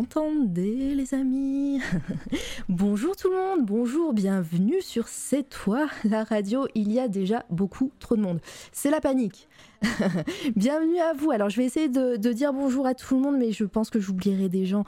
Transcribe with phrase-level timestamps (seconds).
[0.00, 1.78] m'entendez, les amis
[2.70, 6.66] Bonjour tout le monde, bonjour, bienvenue sur C'est toi, la radio.
[6.74, 8.40] Il y a déjà beaucoup trop de monde.
[8.72, 9.46] C'est la panique.
[10.56, 11.32] bienvenue à vous.
[11.32, 14.00] Alors, je vais essayer de, dire bonjour à tout le monde, mais je pense que
[14.00, 14.84] j'oublierai des gens.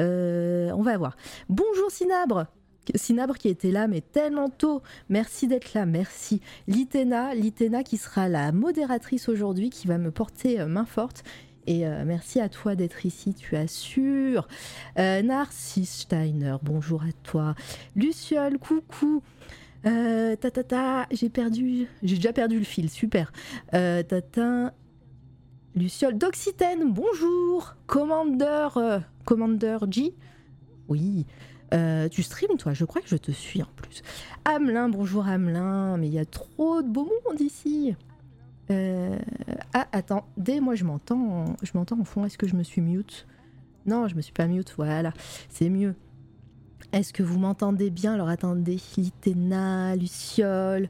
[0.00, 1.16] Euh, on va voir.
[1.48, 2.46] Bonjour Sinabre
[2.94, 4.82] Sinabre qui était là, mais tellement tôt.
[5.08, 6.40] Merci d'être là, merci.
[6.68, 11.24] Litena, Litena qui sera la modératrice aujourd'hui, qui va me porter euh, main forte.
[11.66, 14.46] Et euh, merci à toi d'être ici, tu assures.
[14.98, 17.54] Euh, Narcisse Steiner, bonjour à toi.
[17.96, 19.22] Luciole, coucou.
[19.84, 23.32] Euh, ta, ta, ta, j'ai perdu, j'ai déjà perdu le fil, super.
[23.74, 24.72] Euh, tata,
[25.74, 27.74] Luciole, d'Occitane, bonjour.
[27.86, 30.14] Commander, euh, Commander G,
[30.88, 31.26] oui.
[32.10, 34.02] Tu stream toi, je crois que je te suis en plus.
[34.46, 37.94] Hamelin, bonjour Hamelin, mais il y a trop de beau monde ici.
[38.70, 39.18] Euh,
[39.74, 42.24] Ah, attends, dès moi je m'entends, en- je m'entends en fond.
[42.24, 43.26] Est-ce que je me suis mute?
[43.84, 44.72] Non, je me suis pas mute.
[44.76, 45.12] Voilà,
[45.50, 45.94] c'est mieux.
[46.92, 48.14] Est-ce que vous m'entendez bien?
[48.14, 50.88] Alors attendez, Litena, Luciole.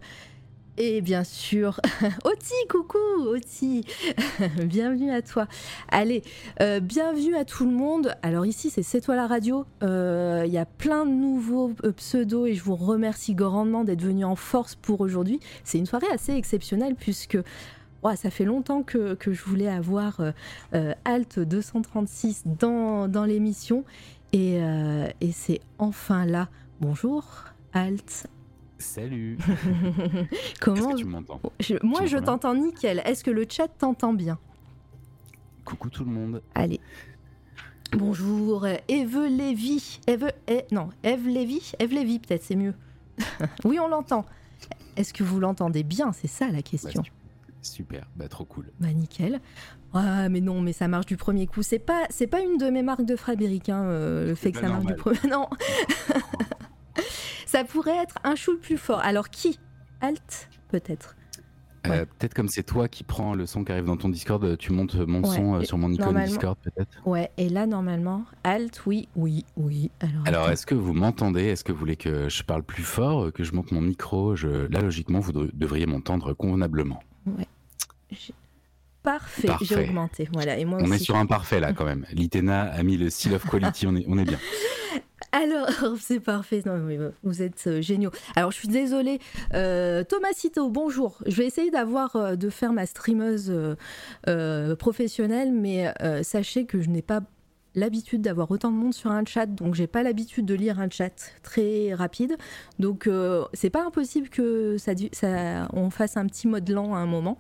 [0.79, 1.81] Et bien sûr,
[2.25, 3.87] Oti, coucou, Oti,
[4.63, 5.47] bienvenue à toi.
[5.89, 6.23] Allez,
[6.61, 8.15] euh, bienvenue à tout le monde.
[8.23, 9.65] Alors ici, c'est C'est toi la radio.
[9.83, 14.03] Euh, Il y a plein de nouveaux euh, pseudos et je vous remercie grandement d'être
[14.03, 15.41] venus en force pour aujourd'hui.
[15.65, 17.39] C'est une soirée assez exceptionnelle puisque
[18.15, 20.21] ça fait longtemps que, je voulais avoir
[21.05, 23.85] Alt 236 dans, l'émission
[24.33, 24.59] et,
[25.21, 26.49] et c'est enfin là.
[26.81, 27.25] Bonjour,
[27.73, 28.29] Alt.
[28.79, 29.39] Salut
[30.61, 33.01] Comment Est-ce que tu m'entends je- Moi, Tu je t'entends nickel.
[33.05, 34.39] Est-ce que le chat t'entend bien?
[35.65, 36.43] Coucou tout le monde.
[36.55, 36.81] Allez.
[37.93, 40.01] Bonjour, Eve Lévy.
[40.07, 42.75] Eve, eh, non, Eve Lévy Eve Lévy, peut-être, c'est mieux.
[43.65, 44.27] oui, on l'entend.
[44.97, 46.13] Est-ce que vous l'entendez bien?
[46.13, 47.03] C'est ça la Bah, question.
[47.03, 47.13] su-
[47.63, 48.71] super, bah trop cool.
[48.81, 49.41] Bah, nickel.
[49.95, 51.63] Ah, mais non, mais ça marche du premier coup.
[51.63, 54.61] C'est pas, c'est pas une de mes marques de fabrique, hein, euh, le fait que
[54.61, 55.19] ça marche du premier.
[55.31, 55.49] Non.
[57.47, 59.01] ça pourrait être un chou plus fort.
[59.01, 59.59] Alors qui
[60.01, 61.17] Alt, peut-être.
[61.87, 62.05] Euh, Ouais.
[62.05, 64.73] peut-être comme c'est toi qui prends le son qui arrive dans ton Discord, euh, tu
[64.73, 66.91] montes mon Ouais, son euh, sur mon icône Discord peut-être.
[67.07, 69.93] Ouais, et là, normalement, Alt, oui, oui, oui.
[70.25, 71.45] Alors, est-ce que vous m'entendez?
[71.45, 74.35] Est-ce que vous voulez que je parle plus fort, que je monte mon micro?
[74.35, 74.49] Je...
[74.49, 77.01] Là logiquement vous de- devriez m'entendre convenablement.
[78.11, 78.35] J'ai-
[79.07, 80.29] Parfait, j'ai augmenté.
[80.33, 80.95] Voilà, et moi On aussi.
[80.95, 82.05] est sur un parfait là quand même.
[82.13, 84.39] Litena a mis le seal of quality, on est, on est bien.
[85.31, 85.69] Alors,
[86.01, 86.63] c'est parfait.
[86.67, 88.11] Non, mais vous êtes euh, géniaux.
[88.35, 89.21] Alors, je suis désolée.
[89.55, 91.19] Euh, Thomas Cito, bonjour.
[91.25, 93.53] Je vais essayer d'avoir, euh, de faire ma streameuse
[94.27, 95.93] euh, professionnelle, mais
[96.23, 97.21] sachez que je n'ai pas
[97.75, 100.89] l'habitude d'avoir autant de monde sur un chat, donc j'ai pas l'habitude de lire un
[100.89, 102.37] chat très rapide.
[102.79, 103.09] Donc,
[103.53, 107.39] c'est pas impossible que ça, ça, on fasse un petit mode lent à un moment.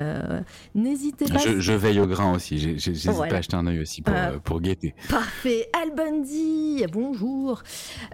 [0.00, 0.40] Euh,
[0.74, 1.38] N'hésitez pas.
[1.38, 3.30] Je, je veille au grain aussi, j'hésite Voilà.
[3.30, 4.94] pas à acheter un œil aussi pour, Euh, euh, pour guetter.
[5.08, 7.62] Parfait, Al Bundy, bonjour.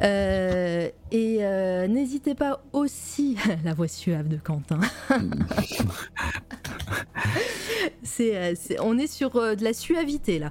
[0.03, 1.39] Euh, et
[1.89, 4.81] n'hésitez pas aussi, la voix suave de Quentin.
[8.03, 10.51] c'est, c'est- on est sur de la suavité là.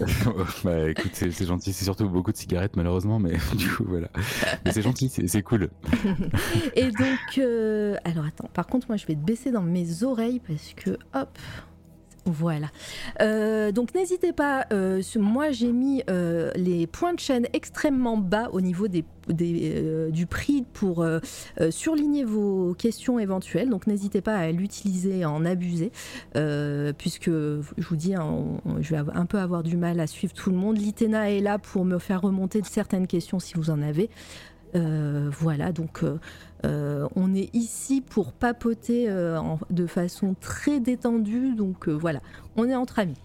[0.64, 4.08] bah écoute, c'est gentil, c'est surtout beaucoup de cigarettes malheureusement, mais du coup voilà.
[4.64, 5.70] Mais c'est gentil, c'est cool.
[6.74, 7.40] Et donc,
[8.04, 11.38] alors attends, par contre, moi je vais te baisser dans mes oreilles parce que hop.
[12.26, 12.68] Voilà.
[13.22, 18.48] Euh, donc n'hésitez pas, euh, moi j'ai mis euh, les points de chaîne extrêmement bas
[18.52, 21.06] au niveau du prix pour
[21.70, 23.70] surligner vos questions éventuelles.
[23.70, 25.92] Donc n'hésitez pas à l'utiliser, à en abuser,
[26.98, 28.44] puisque je vous dis, hein,
[28.80, 30.78] je vais un peu avoir du mal à suivre tout le monde.
[30.78, 34.10] L'ITENA est là pour me faire remonter certaines questions si vous en avez.
[34.74, 36.02] Voilà, donc
[36.64, 39.40] euh, on est ici pour papoter euh,
[39.70, 42.20] de façon très détendue, donc euh, voilà,
[42.56, 43.16] on est entre amis.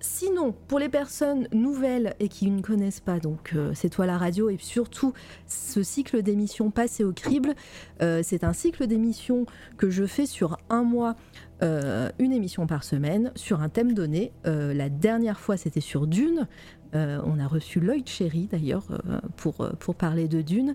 [0.00, 4.50] Sinon, pour les personnes nouvelles et qui ne connaissent pas, donc c'est toi la radio
[4.50, 5.14] et surtout
[5.46, 7.54] ce cycle d'émissions passé au crible,
[8.00, 9.46] c'est un cycle d'émissions
[9.78, 11.16] que je fais sur un mois.
[11.62, 14.32] une émission par semaine sur un thème donné.
[14.44, 16.46] La dernière fois, c'était sur Dune.
[16.92, 18.86] On a reçu Lloyd Cherry d'ailleurs
[19.36, 20.74] pour, pour parler de Dune.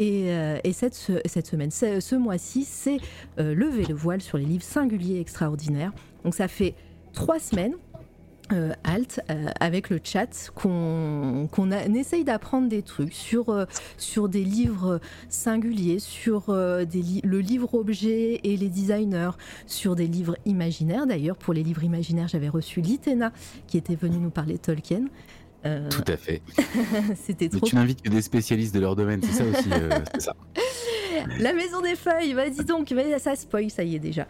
[0.00, 2.96] Et, euh, et cette, se- cette semaine, ce, mois-ci, c'est
[3.38, 5.92] euh, Lever le voile sur les livres singuliers extraordinaires.
[6.24, 6.74] Donc ça fait
[7.12, 7.74] trois semaines.
[8.52, 8.72] euh,
[9.30, 11.48] euh, avec le chat qu'on
[11.94, 13.66] essaye d'apprendre des trucs sur,
[13.96, 19.30] sur des livres singuliers, sur le livre objet et les designers,
[19.66, 21.06] sur des livres imaginaires.
[21.06, 23.32] D'ailleurs, pour les livres imaginaires, j'avais reçu Litena
[23.68, 24.60] qui était venu nous parler de
[25.62, 25.88] Tolkien.
[25.90, 26.42] Tout à fait.
[27.22, 27.60] C'était trop.
[27.62, 29.68] Mais tu n'invites que des spécialistes de leur domaine, c'est ça aussi.
[30.14, 30.36] c'est ça.
[31.38, 34.26] La maison des feuilles, vas-y donc, ça spoil, ça y est déjà.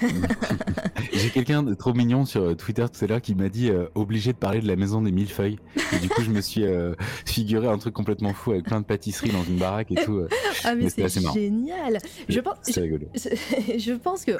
[1.12, 4.32] J'ai quelqu'un de trop mignon sur Twitter tout à l'heure qui m'a dit euh, obligé
[4.32, 5.58] de parler de la maison des mille feuilles.
[5.92, 6.94] Et du coup, je me suis euh,
[7.24, 10.16] figuré un truc complètement fou avec plein de pâtisseries dans une baraque et tout.
[10.16, 10.28] Euh.
[10.64, 11.98] Ah mais, c'est génial.
[12.28, 13.06] Je pense, c'est rigolo.
[13.14, 14.32] Je, pense que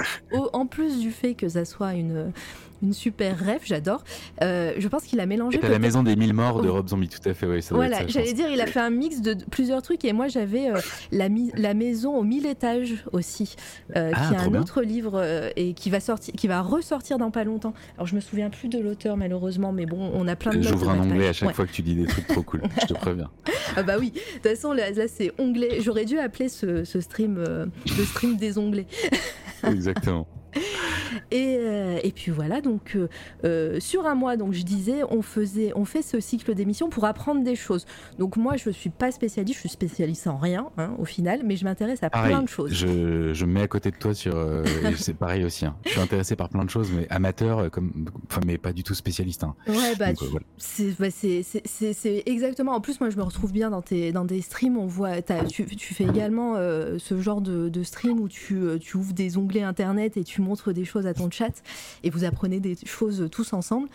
[0.52, 2.32] en plus du fait que ça soit une
[2.84, 4.04] une super rêve, j'adore.
[4.42, 5.58] Euh, je pense qu'il a mélangé.
[5.60, 7.60] La maison des mille morts de Rob Zombie, tout à fait, oui.
[7.70, 10.78] Voilà, j'allais dire, il a fait un mix de plusieurs trucs et moi j'avais euh,
[11.10, 13.56] la, la maison aux mille étages aussi,
[13.96, 15.22] euh, ah, qui est un autre livre
[15.56, 17.74] et qui va sortir, qui va ressortir dans pas longtemps.
[17.96, 20.62] Alors je me souviens plus de l'auteur malheureusement, mais bon, on a plein de.
[20.62, 22.62] J'ouvre un onglet à chaque fois que tu dis des trucs trop cool.
[22.82, 23.30] je te préviens.
[23.76, 25.80] ah bah oui, de toute façon là, c'est onglet.
[25.80, 28.86] J'aurais dû appeler ce, ce stream le stream des onglets.
[29.64, 30.26] Exactement.
[31.30, 33.08] Et, euh, et, puis voilà, donc euh,
[33.44, 37.04] euh, sur un mois, donc je disais, on faisait, on fait ce cycle d'émissions pour
[37.04, 37.86] apprendre des choses.
[38.18, 41.56] Donc moi, je suis pas spécialiste, je suis spécialiste en rien hein, au final, mais
[41.56, 42.72] je m'intéresse à plein de choses.
[42.72, 44.34] Je, je, me mets à côté de toi sur,
[44.96, 45.66] c'est pareil aussi.
[45.66, 45.76] Hein.
[45.84, 48.94] Je suis intéressé par plein de choses, mais amateur, comme, enfin, mais pas du tout
[48.94, 49.44] spécialiste.
[49.44, 49.54] Hein.
[49.68, 50.12] Ouais, bah,
[50.98, 52.72] bah c'est exactement.
[52.72, 54.76] En plus, moi, je me retrouve bien dans tes, dans des streams.
[54.76, 59.12] On voit, tu, tu, fais également ce genre de, de stream où tu, tu ouvres
[59.12, 61.62] des onglets internet et tu montres des choses à ton chat
[62.02, 63.88] et vous apprenez des choses tous ensemble.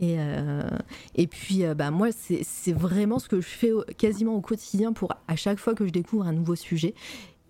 [0.00, 0.62] Et, euh,
[1.14, 5.12] et puis, euh, bah, moi, c'est vraiment ce que je fais quasiment au quotidien pour
[5.28, 6.94] à chaque fois que je découvre un nouveau sujet.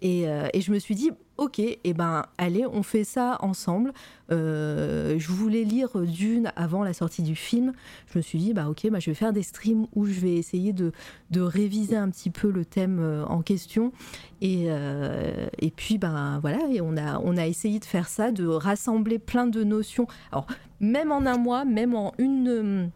[0.03, 3.38] Et, euh, et je me suis dit, ok, et eh ben allez, on fait ça
[3.41, 3.93] ensemble.
[4.33, 7.73] Euh, je voulais lire Dune avant la sortie du film.
[8.12, 10.35] Je me suis dit, bah ok, bah, je vais faire des streams où je vais
[10.35, 10.93] essayer de,
[11.31, 13.93] de réviser un petit peu le thème euh, en question.
[14.41, 18.33] Et, euh, et puis, ben voilà, et on a, on a essayé de faire ça,
[18.33, 20.06] de rassembler plein de notions.
[20.33, 20.47] Alors,
[20.81, 22.91] même en un mois, même en une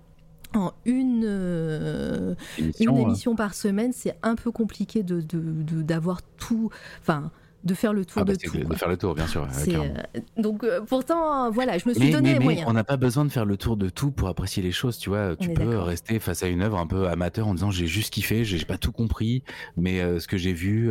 [0.53, 5.21] en une, émission, une émission par semaine, c'est un peu compliqué de
[5.83, 6.71] d'avoir tout.
[7.01, 7.31] Enfin,
[7.63, 8.57] de faire le tour ah bah, de tout.
[8.57, 9.47] De faire le tour, bien sûr.
[9.69, 9.89] Euh,
[10.39, 12.67] donc euh, pourtant, voilà, je me suis donné les moyens.
[12.69, 15.11] On n'a pas besoin de faire le tour de tout pour apprécier les choses, tu
[15.11, 15.37] vois.
[15.37, 18.45] Tu peux rester face à une œuvre un peu amateur en disant j'ai juste kiffé,
[18.45, 19.43] j'ai pas tout compris,
[19.77, 20.91] mais euh, ce que j'ai vu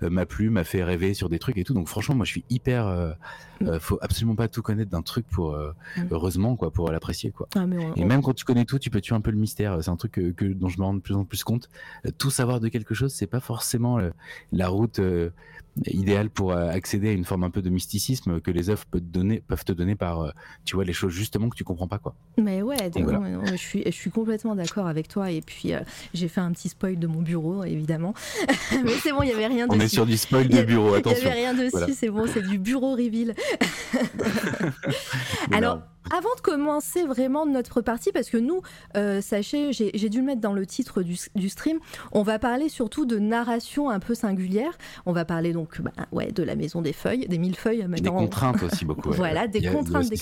[0.00, 1.74] m'a plu, m'a fait rêver sur des trucs et tout.
[1.74, 3.14] Donc franchement, moi je suis hyper.
[3.60, 3.78] Mm.
[3.78, 6.08] faut absolument pas tout connaître d'un truc pour mm.
[6.10, 7.48] heureusement quoi pour l'apprécier quoi.
[7.56, 7.64] Ah,
[7.96, 9.78] et même quand tu connais tout, tu peux tuer un peu le mystère.
[9.82, 11.68] C'est un truc que, dont je me rends de plus en plus compte.
[12.18, 13.98] tout savoir de quelque chose, c'est pas forcément
[14.52, 15.00] la route
[15.86, 19.00] idéal pour euh, accéder à une forme un peu de mysticisme que les œuvres peuvent
[19.00, 20.30] te donner, peuvent te donner par, euh,
[20.64, 22.14] tu vois, les choses justement que tu comprends pas, quoi.
[22.38, 25.30] Mais ouais, je, suis, je suis complètement d'accord avec toi.
[25.30, 25.80] Et puis, euh,
[26.14, 28.14] j'ai fait un petit spoil de mon bureau, évidemment.
[28.84, 29.78] Mais c'est bon, il n'y avait rien dessus.
[29.78, 31.18] On est sur du spoil de bureau, attention.
[31.20, 33.34] Il n'y avait rien dessus, c'est bon, c'est du bureau reveal.
[35.52, 35.82] Alors,
[36.14, 38.62] avant de commencer vraiment notre partie, parce que nous,
[38.96, 41.78] euh, sachez, j'ai dû le mettre dans le titre du, stream,
[42.12, 44.76] on va parler surtout de narration un peu singulière.
[45.04, 47.86] On va parler donc bah, ouais, de la maison des feuilles, des mille feuilles.
[47.88, 49.10] Des contraintes aussi beaucoup.
[49.12, 50.12] voilà, des contraintes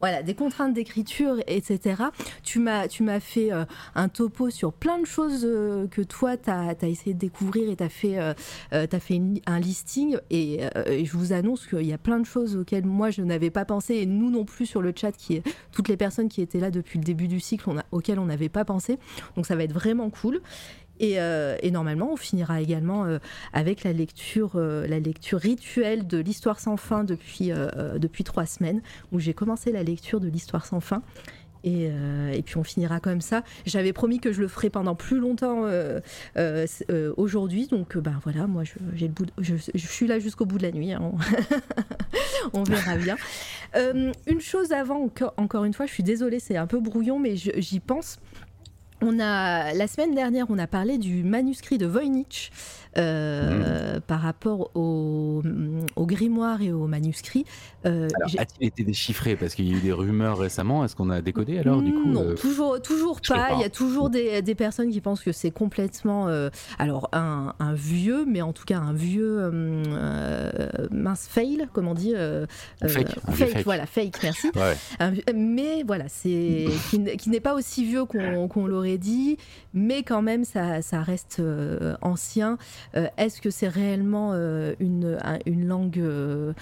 [0.00, 2.04] voilà, des contraintes d'écriture, etc.
[2.42, 3.64] Tu m'as fait euh,
[3.94, 7.76] un topo sur plein de choses euh, que toi, tu as, essayé de découvrir et
[7.76, 10.18] tu as fait, as fait un listing.
[10.30, 13.50] Et, et je vous annonce qu'il y a plein de choses auxquelles moi, je n'avais
[13.50, 16.40] pas pensé, et nous non plus sur le chat qui est toutes les personnes qui
[16.42, 18.98] étaient là depuis le début du cycle, on auxquelles on n'avait pas pensé.
[19.36, 20.40] Donc ça va être vraiment cool.
[20.98, 23.18] Et, euh, normalement, on finira également euh,
[23.52, 28.80] avec la lecture, euh, la lecture rituelle de l'Histoire sans fin depuis trois semaines,
[29.12, 31.02] où j'ai commencé la lecture de l'Histoire sans fin.
[31.64, 31.90] Et,
[32.32, 33.42] et, puis on finira comme ça.
[33.64, 35.64] J'avais promis que je le ferais pendant plus longtemps
[37.16, 40.72] aujourd'hui, donc ben voilà, moi je, le bout je, suis là jusqu'au bout de la
[40.72, 40.92] nuit.
[40.92, 41.12] Hein.
[42.52, 43.16] on verra bien.
[43.76, 47.36] Euh, une chose avant, encore, une fois, je suis désolée, c'est un peu brouillon, mais
[47.36, 48.18] j'y pense.
[49.02, 52.50] On a, la semaine dernière, on a parlé du manuscrit de Voynich
[52.98, 55.42] euh, par rapport au,
[55.96, 57.44] au, grimoire et au manuscrit.
[57.84, 59.36] Euh, a-t-il été déchiffré?
[59.36, 60.84] Parce qu'il y a eu des rumeurs récemment.
[60.84, 63.50] Est-ce qu'on a décodé alors du coup Non, euh, toujours, toujours pas.
[63.54, 66.28] Il y a toujours des, des personnes qui pensent que c'est complètement,
[66.78, 69.50] alors un, un, vieux, mais en tout cas un vieux
[70.90, 72.14] mince fail, comme on dit.
[72.86, 74.50] fake, fake, voilà, fake, merci.
[75.34, 76.66] mais voilà, c'est
[77.18, 79.36] qui, n'est pas aussi vieux qu'on l'aurait dit,
[79.74, 81.42] mais quand même ça, ça reste
[82.00, 82.58] ancien.
[82.94, 86.52] Euh, est-ce que c'est réellement euh, une, une langue, euh,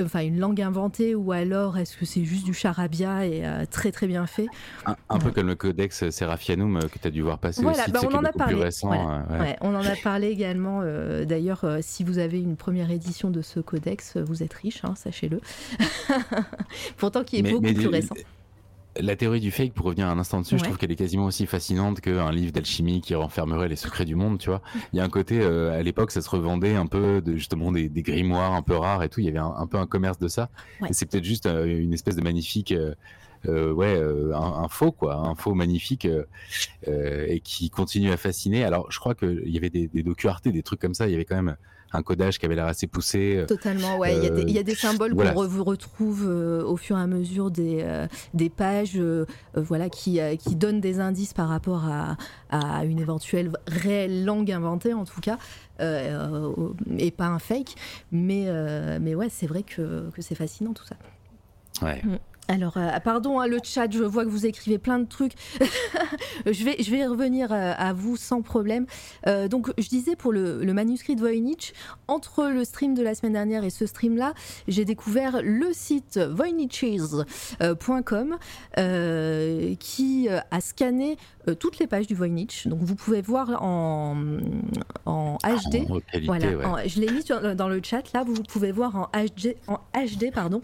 [0.00, 4.06] enfin une langue inventée, ou alors est-ce que c'est juste du charabia et très très
[4.06, 4.46] bien fait?
[4.86, 8.14] Un, peu comme le codex Seraphianum que tu as dû voir passer aussi, bah, on
[8.14, 8.54] en a parlé.
[8.54, 8.90] Récent,
[9.60, 10.82] on en a parlé également.
[11.24, 15.40] D'ailleurs, si vous avez une première édition de ce codex, vous êtes riche, hein, sachez-le.
[16.96, 18.14] Pourtant, qui est beaucoup plus récent.
[18.98, 21.46] La théorie du fake, pour revenir un instant dessus, je trouve qu'elle est quasiment aussi
[21.46, 24.62] fascinante qu'un livre d'alchimie qui renfermerait les secrets du monde, tu vois.
[24.92, 27.70] Il y a un côté, euh, à l'époque, ça se revendait un peu de justement
[27.72, 29.20] des, grimoires un peu rares et tout.
[29.20, 30.48] Il y avait un, peu un commerce de ça.
[30.88, 32.72] Et c'est peut-être juste euh, une espèce de magnifique.
[33.46, 33.98] Euh, ouais,
[34.34, 36.06] un, faux quoi, un faux magnifique
[36.86, 38.64] et qui continue à fasciner.
[38.64, 41.08] Alors, je crois qu'il y avait des, des docu des trucs comme ça.
[41.08, 41.56] Il y avait quand même
[41.92, 43.36] un codage qui avait l'air assez poussé.
[43.36, 44.16] Euh, Totalement, ouais.
[44.16, 47.80] il, y a des, symboles qu'on vous retrouve euh, au fur et à mesure des,
[47.82, 49.00] euh, des pages
[49.54, 52.16] voilà, qui, qui donnent des indices par rapport à,
[52.50, 55.38] à une éventuelle réelle langue inventée, en tout cas,
[55.80, 57.74] et pas un fake.
[58.12, 58.46] Mais,
[59.00, 60.96] mais ouais, c'est vrai que, que c'est fascinant tout ça.
[61.82, 62.02] Ouais.
[62.04, 62.18] Mm.
[62.50, 65.34] Alors, euh, pardon, hein, le chat, je vois que vous écrivez plein de trucs.
[66.46, 68.86] je, vais, je vais revenir euh, à vous sans problème.
[69.28, 71.74] Euh, donc, je disais pour le, manuscrit de Voynich,
[72.08, 74.34] entre le stream de la semaine dernière et ce stream-là,
[74.66, 78.36] j'ai découvert le site voyniches.com
[79.78, 81.18] qui a scanné
[81.60, 82.66] toutes les pages du Voynich.
[82.66, 84.16] Donc, vous pouvez voir en,
[85.06, 85.86] en HD.
[86.24, 87.22] voilà, je l'ai mis
[87.54, 88.12] dans le chat.
[88.12, 90.60] Là, vous pouvez voir en HD, en HD pardon,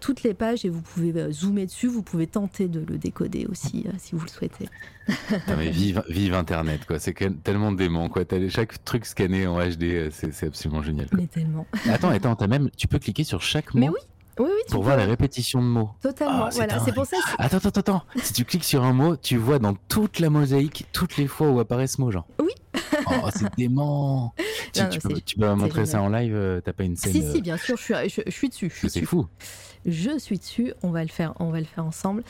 [0.00, 3.46] toutes les pages et vous pouvez euh, zoomer dessus, vous pouvez tenter de le décoder
[3.46, 4.68] aussi euh, si vous le souhaitez.
[5.56, 6.98] mais vive, vive Internet, quoi.
[6.98, 8.22] C'est tellement dément, quoi.
[8.30, 11.08] As chaque truc scanné en HD, euh, c'est absolument génial.
[11.12, 11.66] Mais tellement.
[11.88, 13.80] Attends, attends, as même, tu peux cliquer sur chaque mot.
[13.80, 14.00] Mais oui.
[14.40, 15.90] Oui, oui, pour voir la répétition de mots.
[16.00, 17.16] Totalement, ah, voilà, c'est pour ça.
[17.38, 18.02] Attends, attends, attends.
[18.22, 21.50] si tu cliques sur un mot, tu vois dans toute la mosaïque toutes les fois
[21.50, 22.28] où apparaît ce mot, genre.
[22.38, 22.52] Oui.
[23.10, 24.34] Oh, c'est dément.
[24.72, 27.56] tu, peux, tu, peux, montrer ça en live T'as pas une scène Si, si, bien
[27.56, 28.72] sûr, je suis, je, je suis dessus.
[28.88, 29.26] C'est fou.
[29.86, 30.72] Je suis dessus.
[30.82, 32.22] On va le faire, on va le faire ensemble.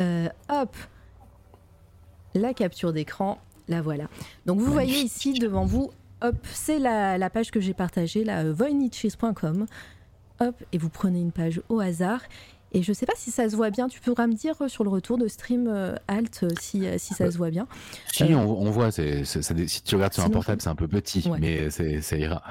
[0.00, 0.76] Euh, hop,
[2.34, 3.38] la capture d'écran.
[3.68, 4.08] La voilà.
[4.46, 5.90] Donc vous voyez ici devant vous,
[6.22, 9.66] hop, c'est la, page que j'ai partagée, la euh, voiniches.com.
[10.40, 12.22] Hop, et vous prenez une page au hasard
[12.72, 13.88] et je sais pas si ça se voit bien.
[13.88, 17.14] Tu pourras me dire euh, sur le retour de stream euh, alt euh, si, si
[17.14, 17.66] ça se voit bien.
[18.12, 18.90] Si, on, voit.
[18.92, 22.42] si tu regardes sur un portable, c'est un peu petit, mais ça ira.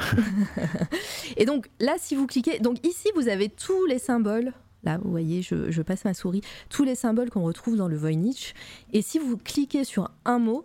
[1.37, 4.53] et donc là, si vous cliquez, donc ici, vous avez tous les symboles.
[4.83, 6.41] Là, vous voyez, je, je passe ma souris.
[6.69, 8.53] Tous les symboles qu'on retrouve dans le Voynich.
[8.93, 10.63] Et si vous cliquez sur un mot,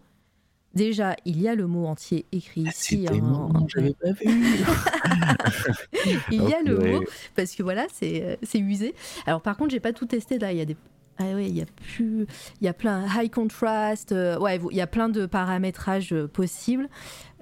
[0.74, 3.06] Déjà, il y a le mot entier écrit ah, ici.
[3.08, 3.64] Hein, en...
[3.64, 4.24] pas vu.
[6.32, 7.04] il y a le mot
[7.36, 8.94] parce que voilà, c'est c'est usé.
[9.26, 10.52] Alors par contre, j'ai pas tout testé là.
[10.52, 10.76] Il y a des
[11.18, 12.26] ah oui, il y a plus,
[12.60, 14.10] il y a plein high contrast.
[14.10, 16.88] Euh, ouais, il y a plein de paramétrages euh, possibles.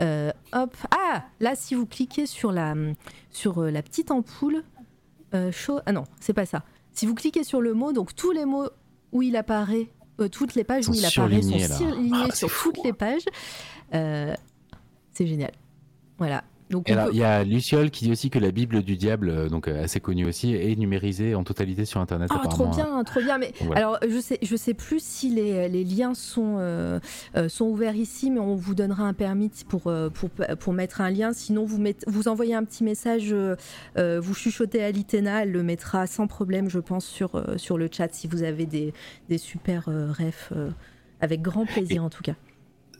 [0.02, 2.74] Euh, hop, ah, là, si vous cliquez sur la
[3.30, 4.62] sur la petite ampoule,
[5.52, 6.64] show, ah non, c'est pas ça.
[6.92, 8.68] Si vous cliquez sur le mot, donc tous les mots
[9.12, 9.88] où il apparaît
[10.20, 13.24] euh, toutes les pages où il apparaît sont surlignées ah, sur toutes les pages.
[13.94, 14.34] Euh,
[15.12, 15.52] c'est génial.
[16.18, 16.44] Voilà.
[16.72, 19.48] Donc alors, il y a Luciole qui dit aussi que la Bible du diable, euh,
[19.50, 22.30] donc assez connue aussi, est numérisée en totalité sur Internet.
[22.32, 23.36] Ah, trop bien, trop bien.
[23.36, 26.58] Mais alors, je sais, je sais plus si les, les liens sont
[27.48, 31.34] sont ouverts ici, mais on vous donnera un permis pour pour, pour mettre un lien.
[31.34, 33.34] Sinon, vous mettez, vous envoyez un petit message,
[33.96, 38.08] vous chuchotez à l'Itena, elle le mettra sans problème, je pense, sur sur le chat
[38.14, 38.94] si vous avez des
[39.28, 40.54] des super refs,
[41.20, 42.34] avec grand plaisir en tout cas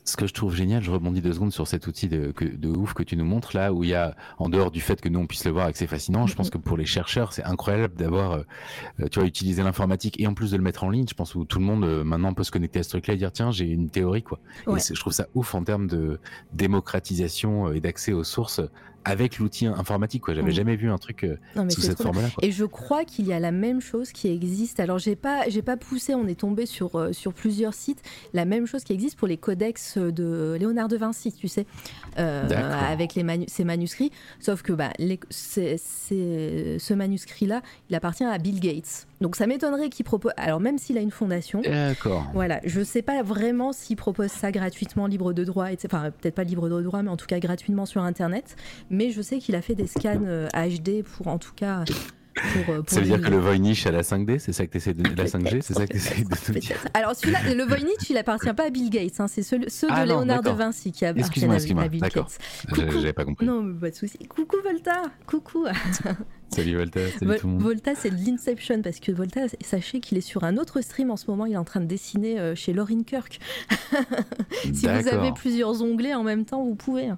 [0.05, 2.93] ce que je trouve génial, je rebondis deux secondes sur cet outil de, de ouf
[2.93, 5.21] que tu nous montres là, où il y a, en dehors du fait que nous
[5.21, 7.45] on puisse le voir et que c'est fascinant, je pense que pour les chercheurs, c'est
[7.45, 11.07] incroyable d'avoir, euh, tu vois, utilisé l'informatique et en plus de le mettre en ligne.
[11.09, 13.17] Je pense que tout le monde euh, maintenant peut se connecter à ce truc-là et
[13.17, 14.41] dire tiens, j'ai une théorie quoi.
[14.69, 16.19] Et je trouve ça ouf en termes de
[16.53, 18.61] démocratisation euh, et d'accès aux sources
[19.05, 20.23] avec l'outil informatique.
[20.23, 20.35] Quoi.
[20.35, 20.55] J'avais mm.
[20.55, 21.37] jamais vu un truc euh,
[21.69, 22.29] sous cette forme-là.
[22.43, 24.81] Et je crois qu'il y a la même chose qui existe.
[24.81, 26.15] Alors j'ai pas, j'ai pas poussé.
[26.15, 28.03] On est tombé sur euh, sur plusieurs sites.
[28.33, 31.67] La même chose qui existe pour les codex de Léonard de Vinci, tu sais,
[32.19, 34.13] euh, avec les ces manuscrits.
[34.41, 39.07] Sauf que bah, les, ce manuscrit-là, il appartient à Bill Gates.
[39.23, 40.33] Donc ça m'étonnerait qu'il propose.
[40.37, 41.63] Alors même s'il a une fondation.
[41.63, 42.27] D'accord.
[42.35, 45.89] Voilà, je sais pas vraiment s'il propose ça gratuitement, libre de droit, etc.
[45.93, 48.57] Enfin peut-être pas libre de droit, mais en tout cas gratuitement sur Internet.
[48.91, 51.85] Mais je sais qu'il a fait des scans HD euh, pour en tout cas.
[52.35, 54.79] Pour, euh, ça veut dire que le Voynich a la 5D C'est ça que tu
[54.79, 58.17] essaies de la 5G C'est ça que tu de dire Alors celui-là, le Voynich, il
[58.17, 59.21] appartient pas à Bill Gates.
[59.21, 62.39] Hein, c'est ceux, ceux de ah Léonard de Vinci qui appartiennent à, à Bill Gates.
[62.75, 63.47] J'avais pas compris.
[63.47, 64.19] Non, mais pas de souci.
[64.29, 65.67] Coucou Volta Coucou
[66.49, 67.63] Salut Volta, salut tout le monde.
[67.63, 71.17] Volta, c'est de l'Inception parce que Volta, sachez qu'il est sur un autre stream en
[71.17, 71.47] ce moment.
[71.47, 73.41] Il est en train de dessiner euh, chez Lauren Kirk.
[74.65, 77.11] si vous avez plusieurs onglets en même temps, vous pouvez.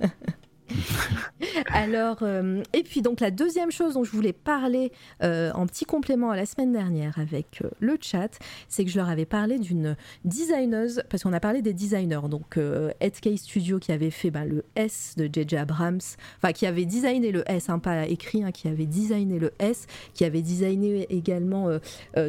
[1.72, 4.92] Alors, euh, et puis donc la deuxième chose dont je voulais parler
[5.22, 8.98] euh, en petit complément à la semaine dernière avec euh, le chat, c'est que je
[8.98, 12.58] leur avais parlé d'une designeuse, parce qu'on a parlé des designers, donc
[13.00, 16.00] Headcase Studio qui avait fait bah, le S de JJ Abrams,
[16.38, 19.86] enfin qui avait designé le S, hein, pas écrit, hein, qui avait designé le S,
[20.14, 21.68] qui avait designé également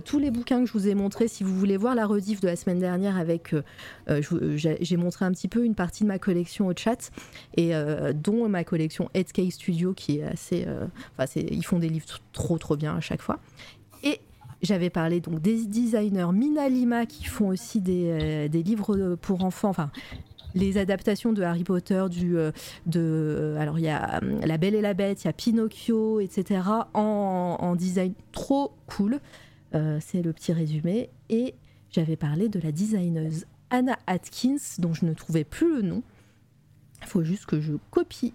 [0.04, 1.28] tous les bouquins que je vous ai montrés.
[1.28, 3.56] Si vous voulez voir la rediff de la semaine dernière avec,
[4.08, 7.12] j'ai montré un petit peu une partie de ma collection au chat,
[7.58, 7.74] et
[8.26, 10.66] dont ma collection Headcase Studio qui est assez.
[10.68, 13.40] Euh, enfin, ils font des livres trop trop bien à chaque fois.
[14.04, 14.20] Et
[14.62, 19.44] j'avais parlé donc des designers Mina Lima qui font aussi des, euh, des livres pour
[19.44, 19.70] enfants.
[19.70, 19.92] Enfin,
[20.56, 22.52] les adaptations de Harry Potter, du, euh,
[22.86, 26.62] de, alors il y a La Belle et la Bête, il y a Pinocchio, etc.
[26.94, 29.20] En, en design trop cool.
[29.72, 31.10] c'est le petit résumé.
[31.30, 31.54] Et
[31.92, 36.04] j'avais parlé de la designeuse Anna Atkins, dont je ne trouvais plus le nom.
[37.06, 38.34] Il faut juste que je copie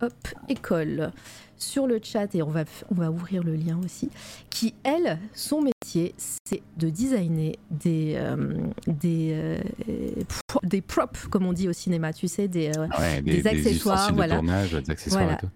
[0.00, 0.12] hop,
[0.48, 1.12] école
[1.56, 2.64] sur le chat et on va,
[3.10, 4.10] ouvrir le lien aussi,
[4.50, 5.60] qui, elle, son
[5.96, 8.36] métier, c'est de designer des, euh,
[8.86, 9.58] des, euh,
[10.62, 14.12] des props, comme on dit au cinéma, tu sais, des, euh, des, accessoires.
[14.14, 14.40] voilà.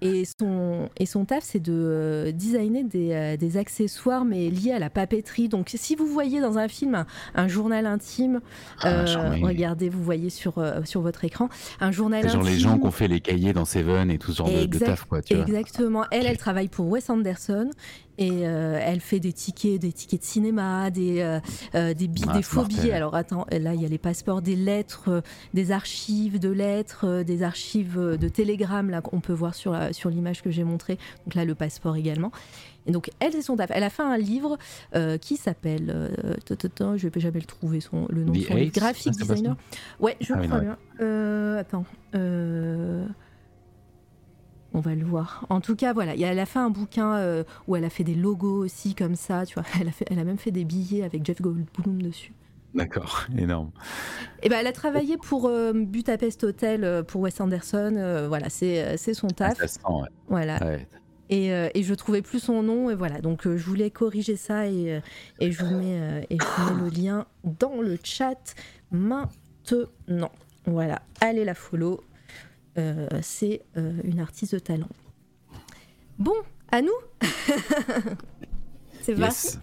[0.01, 4.91] et, son, et son taf, c'est de designer des, des, accessoires, mais liés à la
[4.91, 5.49] papeterie.
[5.49, 7.05] Donc, si vous voyez dans un film
[7.35, 8.41] un, journal intime,
[8.83, 9.05] ah,
[9.43, 11.49] regardez, vous voyez sur, sur votre écran,
[11.81, 12.41] un journal intime.
[12.41, 14.79] Genre les gens qui ont fait les cahiers dans Seven et tout ce genre de,
[14.79, 15.23] taf, quoi.
[15.23, 16.05] Tu exactement.
[16.11, 17.71] Elle, elle travaille pour Wes Anderson
[18.19, 21.40] et euh, elle fait des tickets, des tickets de cinéma, des, euh,
[21.75, 22.93] euh, des, ah, des faux billets.
[22.93, 25.23] Alors attends, là il y a les passeports, des lettres,
[25.55, 30.43] des archives de lettres, des archives de télégrammes là qu'on peut voir sur sur l'image
[30.43, 30.99] que j'ai montrée.
[31.25, 32.31] Donc là le passeport également.
[32.87, 33.71] Et donc elle c'est son taf.
[33.73, 34.59] Elle a fait un livre
[35.21, 36.11] qui s'appelle,
[36.49, 39.57] je vais jamais le trouver son le nom, de son livre, graphic designer.
[39.99, 41.57] Ouais, je ah crois bien.
[41.57, 41.85] attends
[44.73, 45.47] on va le voir.
[45.49, 48.15] En tout cas, voilà, elle a fait un bouquin euh, où elle a fait des
[48.15, 49.65] logos aussi comme ça, tu vois.
[49.81, 52.33] Elle a, fait, elle a même fait des billets avec Jeff Goldblum dessus.
[52.75, 53.71] D'accord, énorme.
[54.43, 58.26] Et ben, elle a travaillé pour euh, Budapest Hotel euh, pour Wes Anderson.
[58.28, 59.59] voilà, c'est son taf.
[60.28, 60.59] Voilà.
[61.30, 63.21] Et, et, je trouvais plus son nom et voilà.
[63.21, 65.00] Donc je voulais corriger ça et,
[65.39, 68.54] et je vous mets et je vous mets le lien dans le chat
[68.91, 70.33] maintenant.
[70.67, 72.00] Voilà, allez la follow.
[72.78, 74.89] Euh, c'est euh, une artiste de talent.
[76.19, 76.35] Bon,
[76.71, 76.89] à nous
[79.02, 79.59] C'est parti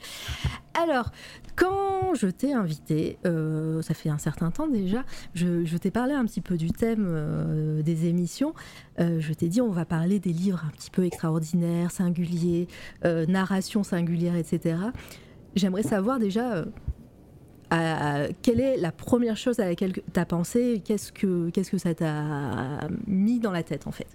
[0.74, 1.12] Alors,
[1.56, 6.26] quand je t'ai invité, euh, ça fait un certain temps déjà, je, t'ai parlé un
[6.26, 8.54] petit peu du thème des émissions.
[8.98, 12.68] je t'ai dit on va parler des livres un petit peu extraordinaires, singuliers,
[13.04, 14.78] narration singulière, etc.
[15.56, 16.66] J'aimerais savoir déjà
[17.70, 21.94] quelle est la première chose à laquelle tu as pensé Qu'est-ce que, qu'est-ce que ça
[21.94, 24.08] t'a mis dans la tête en fait?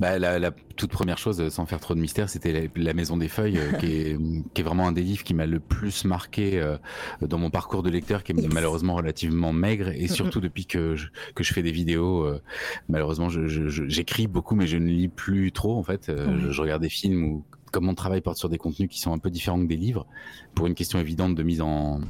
[0.00, 3.58] Bah, la, toute première chose, sans faire trop de mystère, c'était la, Maison des Feuilles,
[3.58, 4.18] euh, qui, est,
[4.54, 6.76] qui, est, vraiment un des livres qui m'a le plus marqué euh,
[7.20, 11.08] dans mon parcours de lecteur, qui est malheureusement relativement maigre, et surtout depuis que je,
[11.34, 12.40] que je fais des vidéos, euh,
[12.88, 16.10] malheureusement, j'écris beaucoup, mais je ne lis plus trop en fait.
[16.10, 19.12] je, je, regarde des films ou comme mon travail porte sur des contenus qui sont
[19.12, 20.06] un peu différents que des livres,
[20.54, 22.00] pour une question évidente de mise en,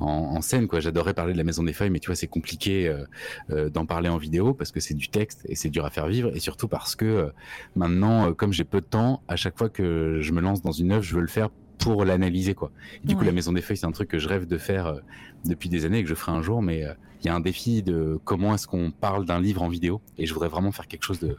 [0.00, 0.66] en, scène.
[0.66, 3.04] Quoi, j'adorais parler de la Maison des Feuilles, mais tu vois, c'est compliqué euh,
[3.50, 6.06] euh, d'en parler en vidéo parce que c'est du texte et c'est dur à faire
[6.06, 7.30] vivre, et surtout parce que euh,
[7.76, 10.92] maintenant, comme j'ai peu de temps, à chaque fois que je me lance dans une
[10.92, 12.70] œuvre, je veux le faire pour l'analyser quoi.
[13.04, 15.00] du coup la maison des feuilles c'est un truc que je rêve de faire
[15.46, 16.84] depuis des années et que je ferai un jour mais
[17.22, 20.00] il y a un défi de comment est-ce qu'on parle d'un livre en vidéo.
[20.18, 21.36] Et je voudrais vraiment faire quelque chose de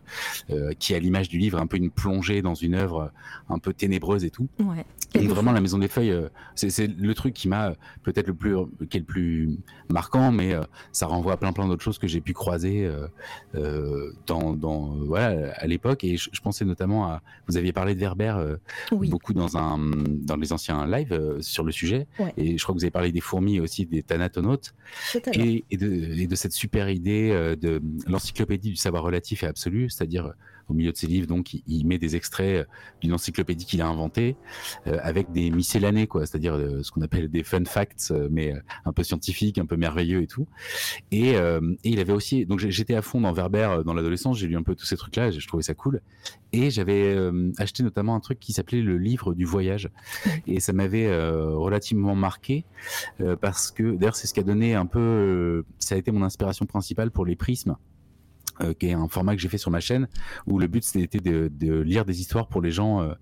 [0.50, 3.12] euh, qui à l'image du livre un peu une plongée dans une œuvre
[3.50, 4.48] un peu ténébreuse et tout.
[4.60, 4.86] Ouais.
[5.16, 8.56] donc vraiment la maison des feuilles euh, c'est le truc qui m'a peut-être le plus
[8.90, 9.58] qui est le plus
[9.90, 12.90] marquant mais euh, ça renvoie à plein plein d'autres choses que j'ai pu croiser
[14.28, 16.04] dans, dans voilà à l'époque.
[16.04, 18.36] Et je, pensais notamment à vous aviez parlé de Werber
[18.92, 22.08] beaucoup dans un dans les anciens lives sur le sujet.
[22.38, 24.74] Et je crois que vous avez parlé des fourmis aussi des thanatonautes.
[25.34, 30.34] Et, et, de, cette super idée euh, de l'encyclopédie du savoir relatif et absolu, c'est-à-dire
[30.70, 32.72] au milieu de ses livres, donc il, met des extraits euh,
[33.02, 34.36] d'une encyclopédie qu'il a inventée
[34.86, 38.54] avec des miscellanées, quoi, c'est-à-dire ce qu'on appelle des fun facts, mais
[38.86, 40.48] un peu scientifiques, un peu merveilleux et tout.
[41.12, 44.56] Et, et il avait aussi, donc j'étais à fond dans Werber dans l'adolescence, j'ai lu
[44.56, 46.02] un peu tous ces trucs-là, je trouvais ça cool.
[46.54, 47.18] Et j'avais
[47.58, 49.90] acheté notamment un truc qui s'appelait le livre du voyage,
[50.48, 52.66] et ça m'avait relativement marqué
[53.42, 56.66] parce que d'ailleurs c'est ce qui a donné un peu ça a été mon inspiration
[56.66, 57.76] principale pour les prismes.
[58.60, 60.08] Euh, qui est un format que j'ai fait sur ma chaîne
[60.46, 63.14] où le but c'était de, lire des histoires pour les gens euh,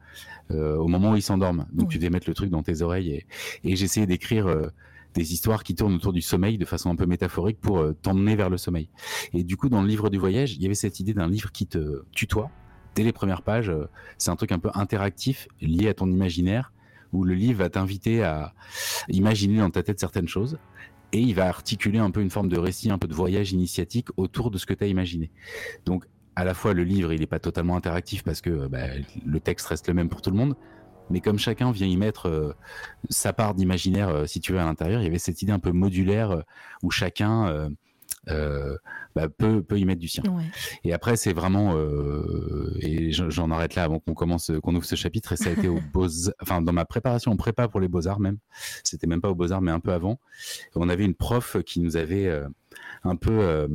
[0.51, 1.65] euh, au moment où ils s'endorment.
[1.71, 3.25] Donc tu devais mettre le truc dans tes oreilles et,
[3.63, 4.71] et essayé d'écrire
[5.13, 8.49] des histoires qui tournent autour du sommeil de façon un peu métaphorique pour t'emmener vers
[8.49, 8.89] le sommeil.
[9.33, 11.51] Et du coup, dans le livre du voyage, il y avait cette idée d'un livre
[11.51, 12.49] qui te tutoie
[12.95, 13.71] dès les premières pages.
[14.17, 16.73] C'est un truc un peu interactif lié à ton imaginaire
[17.11, 18.53] où le livre va t'inviter à
[19.07, 20.57] imaginer dans ta tête certaines choses
[21.11, 24.09] et il va articuler un peu une forme de récit, un peu de voyage initiatique
[24.17, 25.31] autour de ce que tu as imaginé.
[25.85, 28.87] Donc, à la fois, le livre, il n'est pas totalement interactif parce que bah,
[29.25, 30.55] le texte reste le même pour tout le monde,
[31.09, 32.53] mais comme chacun vient y mettre euh,
[33.09, 36.41] sa part d'imaginaire, euh, à l'intérieur, il y avait cette idée un peu modulaire euh,
[36.83, 37.69] où chacun
[38.27, 38.77] euh,
[39.19, 40.23] bah, peut, peut y mettre du sien.
[40.83, 44.95] Et après, c'est vraiment, euh, et j'en arrête là avant qu'on commence, qu'on ouvre ce
[44.95, 45.33] chapitre.
[45.33, 46.07] Et ça a été au beaux,
[46.41, 48.37] enfin dans ma préparation en prépa pour les beaux arts même.
[48.83, 50.19] C'était même pas aux beaux arts, mais un peu avant.
[50.75, 52.47] On avait une prof qui nous avait euh,
[53.03, 53.67] un peu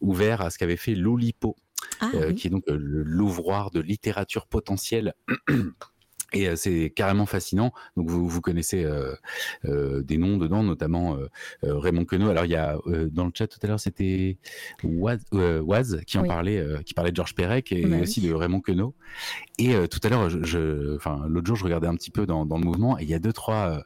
[0.00, 1.56] ouvert à ce qu'avait fait Loulipo,
[2.00, 5.14] ah qui est donc l'ouvroir de littérature potentielle.
[6.32, 7.72] Et c'est carrément fascinant.
[7.96, 9.14] Donc vous, vous connaissez euh,
[9.64, 11.28] euh, des noms dedans, notamment euh,
[11.62, 12.28] Raymond Queneau.
[12.28, 12.76] Alors il y a
[13.10, 14.36] dans le chat tout à l'heure c'était
[14.84, 18.94] Waz, qui en parlait, qui parlait de Georges Perec et bah aussi de Raymond Queneau.
[19.58, 22.58] Et tout à l'heure, je, enfin l'autre jour, je regardais un petit peu dans, dans
[22.58, 23.82] le mouvement et il y a deux trois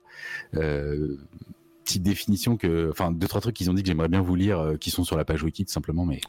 [1.93, 4.59] petite définition que, enfin, deux trois trucs qu'ils ont dit que j'aimerais bien vous lire,
[4.59, 6.21] euh, qui sont sur la page wiki tout simplement, mais,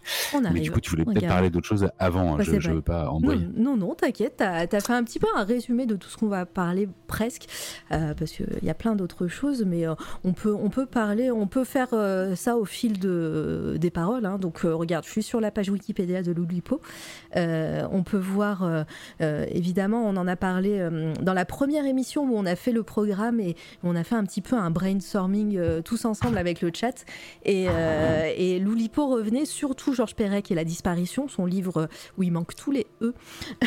[0.51, 2.35] mais du coup, tu voulais peut-être parler d'autres choses avant.
[2.35, 3.47] Hein, je, je veux pas envoyer.
[3.55, 6.27] Non, non, t'inquiète, t'as as fait un petit peu un résumé de tout ce qu'on
[6.27, 7.45] va parler presque,
[7.91, 11.31] euh, parce qu'il y a plein d'autres choses, mais euh, on peut, on peut parler,
[11.31, 11.89] on peut faire
[12.35, 14.25] ça au fil de des paroles.
[14.25, 14.37] Hein.
[14.37, 16.81] donc, regarde, je suis sur la page Wikipédia de Loulipo.
[17.35, 18.85] on peut voir,
[19.19, 20.87] évidemment, on en a parlé
[21.21, 24.25] dans la première émission où on a fait le programme et on a fait un
[24.25, 27.05] petit peu un brainstorming euh, tous ensemble avec le chat.
[27.45, 31.87] Et, euh, et Loulipo revenait surtout Georges Perec et la disparition, son livre
[32.17, 33.13] où il manque tous les E.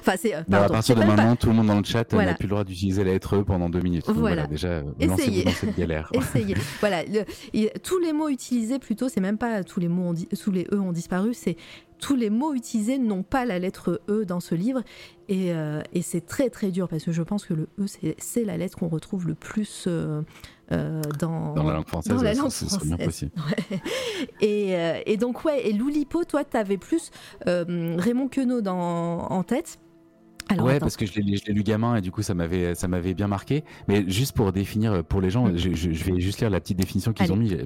[0.00, 0.34] enfin, c'est.
[0.34, 2.64] Euh, à partir de maintenant, tout le monde dans le chat n'a plus le droit
[2.64, 4.08] d'utiliser la lettre E pendant deux minutes.
[4.08, 4.46] voilà.
[4.46, 5.44] déjà, essayez.
[5.44, 6.10] dans cette galère.
[6.14, 6.54] essayez.
[6.80, 7.02] voilà.
[7.82, 10.92] tous les mots utilisés, plutôt, c'est même pas tous les mots, tous les E ont
[10.92, 11.56] disparu, c'est
[11.98, 14.82] tous les mots utilisés n'ont pas la lettre E dans ce livre.
[15.28, 15.50] Et,
[15.92, 17.86] et c'est très très dur parce que je pense que le E,
[18.18, 20.22] c'est la lettre qu'on retrouve le plus euh,
[20.70, 22.82] dans, la langue française.
[22.84, 23.32] bien possible.
[24.40, 27.10] Et, euh, et, donc, ouais, et Loulipo, toi, tu avais plus
[27.46, 29.78] euh, Raymond Queneau dans, en tête.
[30.48, 33.14] Alors, ouais, parce que je l'ai lu gamin et du coup ça m'avait ça m'avait
[33.14, 33.64] bien marqué.
[33.88, 35.56] Mais juste pour définir pour les gens, mm.
[35.56, 37.56] je, vais juste lire la petite définition qu'ils ont mis.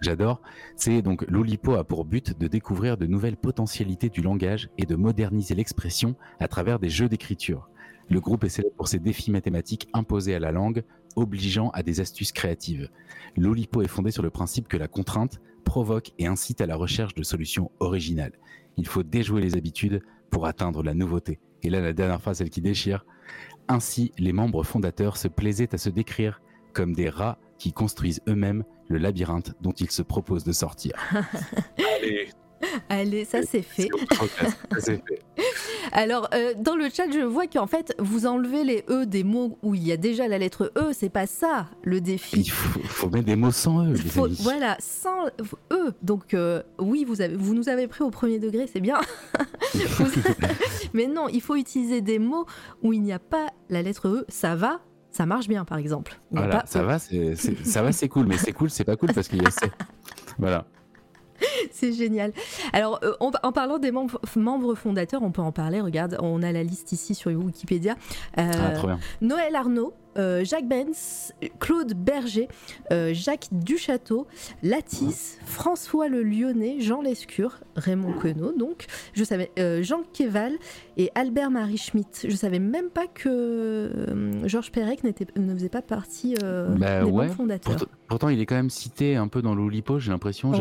[0.00, 0.40] J'adore.
[0.76, 4.94] C'est donc l'Oulipo a pour but de découvrir de nouvelles potentialités du langage et de
[4.94, 7.68] moderniser l'expression à travers des jeux d'écriture.
[8.08, 10.82] Le groupe est célèbre pour ses défis mathématiques imposés à la langue,
[11.18, 12.88] obligeant à des astuces créatives.
[13.36, 17.14] L'Olipo est fondé sur le principe que la contrainte provoque et incite à la recherche
[17.14, 18.32] de solutions originales.
[18.76, 21.40] Il faut déjouer les habitudes pour atteindre la nouveauté.
[21.62, 23.04] Et là, la dernière phrase, celle qui déchire.
[23.68, 26.40] Ainsi, les membres fondateurs se plaisaient à se décrire
[26.72, 30.92] comme des rats qui construisent eux-mêmes le labyrinthe dont ils se proposent de sortir.
[32.00, 32.30] Allez,
[32.88, 33.88] Allez, ça c'est fait.
[35.92, 39.58] Alors, euh, dans le chat, je vois qu'en fait, vous enlevez les E des mots
[39.62, 40.92] où il y a déjà la lettre E.
[40.92, 42.40] C'est pas ça le défi.
[42.40, 43.94] Il faut, mettre des mots sans E.
[44.40, 45.26] voilà, sans
[45.72, 45.92] E.
[46.02, 48.98] Donc, euh, oui, vous, avez, vous nous avez pris au premier degré, c'est bien.
[50.92, 52.46] Mais non, il faut utiliser des mots
[52.82, 54.24] où il n'y a pas la lettre E.
[54.28, 56.20] Ça va, ça marche bien, par exemple.
[56.30, 58.26] Voilà, ça, va, ça va, c'est cool.
[58.26, 59.70] Mais c'est cool, c'est pas cool parce qu'il y a C.
[60.38, 60.66] Voilà.
[61.72, 62.32] c'est génial.
[62.72, 65.80] Alors, euh, en parlant des membres, membres, fondateurs, on peut en parler.
[65.80, 67.94] Regarde, on a la liste ici sur Wikipédia.
[68.38, 72.48] Euh, ah, Noël Arnaud, euh, Jacques Benz, Claude Berger,
[72.92, 74.26] euh, Jacques Duchâteau,
[74.62, 80.54] Latisse, François le Lyonnais, Jean Lescure, Raymond Queneau, donc, je savais, euh, Jean Keval
[80.96, 82.26] et Albert Marie Schmitt.
[82.28, 84.06] Je savais même pas que
[84.44, 87.28] Georges Perec ne faisait pas partie bah des ouais.
[87.28, 87.86] fondateurs.
[88.08, 90.52] Pourtant, il est quand même cité un peu dans l'Oulipo, j'ai l'impression.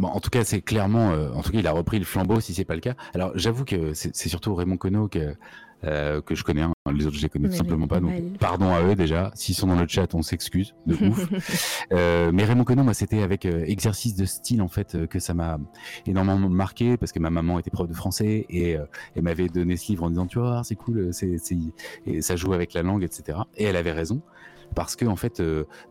[0.00, 2.54] Bon, en tout cas, c'est clairement, en tout cas, il a repris le flambeau si
[2.54, 2.94] c'est pas le cas.
[3.12, 5.36] Alors, j'avoue que c'est surtout Raymond Queneau que
[5.84, 6.72] euh, que je connais, hein.
[6.94, 8.00] les autres je les connais tout simplement pas.
[8.00, 9.30] Donc pardon à eux déjà.
[9.34, 11.82] S'ils sont dans le chat, on s'excuse de ouf.
[11.92, 15.18] euh, mais Raymond Queneau, moi c'était avec euh, exercice de style en fait euh, que
[15.18, 15.58] ça m'a
[16.06, 18.76] énormément marqué parce que ma maman était prof de français et
[19.14, 21.36] elle m'avait donné ce livre en disant tu vois c'est cool, c'est
[22.06, 23.38] et ça joue avec la langue etc.
[23.56, 24.22] Et elle avait raison
[24.74, 25.42] parce que en fait,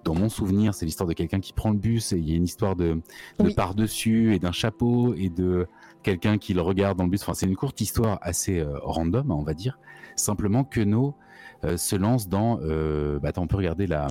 [0.05, 2.35] dans mon souvenir, c'est l'histoire de quelqu'un qui prend le bus et il y a
[2.35, 3.01] une histoire de,
[3.39, 5.67] de par dessus et d'un chapeau et de
[6.03, 7.21] quelqu'un qui le regarde dans le bus.
[7.23, 9.79] Enfin, c'est une courte histoire assez euh, random, on va dire.
[10.15, 11.15] Simplement que nos
[11.63, 12.59] euh, se lance dans.
[12.61, 14.07] Euh, bah, attends, on peut regarder la.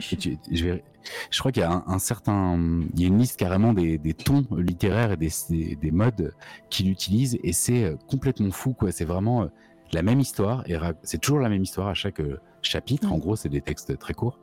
[0.00, 0.16] Je,
[0.50, 2.58] je, crois qu'il y a un, certain,
[2.94, 5.30] il y a une liste carrément des, des tons littéraires et des,
[5.76, 6.34] des, modes
[6.68, 8.90] qu'il utilise et c'est complètement fou quoi.
[8.90, 9.48] C'est vraiment
[9.92, 12.20] la même histoire, et c'est toujours la même histoire à chaque
[12.60, 13.12] chapitre.
[13.12, 14.40] En gros, c'est des textes très courts.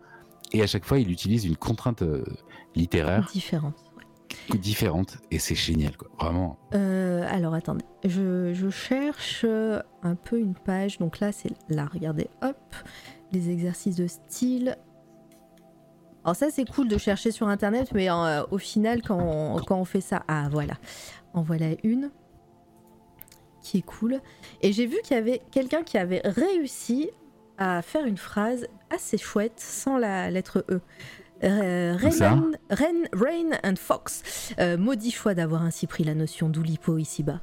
[0.54, 2.04] Et à chaque fois, il utilise une contrainte
[2.74, 3.76] littéraire différente.
[4.60, 6.10] Différente, et c'est génial, quoi.
[6.20, 6.58] Vraiment.
[6.72, 9.46] alors attendez, je, je, cherche
[10.04, 10.98] un peu une page.
[10.98, 12.76] Donc là, c'est là, regardez, hop,
[13.32, 14.78] les exercices de style.
[16.24, 19.78] Alors ça c'est cool de chercher sur internet, mais euh, au final quand on, quand
[19.78, 20.76] on, fait ça, ah voilà,
[21.34, 22.12] en voilà une
[23.62, 24.20] qui est cool.
[24.62, 27.10] Et j'ai vu qu'il y avait quelqu'un qui avait réussi
[27.58, 30.82] à faire une phrase assez chouette sans la lettre E.
[31.44, 34.54] Euh, Rain, Rain, and Fox.
[34.60, 37.42] Euh, maudit choix d'avoir ainsi pris la notion d'Oulipo ici-bas.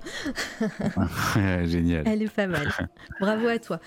[1.64, 2.04] Génial.
[2.06, 2.68] Elle est pas mal.
[3.20, 3.80] Bravo à toi.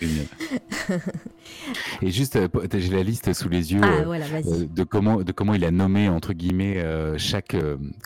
[2.01, 5.53] Et juste, euh, j'ai la liste sous les yeux ah, voilà, de, comment, de comment
[5.53, 6.83] il a nommé, entre guillemets,
[7.17, 7.55] chaque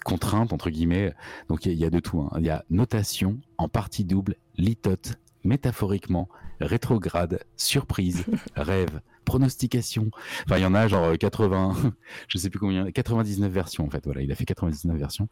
[0.03, 1.13] contrainte, entre guillemets.
[1.49, 2.21] Donc il y, a de tout.
[2.21, 2.31] Hein.
[2.37, 10.09] Il y a notation, en partie double, litote, métaphoriquement, rétrograde, surprise, rêve pronostication.
[10.45, 11.75] Enfin, il y en a genre 80,
[12.27, 14.03] je sais plus combien, 99 versions en fait.
[14.05, 15.27] Voilà, il a fait 99 versions.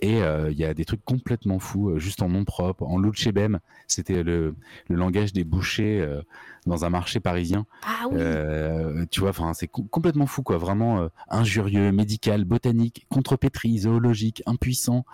[0.00, 2.84] Et euh, il y a des trucs complètement fous, euh, juste en nom propre.
[2.84, 4.54] En Luchebem, c'était le,
[4.88, 6.22] le, langage des bouchers euh,
[6.68, 7.66] dans un marché parisien.
[7.82, 9.06] Ah oui.
[9.10, 10.58] tu vois, enfin, c'est complètement fou quoi.
[10.58, 15.04] Vraiment injurieux, médical, botanique, contrepétrie, zoologique, impuissant,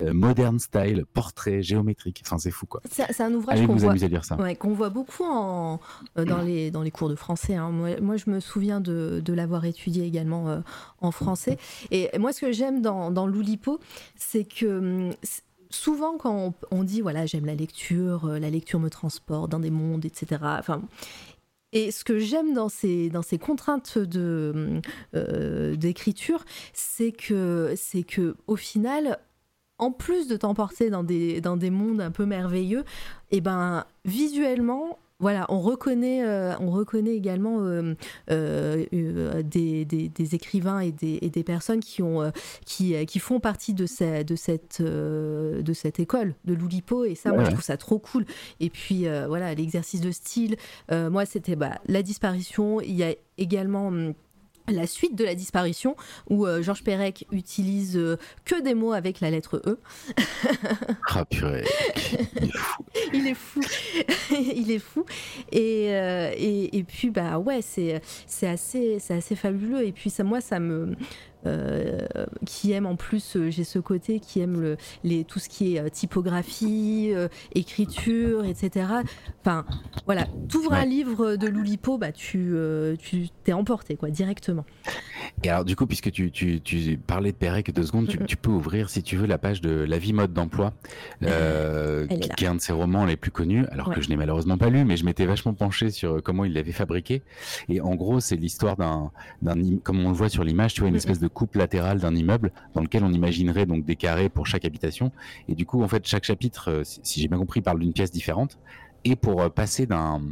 [0.00, 2.22] modern style, portrait, géométrique.
[2.24, 2.80] Enfin, c'est fou quoi.
[2.90, 3.94] C'est un ouvrage qu'on voit,
[4.38, 5.80] ouais, qu'on voit beaucoup en,
[6.16, 7.54] dans, les, dans les cours de français.
[7.54, 10.60] Hein moi, je me souviens de, l'avoir étudié également euh,
[11.00, 11.58] en français.
[11.90, 13.80] Et moi, ce que j'aime dans, dans l'Oulipo,
[14.16, 15.12] c'est que hum,
[15.74, 19.70] souvent quand on, dit voilà j'aime la lecture, euh, la lecture me transporte dans des
[19.70, 20.40] mondes, etc.
[20.42, 20.82] Enfin,
[21.72, 28.36] et ce que j'aime dans ces, dans ces contraintes euh, d'écriture, c'est que, c'est que
[28.46, 29.18] au final,
[29.78, 32.84] en plus de t'emporter dans des, dans des mondes un peu merveilleux,
[33.32, 37.94] et eh ben visuellement, voilà, on reconnaît, euh, on reconnaît également euh,
[38.30, 42.32] euh, des, écrivains et des, personnes qui, ont,
[42.66, 43.84] qui, qui, font partie de,
[44.22, 47.04] de, cette, de cette école de l'Oulipo.
[47.04, 48.26] Et ça, moi, je trouve ça trop cool.
[48.60, 50.56] Et puis, voilà, l'exercice de style.
[50.90, 52.80] moi, c'était bah, la disparition.
[52.80, 54.14] Il y a également hum,
[54.68, 55.96] la suite de la disparition,
[56.30, 59.78] où euh, Georges Perec utilise euh, que des mots avec la lettre E.
[61.08, 61.64] ah purée,
[63.12, 63.60] il est fou.
[64.30, 65.04] il est fou.
[65.52, 68.00] Et, euh, et, et, puis, bah ouais, c'est
[68.42, 69.84] assez, assez fabuleux.
[69.84, 70.94] Et puis, ça, moi, ça me,
[71.46, 72.06] euh,
[72.46, 75.76] qui aime en plus, euh, j'ai ce côté qui aime le, les, tout ce qui
[75.76, 77.12] est euh, typographie,
[77.54, 78.86] écriture, etc.
[79.40, 79.64] Enfin,
[80.06, 82.54] voilà, t'ouvres un livre de Loulipo, bah, tu
[82.98, 84.64] tu t'es emporté quoi, directement.
[85.42, 88.36] Et alors, du coup, puisque tu, tu, tu parlais de Pérec deux secondes, tu, tu,
[88.36, 90.72] peux ouvrir, si tu veux, la page de La vie mode d'emploi,
[91.20, 94.70] qui, est un de ses romans les plus connus, alors que je n'ai malheureusement pas
[94.70, 97.22] lu, mais je m'étais vachement penché sur comment il l'avait fabriqué.
[97.68, 99.10] Et en gros, c'est l'histoire d'un,
[99.82, 102.52] comme on le voit sur l'image, tu vois, une espèce de coupe latérale d'un immeuble
[102.74, 105.12] dans lequel on imaginerait donc des carrés pour chaque habitation.
[105.48, 108.10] Et du coup, en fait, chaque chapitre, euh, si j'ai bien compris, parle d'une pièce
[108.10, 108.58] différente.
[109.06, 110.22] Et pour euh, passer d'un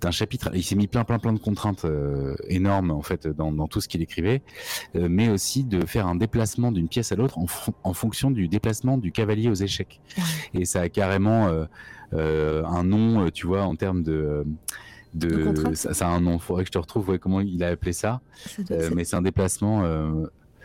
[0.00, 3.52] d'un chapitre, il s'est mis plein plein plein de contraintes euh, énormes en fait dans,
[3.52, 4.42] dans tout ce qu'il écrivait,
[4.94, 7.46] mais aussi de faire un déplacement d'une pièce à l'autre en,
[7.84, 10.00] en, fonction du déplacement du cavalier aux échecs.
[10.52, 11.48] Et ça a carrément
[12.12, 14.44] un nom, tu vois, en termes de
[15.14, 16.38] de, ça, a un nom.
[16.38, 18.20] Faudrait que je te retrouve comment il a appelé ça?
[18.94, 19.82] mais c'est un déplacement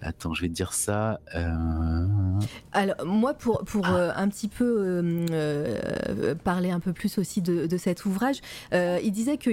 [0.00, 1.18] Attends, je vais te dire ça.
[1.34, 2.06] Euh...
[2.72, 3.96] Alors, moi, pour, pour ah.
[3.96, 8.40] euh, un petit peu euh, parler un peu plus aussi de, de cet ouvrage,
[8.72, 9.50] il disait que,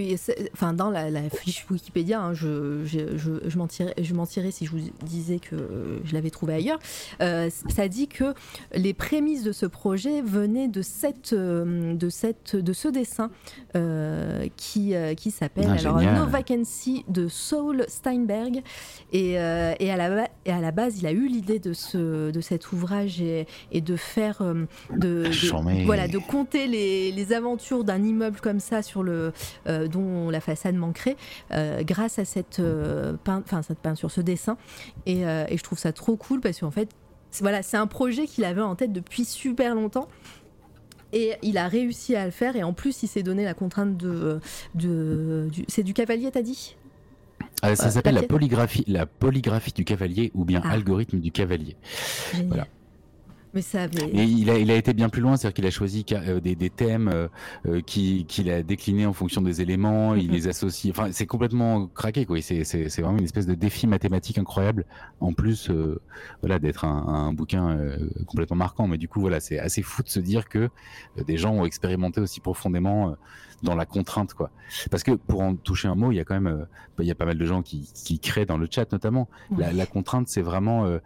[0.53, 4.81] enfin, dans la, la fiche Wikipédia, hein, je, je, je, je mentirais si je vous
[5.03, 6.79] disais que je l'avais trouvé ailleurs,
[7.19, 8.33] ça dit que
[8.73, 13.31] les prémices de ce projet venaient de, cette, de, cette, de ce dessin
[14.57, 18.61] qui, qui s'appelle ah, No Vacancy de Saul Steinberg.
[19.11, 22.41] Et, et à la et à la base, il a eu l'idée de, ce, de
[22.41, 25.29] cet ouvrage et, de faire, euh, de,
[25.85, 29.33] voilà, de compter les, les aventures d'un immeuble comme ça sur le,
[29.67, 31.17] euh, dont la façade manquerait,
[31.51, 32.61] euh, grâce à cette,
[33.27, 34.57] enfin cette peinture, ce dessin.
[35.07, 36.89] Et, et, je trouve ça trop cool parce qu'en fait,
[37.41, 40.07] voilà, c'est un projet qu'il avait en tête depuis super longtemps.
[41.11, 42.55] Et il a réussi à le faire.
[42.55, 44.39] Et en plus, il s'est donné la contrainte de.
[44.75, 46.75] de c'est du cavalier, t'as dit?
[47.61, 50.71] Ah, ça s'appelle la polygraphie, la polygraphie du cavalier ou bien ah.
[50.71, 51.75] algorithme du cavalier.
[52.47, 52.67] Voilà.
[53.53, 56.03] Mais ça Et il a, il a été bien plus loin, c'est-à-dire qu'il a choisi
[56.43, 57.29] des, des, thèmes
[57.85, 60.91] qu'il a déclinés en fonction des éléments, il les associe.
[60.91, 62.41] Enfin, c'est complètement craqué, quoi.
[62.41, 64.85] C'est vraiment une espèce de défi mathématique incroyable.
[65.21, 65.71] En plus,
[66.41, 67.79] voilà, d'être un, un, bouquin
[68.27, 68.89] complètement marquant.
[68.89, 70.69] Mais du coup, voilà, c'est assez fou de se dire que
[71.25, 73.15] des gens ont expérimenté aussi profondément
[73.65, 74.49] dans la contrainte, quoi.
[74.89, 76.65] Parce que pour en toucher un mot, il y a quand même, euh,
[76.99, 79.27] il y a pas mal de gens qui, qui créent dans le chat notamment.
[79.57, 80.99] La, contrainte, c'est vraiment euh,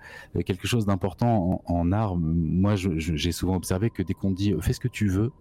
[0.45, 2.15] quelque chose d'important en, art.
[2.17, 5.31] Moi, j'ai souvent observé que dès qu'on dit fais ce que tu veux,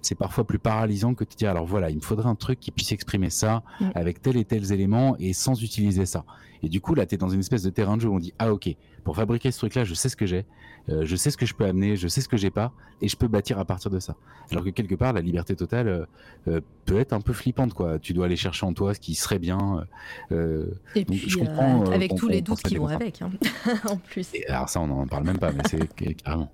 [0.00, 2.72] c'est parfois plus paralysant que de dire alors voilà, il me faudrait un truc qui
[2.72, 3.62] puisse exprimer ça
[3.94, 6.24] avec tel et tels éléments et sans utiliser ça.
[6.62, 8.18] Et du coup, là, tu es dans une espèce de terrain de jeu où on
[8.18, 10.46] dit ah ok, pour fabriquer ce truc-là, je sais ce que j'ai,
[10.88, 13.08] euh, je sais ce que je peux amener, je sais ce que j'ai pas, et
[13.08, 14.16] je peux bâtir à partir de ça.
[14.50, 16.04] Alors que quelque part, la liberté totale euh,
[16.48, 17.98] euh, peut être un peu flippante, quoi.
[17.98, 19.86] Tu dois aller chercher en toi ce qui serait bien.
[20.30, 23.30] et puis, je comprends, avec tous les doutes qui vont avec, hein,
[23.88, 24.30] en plus.
[24.48, 26.50] alors ça, on n'en parle même pas, mais c'est carrément.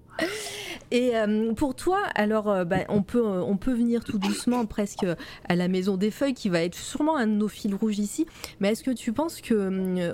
[0.91, 4.65] Et euh, pour toi, alors, euh, bah, on, peut, euh, on peut venir tout doucement
[4.65, 5.07] presque
[5.49, 8.27] à la Maison des Feuilles, qui va être sûrement un de nos fils rouges ici.
[8.61, 9.55] Mais est-ce que tu penses que,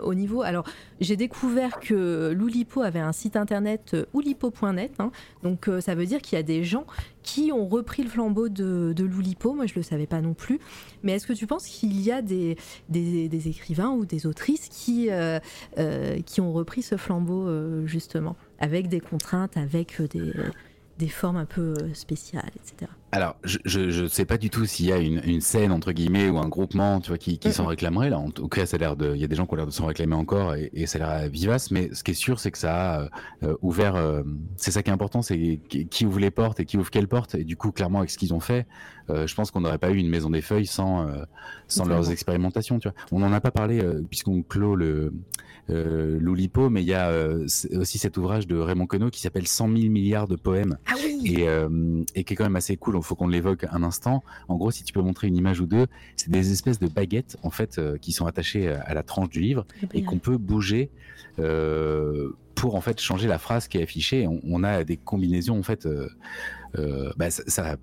[0.02, 0.42] au niveau.
[0.42, 0.64] Alors,
[1.00, 4.92] j'ai découvert que l'Oulipo avait un site internet oulipo.net.
[4.98, 5.10] Hein.
[5.42, 6.86] donc, ça veut dire qu'il y a des gens
[7.22, 9.54] qui ont repris le flambeau de, de l'Oulipo.
[9.54, 10.58] Moi, je ne le savais pas non plus.
[11.02, 12.56] Mais est-ce que tu penses qu'il y a des,
[13.46, 15.08] écrivains ou des autrices qui,
[16.26, 20.08] qui ont repris ce flambeau, justement avec des contraintes, avec euh,
[20.98, 22.90] des, formes un peu euh, spéciales, etc.
[23.14, 26.28] Alors, je ne sais pas du tout s'il y a une, une, scène, entre guillemets,
[26.30, 28.10] ou un groupement tu vois, qui, qui s'en réclamerait.
[28.10, 29.14] Là, en tout cas, ça a l'air de.
[29.14, 30.98] Il y a des gens qui ont l'air de s'en réclamer encore et, et ça
[30.98, 31.70] a l'air vivace.
[31.70, 33.08] Mais ce qui est sûr, c'est que ça a
[33.44, 33.94] euh, ouvert.
[34.56, 37.36] c'est ça qui est important, c'est qui ouvre les portes et qui ouvre quelles portes.
[37.36, 38.66] Et du coup, clairement, avec ce qu'ils ont fait,
[39.08, 41.06] je pense qu'on n'aurait pas eu une maison des feuilles sans,
[41.68, 42.78] sans leurs expérimentations.
[42.78, 42.96] Tu vois.
[43.12, 45.12] On n'en a pas parlé, puisqu'on clôt le
[45.70, 49.46] euh, Loulipo, mais il y a euh, aussi cet ouvrage de Raymond Queneau qui s'appelle
[49.46, 52.96] 100 000 milliards de poèmes ah et, euh, et, qui est quand même assez cool.
[52.96, 54.22] Il faut qu'on l'évoque un instant.
[54.48, 55.86] En gros, si tu peux montrer une image ou deux,
[56.16, 59.40] c'est des espèces de baguettes en fait euh, qui sont attachées à la tranche du
[59.40, 60.90] livre et qu'on peut bouger
[62.54, 64.28] pour en fait changer la phrase qui est affichée.
[64.44, 65.88] On, a des combinaisons en fait.
[67.16, 67.76] Bah, ça, ça,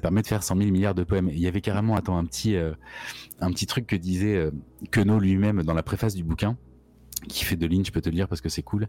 [0.00, 1.28] permet de faire 100 000 milliards de poèmes.
[1.30, 4.50] Il y avait carrément, attends, un petit, un petit truc que disait
[4.90, 6.56] Queneau lui-même dans la préface du bouquin
[7.28, 8.88] qui fait de lignes, je peux te le dire parce que c'est cool.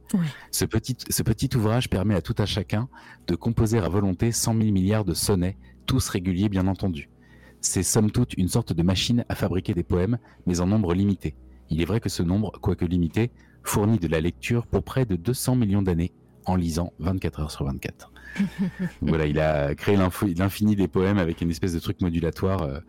[0.52, 2.90] Ce, petit, ce petit ouvrage permet à tout un chacun
[3.28, 7.10] de composer à volonté 100 000 milliards de sonnets, tous réguliers bien entendu.
[7.62, 11.36] C'est somme toute une sorte de machine à fabriquer des poèmes, mais en nombre limité.
[11.70, 13.32] Il est vrai que ce nombre, quoique limité,
[13.64, 16.12] fournit de la lecture pour près de 200 millions d'années
[16.46, 18.13] en lisant 24 heures sur 24
[19.02, 22.80] voilà, il a créé l'infini des poèmes avec une espèce de truc modulatoire euh,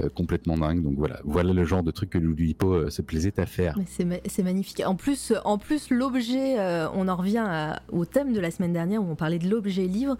[0.00, 0.82] euh, complètement dingue.
[0.82, 3.78] Donc voilà, voilà le genre de truc que Louis Hippo euh, se plaisait à faire.
[3.86, 4.82] C'est magnifique.
[4.84, 6.56] En plus, en plus l'objet,
[6.94, 10.16] on en revient au thème de la semaine dernière où on parlait de l'objet livre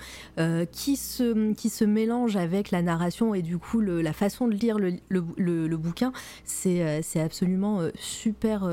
[0.72, 4.78] qui, se, qui se mélange avec la narration et du coup la façon de lire
[4.78, 6.12] le, le, bouquin.
[6.44, 8.68] C'est absolument super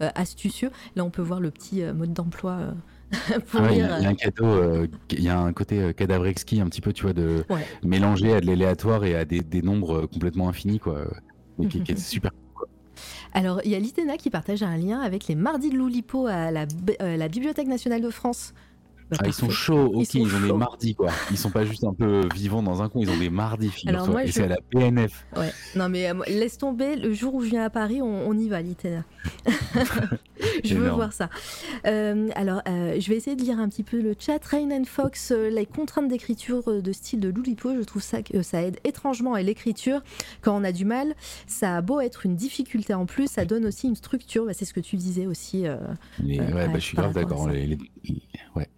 [0.00, 0.70] astucieux.
[0.94, 2.74] Là, on peut voir le petit mode d'emploi.
[3.54, 6.60] Ah il y, a un cadeau, euh, il y a un côté euh, cadavre exquis
[6.60, 7.44] un petit peu, tu vois, de
[7.82, 11.06] mélanger à de l'aléatoire et à des, nombres euh, complètement infinis, quoi.
[11.68, 12.32] qui, est super
[13.32, 16.50] Alors, il y a l'ITENA qui partage un lien avec les mardis de Loulipo à
[16.50, 16.66] la,
[17.00, 18.54] la Bibliothèque nationale de France.
[19.10, 21.10] Bah, ah, ils sont chauds, ok, ils, ont des mardis quoi.
[21.30, 24.24] Ils sont pas juste un peu vivants dans un coin, ils ont des mardis, figure-toi.
[24.24, 25.26] Et c'est à la PNF.
[25.36, 25.52] Ouais.
[25.76, 29.04] Non mais laisse tomber, le jour où je viens à Paris, on, y va, l'ITENA.
[30.64, 31.30] je veux voir ça.
[31.86, 34.44] Euh, alors, euh, je vais essayer de lire un petit peu le chat.
[34.44, 38.42] Rain and Fox, euh, les contraintes d'écriture de style de Loulipo, je trouve ça que
[38.42, 40.02] ça aide étrangement à l'écriture.
[40.40, 41.14] Quand on a du mal,
[41.46, 44.46] ça a beau être une difficulté en plus, ça donne aussi une structure.
[44.46, 45.62] Bah, c'est ce que tu disais aussi.
[45.62, 45.78] ouais,
[46.50, 47.48] bah, je suis grave d'accord.
[48.54, 48.68] Ouais,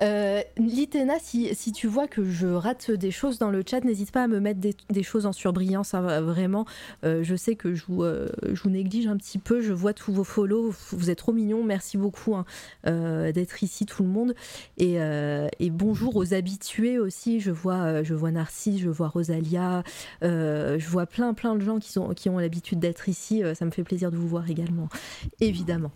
[0.56, 4.28] Litena, si, tu vois que je rate des choses dans le chat, n'hésite pas à
[4.28, 5.94] me mettre des, choses en surbrillance.
[5.94, 6.66] Vraiment,
[7.02, 9.60] je sais que je vous, je vous néglige un petit peu.
[9.60, 10.74] Je vois tous vos follow.
[10.92, 11.62] Vous êtes trop mignons.
[11.64, 12.44] Merci beaucoup hein,
[12.86, 14.34] euh, d'être ici, tout le monde.
[14.78, 17.40] Et, euh, bonjour aux habitués aussi.
[17.40, 19.82] Je vois, euh, je vois Narcisse, je vois Rosalia.
[20.22, 23.42] je vois plein, plein de gens qui, qui ont l'habitude d'être ici.
[23.54, 24.88] ça me fait plaisir de vous voir également,
[25.40, 25.92] évidemment.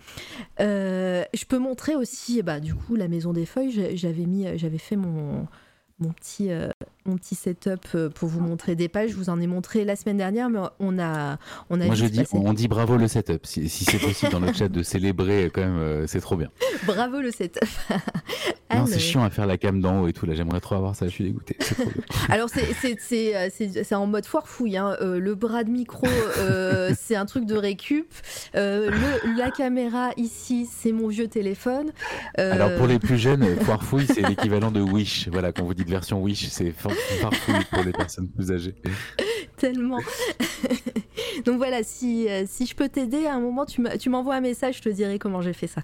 [0.58, 3.96] je peux montrer aussi, bah, du coup, la Maison des Feuilles.
[3.96, 5.46] J'avais mis, j'avais fait mon,
[5.98, 6.50] mon petit
[7.06, 9.10] mon petit setup euh, pour vous montrer des pages.
[9.10, 11.38] Je vous en ai montré la semaine dernière, mais on a,
[11.68, 11.86] on a.
[11.86, 13.46] Moi, je dis, on dit bravo le setup.
[13.46, 16.48] Si, c'est possible dans le chat de célébrer, quand même, euh, c'est trop bien.
[16.86, 17.64] Bravo le setup.
[18.74, 20.26] non, c'est chiant à faire la cam d'en haut et tout.
[20.26, 21.06] Là, j'aimerais trop avoir ça.
[21.06, 21.56] Je suis dégoûté.
[22.28, 24.76] Alors, c'est en mode foire fouille.
[24.76, 24.96] Hein.
[25.00, 26.06] le bras de micro,
[26.96, 28.12] c'est un truc de récup.
[28.54, 31.90] Le, la caméra ici, c'est mon vieux téléphone.
[32.36, 35.28] Alors, pour les plus jeunes, foire fouille, c'est l'équivalent de Wish.
[35.28, 36.72] Voilà, quand vous dites version Wish, c'est
[37.70, 38.74] pour les personnes plus âgées.
[39.56, 40.00] Tellement.
[41.44, 44.78] Donc voilà, si, euh, si je peux t'aider, à un moment, tu m'envoies un message,
[44.78, 45.82] je te dirai comment j'ai fait ça.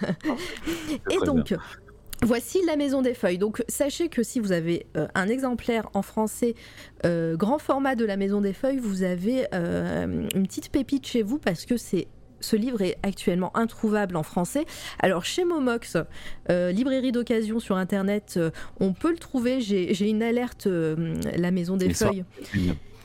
[1.10, 1.54] Et donc.
[2.24, 3.38] Voici la maison des feuilles.
[3.38, 6.54] Donc sachez que si vous avez euh, un exemplaire en français
[7.04, 11.38] euh, grand format de la maison des feuilles, vous avez une petite pépite chez vous
[11.38, 12.06] parce que c'est
[12.42, 14.66] ce livre est actuellement introuvable en français.
[14.98, 15.96] Alors chez Momox,
[16.50, 19.60] euh, librairie d'occasion sur internet, euh, on peut le trouver.
[19.60, 22.24] J'ai une alerte, euh, la Maison des Feuilles.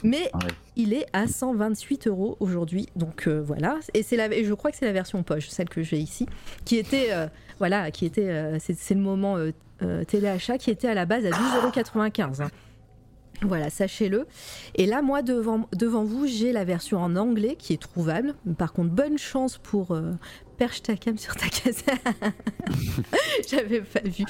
[0.03, 0.31] Mais
[0.75, 3.79] il est à 128 euros aujourd'hui, donc voilà.
[3.95, 6.27] Et c'est la, je crois que c'est la version poche, celle que j'ai ici,
[6.65, 7.09] qui était,
[7.57, 9.37] voilà, qui était, c'est le moment
[10.07, 12.49] téléachat, qui était à la base à 12,95 euros.
[13.41, 14.25] Voilà, sachez-le.
[14.75, 15.67] Et là, moi, devant,
[16.03, 18.33] vous, j'ai la version en anglais qui est trouvable.
[18.57, 20.13] Par contre, bonne chance pour, euh,
[20.57, 21.83] perche ta cam sur ta case.
[23.49, 24.25] J'avais pas vu.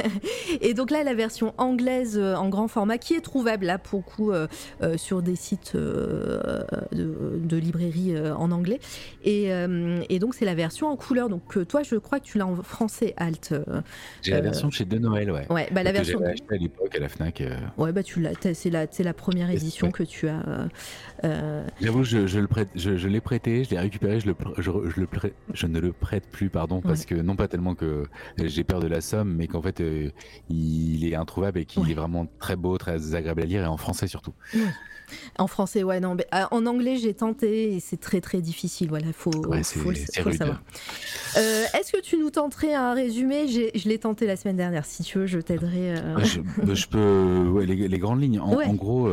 [0.60, 4.04] et donc là, la version anglaise euh, en grand format qui est trouvable là pour
[4.04, 4.46] coup euh,
[4.82, 8.80] euh, sur des sites de, de, librairie en anglais.
[9.24, 9.50] Et,
[10.08, 11.28] et donc c'est la version en couleur.
[11.28, 13.54] Donc toi, je crois que tu l'as en français alt.
[14.22, 15.46] J'ai la version chez De Noël, ouais.
[15.50, 16.18] Ouais, bah la version.
[16.18, 17.42] Que à l'époque à la Fnac.
[17.78, 18.32] Ouais, bah tu l'as.
[18.54, 20.42] C'est la, la première édition que tu as.
[21.80, 22.38] J'avoue, je, je,
[23.08, 25.06] l'ai prêté, je l'ai récupéré, je le, je, je le
[25.54, 28.04] je ne le prête plus, pardon, parce que non pas tellement que
[28.38, 30.10] j'ai peur de la somme, mais qu'en fait euh,
[30.48, 33.76] il est introuvable et qu'il est vraiment très beau, très agréable à lire et en
[33.76, 34.34] français surtout.
[35.38, 36.14] En français, ouais, non.
[36.14, 38.88] Mais, euh, en anglais, j'ai tenté et c'est très très difficile.
[38.88, 40.62] Voilà, faut, faut, le, savoir.
[41.36, 43.46] Euh, est-ce que tu nous tenterais un résumé?
[43.46, 44.86] Je l'ai tenté la semaine dernière.
[44.86, 45.96] Si tu veux, je t'aiderai.
[46.72, 47.62] Je, peux.
[47.62, 48.40] les, grandes lignes.
[48.40, 49.10] En, gros,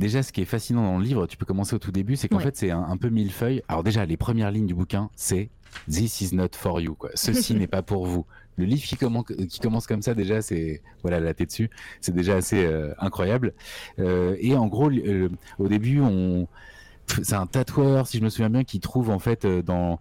[0.00, 2.28] déjà, ce qui est fascinant dans le livre, tu peux commencer au tout début, c'est
[2.28, 3.62] qu'en fait, c'est un, un, peu millefeuille.
[3.68, 5.50] Alors déjà, les premières lignes du bouquin, c'est
[5.88, 6.94] This is not for you.
[6.94, 7.10] Quoi.
[7.14, 8.26] Ceci n'est pas pour vous.
[8.56, 11.70] Le livre qui commence, qui commence comme ça, déjà, c'est voilà la tête dessus.
[12.00, 13.52] C'est déjà assez euh, incroyable.
[13.98, 16.48] Euh, et en gros, euh, au début, on
[17.22, 20.00] c'est un tatoueur, si je me souviens bien, qui trouve en fait dans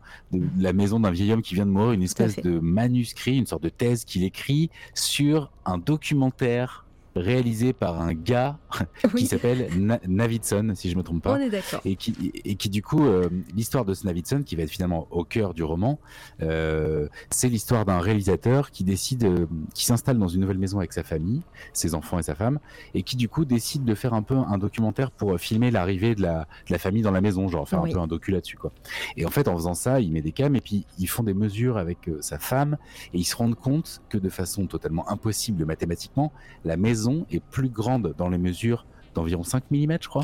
[0.57, 3.61] la maison d'un vieil homme qui vient de mourir une espèce de manuscrit, une sorte
[3.61, 6.84] de thèse qu'il écrit sur un documentaire
[7.15, 8.57] réalisé par un gars
[9.15, 9.69] qui s'appelle
[10.07, 11.33] Navidson, si je me trompe pas.
[11.33, 11.81] On est d'accord.
[11.85, 15.07] Et qui, et qui du coup, euh, l'histoire de ce Navidson, qui va être finalement
[15.11, 15.99] au cœur du roman,
[16.41, 20.91] euh, c'est l'histoire d'un réalisateur qui décide, euh, qui s'installe dans une nouvelle maison avec
[20.91, 21.41] sa famille,
[21.73, 22.59] ses enfants et sa femme,
[22.93, 26.21] et qui du coup décide de faire un peu un documentaire pour filmer l'arrivée de
[26.21, 28.71] la, de la famille dans la maison, genre faire un peu un docu là-dessus, quoi.
[29.15, 31.33] Et en fait, en faisant ça, il met des cams et puis ils font des
[31.33, 32.77] mesures avec sa femme
[33.13, 36.33] et ils se rendent compte que de façon totalement impossible mathématiquement,
[36.65, 38.85] la maison est plus grande dans les mesures
[39.15, 40.23] d'environ 5 mm, je crois,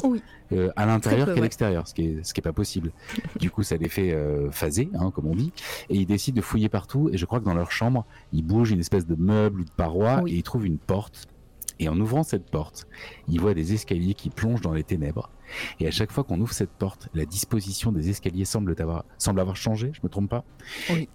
[0.52, 2.92] euh, à l'intérieur qu'à l'extérieur, ce qui est ce qui est pas possible.
[3.40, 5.52] du coup, ça les fait euh, phaser, hein, comme on dit,
[5.90, 7.10] et ils décident de fouiller partout.
[7.12, 9.72] Et je crois que dans leur chambre, ils bougent une espèce de meuble ou de
[9.72, 11.28] paroi et ils trouvent une porte.
[11.82, 12.88] Et en ouvrant cette porte,
[13.28, 15.32] ils voient des escaliers qui plongent dans les ténèbres.
[15.80, 19.40] Et à chaque fois qu'on ouvre cette porte, la disposition des escaliers semble avoir, semble
[19.40, 20.46] avoir changé, je me trompe pas.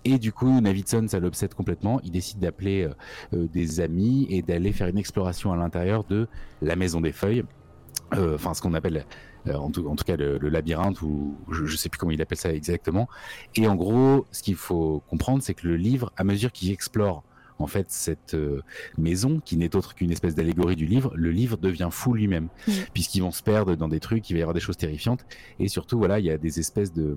[0.05, 2.01] Et du coup, Navidson, ça l'obsède complètement.
[2.03, 2.95] Il décide d'appeler euh,
[3.33, 6.27] euh, des amis et d'aller faire une exploration à l'intérieur de
[6.61, 7.45] la Maison des Feuilles.
[8.15, 9.07] Euh, enfin, ce qu'on appelle
[9.49, 12.39] en tout, en, tout, cas le, labyrinthe ou je, ne sais plus comment il appelle
[12.39, 13.09] ça exactement.
[13.55, 17.23] Et en gros, ce qu'il faut comprendre, c'est que le livre, à mesure qu'il explore
[17.59, 18.63] en fait cette euh,
[18.99, 22.49] maison qui n'est autre qu'une espèce d'allégorie du livre, le livre devient fou lui-même,
[22.95, 25.25] puisqu'ils vont se perdre dans des trucs, il va y avoir des choses terrifiantes,
[25.59, 27.17] et surtout voilà, il y a des espèces de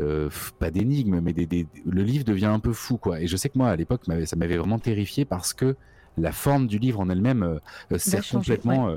[0.00, 3.20] euh, pas d'énigmes, mais des, le livre devient un peu fou quoi.
[3.20, 5.76] Et je sais que moi à l'époque ça m'avait vraiment terrifié parce que
[6.18, 8.96] la forme du livre en elle-même euh, sert complètement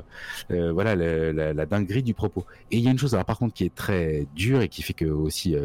[0.50, 2.44] voilà la, la, dinguerie du propos.
[2.70, 4.82] Et il y a une chose alors par contre qui est très dure et qui
[4.82, 5.56] fait que aussi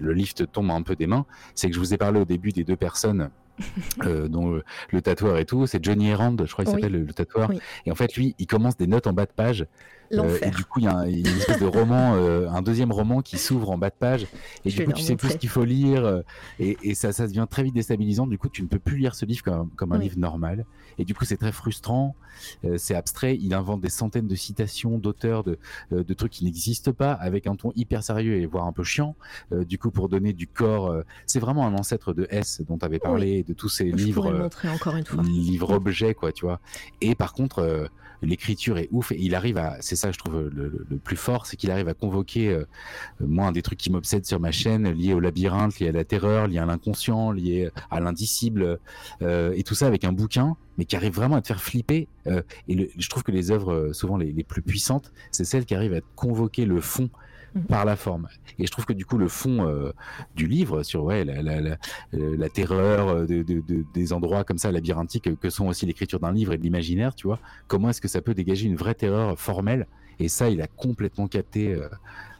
[0.00, 2.50] le livre tombe un peu des mains, c'est que je vous ai parlé au début
[2.52, 3.30] des deux personnes
[4.04, 7.50] euh, dont le tatoueur et tout, c'est Johnny Errand, je crois qu'il s'appelle le, tatoueur.
[7.86, 9.66] Et en fait, lui, il commence des notes en bas de page
[10.10, 13.70] et du coup, il y, a une espèce de roman, un deuxième roman qui s'ouvre
[13.70, 14.26] en bas de page.
[14.64, 16.22] Et du coup, tu sais plus ce qu'il faut lire.
[16.58, 18.26] et, ça, ça devient très vite déstabilisant.
[18.26, 20.66] Du coup, tu ne peux plus lire ce livre comme, comme un livre normal.
[20.98, 22.14] Et du coup, c'est très frustrant.
[22.76, 23.36] c'est abstrait.
[23.40, 25.58] Il invente des centaines de citations d'auteurs, de,
[25.90, 29.14] de trucs qui n'existent pas, avec un ton hyper sérieux et voire un peu chiant.
[29.52, 31.02] du coup, pour donner du corps.
[31.26, 34.30] c'est vraiment un ancêtre de S dont tu avais parlé, de tous ces Je livres.
[34.30, 35.22] Le montrer encore une fois.
[35.22, 36.60] Livres objets, quoi, tu vois.
[37.00, 37.88] Et par contre,
[38.22, 41.56] l'écriture est ouf et il arrive à, c'est ça je trouve le, plus fort, c'est
[41.56, 42.64] qu'il arrive à convoquer, euh,
[43.20, 46.04] moi un des trucs qui m'obsède sur ma chaîne, lié au labyrinthe, lié à la
[46.04, 48.78] terreur, lié à l'inconscient, lié à l'indicible,
[49.22, 52.08] euh, et tout ça avec un bouquin, mais qui arrive vraiment à te faire flipper.
[52.26, 55.94] Euh, et je trouve que les œuvres souvent les, plus puissantes, c'est celles qui arrivent
[55.94, 57.10] à convoquer le fond.
[57.68, 58.28] Par la forme.
[58.58, 59.92] Et je trouve que du coup, le fond euh,
[60.36, 61.76] du livre sur ouais, la, la, la,
[62.14, 65.86] euh, la terreur euh, de, de, de, des endroits comme ça, labyrinthiques, que sont aussi
[65.86, 68.76] l'écriture d'un livre et de l'imaginaire, tu vois, comment est-ce que ça peut dégager une
[68.76, 69.86] vraie terreur formelle?
[70.18, 71.78] Et ça, il a complètement capté.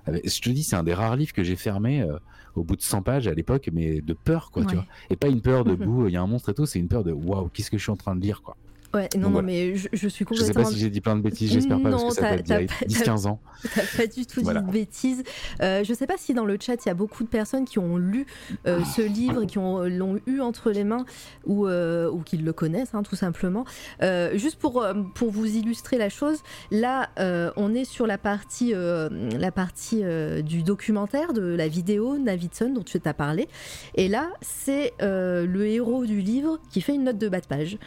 [0.07, 2.07] je te dis, c'est un des rares livres que j'ai fermé
[2.55, 4.85] au bout de 100 pages à l'époque, mais de peur, quoi, tu vois.
[5.09, 6.89] Et pas une peur de bout, il y a un monstre et tout, c'est une
[6.89, 8.57] peur de waouh, qu'est-ce que je suis en train de lire, quoi.
[8.93, 10.49] Ouais, non, non, mais je, je, suis complètement.
[10.49, 12.71] Je sais pas si j'ai dit plein de bêtises, j'espère pas, parce que ça date
[12.89, 13.41] 10-15 ans.
[13.75, 15.23] T'as pas du tout dit de bêtises.
[15.63, 17.79] Euh, je sais pas si dans le chat, il y a beaucoup de personnes qui
[17.79, 18.27] ont lu
[18.67, 21.05] euh, ce livre, qui l'ont eu entre les mains,
[21.47, 23.65] ou, euh, ou qui le connaissent, hein, tout simplement.
[24.03, 24.85] Euh, juste pour,
[25.15, 26.39] pour vous illustrer la chose,
[26.73, 27.11] là,
[27.57, 30.03] on est sur la partie, la partie
[30.43, 33.49] du documentaire, de la vidéo Navidson dont tu t'as parlé.
[33.95, 37.79] Et là, c'est le héros du livre qui fait une note de bas de page.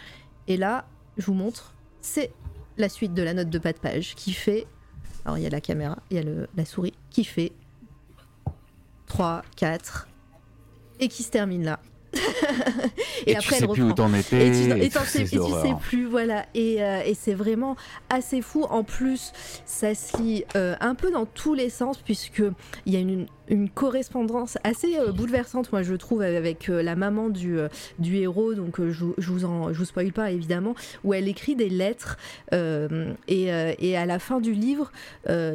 [0.48, 0.86] Et là,
[1.18, 2.32] je vous montre, c'est
[2.78, 4.68] la suite de la note de bas de page qui fait.
[5.26, 7.52] Alors il y a la caméra, il y a la souris qui fait
[9.08, 10.08] 3, 4
[11.00, 11.80] et qui se termine là.
[13.26, 14.48] et, et, après, tu sais plus où t'en étais.
[14.48, 16.46] Et tu, et sais, tu sais plus, voilà.
[16.54, 17.76] Et, euh, et c'est vraiment
[18.10, 18.64] assez fou.
[18.64, 19.32] En plus,
[19.66, 22.44] ça se lit euh, un peu dans tous les sens, puisque
[22.86, 27.30] il y a une, une correspondance assez euh, bouleversante, moi je trouve, avec la maman
[27.30, 27.58] du,
[28.00, 28.54] du héros.
[28.54, 32.18] Donc je, je, vous en, je vous spoil pas évidemment, où elle écrit des lettres
[32.52, 34.92] et, et, à la fin du livre,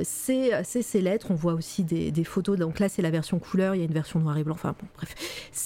[0.03, 1.29] c'est ces lettres.
[1.31, 2.59] On voit aussi des, des photos.
[2.59, 3.75] Donc là, c'est la version couleur.
[3.75, 4.55] Il y a une version noir et blanc.
[4.55, 5.15] Enfin bon, bref.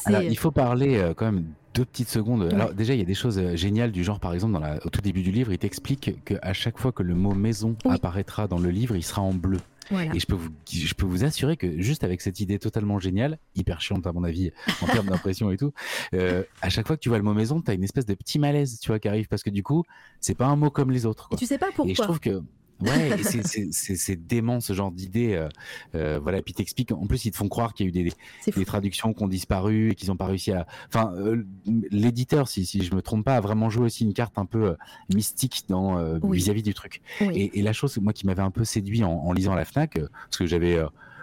[0.06, 0.81] Alors, il faut parler
[1.16, 2.48] quand même deux petites secondes.
[2.52, 4.90] Alors déjà, il y a des choses géniales du genre, par exemple, dans la, au
[4.90, 7.92] tout début du livre, il t'explique qu'à chaque fois que le mot maison oui.
[7.92, 9.58] apparaîtra dans le livre, il sera en bleu.
[9.90, 10.14] Voilà.
[10.14, 13.38] Et je peux, vous, je peux vous assurer que juste avec cette idée totalement géniale,
[13.54, 15.72] hyper chiante à mon avis en termes d'impression et tout,
[16.14, 18.14] euh, à chaque fois que tu vois le mot maison, tu as une espèce de
[18.14, 19.84] petit malaise tu vois, qui arrive parce que du coup,
[20.20, 21.28] c'est pas un mot comme les autres.
[21.28, 21.36] Quoi.
[21.36, 21.90] Et tu sais pas pourquoi.
[21.90, 22.42] Et je trouve que
[22.82, 25.34] Ouais, c'est dément ce genre d'idée.
[25.34, 25.48] Euh,
[25.94, 26.92] euh, voilà, puis t'expliques.
[26.92, 28.12] En plus, ils te font croire qu'il y a eu des,
[28.54, 30.66] des traductions qui ont disparu et qu'ils n'ont pas réussi à.
[30.88, 31.44] Enfin, euh,
[31.90, 34.76] l'éditeur, si, si je me trompe pas, a vraiment joué aussi une carte un peu
[35.14, 37.02] mystique dans vis-à-vis -vis du truc.
[37.20, 37.28] Oui.
[37.34, 39.98] Et, et, la chose, moi, qui m'avait un peu séduit en, en lisant la Fnac,
[39.98, 40.78] parce que j'avais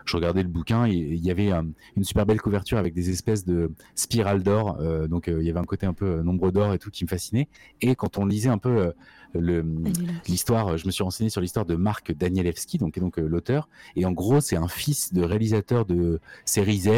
[0.10, 1.51] je regardais le bouquin, il y avait
[1.95, 5.49] une super belle couverture avec des espèces de spirales d'or, euh, donc euh, il y
[5.51, 7.47] avait un côté un peu nombre d'or et tout qui me fascinait.
[7.82, 8.91] Et quand on lisait un peu
[9.36, 14.12] l'histoire, je me suis renseigné sur l'histoire de Marc Danielewski, donc, donc l'auteur, et en
[14.12, 16.90] gros c'est un fils de réalisateur de série Z,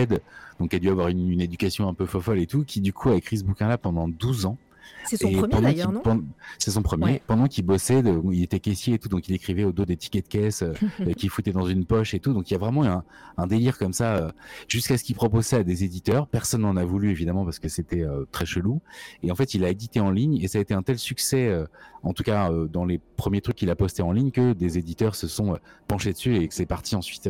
[0.60, 2.94] donc qui a dû avoir une, une éducation un peu fofolle et tout, qui du
[2.94, 4.58] coup a écrit ce bouquin-là pendant 12 ans.
[5.06, 6.24] C'est son premier d'ailleurs, non?
[6.60, 7.22] C'est son premier.
[7.26, 9.98] Pendant qu'il bossait, de, il était caissier et tout, donc il écrivait au dos des
[9.98, 10.64] tickets de caisse
[11.02, 12.34] euh, qu'il foutait dans une poche et tout.
[12.34, 13.04] Donc il y a vraiment un,
[13.38, 14.32] un délire comme ça, euh,
[14.68, 16.28] jusqu'à ce qu'il propose ça à des éditeurs.
[16.28, 18.82] Personne n'en a voulu évidemment parce que c'était euh, très chelou.
[19.24, 21.48] Et en fait, il a édité en ligne et ça a été un tel succès,
[21.48, 21.66] euh,
[22.04, 24.78] en tout cas euh, dans les premiers trucs qu'il a postés en ligne, que des
[24.78, 27.30] éditeurs se sont penchés dessus et que c'est parti ensuite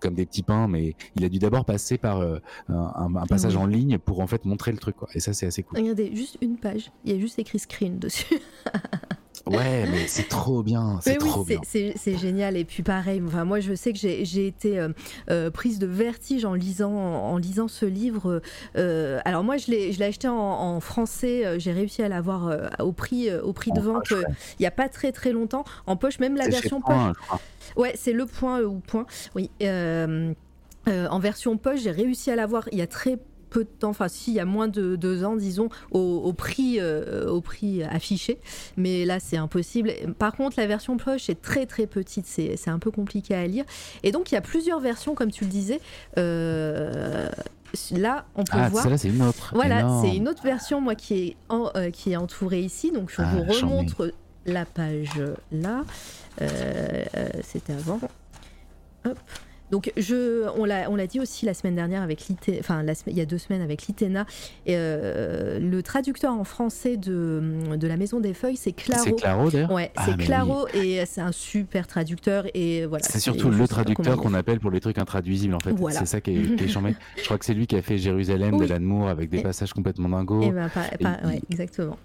[0.00, 0.68] comme des petits pains.
[0.68, 4.44] Mais il a dû d'abord passer par un, un, passage en ligne pour en fait
[4.44, 4.96] montrer le truc.
[4.96, 5.08] Quoi.
[5.14, 5.78] Et ça, c'est assez cool.
[5.78, 8.38] Regardez, juste une page il y a juste écrit screen dessus.
[9.46, 11.92] Ouais, mais c'est trop bien, c'est trop oui, bien.
[11.96, 12.56] C'est génial.
[12.56, 14.88] Et puis pareil, enfin, moi je sais que j'ai été euh,
[15.30, 18.42] euh, prise de vertige en lisant, en, en lisant ce livre.
[18.76, 22.92] Euh, alors moi je l'ai acheté en, en français, j'ai réussi à l'avoir euh, au
[22.92, 25.64] prix, au prix de vente il n'y a pas très très longtemps.
[25.86, 27.40] En poche, même la version point, poche.
[27.76, 29.06] Ouais, c'est le point ou point.
[29.34, 29.50] Oui.
[30.86, 33.18] en version poche, j'ai réussi à l'avoir il y a très
[33.50, 36.78] peu de temps, enfin s'il y a moins de deux ans, disons, au, au prix,
[36.80, 38.38] euh, au prix affiché.
[38.76, 39.92] Mais là, c'est impossible.
[40.18, 43.64] Par contre, la version poche est très très petite, c'est un peu compliqué à lire.
[44.02, 45.80] Et donc, il y a plusieurs versions, comme tu le disais.
[46.16, 47.28] Euh,
[47.92, 48.88] là, on peut ah, voir.
[48.88, 49.50] Là, c'est une autre.
[49.54, 52.92] Voilà, c'est une autre version, moi, qui est, en, euh, qui est entourée ici.
[52.92, 54.12] Donc, je ah, vous remontre
[54.46, 55.20] la page
[55.52, 55.82] là.
[57.42, 58.00] C'était avant.
[59.04, 59.18] Hop.
[59.70, 62.20] Donc, je, on l'a dit aussi la semaine dernière avec
[62.58, 64.26] enfin, il y a deux semaines avec l'ITENA.
[64.68, 67.42] Euh, le traducteur en français de,
[67.76, 69.04] de La Maison des Feuilles, c'est Claro.
[69.04, 72.46] C'est Claro d'ailleurs Ouais, c'est ah, Claro et c'est un super traducteur.
[72.54, 73.04] Et voilà.
[73.04, 75.74] C'est surtout le traducteur qu'on appelle pour les trucs intraduisibles en fait.
[75.90, 78.66] C'est ça qui est, qui Je crois que c'est lui qui a fait Jérusalem de
[78.66, 80.42] l'Amour avec des passages complètement dingos.
[80.42, 81.96] Et eh ben, ouais, exactement.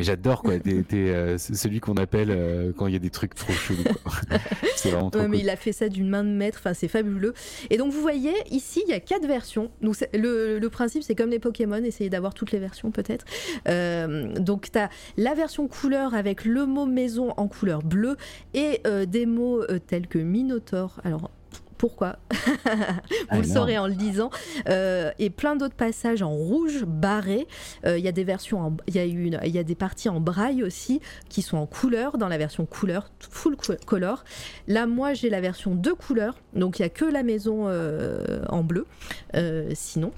[0.00, 3.34] Mais j'adore quoi, t'es, euh, celui qu'on appelle euh, quand il y a des trucs
[3.34, 3.84] trop chelous.
[4.76, 7.34] c'est vraiment trop Mais il a fait ça d'une main de maître, enfin c'est fabuleux.
[7.68, 9.70] Et donc vous voyez, ici il y a quatre versions.
[9.82, 13.26] Donc le, le, principe c'est comme les Pokémon, essayer d'avoir toutes les versions peut-être.
[13.68, 14.88] Euh, donc tu as
[15.18, 18.16] la version couleur avec le mot maison en couleur bleue
[18.54, 20.98] et des mots tels que Minotaur.
[21.04, 21.30] Alors
[21.80, 22.18] pourquoi
[23.32, 24.28] Vous le saurez en le lisant.
[24.68, 27.46] Euh, et plein d'autres passages en rouge barré.
[27.86, 30.10] Euh, il y a des versions, il y a une, il y a des parties
[30.10, 31.00] en braille aussi
[31.30, 33.56] qui sont en couleur dans la version couleur, full
[33.86, 34.24] color.
[34.68, 38.44] Là, moi, j'ai la version de couleur, donc il y a que la maison euh,
[38.50, 38.84] en bleu.
[39.72, 40.12] sinon.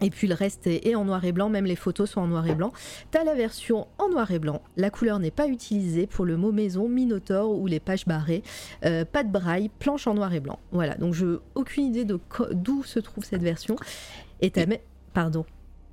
[0.00, 2.46] Et puis le reste est, en noir et blanc, même les photos sont en noir
[2.46, 2.72] et blanc.
[3.10, 6.52] T'as la version en noir et blanc, la couleur n'est pas utilisée pour le mot
[6.52, 8.42] maison, Minotaur ou les pages barrées,
[8.84, 10.58] euh, pas de braille, planche en noir et blanc.
[10.72, 13.76] Voilà, donc je aucune idée d'où se trouve cette version.
[14.40, 14.66] Et t'as...
[15.14, 15.44] Pardon.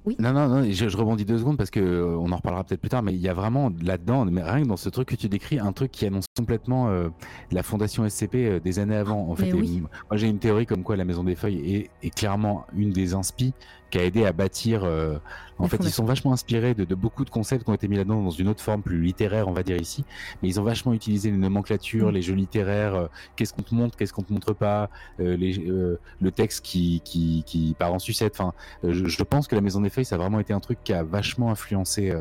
[0.05, 0.15] Oui.
[0.19, 2.89] Non, non, non, je, rebondis deux secondes parce que euh, on en reparlera peut-être plus
[2.89, 5.29] tard, mais il y a vraiment là-dedans, mais rien que dans ce truc que tu
[5.29, 7.09] décris, un truc qui annonce complètement euh,
[7.51, 9.29] la fondation SCP des années avant.
[9.29, 12.67] En fait, moi j'ai une théorie comme quoi la Maison des Feuilles est, est clairement
[12.75, 13.55] une des inspi
[13.95, 14.83] qui a aidé à bâtir.
[14.83, 15.17] Euh,
[15.57, 18.21] en fait, ils sont vachement inspirés de, beaucoup de concepts qui ont été mis là-dedans
[18.21, 20.03] dans une autre forme plus littéraire, on va dire ici.
[20.43, 22.13] Mais ils ont vachement utilisé les nomenclatures, mm.
[22.13, 24.89] les jeux littéraires, euh, qu'est-ce qu'on te montre, qu'est-ce qu'on te montre pas,
[25.21, 28.33] euh, les, le texte qui, qui, qui, part en sucette.
[28.33, 30.91] Enfin, je, pense que la Maison des Feuilles, ça a vraiment été un truc qui
[30.91, 32.13] a vachement influencé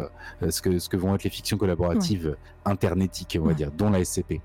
[0.48, 4.04] ce, que, ce que vont être les fictions collaboratives internétiques, on va dire, dont la
[4.04, 4.40] SCP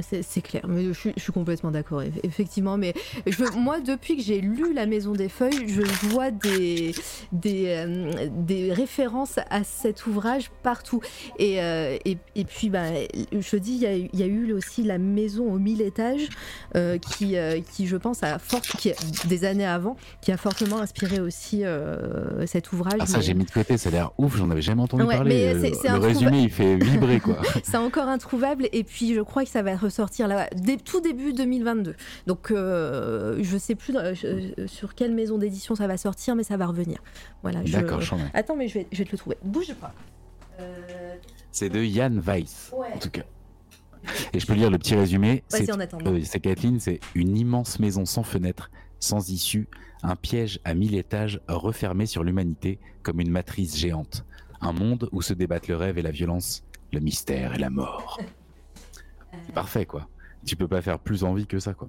[0.00, 2.76] c'est clair, mais je, suis complètement d'accord, effectivement.
[2.76, 2.94] Mais
[3.26, 6.94] je, moi, depuis que j'ai lu La Maison des Feuilles, je vois des,
[7.32, 11.00] des, euh, des références à cet ouvrage partout.
[11.38, 12.86] Et, euh, et, et, puis, bah,
[13.32, 16.28] je dis, il y, a eu aussi La Maison aux mille étages,
[16.76, 17.36] euh, qui,
[17.72, 18.92] qui, je pense, a fort, qui,
[19.26, 21.62] des années avant, qui a fortement inspiré aussi
[22.46, 23.00] cet ouvrage.
[23.00, 25.54] Ah, ça, j'ai mis de côté, ça a l'air ouf, j'en avais jamais entendu parler.
[25.54, 27.38] le résumé, il fait vibrer, quoi.
[27.62, 30.48] c'est encore introuvable, et puis je crois que ça va ressortir là,
[30.84, 31.94] tout début 2022.
[32.26, 34.14] Donc euh, je sais plus euh,
[34.66, 36.98] sur quelle maison d'édition ça va sortir, mais ça va revenir.
[37.42, 37.62] Voilà.
[37.62, 38.00] D'accord.
[38.34, 39.36] Attends, mais je vais, je vais te le trouver.
[39.42, 39.94] Bouge pas.
[40.60, 41.14] Euh,
[41.50, 43.22] c'est de Yann Weiss, en tout cas.
[44.32, 45.44] Et je peux lire le petit résumé.
[45.48, 45.66] C'est
[46.24, 49.68] c'est Kathleen, c'est une immense maison sans fenêtre, sans issue,
[50.02, 54.24] un piège à mille étages refermé sur l'humanité comme une matrice géante.
[54.60, 58.20] Un monde où se débattent le rêve et la violence, le mystère et la mort.
[59.46, 60.08] C'est parfait, quoi.
[60.44, 61.88] Tu peux pas faire plus envie que ça, quoi.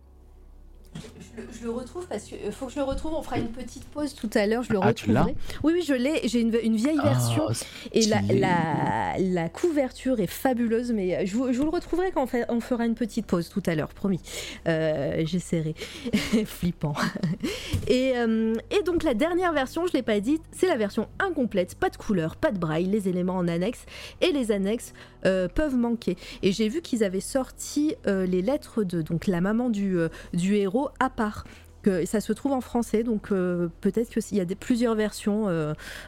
[1.59, 3.13] Je, le retrouve parce qu'il euh, faut que je le retrouve.
[3.13, 4.61] On fera une petite pause tout à l'heure.
[4.63, 5.35] Je le ah, retrouverai.
[5.63, 6.27] oui, oui, je l'ai.
[6.27, 7.47] J'ai une, une, vieille ah, version
[7.91, 10.91] et la, la, la, couverture est fabuleuse.
[10.91, 13.49] Mais je vous, je vous le retrouverai quand on, fait, on, fera une petite pause
[13.49, 14.21] tout à l'heure, promis.
[14.67, 15.73] Euh, J'essaierai.
[16.45, 16.93] Flippant.
[17.87, 21.75] Et, euh, et, donc la dernière version, je l'ai pas dit, c'est la version incomplète,
[21.75, 23.85] pas de couleur, pas de braille, les éléments en annexe
[24.21, 24.93] et les annexes
[25.25, 26.17] euh, peuvent manquer.
[26.41, 30.09] Et j'ai vu qu'ils avaient sorti euh, les lettres de donc la maman du, euh,
[30.33, 31.45] du héros à part.
[31.81, 35.49] Que ça se trouve en français, donc peut-être qu'il y a des, plusieurs versions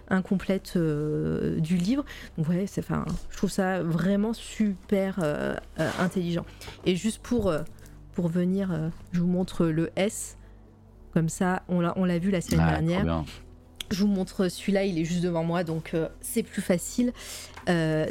[0.08, 2.06] incomplètes du livre.
[2.38, 5.20] Donc ouais, enfin, je trouve ça vraiment super
[6.00, 6.46] intelligent.
[6.86, 7.54] Et juste pour,
[8.14, 10.38] pour venir, je vous montre le S.
[11.14, 13.26] Comme ça, on l'a vu la semaine ah, dernière.
[13.92, 17.12] Je vous montre celui-là, il est juste devant moi, donc c'est plus facile.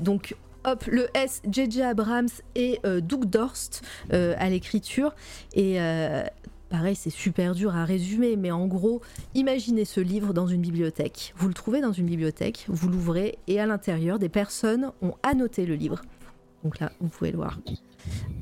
[0.02, 1.82] donc hop, le S, J.J.
[1.82, 5.14] Abrams et euh, Doug Dorst euh, à l'écriture.
[5.54, 6.24] Et euh,
[6.68, 9.00] pareil, c'est super dur à résumer, mais en gros,
[9.34, 11.34] imaginez ce livre dans une bibliothèque.
[11.36, 15.66] Vous le trouvez dans une bibliothèque, vous l'ouvrez et à l'intérieur, des personnes ont annoté
[15.66, 16.02] le livre.
[16.64, 17.60] Donc là, vous pouvez le voir.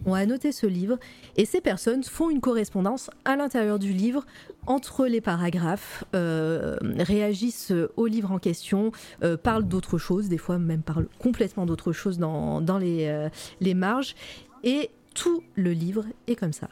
[0.07, 0.99] Ont annoté ce livre.
[1.37, 4.25] Et ces personnes font une correspondance à l'intérieur du livre
[4.67, 8.93] entre les paragraphes, euh, réagissent au livre en question,
[9.25, 13.29] euh, parlent d'autres choses, des fois même parlent complètement d'autres choses dans, les, euh,
[13.61, 14.15] les marges.
[14.63, 16.69] Et tout le livre est comme ça.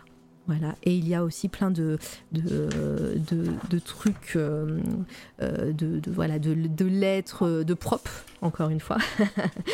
[0.50, 0.74] Voilà.
[0.82, 1.96] Et il y a aussi plein de,
[2.32, 4.80] de, trucs, euh,
[5.40, 8.98] euh, de, voilà, de, lettres, de propres, encore une fois.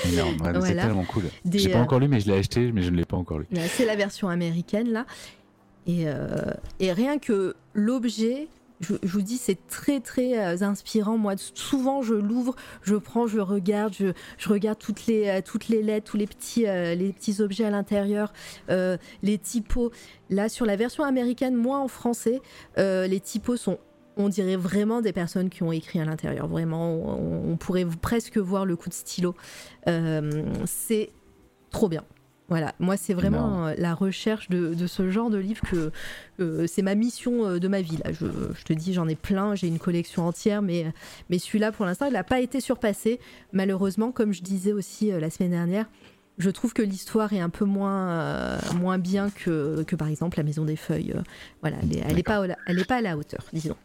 [0.04, 1.24] c'est tellement cool.
[1.50, 3.46] J'ai pas encore lu, mais je l'ai acheté, mais je ne l'ai pas encore lu.
[3.68, 5.06] C'est la version américaine, là.
[5.86, 6.04] Et,
[6.78, 8.48] et rien que l'objet
[8.80, 11.16] je, vous dis, c'est très très euh, inspirant.
[11.16, 15.82] Moi, souvent, je l'ouvre, je prends, je regarde, je, regarde toutes les, euh, toutes les
[15.82, 18.32] lettres, tous les petits, euh, les petits objets à l'intérieur,
[18.68, 19.90] les typos.
[20.30, 22.40] Là, sur la version américaine, moi en français,
[22.76, 23.78] les typos sont
[24.18, 26.48] on dirait vraiment des personnes qui ont écrit à l'intérieur.
[26.48, 29.34] Vraiment, on, pourrait presque voir le coup de stylo.
[30.64, 31.10] c'est
[31.70, 32.02] trop bien.
[32.48, 35.90] Voilà, moi c'est vraiment euh, la recherche de, ce genre de livre que
[36.38, 37.98] euh, c'est ma mission euh, de ma vie.
[38.04, 38.12] Là.
[38.12, 40.92] Je, te dis, j'en ai plein, j'ai une collection entière, mais,
[41.28, 43.18] mais celui-là pour l'instant il n'a pas été surpassé.
[43.52, 45.86] Malheureusement, comme je disais aussi la semaine dernière,
[46.38, 50.44] je trouve que l'histoire est un peu moins, moins bien que, que par exemple La
[50.44, 51.14] Maison des Feuilles.
[51.62, 53.76] voilà, elle n'est pas, elle est pas à la hauteur, disons.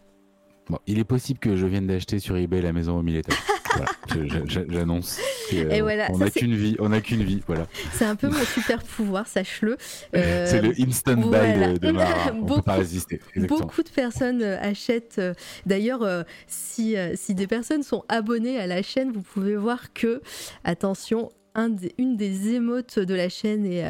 [0.70, 3.22] Bon, il est possible que je vienne d'acheter sur eBay la maison au mille
[4.47, 5.20] J'annonce.
[5.53, 7.68] Euh, voilà, on n'a qu'une vie, on n'a qu'une vie, voilà.
[7.93, 9.78] C'est un peu mon super pouvoir, sache-le.
[10.16, 12.32] Euh, c'est le instant buy de, Mara.
[12.34, 13.20] On peut pas résister.
[13.36, 15.22] Beaucoup de personnes euh, achètent.
[15.66, 20.22] D'ailleurs, si, si des personnes sont abonnées à la chaîne, vous pouvez voir que,
[20.64, 23.84] attention, un une des émotes de la chaîne est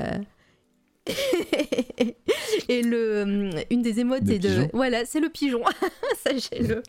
[2.70, 4.70] et le, une des émotes est de.
[4.74, 5.64] Voilà, c'est le pigeon.
[6.24, 6.84] Sachez-le.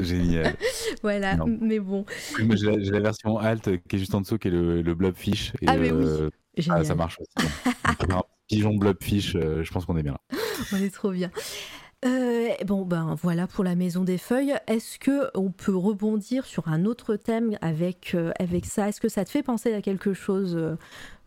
[0.00, 0.56] Génial.
[1.02, 2.04] voilà, mais bon.
[2.50, 5.52] J'ai la, version alt qui est juste en dessous, qui est le, le blobfish.
[5.62, 6.30] Et ah, mais oui.
[6.68, 7.48] Ah, ça marche aussi.
[7.84, 10.38] un pigeon blobfish, euh, je pense qu'on est bien là.
[10.72, 11.30] On est trop bien.
[12.04, 14.54] Euh, bon, ben voilà pour la maison des feuilles.
[14.66, 18.88] Est-ce que on peut rebondir sur un autre thème avec, euh, avec ça?
[18.88, 20.76] Est-ce que ça te fait penser à quelque chose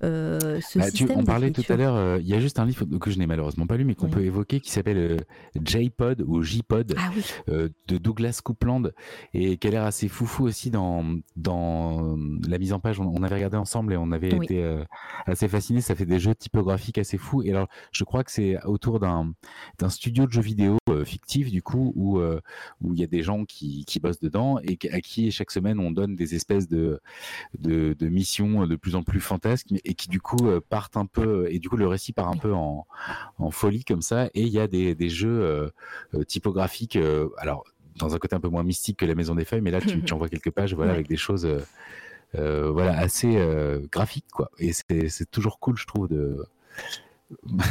[0.03, 2.85] euh, ce bah, on parlait tout à l'heure, euh, il y a juste un livre
[2.99, 5.17] que je n'ai malheureusement pas lu, mais qu'on peut évoquer, qui s'appelle euh,
[5.63, 7.11] J-Pod ou J-Pod ah
[7.47, 8.91] de Douglas Coupland
[9.33, 11.03] et qui a l'air assez foufou aussi dans,
[11.35, 12.17] dans
[12.47, 12.99] la mise en page.
[12.99, 14.63] On, avait regardé ensemble et on avait été
[15.25, 15.81] assez fascinés.
[15.81, 17.41] Ça fait des jeux typographiques assez fous.
[17.43, 19.33] Et alors, je crois que c'est autour d'un
[19.89, 22.19] studio de jeux vidéo fictif, du coup, où
[22.81, 25.79] où il y a des gens qui, qui bossent dedans et à qui chaque semaine
[25.79, 26.99] on donne des espèces de,
[27.57, 31.05] de, de missions de plus en plus fantasques et qui du coup euh, partent un
[31.05, 32.85] peu et du coup le récit part un peu en,
[33.51, 34.27] folie comme ça.
[34.33, 35.69] Et il y a des, jeux euh,
[36.13, 36.97] euh, typographiques
[37.37, 37.63] alors
[37.95, 40.03] dans un côté un peu moins mystique que la Maison des Feuilles mais là tu,
[40.03, 41.47] tu envoies quelques pages voilà avec des choses
[42.33, 43.37] voilà assez
[43.91, 44.51] graphiques quoi.
[44.59, 46.45] Et c'est toujours cool je trouve de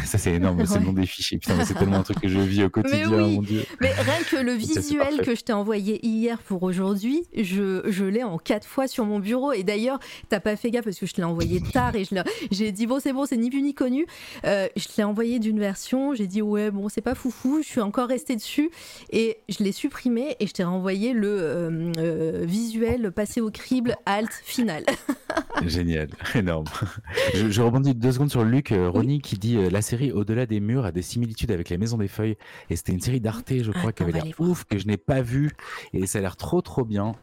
[0.05, 1.39] Ça c'est énorme, c'est le nom des fichiers.
[1.39, 3.65] Putain, c'est tellement un truc que je vis au quotidien, mais mon dieu.
[3.81, 8.23] Mais rien que le visuel que je t'ai envoyé hier pour aujourd'hui, je, je l'ai
[8.23, 9.53] en quatre fois sur mon bureau.
[9.53, 9.99] Et d'ailleurs,
[10.29, 12.05] t'as pas fait gaffe parce que je te l'ai envoyé tard et
[12.51, 14.07] j'ai dit bon c'est bon, c'est ni plus ni connu.
[14.45, 17.67] Euh, je te l'ai envoyé d'une version, j'ai dit ouais bon c'est pas foufou, je
[17.67, 18.71] suis encore restée dessus
[19.11, 23.97] et je l'ai supprimé et je t'ai renvoyé le euh, euh, visuel passé au crible
[24.05, 24.85] alt final.
[25.67, 26.67] Génial, énorme.
[27.35, 30.61] Je, je, rebondis deux secondes sur Luc Ronnie qui dit euh, la série Au-delà des
[30.61, 32.37] murs a des similitudes avec Les Maisons des Feuilles.
[32.71, 35.23] Et c'était une série d'Arte, je crois, qui avait l'air ouf, que je n'ai pas
[35.23, 35.53] vu.
[35.93, 37.15] Et ça a l'air trop, trop bien.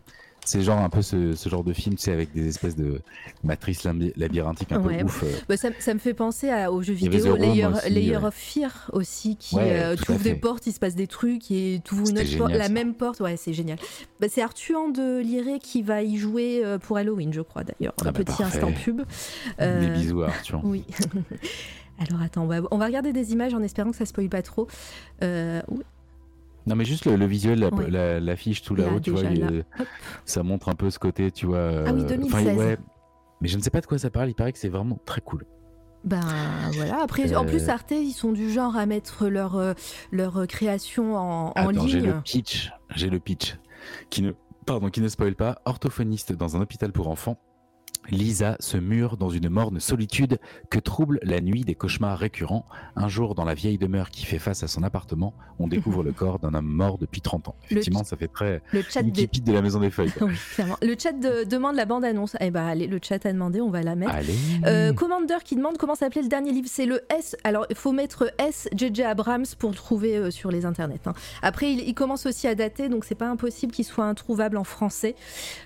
[0.45, 3.01] C'est genre un peu ce, genre de film, tu sais, avec des espèces de
[3.43, 3.85] matrices
[4.17, 5.23] labyrinthiques un peu ouf.
[5.23, 5.31] Euh.
[5.47, 9.95] Bah, ça, me fait penser à, aux jeux vidéo Layer, of Fear aussi, qui euh,
[9.95, 13.21] tu ouvres des portes, il se passe des trucs, et tu ouvres la même porte.
[13.21, 13.77] Ouais, c'est génial.
[14.19, 17.93] Bah, c'est Arthur de Liré qui va y jouer pour Halloween, je crois d'ailleurs.
[18.01, 19.01] Ah un bah, petit instant pub.
[19.59, 20.61] Des bisous à Arthur.
[20.73, 20.83] Oui.
[21.99, 24.67] Alors attends, on va, regarder des images en espérant que ça spoile pas trop.
[25.21, 25.61] Euh,
[26.65, 29.23] non mais juste le, visuel, l'affiche la, tout là-haut, tu vois,
[30.25, 31.83] ça montre un peu ce côté, tu vois.
[31.85, 32.57] ah oui, 2016.
[32.59, 32.75] Euh,
[33.41, 35.21] mais je ne sais pas de quoi ça parle, il paraît que c'est vraiment très
[35.21, 35.45] cool.
[36.05, 36.21] Ben
[36.73, 39.75] voilà, après en plus euh, Arte, ils sont du genre à mettre leur,
[40.11, 41.87] leur création en, en ligne.
[41.87, 43.57] J'ai le pitch, j'ai le pitch
[44.09, 44.31] qui ne,
[44.65, 45.61] pardon, qui ne spoil pas.
[45.65, 47.37] Orthophoniste dans un hôpital pour enfants,
[48.09, 50.39] Lisa se mure dans une morne solitude
[50.69, 52.65] que trouble la nuit des cauchemars récurrents.
[52.95, 56.11] Un jour, dans la vieille demeure qui fait face à son appartement, on découvre le
[56.13, 57.55] corre d'un homme mort depuis 30 ans.
[57.65, 59.53] Effectivement, ça fait très le chat de...
[59.53, 60.13] la maison des feuilles.
[60.81, 62.35] Le chat demande la bande-annonce.
[62.39, 64.13] Eh ben, allez, le chat a demandé, on va la mettre.
[64.65, 66.67] Euh, Commander qui demande comment s'appelait le dernier livre.
[66.69, 67.35] C'est le S.
[67.43, 70.99] Alors, il faut mettre S JJ Abrams pour le trouver euh, sur les internets.
[71.05, 71.13] Hein.
[71.41, 75.15] Après, il, commence aussi à dater, donc c'est pas impossible qu'il soit introuvable en français.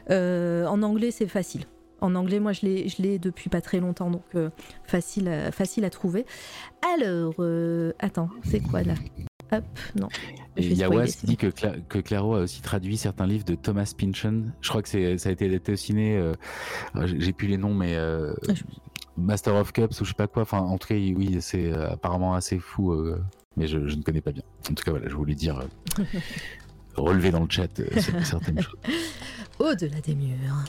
[0.09, 1.65] Euh, en anglais, c'est facile.
[2.01, 2.65] En anglais, moi, je
[3.01, 4.49] l'ai depuis pas très longtemps, donc euh,
[4.85, 6.25] facile, à, facile à trouver.
[6.95, 8.93] Alors, euh, attends, c'est quoi là?
[9.51, 9.63] Hop,
[9.95, 10.09] non.
[10.57, 14.43] Yawas qui dit que, que Claro a aussi traduit certains livres de Thomas Pynchon.
[14.61, 16.33] Je crois que ça a été adapté euh,
[17.05, 18.33] J'ai plus les noms, mais ah,
[19.15, 20.43] Master of Cups ou je sais pas quoi.
[20.43, 22.93] Enfin, en tout cas, oui, c'est apparemment assez fou,
[23.55, 24.43] mais je, ne connais pas bien.
[24.69, 25.61] En tout cas, voilà, je voulais dire
[26.95, 27.69] relever dans le chat
[28.23, 28.75] certaines choses.
[29.59, 30.65] Au-delà des murs.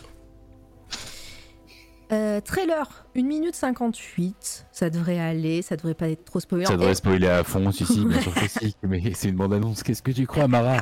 [2.10, 4.66] Euh, trailer, 1 minute 58.
[4.72, 6.64] Ça devrait aller, ça devrait pas être trop spoiler.
[6.64, 8.74] Ça devrait spoiler à fond, si, si, bien sûr que si.
[8.82, 9.82] Mais c'est une bande-annonce.
[9.82, 10.78] Qu'est-ce que tu crois, Mara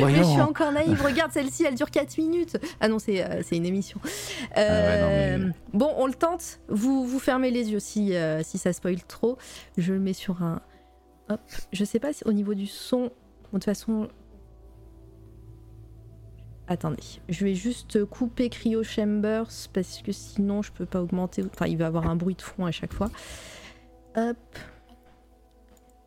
[0.00, 1.02] Mais je suis encore naïve.
[1.02, 2.56] Regarde, celle-ci, elle dure 4 minutes.
[2.80, 4.00] Ah non, c'est euh, une émission.
[4.56, 6.60] Euh, bon, on le tente.
[6.68, 9.36] Vous, vous fermez les yeux si, si ça spoil trop.
[9.76, 10.60] Je le mets sur un.
[11.28, 11.40] Hop.
[11.72, 13.02] Je sais pas si au niveau du son.
[13.02, 13.10] de
[13.52, 14.08] toute façon,
[16.68, 21.44] Attendez, je vais juste couper Cryo Chambers parce que sinon je peux pas augmenter.
[21.44, 23.08] Enfin, il va avoir un bruit de fond à chaque fois.
[24.16, 24.36] Hop.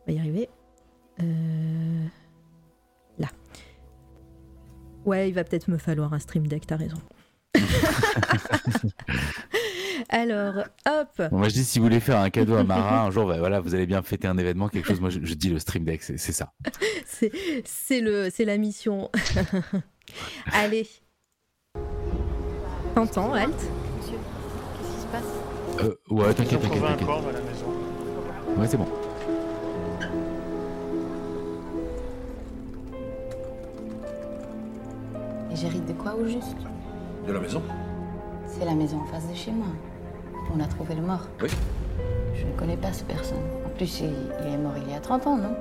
[0.02, 0.50] On va y arriver.
[1.22, 2.06] Euh,
[3.20, 3.30] là.
[5.06, 6.98] Ouais, il va peut-être me falloir un stream deck, t'as raison.
[10.08, 11.22] Alors, hop.
[11.32, 13.60] moi je dis si vous voulez faire un cadeau à Mara un jour, bah, voilà,
[13.60, 15.02] vous allez bien fêter un événement, quelque chose.
[15.02, 16.54] Moi je, je dis le stream deck, c'est ça.
[17.66, 19.10] c'est le, c'est la mission.
[20.54, 20.88] Allez.
[22.96, 23.54] T'entends, Alt?
[23.54, 24.18] Monsieur,
[24.78, 25.84] qu'est-ce qui se passe?
[25.84, 27.08] Euh, Ouais, t'inquiète, t'inquiète, t'inquiète.
[28.58, 28.88] Ouais, c'est bon.
[35.52, 36.56] Et j'hérite de quoi au juste?
[37.28, 37.62] De la maison
[38.48, 39.68] C'est la maison en face de chez moi.
[40.54, 41.28] On a trouvé le mort.
[41.42, 41.50] Oui.
[42.36, 43.38] Je ne connais pas cette personne.
[43.66, 44.12] En plus, il,
[44.46, 45.56] il est mort il y a 30 ans, non?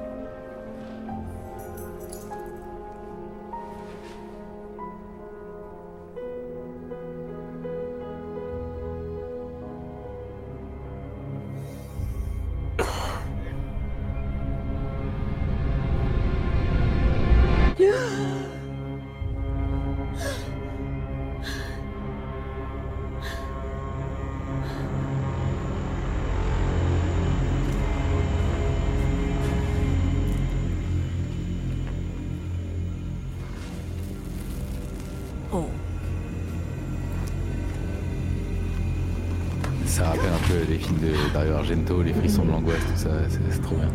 [41.74, 43.90] Les frissons de l'angoisse, tout ça, c'est trop bien.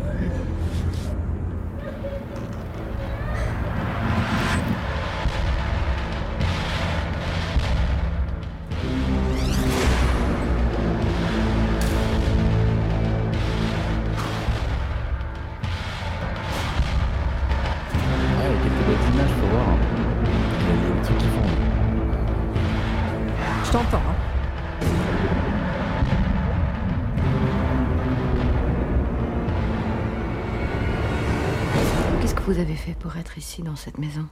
[32.54, 34.28] Vous avez fait pour être ici dans cette maison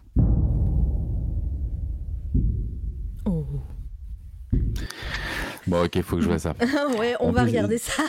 [3.25, 3.45] Oh.
[5.67, 6.55] Bon, ok, faut que je vois ça.
[6.99, 8.05] ouais, on va regarder ça.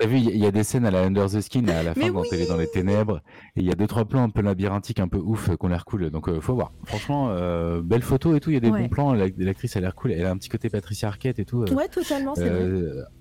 [0.00, 2.10] T'as vu, il y, a des scènes à la Under the Skin à la fin
[2.10, 3.20] quand elle est dans les ténèbres.
[3.54, 5.68] Et il y a deux trois plans un peu labyrinthiques, un peu ouf, qui ont
[5.68, 6.08] l'air cool.
[6.08, 6.72] Donc euh, faut voir.
[6.86, 8.48] Franchement, euh, belle photo et tout.
[8.48, 9.12] Il y a des bons plans.
[9.12, 10.12] L'actrice a l'air cool.
[10.12, 11.64] Elle a un petit côté Patricia Arquette et tout.
[11.64, 11.74] Euh.
[11.74, 12.34] ouais, totalement.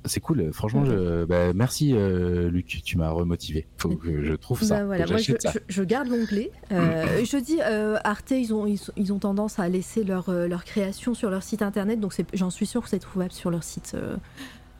[0.05, 0.53] C'est cool.
[0.53, 2.81] Franchement, je, bah, merci Luc.
[2.85, 3.67] Tu m'as remotivé.
[3.77, 4.79] Faut que je trouve ça.
[4.79, 5.05] Bah, voilà.
[5.05, 5.33] Moi, je,
[5.67, 6.49] je, garde l'onglet.
[6.71, 8.65] je dis Arte, ils ont,
[8.95, 11.99] ils, ont tendance à laisser leur, leur création sur leur site internet.
[11.99, 13.97] Donc j'en suis sûr que c'est trouvable sur leur site.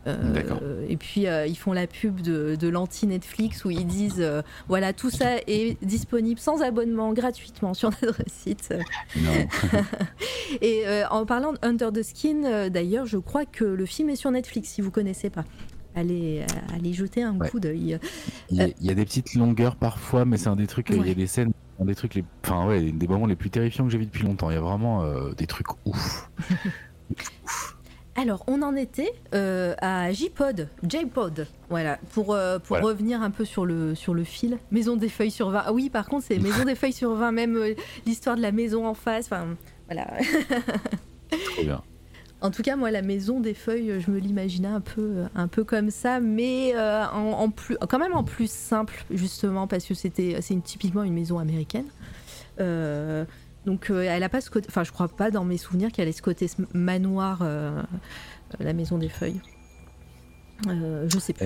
[0.08, 4.42] Euh, et puis euh, ils font la pub de, de l'anti-Netflix où ils disent euh,
[4.68, 8.74] voilà, tout ça est disponible sans abonnement gratuitement sur notre site.
[10.62, 14.32] et en parlant de Under the Skin, d'ailleurs, je crois que le film est sur
[14.32, 15.46] Netflix si vous connaissez pas.
[15.96, 18.00] Allez, allez jeter un coup d'œil.
[18.52, 21.16] Il, y a des petites longueurs parfois, mais c'est un des trucs, il y a
[21.16, 23.98] des scènes, un des trucs, les, enfin ouais, des moments les plus terrifiants que j'ai
[23.98, 24.50] vu depuis longtemps.
[24.50, 26.30] Il y a vraiment des trucs ouf.
[27.10, 27.76] ouf.
[28.20, 33.46] Alors, on en était euh, à J-Pod, J-Pod, voilà, pour, euh, pour revenir un peu
[33.46, 34.58] sur le, sur le fil.
[34.72, 35.64] Maison des feuilles sur 20.
[35.68, 37.74] Ah oui, par contre, c'est Maison des feuilles sur 20, même euh,
[38.06, 39.56] l'histoire de la maison en face, enfin,
[39.86, 40.06] voilà.
[41.30, 41.82] Trop bien.
[42.42, 45.64] En tout cas, moi, la maison des feuilles, je me l'imaginais un peu, un peu
[45.64, 50.62] comme ça, mais en, plus, quand même en plus simple, justement, parce que c'était, c'est
[50.62, 51.88] typiquement une maison américaine.
[53.66, 56.08] Donc euh, elle a pas ce côté, enfin je crois pas dans mes souvenirs qu'elle
[56.08, 57.82] ait ce côté manoir, euh,
[58.60, 59.42] la maison des feuilles.
[60.68, 61.46] Euh, je sais pas.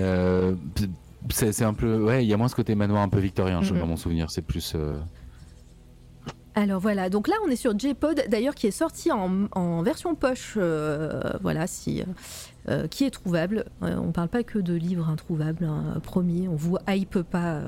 [1.30, 3.86] c'est un peu, ouais, il y a moins ce côté manoir un peu victorien, dans
[3.86, 4.30] mon souvenir.
[4.30, 4.76] C'est plus.
[6.56, 10.56] Alors voilà, donc là on est sur J-Pod, d'ailleurs qui est sorti en, version poche,
[11.40, 12.04] voilà, si,
[12.90, 13.64] qui est trouvable.
[13.80, 17.62] on parle pas que de livres introuvables, hein, promis, on vous hype pas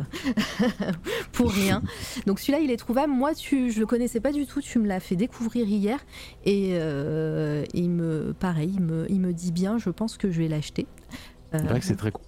[1.33, 1.83] pour rien.
[2.27, 3.13] Donc celui-là il est trouvable.
[3.13, 5.99] Moi tu, je le connaissais pas du tout, tu me l'as fait découvrir hier
[6.45, 6.77] et
[7.75, 9.79] il me, pareil, il me, il me dit bien.
[9.79, 10.87] Je pense que je vais l'acheter.
[11.53, 12.25] C'est vrai que c'est très cool.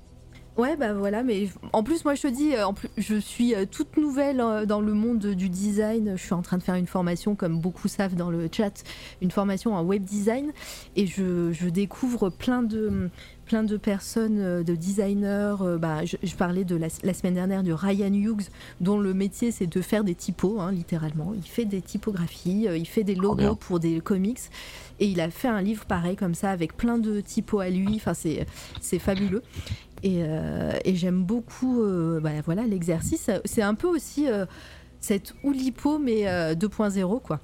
[0.58, 3.96] Ouais, bah voilà, mais en plus, moi je te dis, en plus, je suis toute
[3.96, 6.14] nouvelle dans le monde du design.
[6.16, 8.82] Je suis en train de faire une formation, comme beaucoup savent dans le chat,
[9.22, 10.52] une formation en web design.
[10.96, 13.08] Et je, je découvre plein de,
[13.48, 15.56] plein de personnes, euh, de designers.
[15.62, 18.48] Euh, bah, je, parlais de la, semaine dernière de Ryan Hughes,
[18.80, 21.32] dont le métier c'est de faire des typos, hein, littéralement.
[21.34, 24.38] Il fait des typographies, euh, il fait des logos pour des comics.
[25.00, 27.94] Et il a fait un livre pareil comme ça avec plein de typos à lui.
[27.96, 29.42] Enfin, c'est fabuleux.
[30.02, 31.82] Et, j'aime beaucoup
[32.20, 33.30] bah, voilà, l'exercice.
[33.44, 34.26] C'est un peu aussi
[35.00, 36.24] cette Oulipo, mais
[36.54, 37.40] 2.0, quoi.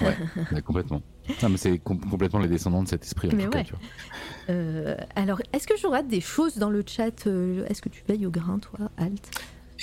[0.00, 1.02] Ouais, complètement.
[1.42, 3.28] Non, mais c'est complètement les descendants de cet esprit.
[3.28, 3.62] En cas,
[4.48, 8.02] euh, alors, est-ce que je rate des choses dans le chat euh, Est-ce que tu
[8.02, 9.30] payes au grain, toi, Alt?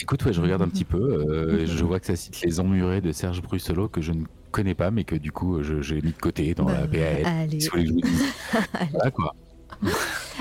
[0.01, 0.97] Écoute, ouais, je regarde un petit peu.
[0.97, 4.73] Euh, je vois que ça cite Les Emmurés de Serge Brussolo, que je ne connais
[4.73, 7.25] pas, mais que du coup, j'ai mis de côté dans la bah, PAL.
[7.25, 7.59] Allez.
[8.91, 9.35] voilà, quoi.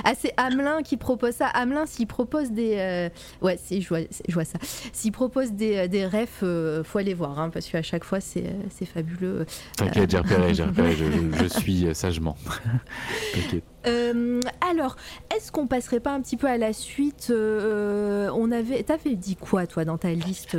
[0.04, 1.46] ah, c'est Hamelin qui propose ça.
[1.46, 2.74] Hamelin, s'il propose des.
[2.76, 3.08] Euh,
[3.42, 4.58] ouais, si, je vois, je vois ça.
[4.92, 8.20] S'il propose des, euh, des refs, euh, faut aller voir, hein, parce qu'à chaque fois,
[8.20, 8.44] c'est
[8.86, 9.46] fabuleux.
[9.76, 12.36] T'inquiète, j'ai repéré, j'ai repéré, je, suis sagement.
[14.70, 14.96] alors,
[15.34, 19.66] est-ce qu'on passerait pas un petit peu à la suite On avait, t'avais dit quoi
[19.66, 20.56] toi dans ta liste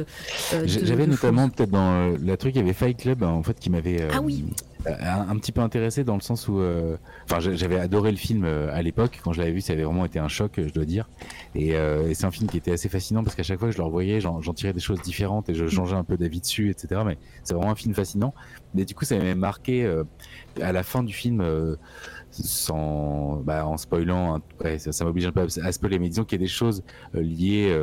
[0.66, 4.08] J'avais notamment peut-être dans la truc, il y avait Fight Club en fait qui m'avait.
[4.14, 4.46] ah oui.
[4.88, 6.98] Euh, un, petit peu intéressé dans le sens où, euh,
[7.30, 10.06] enfin, j'avais adoré le film euh, à l'époque quand je l'avais vu, ça avait vraiment
[10.06, 11.10] été un choc, je dois dire.
[11.56, 11.74] Et,
[12.14, 14.22] c'est un film qui était assez fascinant parce qu'à chaque fois que je le revoyais,
[14.22, 17.02] j'en tirais des choses différentes et je changeais un peu d'avis dessus, etc.
[17.06, 18.34] Mais c'est vraiment un film fascinant.
[18.74, 19.92] Mais du coup, ça m'avait marqué
[20.62, 21.44] à la fin du film
[22.32, 24.42] sans bah, en spoilant
[24.78, 27.74] ça, m'oblige un peu à, spoiler mais disons qu'il y a des choses liées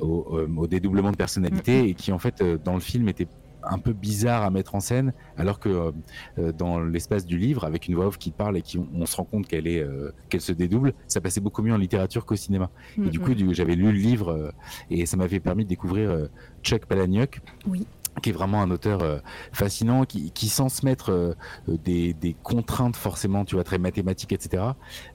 [0.00, 1.88] au, au, dédoublement de personnalité mm-hmm.
[1.88, 3.28] et qui en fait dans le film étaient
[3.68, 5.92] un peu bizarre à mettre en scène, alors que euh,
[6.38, 9.16] euh, dans l'espace du livre, avec une voix off qui parle et qui on, se
[9.16, 12.36] rend compte qu'elle est euh, qu'elle se dédouble, ça passait beaucoup mieux en littérature qu'au
[12.36, 12.70] cinéma.
[12.98, 14.52] Et du coup, j'avais lu le livre
[14.90, 16.28] et ça m'avait permis de découvrir
[16.62, 17.40] Chuck Palahniuk.
[17.66, 17.86] Oui
[18.22, 19.18] qui est vraiment un auteur euh,
[19.52, 21.34] fascinant, qui, qui, sans se mettre euh,
[21.68, 24.62] des, des, contraintes forcément, tu vois, très mathématiques, etc.,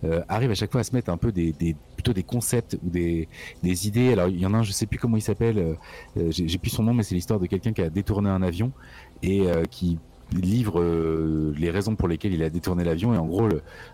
[0.04, 2.78] euh, arrive à chaque fois à se mettre un peu des, des plutôt des concepts
[2.84, 3.28] ou des,
[3.64, 4.14] idées.
[4.14, 5.78] Alors il y en a un, je sais plus comment il s'appelle,
[6.16, 8.72] j'ai plus son nom, mais c'est l'histoire de quelqu'un qui a détourné un avion
[9.22, 10.00] et qui
[10.40, 13.14] livre euh, les raisons pour lesquelles il a détourné l'avion.
[13.14, 13.50] Et en gros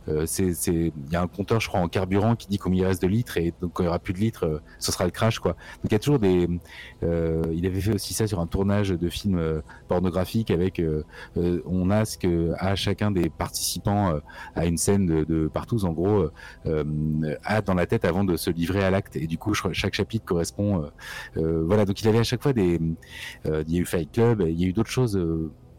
[0.08, 2.88] euh, c'est il y a un compteur je crois en carburant qui dit combien il
[2.88, 3.38] reste de litres.
[3.38, 5.54] Et donc quand il y aura plus de litres euh, ce sera le crash quoi.
[5.54, 6.48] Donc il y a toujours des
[7.02, 10.82] il avait fait aussi ça sur un tournage de film pornographique avec
[11.36, 14.20] on a ce que à chacun des participants
[14.56, 15.86] à une scène de, de partout.
[15.86, 16.30] En gros
[16.66, 19.16] a dans la tête avant de se livrer à l'acte.
[19.16, 20.90] Et du coup chaque chapitre correspond
[21.36, 21.86] voilà.
[21.86, 22.80] Donc il avait à chaque fois des
[23.46, 25.18] il y a eu Fight Club il y a eu d'autres choses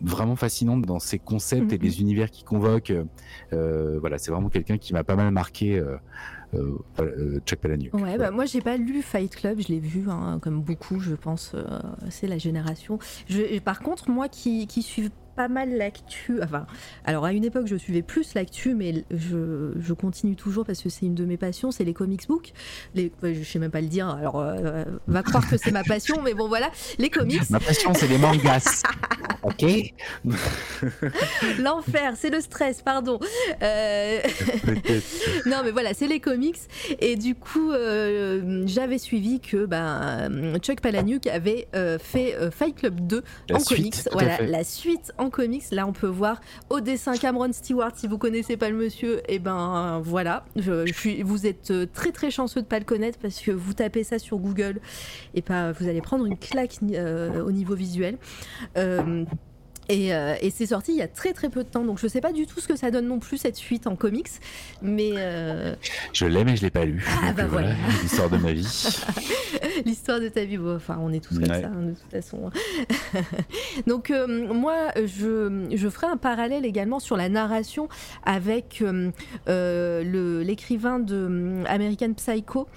[0.00, 2.00] vraiment fascinante dans ses concepts et les mm-hmm.
[2.00, 2.92] univers qu'il convoque.
[3.52, 5.78] Euh, voilà, c'est vraiment quelqu'un qui m'a pas mal marqué.
[5.78, 5.96] Euh,
[6.54, 7.92] euh, Chuck Palahniuk.
[7.92, 11.14] Ouais, bah, moi j'ai pas lu Fight Club, je l'ai vu hein, comme beaucoup, je
[11.14, 11.54] pense.
[12.08, 12.98] c'est la génération.
[13.28, 16.40] Je, par contre, moi qui, qui suis pas mal l'actu.
[16.48, 16.66] Enfin,
[17.04, 20.88] alors à une époque, je suivais plus l'actu, mais je, je, continue toujours parce que
[20.88, 22.52] c'est une de mes passions, c'est les comics books.
[22.94, 26.22] Les, je sais même pas le dire, alors euh, va croire que c'est ma passion,
[26.22, 27.48] mais bon voilà, les comics.
[27.50, 28.82] Ma passion, c'est les mangas.
[29.42, 29.64] ok
[31.58, 33.20] L'enfer, c'est le stress, pardon.
[33.62, 34.20] Euh...
[35.46, 36.58] non, mais voilà, c'est les comics.
[37.00, 43.06] Et du coup, euh, j'avais suivi que ben, Chuck Palahniuk avait euh, fait Fight Club
[43.06, 43.22] 2
[43.52, 43.96] en comics.
[44.12, 45.64] Voilà, la suite en comics.
[45.70, 47.92] Là, on peut voir au dessin Cameron Stewart.
[47.94, 50.44] Si vous connaissez pas le monsieur, et eh ben voilà.
[50.56, 53.72] Je, suis, vous êtes euh, très très chanceux de pas le connaître parce que vous
[53.72, 54.80] tapez ça sur Google
[55.34, 58.18] et pas, vous allez prendre une claque euh, au niveau visuel.
[58.76, 59.24] Euh,
[59.90, 62.20] euh, et, c'est sorti il y a très très peu de temps, donc je sais
[62.20, 64.28] pas du tout ce que ça donne non plus cette suite en comics,
[64.82, 65.74] mais euh,
[66.12, 67.06] je l'ai mais je l'ai pas lu.
[67.22, 67.70] Ah bah voilà,
[68.02, 68.98] l'histoire de ma vie.
[69.86, 72.50] l'histoire de ta vie, enfin on est tous comme ça hein, de toute façon.
[73.86, 77.88] donc euh, moi je, je ferai un parallèle également sur la narration
[78.24, 78.82] avec
[79.46, 82.68] l'écrivain de American Psycho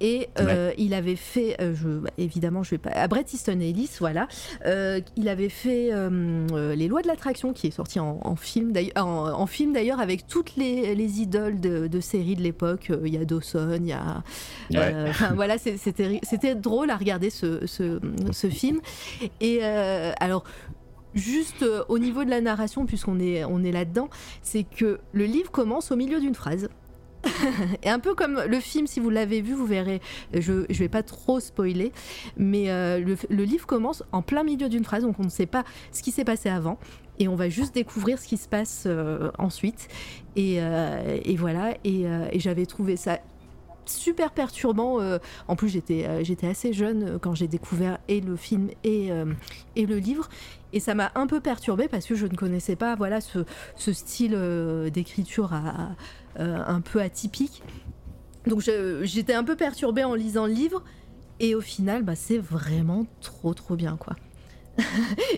[0.00, 2.90] et euh, il avait fait, euh, je, évidemment, je vais pas.
[2.90, 4.28] À Bret Easton Ellis, voilà.
[4.66, 9.46] Euh, il avait fait Les Lois de l'attraction, qui est sorti en, film, d'ailleurs, en,
[9.46, 12.90] film d'ailleurs, avec toutes les, les idoles de, de séries de l'époque.
[13.04, 14.22] Il y a Dawson, il y a.
[15.34, 18.00] voilà, c'était drôle à regarder ce, ce,
[18.32, 18.80] ce film.
[19.40, 20.44] Et alors
[21.14, 24.08] juste au niveau de la narration, puisqu'on est, on est là-dedans,
[24.42, 26.68] c'est que le livre commence au milieu d'une phrase.
[27.82, 30.00] et un peu comme le film, si vous l'avez vu, vous verrez.
[30.32, 31.92] Je ne vais pas trop spoiler,
[32.36, 35.64] mais euh, le, livre commence en plein milieu d'une phrase, donc on ne sait pas
[35.92, 36.78] ce qui s'est passé avant.
[37.18, 39.88] Et on va juste découvrir ce qui se passe euh, ensuite.
[40.34, 41.74] Et, euh, et voilà.
[41.84, 43.18] Et, j'avais trouvé ça
[43.86, 44.98] super perturbant.
[45.46, 49.10] en plus, j'étais j'étais assez jeune quand j'ai découvert et le film et,
[49.76, 50.28] et le livre.
[50.72, 53.44] Et ça m'a un peu perturbée parce que je ne connaissais pas voilà, ce,
[53.76, 54.36] ce style
[54.92, 55.52] d'écriture
[56.36, 57.62] un peu atypique.
[58.46, 58.60] Donc
[59.02, 60.82] j'étais un peu perturbée en lisant le livre.
[61.40, 64.14] Et au final, bah, c'est vraiment trop trop bien quoi.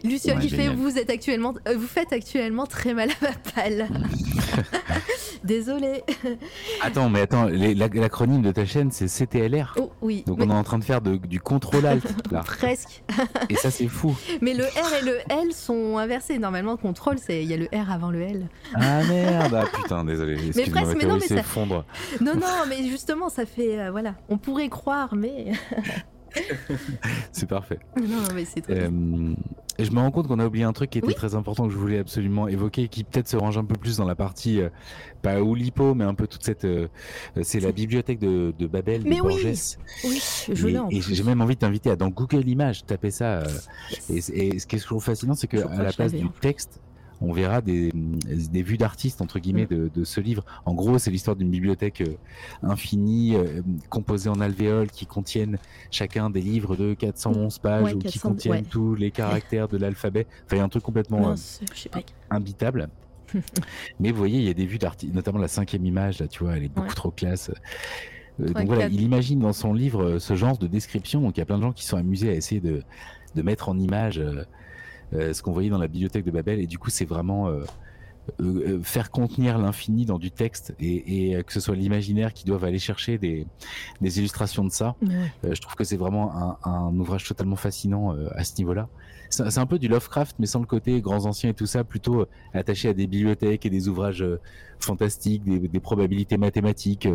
[0.04, 3.88] Lucien qui fait vous êtes actuellement euh, vous faites actuellement très mal à ma palle.
[5.44, 6.02] Désolé.
[6.82, 9.74] Attends mais attends l'acronyme de ta chaîne c'est CTLR.
[9.78, 10.24] Oh oui.
[10.26, 12.40] Donc on est en train de faire du contrôle alt là.
[12.40, 13.02] Presque.
[13.48, 14.16] et ça c'est fou.
[14.40, 17.66] Mais le R et le L sont inversés normalement contrôle c'est il y a le
[17.66, 18.48] R avant le L.
[18.74, 20.36] Ah merde ah, putain désolé.
[20.54, 21.84] Mais presque mais non mais ça fondre.
[22.20, 25.52] Non non mais justement ça fait euh, voilà on pourrait croire mais
[27.32, 27.78] c'est parfait.
[27.96, 29.34] Non, mais c'est très euh,
[29.78, 31.72] et je me rends compte qu'on a oublié un truc qui était très important que
[31.72, 34.70] je voulais absolument évoquer, qui peut-être se range un peu plus dans la partie, euh,
[35.20, 36.64] pas Oulipo, mais un peu toute cette.
[36.64, 36.88] Euh,
[37.42, 39.36] c'est la bibliothèque de, Babel mais de oui.
[40.04, 40.22] Oui,
[40.52, 40.80] je l'ai.
[40.90, 43.42] Et, j'ai même envie de t'inviter à dans Google Images, taper ça.
[44.08, 46.80] et, et, ce qui est toujours fascinant, c'est qu'à la place du texte,
[47.20, 49.90] on verra des, des vues d'artistes entre guillemets mm.
[49.94, 50.44] de, ce livre.
[50.64, 52.16] En gros, c'est l'histoire d'une bibliothèque euh,
[52.62, 55.58] infinie euh, composée en alvéoles qui contiennent
[55.90, 60.26] chacun des livres de 411 pages ou qui contiennent tous les caractères de l'alphabet.
[60.44, 62.00] Enfin, il y a un truc complètement euh,
[62.30, 62.88] imbitable.
[64.00, 66.44] Mais vous voyez, il y a des vues d'artistes, notamment la cinquième image, là, tu
[66.44, 67.50] vois, elle est beaucoup trop classe.
[68.38, 71.20] donc voilà, il imagine dans son livre ce genre de description.
[71.22, 72.82] Donc il y a plein de gens qui sont amusés à essayer de,
[73.34, 74.22] de mettre en image
[75.12, 76.60] ce qu'on voyait dans la bibliothèque de Babel.
[76.60, 77.64] Et du coup, c'est vraiment euh,
[78.40, 82.78] euh, faire contenir l'infini dans du texte et, que ce soit l'imaginaire qui doivent aller
[82.78, 83.46] chercher des,
[84.02, 84.96] illustrations de ça.
[85.42, 88.88] je trouve que c'est vraiment un, ouvrage totalement fascinant à ce niveau-là.
[89.28, 92.26] C'est un peu du Lovecraft, mais sans le côté grands anciens et tout ça, plutôt
[92.54, 94.24] attaché à des bibliothèques et des ouvrages
[94.78, 97.08] fantastiques, des, probabilités mathématiques,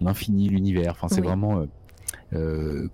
[0.00, 0.92] l'infini, l'univers.
[0.92, 1.66] Enfin, c'est vraiment
[2.34, 2.88] euh,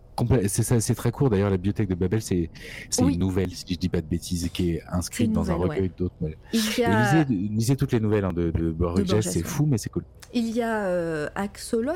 [0.49, 2.51] c'est très court d'ailleurs, la bibliothèque de Babel, c'est
[2.99, 6.15] une nouvelle, si je dis pas de bêtises, qui est inscrite dans un recueil d'autres.
[6.53, 10.05] Lisez, toutes les nouvelles hein, de, de, Borges, c'est fou, mais c'est cool.
[10.37, 11.93] Il y a euh, Axolot,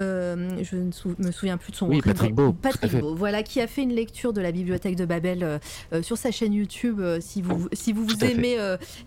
[0.00, 1.94] euh, je ne me souviens plus de son nom.
[1.94, 2.52] Oui, Patrick Beau.
[2.52, 5.42] Patrick Beau, voilà, qui a fait une lecture de la bibliothèque de Babel
[5.92, 7.02] euh, sur sa chaîne YouTube.
[7.20, 8.56] si vous, si vous, vous aimez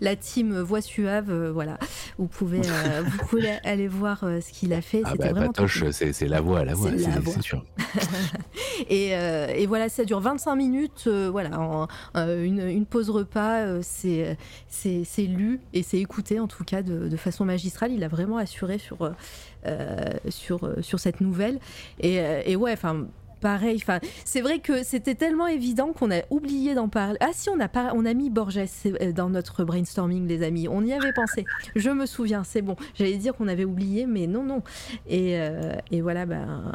[0.02, 1.78] la team Voix Suave, voilà,
[2.18, 2.60] vous pouvez,
[3.06, 5.00] vous pouvez aller voir ce qu'il a fait.
[5.04, 5.52] Ah bah, vraiment
[5.90, 7.64] c'est la voix, la voix, c'est sûr.
[8.88, 11.08] et, et, voilà, ça dure 25 minutes.
[11.08, 11.50] voilà,
[12.14, 14.36] une, une, pause repas, c'est
[15.18, 17.92] lu et c'est écouté en tout cas de, façon magistrale.
[17.92, 19.10] Il a vraiment assuré sur
[19.66, 21.58] euh, sur, euh, cette nouvelle.
[21.98, 23.06] Et, euh, et ouais, enfin
[23.46, 23.78] pareil.
[23.80, 27.16] Enfin, c'est vrai que c'était tellement évident qu'on a oublié d'en parler.
[27.20, 28.58] Ah si, on a, on a mis Borges
[29.14, 30.66] dans notre brainstorming, les amis.
[30.66, 31.44] On y avait pensé.
[31.76, 32.74] Je me souviens, c'est bon.
[32.96, 34.64] J'allais dire qu'on avait oublié, mais non, non.
[35.08, 35.38] Et,
[35.92, 36.72] et voilà, ben.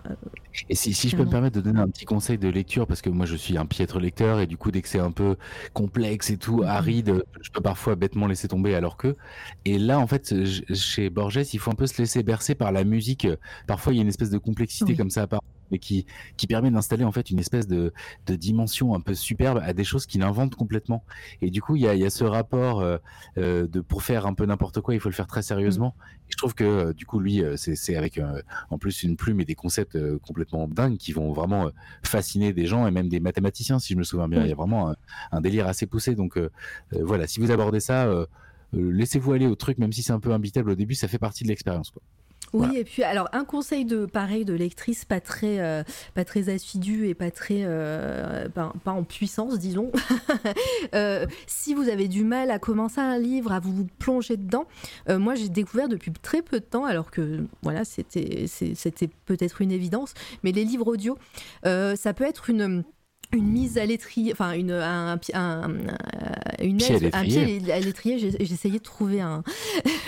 [0.69, 3.01] Et si, si je peux me permettre de donner un petit conseil de lecture, parce
[3.01, 5.35] que moi je suis un piètre lecteur, et du coup, dès que c'est un peu
[5.73, 9.17] complexe et tout, aride, je peux parfois bêtement laisser tomber alors que.
[9.65, 10.33] Et là, en fait,
[10.73, 13.27] chez Borges, il faut un peu se laisser bercer par la musique.
[13.67, 15.41] Parfois, il y a une espèce de complexité comme ça à part
[15.71, 16.05] mais qui,
[16.37, 17.93] qui permet d'installer en fait une espèce de,
[18.27, 21.03] de, dimension un peu superbe à des choses qu'il invente complètement.
[21.41, 22.97] Et du coup, il y a, y a, ce rapport euh,
[23.37, 25.95] euh, de pour faire un peu n'importe quoi, il faut le faire très sérieusement.
[25.97, 26.11] Mm.
[26.27, 28.19] Et je trouve que euh, du coup, lui, c'est avec
[28.69, 31.69] en plus une plume et des concepts complètement dingues qui vont vraiment
[32.03, 34.43] fasciner des gens et même des mathématiciens, si je me souviens bien.
[34.43, 34.93] Il y a vraiment
[35.31, 36.15] un, délire assez poussé.
[36.15, 36.39] Donc
[36.91, 38.07] voilà, si vous abordez ça,
[38.73, 41.43] laissez-vous aller au truc, même si c'est un peu imbitable au début, ça fait partie
[41.43, 41.91] de l'expérience.
[41.91, 42.01] Quoi.
[42.53, 45.83] Oui, et puis alors un conseil de pareil de lectrice pas très euh,
[46.13, 49.91] pas très assidue et pas très euh, pas, en puissance disons.
[50.93, 54.65] Euh, si vous avez du mal à commencer un livre, à vous plonger dedans,
[55.07, 59.71] moi j'ai découvert depuis très peu de temps, alors que voilà c'était c'était peut-être une
[59.71, 61.17] évidence, mais les livres audio,
[61.63, 62.83] ça peut être une
[63.33, 65.69] une mise à l'étrier, enfin une, un, un,
[66.61, 68.17] une pied aide, un pied à l'étrier.
[68.39, 69.23] J'essayais de trouver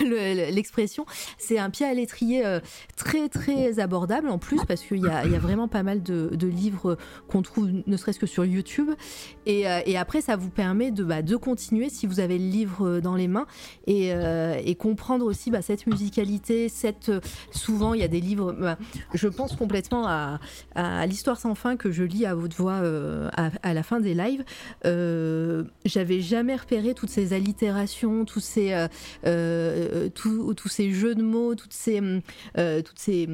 [0.00, 1.06] l'expression.
[1.38, 2.60] C'est un pied à l'étrier euh,
[2.96, 6.30] très très abordable en plus parce qu'il y a, y a, vraiment pas mal de,
[6.34, 6.98] de livres
[7.28, 8.90] qu'on trouve ne serait-ce que sur YouTube.
[9.46, 12.46] Et, euh, et, après, ça vous permet de, bah, de continuer si vous avez le
[12.46, 13.46] livre dans les mains
[13.86, 16.68] et, euh, et comprendre aussi bah, cette musicalité.
[16.68, 17.10] Cette
[17.50, 18.52] souvent il y a des livres.
[18.52, 18.78] Bah,
[19.14, 20.40] je pense complètement à,
[20.74, 24.14] à l'histoire sans fin que je lis à votre voix euh, à, la fin des
[24.14, 24.44] lives,
[24.84, 28.86] euh, j'avais jamais repéré toutes ces allitérations, tous ces,
[29.26, 32.00] euh, tous ces jeux de mots, toutes ces,
[32.56, 33.28] toutes ces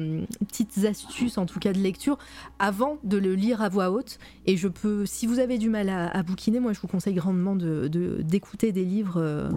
[0.47, 2.17] petites astuces, en tout cas de lecture,
[2.59, 4.19] avant de le lire à voix haute.
[4.45, 7.55] Et je peux, si vous avez du mal à, bouquiner, moi je vous conseille grandement
[7.55, 7.89] de
[8.21, 9.51] d'écouter des livres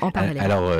[0.00, 0.38] en parallèle.
[0.38, 0.70] Alors,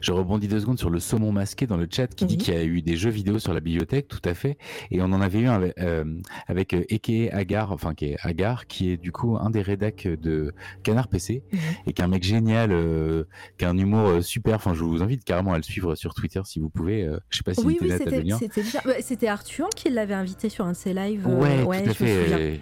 [0.00, 2.56] je rebondis deux secondes sur le saumon masqué dans le chat qui dit qu'il y
[2.56, 4.58] a eu des jeux vidéo sur la bibliothèque, tout à fait.
[4.90, 5.62] Et on en avait eu un
[6.46, 10.06] avec, avec Eke Agar, enfin qui est Agar, qui est du coup un des rédacs
[10.06, 11.58] de Canard PC mhm.
[11.86, 12.70] et qui est un mec génial,
[13.58, 14.56] qui a un humour super.
[14.56, 17.08] Enfin, je vous invite carrément à le suivre sur Twitter si vous pouvez.
[17.30, 17.90] je sais pas si oui, oui,
[19.00, 21.26] c'était Arthur qui l'avait invité sur un de ses lives.
[21.26, 22.60] Ouais, tout à fait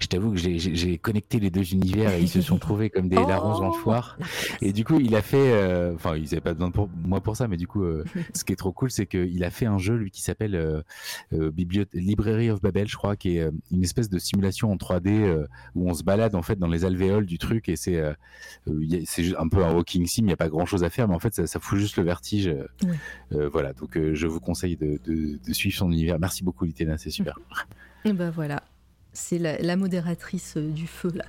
[0.00, 3.16] je t'avoue que j'ai connecté les deux univers et ils se sont trouvés comme des
[3.28, 4.18] larrons en oh, foire.
[4.62, 7.36] Et du coup, il a fait, euh, enfin, il n'avait pas besoin de moi pour
[7.36, 8.04] ça, mais du coup, euh,
[8.34, 11.50] ce qui est trop cool, c'est qu'il a fait un jeu, lui, qui s'appelle euh,
[11.92, 15.94] Library of Babel, je crois, qui est une espèce de simulation en 3D où on
[15.94, 18.02] se balade en fait dans les alvéoles du truc et c'est
[19.06, 21.14] c'est un peu un walking sim, il n'y a pas grand chose à faire, mais
[21.14, 22.50] en fait, ça, ça fout juste le vertige.
[23.30, 26.18] voilà, donc je vous conseille de, de, de, suivre son univers.
[26.18, 27.38] Merci beaucoup, Litena, c'est super.
[28.04, 28.62] Et ben voilà
[29.18, 31.24] c'est la, modératrice euh, du feu là.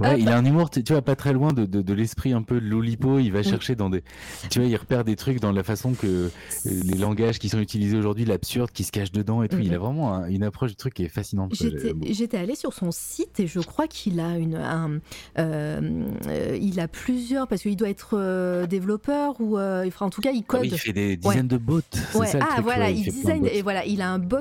[0.00, 2.60] ouais, il a un humour, tu, vois, pas très loin de, de, l'esprit un peu
[2.60, 3.18] de l'Olipo.
[3.18, 4.02] Il va chercher dans des,
[4.48, 6.30] tu vois, il repère des trucs dans la façon que euh,
[6.64, 9.58] les langages qui sont utilisés aujourd'hui, l'absurde qui se cache dedans et tout.
[9.58, 11.54] Il a vraiment une approche du truc qui est fascinante.
[11.54, 15.00] J'étais allée sur son site et je crois qu'il a une, un,
[15.38, 20.40] euh, il a plusieurs parce qu'il doit être développeur ou, enfin, en tout cas, il
[20.40, 20.64] ah code.
[20.64, 21.80] il fait des dizaines de bots.
[22.14, 24.38] ah voilà, il, design et voilà, il a un bot.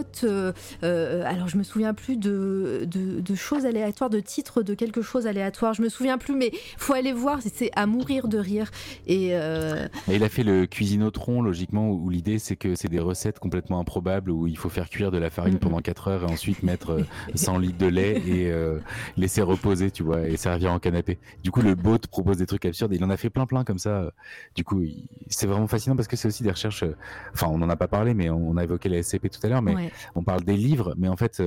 [0.82, 5.74] alors je me souviens plus de, de, choses aléatoires, de titres de quelque chose aléatoire.
[5.74, 7.40] Je me souviens plus, mais faut aller voir.
[7.54, 8.72] C'est à mourir de rire.
[9.08, 13.40] Et, euh, il a fait le cuisinotron, logiquement, où, l'idée c'est que c'est des recettes
[13.40, 16.64] complètement improbables où il faut faire cuire de la farine pendant 4 heures et ensuite
[16.64, 17.06] mettre
[17.36, 18.80] 100 euh, litres de lait et euh,
[19.18, 21.18] laisser reposer, tu vois, et servir en canapé.
[21.44, 22.94] Du coup, le bot propose des trucs absurdes.
[22.94, 24.12] Et il en a fait plein, plein comme ça.
[24.56, 24.84] Du coup,
[25.28, 26.84] c'est vraiment fascinant parce que c'est aussi des recherches.
[27.34, 29.62] Enfin, on n'en a pas parlé, mais on a évoqué la SCP tout à l'heure,
[29.62, 31.42] mais on parle des livres, mais en fait,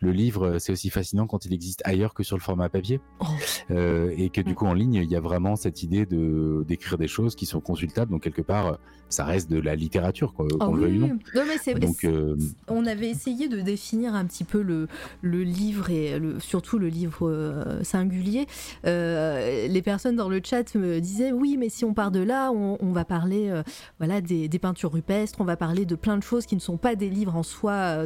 [0.00, 3.00] le livre, c'est aussi fascinant quand il existe ailleurs que sur le format papier.
[3.20, 3.24] Oh.
[3.70, 4.54] Euh, et que du mm.
[4.54, 7.60] coup, en ligne, il y a vraiment cette idée de d'écrire des choses qui sont
[7.60, 8.10] consultables.
[8.10, 8.78] Donc, quelque part,
[9.08, 10.98] ça reste de la littérature, quoi, oh qu'on oui.
[10.98, 11.18] non.
[11.34, 12.36] mais Donc, euh,
[12.68, 14.88] On avait essayé de définir un petit peu le,
[15.22, 18.46] le livre et le, surtout le livre euh, singulier.
[18.84, 22.92] les personnes dans le chat me disaient oui, mais si on part de là, on,
[22.92, 23.62] va parler
[23.98, 26.76] voilà, des, des, peintures rupestres, on va parler de plein de choses qui ne sont
[26.76, 28.04] pas des livres en soi.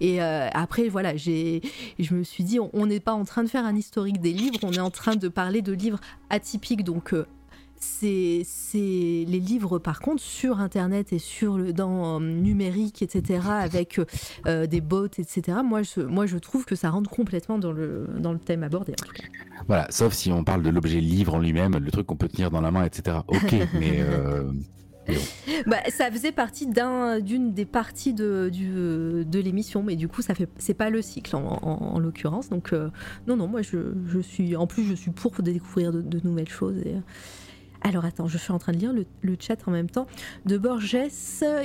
[0.00, 1.60] et après, voilà, je
[2.10, 4.72] me suis dit, on n'est pas en train de faire un historique des livres, on
[4.72, 6.00] est en train de parler de livres
[6.30, 6.84] atypiques.
[6.84, 7.26] Donc, euh,
[7.80, 8.44] c'est
[8.84, 14.00] les livres par contre sur internet et sur le dans euh, numérique etc avec
[14.46, 18.06] euh, des bots etc moi je moi je trouve que ça rentre complètement dans le
[18.18, 18.94] dans le thème abordé
[19.66, 22.50] voilà sauf si on parle de l'objet livre en lui-même le truc qu'on peut tenir
[22.50, 24.04] dans la main etc ok mais
[25.66, 30.48] bah, ça faisait partie d'une des parties de, de l'émission, mais du coup, ça fait
[30.58, 32.48] c'est pas le cycle en, l'occurrence.
[32.48, 32.90] Donc euh,
[33.26, 36.78] non, non, moi je, je, suis en plus je suis pour découvrir de, nouvelles choses.
[36.78, 36.94] Et,
[37.82, 40.06] alors attends, je suis en train de lire le, chat en même temps.
[40.44, 40.96] De Borges,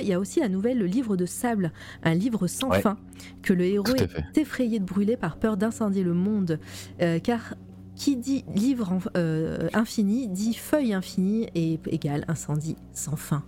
[0.00, 1.72] il y a aussi la nouvelle Le Livre de Sable,
[2.02, 2.96] un livre sans fin,
[3.42, 6.58] que le héros est effrayé de brûler par peur d'incendier le monde,
[7.02, 7.54] euh, car
[7.96, 13.42] qui dit livre euh, infini dit feuille infinie et égale incendie sans fin.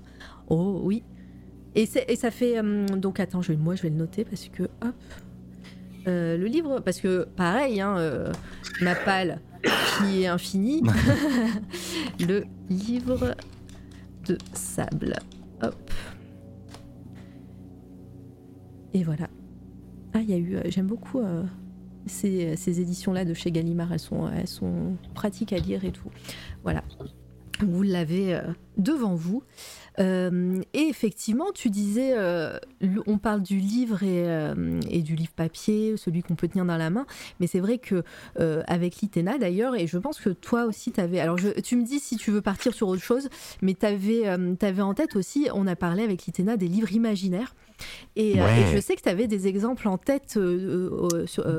[0.49, 1.05] Oh oui.
[1.75, 2.59] Et, ça fait.
[2.59, 4.65] Euh, donc attends, je, moi je vais le noter parce que.
[4.65, 4.95] Hop.
[6.07, 8.33] Euh, le livre, parce que pareil, hein,
[8.81, 10.83] ma palle qui est infinie.
[12.21, 13.37] le livre
[14.27, 15.17] de sable.
[15.63, 15.91] Hop.
[18.95, 19.29] Et voilà.
[20.15, 20.59] Ah, il y a eu.
[20.71, 21.21] J'aime beaucoup
[22.09, 26.11] ces, ces éditions-là de chez Gallimard, elles sont, pratiques à lire et tout.
[26.63, 26.83] Voilà.
[27.61, 28.43] Vous l'avez euh,
[28.77, 29.43] devant vous.
[29.99, 32.57] Euh, et effectivement, tu disais, euh,
[33.09, 37.05] on parle du livre et, du livre papier, celui qu'on peut tenir dans la main,
[37.41, 38.05] mais c'est vrai que
[38.39, 41.19] avec l'ITENA d'ailleurs, et je pense que toi aussi, tu avais.
[41.19, 43.29] Alors, tu me dis si tu veux partir sur autre chose,
[43.61, 47.57] mais tu avais, avais, en tête aussi, on a parlé avec l'ITENA des livres imaginaires.
[48.17, 48.35] Et,
[48.73, 50.39] je sais que tu avais des exemples en tête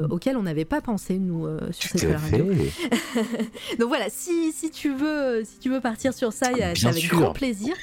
[0.09, 2.45] auxquels on n'avait pas pensé, nous, sur cette radio.
[3.79, 7.33] Donc voilà, si, si, tu veux, si tu veux partir sur ça, c'est avec grand
[7.33, 7.75] plaisir.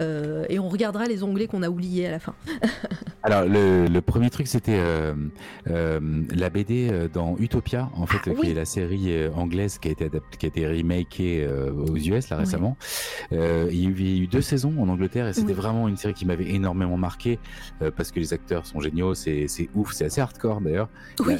[0.00, 2.34] Euh, et on regardera les onglets qu'on a oubliés à la fin.
[3.22, 5.14] Alors le, premier truc c'était euh,
[5.68, 6.00] euh,
[6.34, 10.10] la BD dans Utopia en fait ah qui est la série anglaise qui a été
[10.38, 12.78] qui a été remakée aux US là récemment.
[13.30, 13.36] il
[13.74, 16.96] y a eu deux saisons en Angleterre et c'était vraiment une série qui m'avait énormément
[16.96, 17.38] marqué
[17.94, 20.88] parce que les acteurs sont géniaux, c'est ouf, c'est assez hardcore d'ailleurs.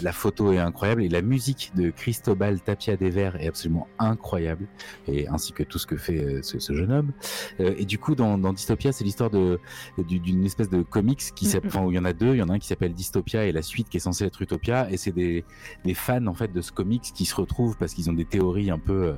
[0.02, 4.66] La, photo est incroyable et la musique de Cristobal Tapia des Verts est absolument incroyable
[5.08, 7.12] et ainsi que tout ce que fait ce, ce jeune homme.
[7.58, 11.60] et du coup dans, dans dans Dystopia, c'est l'histoire d'une espèce de comics qui mm,
[11.66, 13.52] enfin il y en a deux, il y en a un qui s'appelle Dystopia et
[13.52, 15.44] la suite qui est censée être Utopia, et c'est des,
[15.84, 18.70] des, fans en fait de ce comics qui se retrouvent parce qu'ils ont des théories
[18.70, 19.14] un peu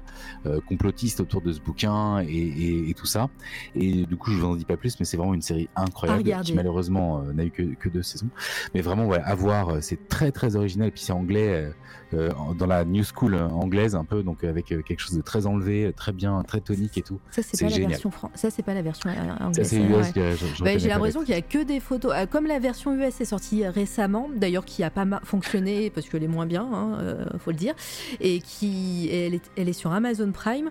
[0.68, 3.28] complotistes autour de ce bouquin et, et, tout ça.
[3.74, 6.44] Et du coup, je vous en dis pas plus, mais c'est vraiment une série incroyable
[6.44, 8.28] qui malheureusement n'a eu que, que, deux saisons,
[8.74, 11.72] mais vraiment ouais, à voir, c'est très très original, et puis c'est anglais
[12.14, 15.46] euh, dans la new school anglaise un peu, donc avec euh, quelque chose de très
[15.46, 17.20] enlevé, très bien, très tonique et tout.
[17.30, 19.10] Ça c'est pas la version ça c'est pas la version
[19.40, 20.12] anglaise.
[20.60, 23.24] Bah, j'ai l'impression qu'il y a que des photos, euh, comme la version US est
[23.24, 26.98] sortie récemment, d'ailleurs qui a pas fonctionné parce qu'elle est moins bien, hein,
[27.38, 27.74] faut le dire,
[28.20, 30.70] et qui elle est, elle est sur Amazon Prime,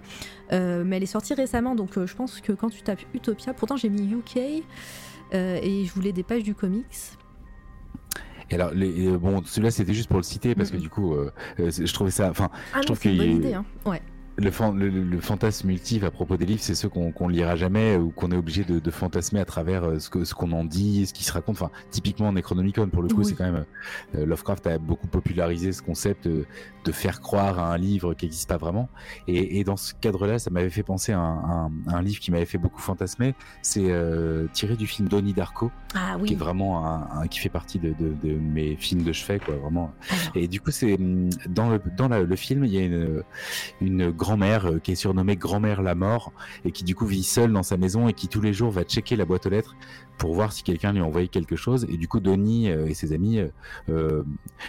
[0.52, 3.90] mais elle est sortie récemment, donc je pense que quand tu tapes Utopia, pourtant j'ai
[3.90, 4.38] mis UK.
[5.34, 7.18] et je voulais des pages du comics
[8.54, 11.32] alors, les, euh, bon, celui-là, c'était juste pour le citer parce que du coup, euh,
[11.60, 12.30] euh, je trouvais ça.
[12.30, 13.22] Enfin, ah je trouve qu'il.
[13.54, 13.66] Hein.
[13.86, 14.02] Ouais
[14.44, 18.10] le, le, fantasme multiple à propos des livres, c'est ceux qu'on ne lira jamais ou
[18.10, 21.06] qu'on est obligé de, de, fantasmer à travers euh, ce qu'on ce qu'on en dit,
[21.06, 21.56] ce qui se raconte.
[21.56, 23.66] Enfin, typiquement Necronomicon, pour le coup, c'est quand même
[24.16, 26.28] euh, Lovecraft a beaucoup popularisé ce concept
[26.86, 28.90] de, faire croire à un livre qui n'existe pas vraiment.
[29.28, 32.32] Et, et dans ce cadre-là, ça m'avait fait penser à un, un, un livre qui
[32.32, 33.34] m'avait fait beaucoup fantasmer.
[33.62, 36.28] C'est euh, tiré du film Donnie Darko, ah, oui.
[36.28, 39.56] qui est vraiment un, qui fait partie de, de, de, mes films de chevet, quoi,
[39.56, 39.92] vraiment.
[40.36, 40.98] Et du coup, c'est
[41.50, 43.24] dans le dans la, le film, il y a une
[43.80, 46.32] une grand-mère euh, qui est surnommée grand-mère la mort
[46.66, 48.84] et qui du coup vit seule dans sa maison et qui tous les jours va
[48.84, 49.76] checker la boîte aux lettres
[50.22, 52.94] pour voir si quelqu'un lui a envoyé quelque chose et du coup Denis euh, et
[52.94, 53.40] ses amis
[53.90, 54.24] euh,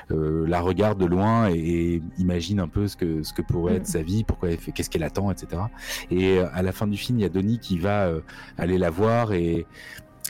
[0.08, 3.92] la regardent de loin et, imaginent un peu ce que ce que pourrait être mm.
[3.92, 5.62] sa vie, pourquoi elle fait, qu'est-ce qu'elle attend, etc.
[6.10, 8.10] Et à la fin du film, il y a Denis qui va
[8.56, 9.66] aller la voir et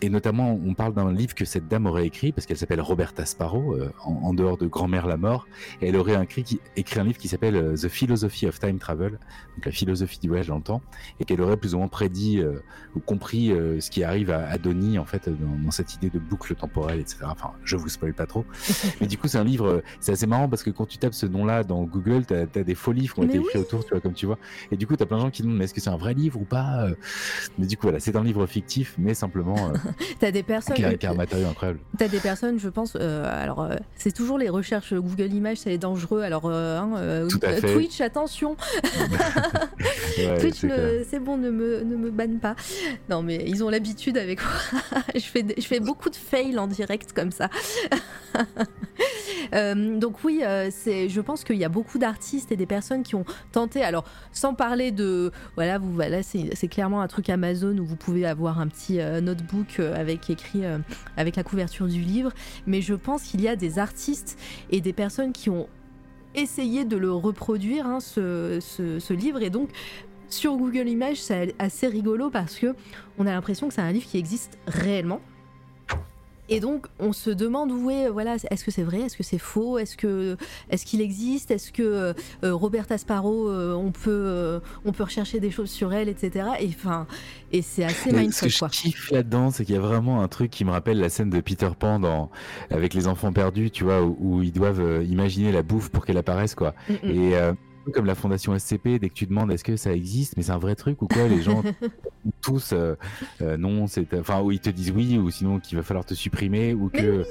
[0.02, 3.24] et notamment, on parle d'un livre que cette dame aurait écrit, parce qu'elle s'appelle Roberta
[3.24, 5.46] Sparrow, euh, en, dehors de Grand-mère la mort,
[5.80, 9.20] et elle aurait écrit, écrit un livre qui s'appelle euh, The Philosophy of Time Travel,
[9.54, 10.82] donc la philosophie du voyage dans le temps,
[11.20, 12.60] et qu'elle aurait plus ou moins prédit euh,
[12.94, 16.54] ou compris ce qui arrive à, à Donnie, en fait, dans, cette idée de boucle
[16.54, 17.20] temporelle, etc.
[17.24, 18.44] Enfin, je vous spoil pas trop.
[19.00, 21.26] Mais du coup, c'est un livre, c'est assez marrant parce que quand tu tapes ce
[21.26, 24.00] nom-là dans Google, tu as, des faux livres qui ont été écrits autour, tu vois,
[24.00, 24.38] comme tu vois.
[24.70, 25.96] Et du coup, tu as plein de gens qui demandent, mais est-ce que c'est un
[25.96, 26.88] vrai livre ou pas
[27.58, 29.72] Mais du coup, voilà, c'est un livre fictif, mais simplement.
[30.20, 30.76] T'as des personnes.
[30.76, 31.80] Qui a, un matériau incroyable.
[31.98, 32.96] T'as des personnes, je pense.
[33.00, 36.22] Euh, alors, euh, c'est toujours les recherches Google Images, c'est dangereux.
[36.22, 37.28] Alors, euh, hein,
[37.60, 38.56] Twitch, attention.
[40.40, 40.64] Twitch,
[41.08, 42.56] c'est bon, ne me, ne me banne pas.
[43.08, 45.02] Non, mais ils ont l'habitude avec moi.
[45.14, 47.48] je, fais, je fais beaucoup de fails en direct comme ça.
[49.98, 53.24] donc oui, c'est, je pense qu'il y a beaucoup d'artistes et des personnes qui ont
[53.52, 53.82] tenté.
[53.82, 58.24] Alors, sans parler de, voilà, vous, voilà, c'est, clairement un truc Amazon où vous pouvez
[58.24, 60.78] avoir un petit notebook avec écrit euh,
[61.16, 62.32] avec la couverture du livre,
[62.66, 64.38] mais je pense qu'il y a des artistes
[64.70, 65.68] et des personnes qui ont
[66.34, 69.70] essayé de le reproduire, hein, ce, ce, livre, et donc
[70.28, 72.74] sur Google Images, c'est assez rigolo parce que
[73.18, 75.20] on a l'impression que c'est un livre qui existe réellement.
[76.52, 79.38] Et donc, on se demande où est, voilà, est-ce que c'est vrai, est-ce que c'est
[79.38, 80.36] faux, est-ce que,
[80.68, 81.82] est-ce qu'il existe, est-ce que
[82.44, 86.50] euh, Roberta Sparrow, euh, on peut, euh, on peut rechercher des choses sur elle, etc.
[86.60, 87.06] Et enfin,
[87.52, 88.50] et c'est assez mindfuck.
[88.50, 90.98] Ce que je kiffe là-dedans, c'est qu'il y a vraiment un truc qui me rappelle
[90.98, 92.30] la scène de Peter Pan dans,
[92.68, 96.54] avec les enfants perdus, tu vois, où, ils doivent imaginer la bouffe pour qu'elle apparaisse,
[96.54, 96.74] quoi.
[96.90, 97.10] Mm, mm.
[97.10, 97.52] Et
[97.90, 100.58] comme la fondation SCP, dès que tu demandes est-ce que ça existe, mais c'est un
[100.58, 101.62] vrai truc ou quoi, les gens
[102.40, 102.94] tous euh,
[103.40, 106.14] euh, non, c'est enfin ou ils te disent oui ou sinon qu'il va falloir te
[106.14, 107.24] supprimer ou que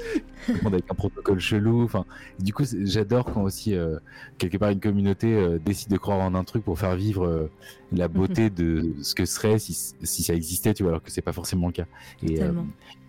[0.66, 1.84] avec un protocole chelou.
[1.84, 2.04] Enfin,
[2.38, 3.98] du coup, j'adore quand aussi euh,
[4.38, 7.50] quelque part une communauté décide de croire en un truc pour faire vivre
[7.92, 11.22] la beauté de ce que serait si, si, ça existait, tu vois, alors que c'est
[11.22, 11.86] pas forcément le cas.
[12.22, 12.40] Et,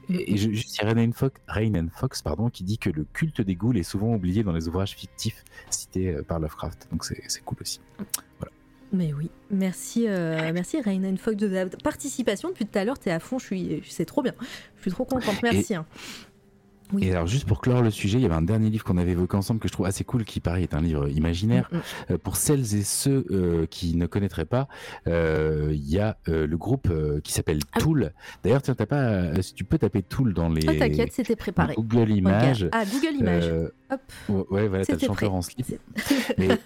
[0.10, 0.94] et, juste, il y a
[1.48, 4.68] Rain Fox, pardon, qui dit que le culte des ghouls est souvent oublié dans les
[4.68, 6.88] ouvrages fictifs cités euh, par Lovecraft.
[6.92, 7.80] Donc c'est cool aussi.
[8.40, 8.52] Voilà.
[8.92, 12.50] Mais oui, merci, euh, merci Rain Fox de ta participation.
[12.50, 14.34] Depuis tout à l'heure, tu es à fond, je suis, c'est trop bien.
[14.78, 15.74] Je suis trop contente, merci.
[15.74, 15.86] Hein.
[17.00, 19.12] Et alors, juste pour clore le sujet, il y avait un dernier livre qu'on avait
[19.12, 21.70] évoqué ensemble que je trouve assez cool, qui pareil est un livre imaginaire.
[21.72, 21.82] Mm, mm.
[22.12, 24.68] Euh, pour celles et ceux euh, qui ne connaîtraient pas,
[25.08, 26.92] euh, il y a le groupe
[27.24, 28.12] qui s'appelle ah Tool.
[28.44, 30.68] D'ailleurs, tiens, t'as pas, si tu peux taper Tool dans les.
[30.68, 31.76] Oh, t'inquiète, c'était préparé.
[31.76, 32.68] Google Images.
[32.72, 33.52] Ah, Google Images.
[33.92, 34.48] Hop.
[34.52, 35.66] Ouais, voilà, t'as le chanteur en slip.
[36.38, 36.50] Mais...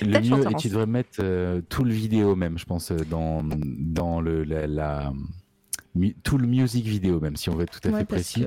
[0.00, 1.20] Le mieux, et tu devrais mettre
[1.68, 5.12] tout le vidéo même, je pense, dans, dans le, la
[6.22, 8.46] tout le music vidéo, même si on veut être tout à fait précis.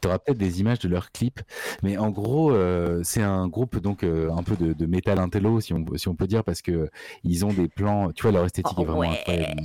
[0.00, 1.40] Tu auras peut-être des images de leurs clips,
[1.82, 5.60] mais en gros, euh, c'est un groupe donc euh, un peu de, de metal intello,
[5.60, 6.90] si on, si on peut dire, parce que
[7.24, 8.12] ils ont des plans.
[8.12, 9.62] Tu vois, leur esthétique est vraiment incroyable.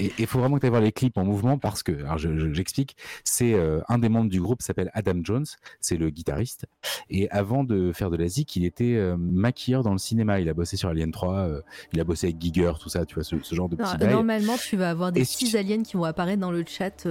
[0.00, 2.16] Et il faut vraiment que tu ailles voir les clips en mouvement parce que, alors
[2.18, 5.44] j'explique, c'est euh, un des membres du groupe s'appelle Adam Jones,
[5.80, 6.64] c'est le guitariste.
[7.10, 10.40] Et avant de faire de la zik, il était euh, maquilleur dans le cinéma.
[10.40, 11.60] Il a bossé sur Alien 3, euh,
[11.92, 14.76] il a bossé avec Giger, tout ça, tu vois, ce, genre de petits Normalement, tu
[14.78, 17.06] vas avoir des petits aliens qui vont apparaître dans le chat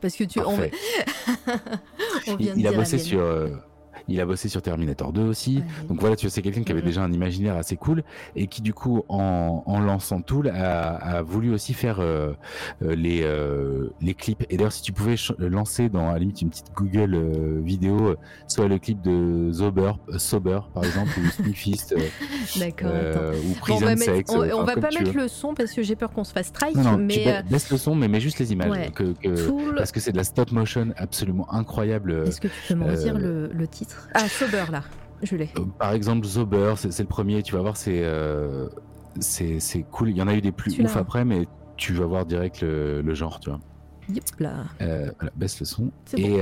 [0.00, 0.40] parce que tu.
[0.40, 0.58] On...
[2.26, 3.22] on vient il, a bossé sur
[4.08, 5.62] il a bossé sur Terminator 2 aussi.
[5.88, 8.02] Donc voilà, tu vois, c'est quelqu'un qui avait déjà un imaginaire assez cool
[8.36, 12.32] et qui du coup, en, en lançant Tool, a, a, voulu aussi faire euh,
[12.82, 14.44] euh, les, euh, les clips.
[14.50, 18.16] Et d'ailleurs, si tu pouvais lancer dans à la limite une petite Google vidéo,
[18.46, 24.32] soit le clip de Sober, Sober par exemple, ou Sniffist, ou Prison on va, Sex,
[24.34, 26.76] on, va pas mettre le son parce que j'ai peur qu'on se fasse strike.
[26.76, 28.92] Non, non, mais laisse le son, mais mets juste les images.
[28.92, 29.14] Que,
[29.76, 32.24] Parce que c'est de la stop motion absolument incroyable.
[32.26, 33.81] Est-ce que tu peux me redire le, le titre
[34.14, 34.82] ah, Sober, là.
[35.22, 35.50] Je l'ai.
[35.58, 37.42] Euh, par exemple, Sober, c'est le premier.
[37.42, 38.68] Tu vas voir, c'est euh,
[39.20, 40.10] c'est cool.
[40.10, 41.46] Il y en a eu des plus ouf après, mais
[41.76, 43.60] tu vas voir direct le, genre, tu vois.
[44.08, 44.64] Yep, là.
[44.80, 45.92] Euh, voilà, baisse le son.
[46.16, 46.40] Et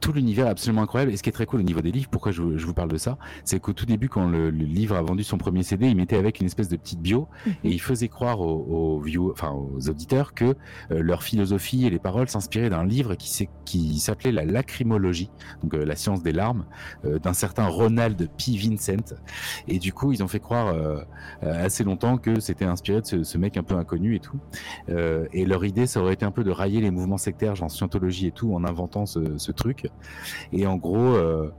[0.00, 1.12] tout l'univers est absolument incroyable.
[1.12, 2.96] Et ce qui est très cool au niveau des livres, pourquoi je, vous parle de
[2.96, 6.16] ça, c'est qu'au tout début, quand le, livre a vendu son premier CD, il mettait
[6.16, 7.52] avec une espèce de petite bio mhm.
[7.64, 10.44] et il faisait croire aux, aux, enfin, aux auditeurs que
[10.90, 15.30] euh, leur philosophie et les paroles s'inspiraient d'un livre qui, qui s'appelait la lacrymologie,
[15.62, 16.64] donc euh, la science des larmes,
[17.04, 18.56] euh, d'un certain Ronald P.
[18.56, 19.14] Vincent.
[19.66, 20.74] Et du coup, ils ont fait croire
[21.42, 24.38] assez longtemps que c'était inspiré de ce, ce, mec un peu inconnu et tout.
[24.88, 28.28] et leur idée, ça aurait été un peu de railler les mouvements sectaires, genre scientologie
[28.28, 29.87] et tout, en inventant ce, ce truc.
[30.52, 31.52] Et en gros, euh,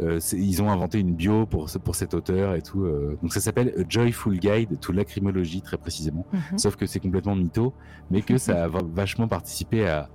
[0.00, 2.84] euh, ils ont inventé une bio pour, pour cet auteur et tout.
[2.84, 3.18] Euh.
[3.22, 6.26] donc ça s'appelle A Joyful Guide to Lacrymology très précisément.
[6.32, 6.58] Mhm.
[6.58, 7.72] Sauf que c'est complètement mytho,
[8.10, 10.08] mais que ça a vachement participé à,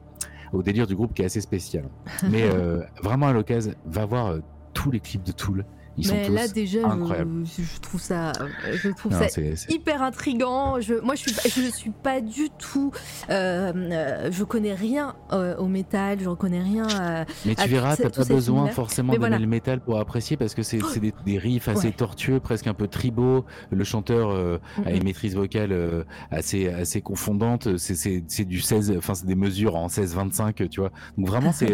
[0.54, 1.86] au délire du groupe qui est assez spécial.
[2.30, 2.50] Mais
[3.04, 4.38] vraiment à l'occasion, va voir
[4.74, 5.66] tous les clips de Tool.
[5.98, 8.34] Ils mais là déjà, je, trouve ça,
[8.74, 9.28] je trouve ça
[9.70, 10.82] hyper intrigant.
[10.82, 12.92] Je, moi, je suis, je suis pas du tout,
[13.30, 16.88] euh, euh je connais rien euh, au métal, je reconnais rien.
[17.00, 20.64] À, mais tu verras, t'as pas besoin forcément d'aimer le métal pour apprécier parce que
[20.64, 23.46] c'est des, des, riffs assez tortueux, presque un peu tribaux.
[23.72, 27.78] Le chanteur euh, a une maîtrise vocale assez assez confondante.
[27.78, 30.92] C'est du 16, enfin c'est des mesures en 16-25, tu vois.
[31.18, 31.74] Donc vraiment, c'est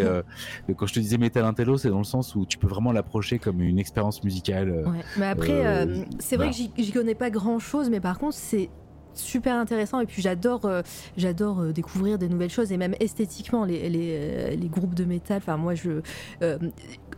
[0.78, 3.40] quand je te disais métal intello, c'est dans le sens où tu peux vraiment l'approcher
[3.40, 4.70] comme une expérience musicale.
[4.70, 8.20] Euh, mais après, euh, euh, c'est vrai que j'y connais pas grand chose, mais par
[8.20, 8.70] contre, c'est
[9.14, 10.70] super intéressant et puis j'adore
[11.18, 15.58] j'adore découvrir des nouvelles choses et même esthétiquement les, les, les groupes de métal enfin
[15.58, 16.02] moi je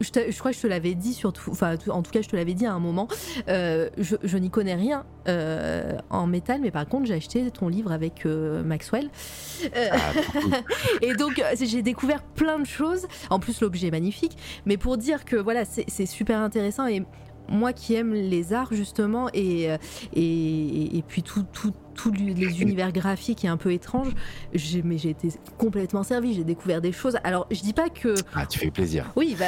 [0.02, 2.54] je, crois que je te l'avais dit surtout, enfin en tout cas je te l'avais
[2.54, 3.08] dit à un moment,
[3.48, 7.92] euh, je, n'y connais rien euh, en métal, mais par contre j'ai acheté ton livre
[7.92, 9.10] avec euh, Maxwell.
[9.76, 9.98] Ah,
[11.02, 13.08] et donc j'ai découvert plein de choses.
[13.30, 17.04] En plus l'objet est magnifique, mais pour dire que voilà c'est super intéressant et
[17.50, 19.70] moi qui aime les arts justement et,
[20.14, 24.14] et, et puis tout, tout, tous les univers graphiques et un peu étranges,
[24.84, 27.18] mais j'ai été complètement servi, j'ai découvert des choses.
[27.24, 28.16] Alors, je dis pas que.
[28.34, 29.12] Ah, tu fais plaisir.
[29.16, 29.46] Oui, bah.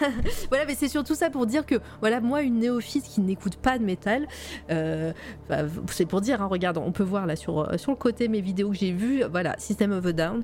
[0.48, 3.78] voilà, mais c'est surtout ça pour dire que, voilà, moi, une néophyte qui n'écoute pas
[3.78, 4.26] de métal,
[4.70, 5.12] euh,
[5.48, 8.28] bah, c'est pour dire, hein, regarde, on peut voir là sur, euh, sur le côté
[8.28, 10.42] mes vidéos que j'ai vues, voilà, System of a Down.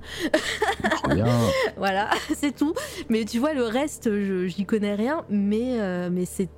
[1.76, 2.74] voilà, c'est tout.
[3.08, 4.10] Mais tu vois, le reste,
[4.46, 6.48] j'y connais rien, mais, euh, mais c'est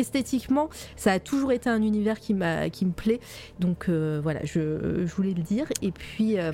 [0.00, 2.34] esthétiquement, ça a toujours été un univers qui,
[2.72, 3.20] qui me plaît.
[3.58, 5.66] Donc euh, voilà, je, voulais le dire.
[5.82, 6.38] Et puis.
[6.38, 6.52] Euh,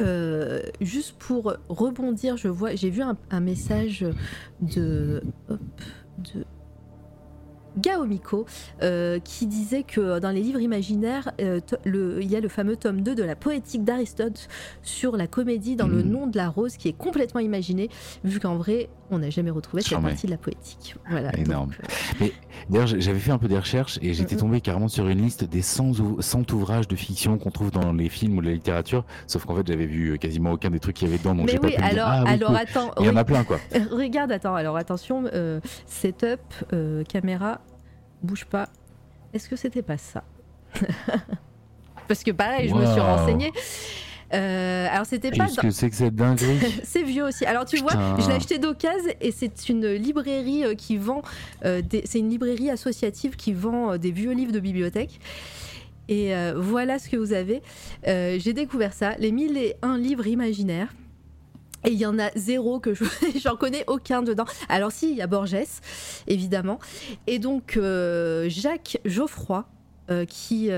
[0.00, 4.06] euh, juste pour rebondir, je vois, j'ai vu un, message
[4.62, 5.22] de,
[6.18, 6.44] de
[7.78, 8.46] Gaomiko
[9.24, 13.22] qui disait que dans les livres imaginaires, il y a le fameux tome 2 de
[13.22, 14.48] la poétique d'Aristote
[14.82, 16.08] sur la comédie dans le mmh.
[16.08, 17.88] nom de la rose qui est complètement imaginé,
[18.24, 20.96] vu qu'en vrai, on n'a jamais retrouvé cette partie de la poétique.
[21.10, 21.36] Voilà.
[21.38, 21.72] Énorme.
[21.72, 21.86] Euh,
[22.20, 22.32] Mais
[22.70, 25.62] d'ailleurs, j'avais fait un peu des recherches et j'étais tombé carrément sur une liste des
[25.62, 29.04] 100, 100 ouvrages de fiction qu'on trouve dans les films ou la littérature.
[29.26, 31.34] Sauf qu'en fait, j'avais vu quasiment aucun des trucs qu'il y avait dedans.
[31.34, 32.90] Donc j'ai pas pu alors, ah, alors attends.
[33.00, 33.58] Il y en a plein, quoi.
[33.90, 34.54] Regarde, attends.
[34.54, 36.40] Alors attention, euh, setup,
[36.72, 37.60] euh, caméra,
[38.22, 38.68] bouge pas.
[39.32, 40.24] Est-ce que c'était pas ça
[42.08, 43.52] Parce que pareil, je me suis renseignée.
[44.34, 45.46] Euh, alors c'était pas.
[45.46, 46.58] Qu'est-ce que c'est que cette dinguerie?
[46.84, 47.44] C'est vieux aussi.
[47.44, 51.22] Alors tu vois, je l'ai acheté d'occasion et c'est une librairie euh, qui vend.
[51.64, 55.20] Euh, c'est une librairie associative qui vend des vieux livres de bibliothèque.
[56.08, 57.62] Et voilà ce que vous avez.
[58.04, 60.92] J'ai découvert ça, les mille et un livres imaginaires.
[61.84, 63.04] Et il y en a zéro que je
[63.42, 64.44] j'en connais aucun dedans.
[64.68, 65.56] Alors si, il y a Borges,
[66.26, 66.78] évidemment.
[67.26, 67.78] Et donc
[68.46, 69.66] Jacques Geoffroy,
[70.28, 70.68] qui,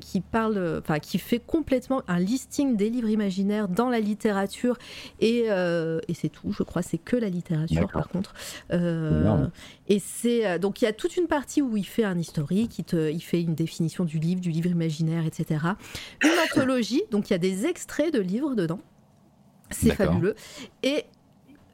[0.00, 4.78] qui parle, enfin qui fait complètement un listing des livres imaginaires dans la littérature
[5.20, 8.34] et, et c'est tout, je crois, c'est que la littérature par contre.
[8.70, 12.84] et c'est donc il y a toute une partie où il fait un historique, il,
[12.84, 15.64] te, il fait une définition du livre, du livre imaginaire, etc.
[16.22, 18.80] Une anthologie, donc il y a des extraits de livres dedans.
[19.74, 20.34] C'est fabuleux.
[20.82, 21.04] Et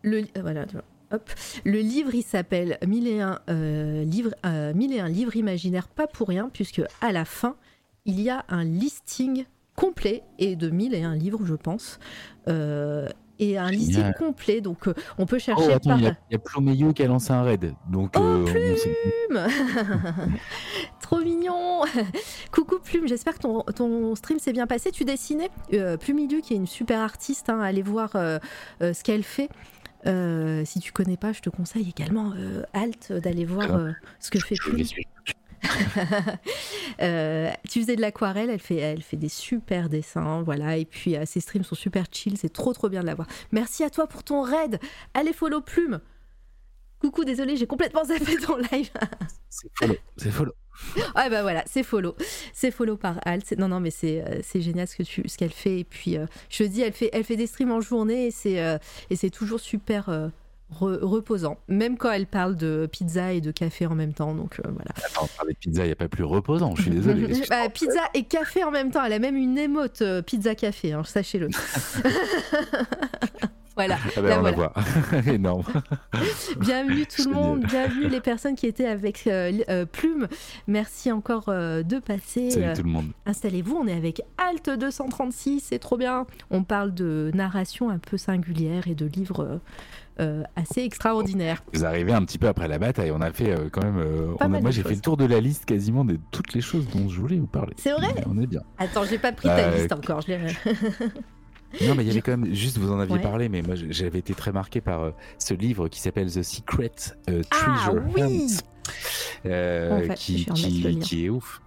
[0.03, 0.67] le, voilà,
[1.13, 1.29] Hop.
[1.65, 6.51] Le livre, il s'appelle Mille et un euh, livres, euh, livres imaginaires, pas pour rien,
[6.53, 7.57] puisque à la fin,
[8.05, 9.45] il y a un listing
[9.75, 11.99] complet et de mille et un livres, je pense.
[12.49, 13.09] Euh,
[13.41, 14.89] et un listing complet, donc
[15.19, 15.75] on peut chercher.
[15.75, 15.99] Oh, par...
[15.99, 18.15] Il y a, a qui a lancé un raid, donc.
[18.17, 18.77] Oh, Plume
[21.01, 21.81] Trop mignon
[22.53, 24.93] Coucou Plume, j'espère que ton, ton stream s'est bien passé.
[24.93, 25.51] Tu dessinais
[26.01, 29.49] Plumilu, qui est une super artiste, hein, allez voir ce qu'elle fait.
[30.07, 34.31] Euh, si tu connais pas, je te conseille également euh, Alt d'aller voir euh, ce
[34.31, 34.87] que fait Plume.
[37.01, 40.77] Tu faisais de l'aquarelle, elle fait, elle fait des super dessins, voilà.
[40.77, 43.29] Et puis ses streams sont super chill, c'est trop trop bien de la voir.
[43.53, 44.79] Merci à toi pour ton raid.
[45.15, 46.01] Allez follow Plume.
[47.01, 48.91] Coucou, désolé, j'ai complètement zappé ton live.
[49.49, 50.53] c'est follow, c'est follow.
[51.15, 52.15] Ah bah voilà, c'est follow.
[52.53, 53.53] C'est follow par Alt.
[53.59, 55.81] Non, non, mais c'est euh, génial ce qu'elle ce qu'elle fait.
[55.81, 58.63] Et puis, euh, je dis, elle fait, elle fait des streams en journée et c'est
[58.63, 58.79] euh,
[59.15, 60.31] c'est toujours super
[60.71, 61.59] reposant.
[61.69, 64.35] Même quand elle parle de pizza et de café en même temps.
[64.35, 64.91] Donc voilà.
[65.05, 67.43] Attends, parler de pizza, il n'y a pas plus reposant, je suis désolé.
[67.51, 69.05] bah, pizza et café en même temps.
[69.05, 71.49] Elle a même une émote pizza-café, hein, sachez-le.
[73.77, 73.99] Voilà.
[74.17, 74.75] Ah ben, on la voit.
[75.27, 75.65] Énorme.
[76.59, 80.29] bienvenue tout le monde, bienvenue les personnes qui étaient avec euh, euh, Plume.
[80.67, 82.51] Merci encore euh, de passer.
[82.51, 83.07] Salut tout le monde.
[83.27, 86.27] Installez-vous, on est avec Alt 236, c'est trop bien.
[86.51, 89.61] On parle de narration un peu singulière et de livres
[90.57, 91.63] assez extraordinaires.
[91.73, 94.61] Vous arrivez un petit peu après la bataille, on a fait quand même.
[94.61, 97.21] moi j'ai fait le tour de la liste quasiment de toutes les choses dont je
[97.21, 97.73] voulais vous parler.
[97.77, 98.61] C'est vrai On est bien.
[98.79, 100.39] Attends, j'ai pas pris ta liste encore, je l'ai.
[101.87, 104.19] Non, mais il y avait quand même, juste vous en aviez parlé, mais moi j'avais
[104.19, 106.91] été très marqué par euh, ce livre qui s'appelle The Secret
[107.29, 108.47] euh, ah Treasure Hunt,
[109.47, 111.63] euh, qui, qui, est ouf.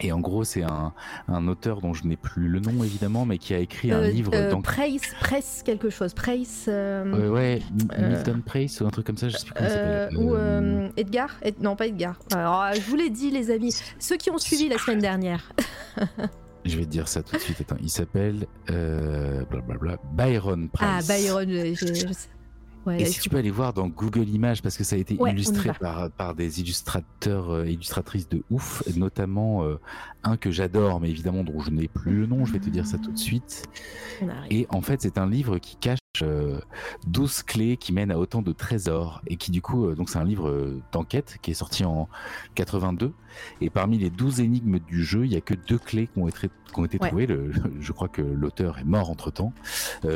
[0.00, 0.92] Et en gros, c'est un,
[1.28, 4.32] un, auteur dont je n'ai plus le nom évidemment, mais qui a écrit un livre.
[4.34, 6.14] Euh, Price, Press quelque chose.
[6.14, 6.68] Price.
[6.68, 7.62] ouais,
[7.98, 10.16] Milton Price ou un truc comme ça, je sais plus comment ça s'appelle.
[10.16, 10.34] Ou
[10.96, 11.30] Edgar
[11.60, 12.18] Non, pas Edgar.
[12.32, 13.74] Alors, je vous l'ai dit, les amis.
[13.98, 15.52] Ceux qui ont suivi la semaine dernière.
[16.64, 17.60] Je vais te dire ça tout de suite.
[17.60, 19.44] Attends, il s'appelle euh,
[20.14, 20.88] Byron Price.
[20.90, 22.28] Ah, Byron, je, sais.
[22.86, 25.14] Ouais, et si tu peux aller voir dans Google Images, parce que ça a été
[25.14, 29.80] illustré par, par des illustrateurs et euh, illustratrices de ouf, notamment euh,
[30.22, 32.86] un que j'adore, mais évidemment dont je n'ai plus le nom, je vais te dire
[32.86, 33.64] ça tout de suite.
[34.50, 38.42] Et en fait, c'est un livre qui cache 12 euh, clés qui mènent à autant
[38.42, 41.54] de trésors et qui du coup euh, donc c'est un livre euh, d'enquête qui est
[41.54, 42.08] sorti en
[42.54, 43.12] 82
[43.60, 46.28] et parmi les 12 énigmes du jeu il y a que deux clés qui ont
[46.28, 47.26] été, qui ont été trouvées.
[47.26, 49.52] Le, je crois que l'auteur est mort entre temps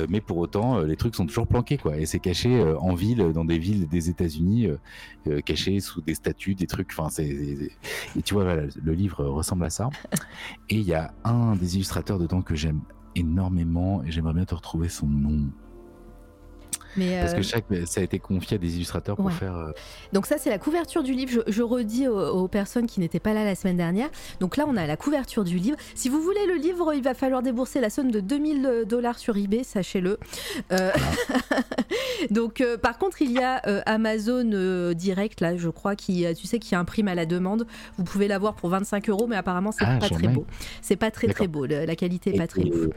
[0.09, 1.97] mais pour autant les trucs sont toujours planqués quoi.
[1.97, 4.69] Et c'est caché en ville dans des villes des États-Unis
[5.45, 6.91] caché sous des statues des trucs.
[6.93, 9.91] Enfin c'est et tu vois le livre ressemble à ça.
[10.69, 12.83] Et il y a un des illustrateurs dedans que j'aime
[13.15, 15.51] énormément et j'aimerais bien te retrouver son nom
[16.97, 19.57] parce que euh, chaque, ça a été confié à des illustrateurs pour faire.
[19.57, 19.73] Euh,
[20.13, 21.43] Donc ça, c'est la couverture du livre.
[21.47, 24.09] Je, redis aux, personnes qui n'étaient pas là la semaine dernière.
[24.41, 25.77] Donc là, on a la couverture du livre.
[25.95, 29.37] Si vous voulez le livre, il va falloir débourser la somme de 2000 dollars sur
[29.37, 30.19] eBay, sachez-le.
[30.73, 30.91] Euh,
[32.31, 33.57] donc, par contre, il y a
[33.87, 37.67] Amazon Direct, là, je crois, qui, tu sais, qui imprime à la demande.
[37.97, 40.47] Vous pouvez l'avoir pour 25 euros, mais apparemment, c'est ah, pas très beau.
[40.81, 41.67] C'est pas très très beau.
[41.67, 42.89] La qualité est pas très ouf.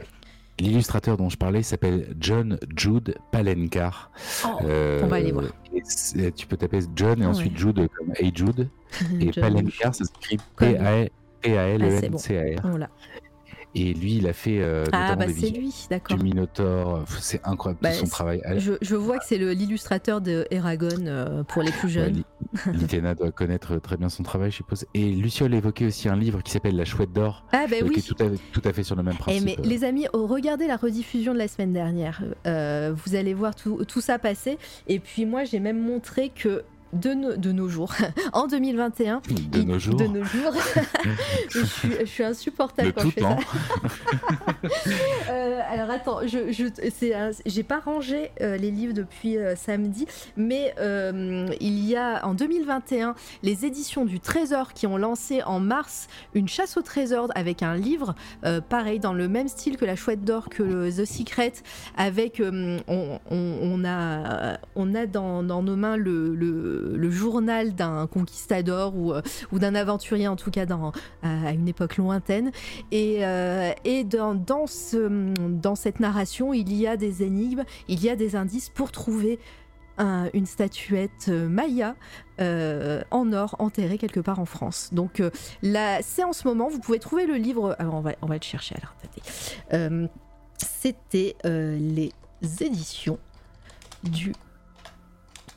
[0.58, 4.10] L'illustrateur dont je parlais s'appelle John Jude Palenkar.
[4.44, 5.46] Oh, on va aller voir.
[6.36, 8.68] tu peux taper John et ensuite Jude comme Hey Jude.
[9.20, 11.10] et Palenkar, ça s'écrit P-A-L-E-N-C-A-R.
[12.64, 12.88] Voilà.
[13.74, 16.18] Et lui, il a fait euh, ah, bah c'est lui, d'accord.
[16.18, 18.42] Du Minotaur, c'est incroyable bah, son travail.
[18.58, 22.22] Je, je, vois que c'est l'illustrateur de Eragon euh, pour les plus jeunes.
[22.66, 24.84] Ouais, doit connaître très bien son travail, je suppose.
[24.92, 27.94] Et Luciole évoquait aussi un livre qui s'appelle La Chouette d'Or, ah, bah, euh, oui.
[27.94, 29.44] qui est tout à, tout à, fait sur le même principe.
[29.44, 32.22] mais les amis, oh, regardez la rediffusion de la semaine dernière.
[32.44, 34.58] vous allez voir tout, tout ça passer.
[34.86, 36.62] Et puis moi, j'ai même montré que
[36.92, 37.92] de, de, nos jours,
[38.32, 39.22] en 2021.
[39.50, 39.96] De nos jours.
[39.96, 40.52] De nos jours.
[41.50, 43.36] je, suis, je, suis, insupportable quand je fais ça.
[45.30, 46.64] euh, alors attends, je, je
[47.46, 50.06] j'ai pas rangé euh, les livres depuis euh, samedi,
[50.36, 50.74] mais
[51.60, 56.48] il y a en 2021 les éditions du Trésor qui ont lancé en mars une
[56.48, 58.14] chasse au trésor avec un livre
[58.68, 61.52] pareil dans le même style que la Chouette d'or que le The Secret,
[61.96, 68.06] avec on, on, on, a on a dans, dans nos mains le le, journal d'un
[68.06, 69.12] conquistador ou,
[69.52, 70.92] ou d'un aventurier, en tout cas dans,
[71.22, 72.50] à une époque lointaine.
[72.90, 73.22] Et,
[73.84, 78.16] et dans, dans, ce, dans cette narration, il y a des énigmes, il y a
[78.16, 79.38] des indices pour trouver
[80.32, 81.94] une statuette euh, Maya
[82.40, 84.90] euh, en or enterrée quelque part en France.
[84.92, 85.30] Donc euh,
[85.62, 87.76] là, c'est en ce moment, vous pouvez trouver le livre.
[87.78, 88.76] Alors on va, on va le chercher.
[89.70, 90.00] Alors,
[90.56, 92.12] C'était les
[92.60, 93.18] éditions
[94.02, 94.32] du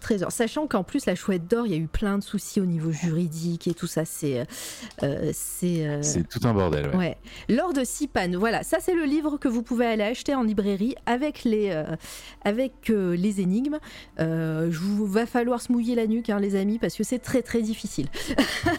[0.05, 0.31] trésor.
[0.31, 2.91] Sachant qu'en plus, la chouette d'or, il y a eu plein de soucis au niveau
[2.91, 4.05] juridique et tout ça.
[4.05, 4.39] C'est.
[4.39, 4.45] Euh,
[5.03, 6.89] euh, c'est c'est tout un bordel.
[6.89, 6.95] Ouais.
[6.95, 7.17] ouais.
[7.49, 10.95] Lors de Sipan, voilà, ça c'est le livre que vous pouvez aller acheter en librairie
[11.07, 11.95] avec les, euh,
[12.43, 13.79] avec, les énigmes.
[14.19, 17.41] je vous va falloir se mouiller la nuque, hein, les amis, parce que c'est très
[17.41, 18.07] très difficile.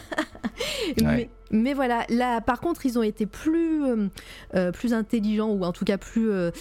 [1.01, 4.07] mais, voilà, là, par contre, ils ont été plus, euh,
[4.55, 6.51] euh, plus intelligents ou en tout cas plus, euh,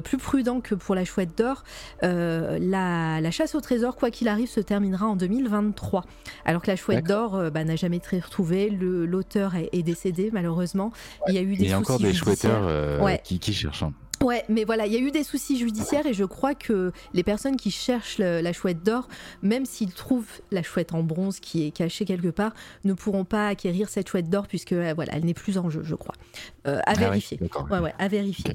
[0.00, 1.64] plus prudents que pour la chouette d'or.
[2.02, 6.04] La, chasse au trésor, quoi qu'il arrive, se terminera en 2023.
[6.44, 8.70] Alors que la chouette d'or bah, n'a jamais été retrouvée.
[8.70, 10.92] L'auteur est, décédé, malheureusement.
[11.28, 13.84] Il y a eu des Il y a encore des chouetteurs qui, qui cherchent.
[14.22, 17.22] Ouais, mais voilà, il y a eu des soucis judiciaires et je crois que les
[17.22, 19.08] personnes qui cherchent la chouette d'or,
[19.42, 22.52] même s'ils trouvent la chouette en bronze qui est cachée quelque part,
[22.84, 25.82] ne pourront pas acquérir cette chouette d'or puisque euh, voilà, elle n'est plus en jeu,
[25.82, 26.14] je crois.
[26.66, 27.38] Euh, à, ah vérifier.
[27.70, 28.54] ouais, ouais, à vérifier.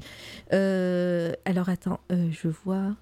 [0.52, 2.94] Euh, alors attends, je vois.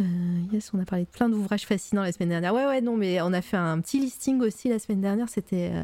[0.00, 0.04] Euh,
[0.52, 2.52] yes, on a parlé de plein d'ouvrages fascinants la semaine dernière.
[2.52, 5.28] Ouais, ouais, non, mais on a fait un petit listing aussi la semaine dernière.
[5.28, 5.82] C'était, euh,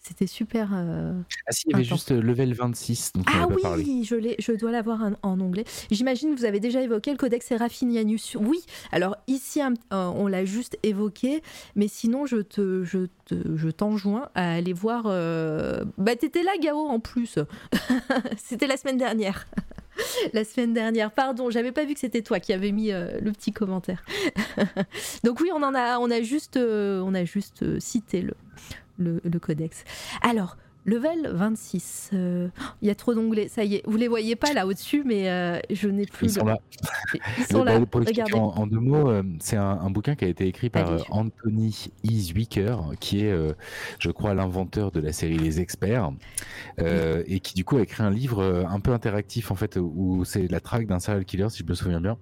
[0.00, 0.70] c'était super.
[0.74, 3.12] Euh, ah si, il y avait juste level 26.
[3.26, 5.64] ah oui, je je dois l'avoir en, anglais.
[5.90, 8.36] J'imagine que vous avez déjà évoqué le Codex Seraphinianus.
[8.38, 8.58] Oui.
[8.92, 9.60] Alors ici,
[9.90, 11.42] on l'a juste évoqué,
[11.74, 15.04] mais sinon, je te, je te, je t'enjoins à aller voir.
[15.04, 17.38] Bah, t'étais là, Gao, en plus.
[18.36, 19.46] c'était la semaine dernière.
[20.32, 21.10] la semaine dernière.
[21.10, 24.04] Pardon, j'avais pas vu que c'était toi qui avais mis euh, le petit commentaire.
[25.24, 28.34] Donc oui, on en a, on a juste, euh, on a juste euh, cité le,
[28.98, 29.84] le, le, codex.
[30.22, 32.10] Alors, Level 26.
[32.12, 32.48] Euh,
[32.82, 33.48] il y a trop d'onglets.
[33.48, 33.82] Ça y est.
[33.86, 36.26] Vous les voyez pas là au-dessus, mais euh, je n'ai plus.
[36.26, 36.58] Ils sont là.
[37.38, 37.78] Ils sont là.
[37.78, 38.34] Regardez.
[38.34, 43.24] En, deux mots, euh, c'est un, bouquin qui a été écrit par Anthony Iswicker, qui
[43.24, 43.34] est,
[43.98, 46.10] je crois, l'inventeur de la série Les Experts,
[46.78, 50.50] et qui du coup a écrit un livre un peu interactif en fait, où c'est
[50.50, 52.18] la traque d'un serial killer, si je me souviens bien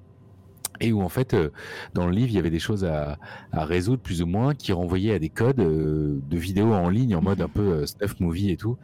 [0.82, 1.50] et où en fait euh,
[1.94, 3.18] dans le livre il y avait des choses à,
[3.52, 7.14] à résoudre plus ou moins qui renvoyaient à des codes euh, de vidéos en ligne
[7.14, 8.76] en mode un peu euh, stuff movie et tout.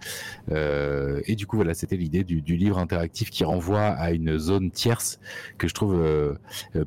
[0.50, 4.70] Et du coup voilà c'était l'idée du, du, livre interactif qui renvoie à une zone
[4.70, 5.18] tierce
[5.58, 5.98] que je trouve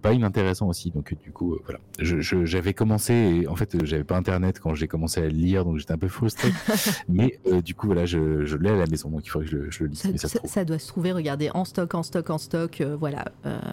[0.01, 0.91] pas inintéressant aussi.
[0.91, 1.79] Donc du coup voilà.
[1.99, 5.77] J'avais commencé et, en fait j'avais pas internet quand j'ai commencé à le lire donc
[5.77, 6.51] j'étais un peu frustré.
[7.09, 9.71] Mais du coup voilà je, je l'ai à la maison donc il faudrait que je,
[9.71, 12.37] je le lise ça, ça, ça, doit se trouver regardez en stock en stock en
[12.37, 13.25] stock voilà.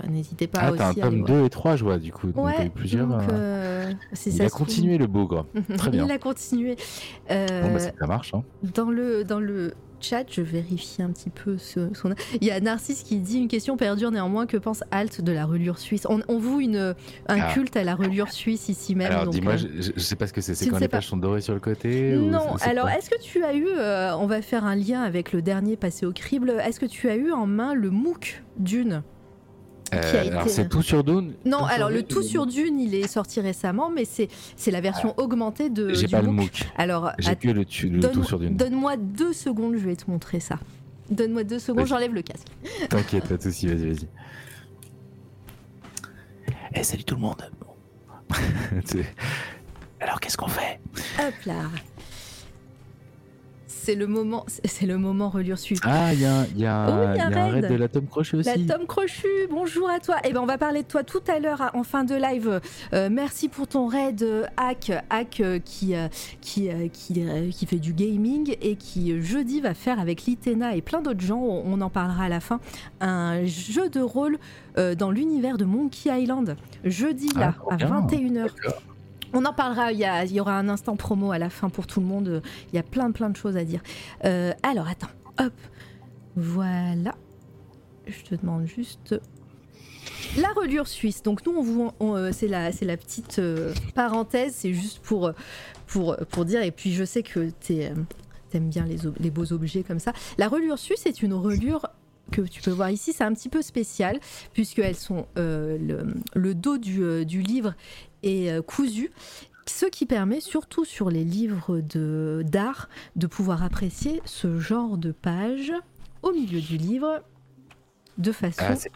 [0.09, 2.32] N'hésitez pas ah, aussi à 2 et 3, je vois, du coup.
[2.32, 3.06] Donc, il plusieurs.
[3.06, 3.92] Donc, euh,
[4.26, 5.46] il a continué le bougre.
[5.76, 6.05] Très bien.
[6.05, 6.76] il a continué.
[7.30, 8.34] Euh, bon, bah, ça marche.
[8.34, 8.42] Hein.
[8.74, 12.14] Dans, le, dans le chat, je vérifie un petit peu ce, son.
[12.40, 14.46] Il y a Narcisse qui dit une question perdure néanmoins.
[14.46, 16.06] Que pense Alt de la relure suisse?
[16.09, 16.94] On, on voue une,
[17.28, 17.52] un ah.
[17.52, 19.12] culte à la relure suisse ici même.
[19.12, 20.55] Alors dis-moi, euh, je, ne sais pas ce que c'est.
[20.55, 22.56] C'est quand les pages sont dorées sur le côté Non.
[22.62, 23.68] alors, est-ce que tu as eu.
[24.18, 26.55] on va faire un lien avec le dernier passé au crible.
[26.64, 29.02] Est-ce que tu as eu en main le MOOC d'une
[29.94, 33.40] euh, alors c'est tout sur Dune Non, alors le tout sur Dune, il est sorti
[33.40, 35.23] récemment, mais c'est c'est la version ah.
[35.23, 35.94] augmentée de.
[35.94, 36.65] J'ai pas le MOOC.
[36.77, 38.56] Alors j'ai que le, tout sur Dune.
[38.56, 40.59] Donne-moi deux secondes, je vais te montrer ça.
[41.10, 42.48] Donne-moi deux secondes, j'enlève le casque.
[42.90, 44.09] T'inquiète, pas de soucis, vas-y, vas-y.
[46.74, 47.51] Eh, salut tout le monde.
[50.01, 50.81] alors qu'est-ce qu'on fait?
[51.19, 51.62] Hop là
[53.89, 55.81] c'est le moment, c'est le moment relure suivant.
[55.85, 57.70] Ah, il y a, y a, oh y a un, raid.
[57.70, 58.66] de la Tom Crochu aussi.
[58.66, 60.16] La Tom Crochu, bonjour à toi.
[60.24, 62.60] Et eh ben, on va parler de toi tout à l'heure en fin de live.
[62.93, 64.23] Euh, merci pour ton raid
[64.59, 66.09] hack, hack euh, qui, euh,
[66.43, 71.01] qui, qui, qui, fait du gaming et qui jeudi va faire avec Litena et plein
[71.01, 71.40] d'autres gens.
[71.40, 72.60] On, en parlera à la fin.
[73.01, 74.36] Un jeu de rôle
[74.77, 76.56] dans l'univers de Monkey Island.
[76.85, 78.51] Jeudi là ah, à 21h.
[79.32, 82.06] On en parlera, il y, aura un instant promo à la fin pour tout le
[82.06, 82.42] monde.
[82.72, 83.82] Il y a plein plein de choses à dire.
[84.24, 85.52] Euh, alors attends, hop,
[86.36, 87.14] voilà.
[88.06, 89.20] Je te demande juste
[90.38, 91.22] la reliure suisse.
[91.22, 94.55] Donc nous, on vous, euh, c'est la, petite euh, parenthèse.
[94.55, 95.34] C'est juste pour,
[96.44, 96.62] dire.
[96.62, 98.06] Et puis je sais que tu aimes
[98.70, 98.86] bien
[99.20, 100.14] les, beaux objets comme ça.
[100.38, 101.86] La reliure suisse est une reliure
[102.30, 104.20] que tu peux voir ici, c'est un petit peu spécial
[104.52, 107.74] puisqu'elles sont le, dos du livre
[108.22, 109.10] et euh, cousu
[109.66, 111.80] ce qui permet surtout sur les livres
[112.42, 115.72] d'art de, pouvoir apprécier ce genre de page
[116.22, 117.22] au milieu du livre
[118.16, 118.90] de façon ah, c'est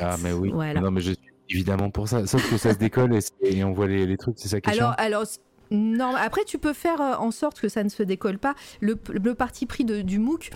[0.00, 0.50] ah mais oui.
[0.50, 1.20] Non mais je suis
[1.50, 2.26] évidemment pour ça.
[2.26, 4.94] Sauf que ça se décolle et, on voit les, les trucs c'est ça qui alors
[4.98, 5.24] alors
[5.70, 8.54] Non, après tu peux faire en sorte que ça ne se décolle pas.
[8.80, 8.96] Le,
[9.34, 10.50] parti pris du MOOC,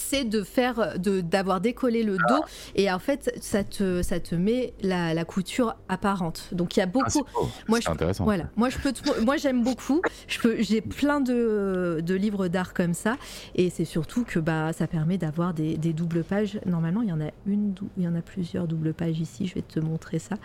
[0.00, 2.42] c'est de faire de d'avoir décollé le dos
[2.74, 6.48] et en fait ça te ça te met la, couture apparente.
[6.52, 7.24] Donc il y a ah, beaucoup
[7.68, 8.24] moi je intéressant.
[8.24, 8.44] voilà.
[8.56, 10.00] Moi je peux moi j'aime beaucoup.
[10.26, 13.16] Je peux j'ai plein de, de livres d'art comme ça
[13.54, 16.58] et c'est surtout que bah ça permet d'avoir des, des, doubles pages.
[16.66, 19.46] Normalement il y en a une il y en a plusieurs doubles pages ici.
[19.46, 20.36] Je vais te montrer ça.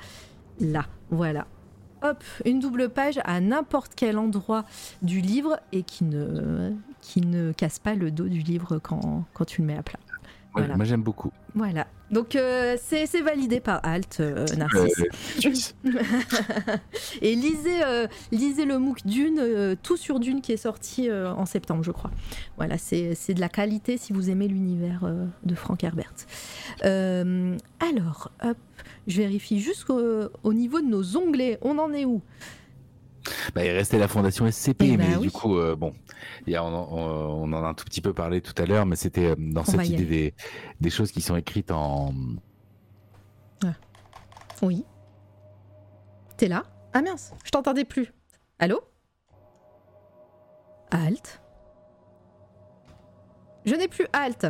[0.60, 0.86] Là.
[1.10, 1.48] Voilà.
[2.02, 4.66] Hop, une double page à n'importe quel endroit
[5.02, 6.74] du livre et qui ne,
[7.06, 10.00] qui ne casse pas le dos du livre quand, quand tu le mets à plat.
[10.56, 11.32] Moi j'aime beaucoup.
[11.54, 11.88] Voilà.
[12.12, 15.76] Donc euh, c'est validé par Alt, euh, Narcisse.
[17.22, 21.84] et lisez, euh, lisez le MOOC Dune, tout sur Dune qui est sorti en septembre,
[21.84, 22.12] je crois.
[22.58, 25.10] Voilà, c'est de la qualité si vous aimez l'univers
[25.44, 26.14] de Frank Herbert.
[26.82, 28.58] alors, hop,
[29.08, 30.00] je vérifie jusqu'au
[30.44, 31.60] au niveau de nos onglets.
[31.62, 32.22] On en est où?
[33.54, 35.94] Bah, il restait la fondation SCP, eh mais ben du coup, euh, bon,
[36.48, 38.96] y a, on, on, en a un tout petit peu parlé tout à l'heure, mais
[38.96, 40.34] c'était euh, dans cette idée des,
[40.80, 42.14] des, choses qui sont écrites en.
[43.64, 43.74] Ah.
[44.62, 44.86] Oui.
[46.38, 46.64] T'es là?
[46.94, 48.14] Ah mince, je t'entendais plus.
[48.60, 48.82] Allô?
[50.92, 51.42] Halt
[53.66, 54.48] Je n'ai plus halt.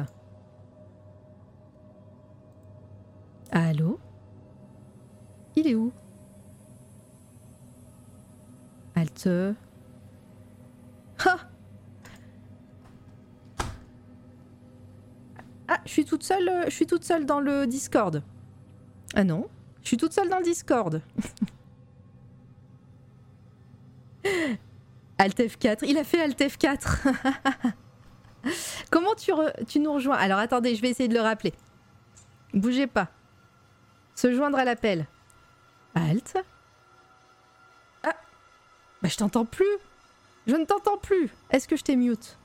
[3.52, 4.00] Allô?
[5.56, 5.94] Il est où?
[8.96, 9.56] Halte.
[11.26, 11.38] Ah
[15.68, 18.22] Ah, je suis toute seule, je suis toute seule dans le Discord.
[19.16, 19.50] Ah non,
[19.82, 21.02] je suis toute seule dans le Discord.
[25.18, 27.12] Alt F4, il a fait Alt F4.
[28.92, 29.32] Comment tu,
[29.68, 30.18] tu nous rejoins?
[30.18, 31.54] Alors attendez, je vais essayer de le rappeler.
[32.54, 33.08] Bougez pas.
[34.14, 35.08] Se joindre à l'appel.
[35.96, 36.38] Alt.
[39.06, 39.78] Bah je t'entends plus.
[40.48, 41.30] Je ne t'entends plus.
[41.52, 42.40] Est-ce que je t'ai mute?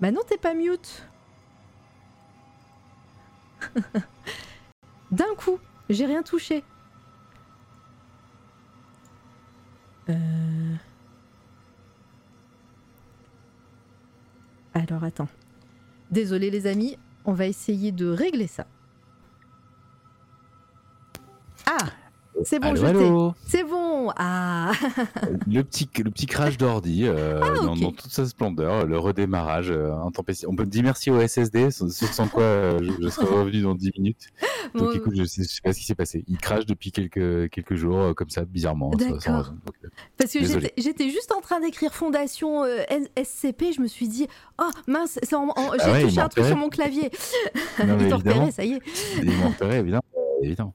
[0.00, 1.04] Bah non, t'es pas mute.
[5.10, 5.58] D'un coup,
[5.90, 6.62] j'ai rien touché.
[10.10, 10.74] Euh...
[14.74, 15.28] Alors attends.
[16.12, 18.68] Désolé les amis, on va essayer de régler ça.
[21.66, 21.88] Ah
[22.42, 24.10] c'est bon, je C'est bon.
[24.16, 24.72] Ah.
[25.46, 29.92] le petit le petit crash d'ordi euh, ah, dans, toute sa splendeur, le redémarrage euh,
[29.94, 30.48] intempestif.
[30.48, 33.92] On peut me dire merci au SSD, sans quoi euh, je, serais revenu dans 10
[33.96, 34.28] minutes.
[34.74, 36.24] Donc écoute, je sais, sais pas ce qui s'est passé.
[36.26, 38.90] Il crache depuis quelques quelques jours comme ça bizarrement.
[38.90, 39.54] D'accord.
[40.16, 40.40] Parce que
[40.76, 42.64] j'étais juste en train d'écrire fondation
[43.16, 44.26] SCP, je me suis dit
[44.60, 47.10] oh mince, j'ai ah touché un truc sur mon clavier.
[47.86, 48.80] Non, il repéré, ça y est.
[49.22, 50.02] Il repéré évidemment
[50.44, 50.74] évident.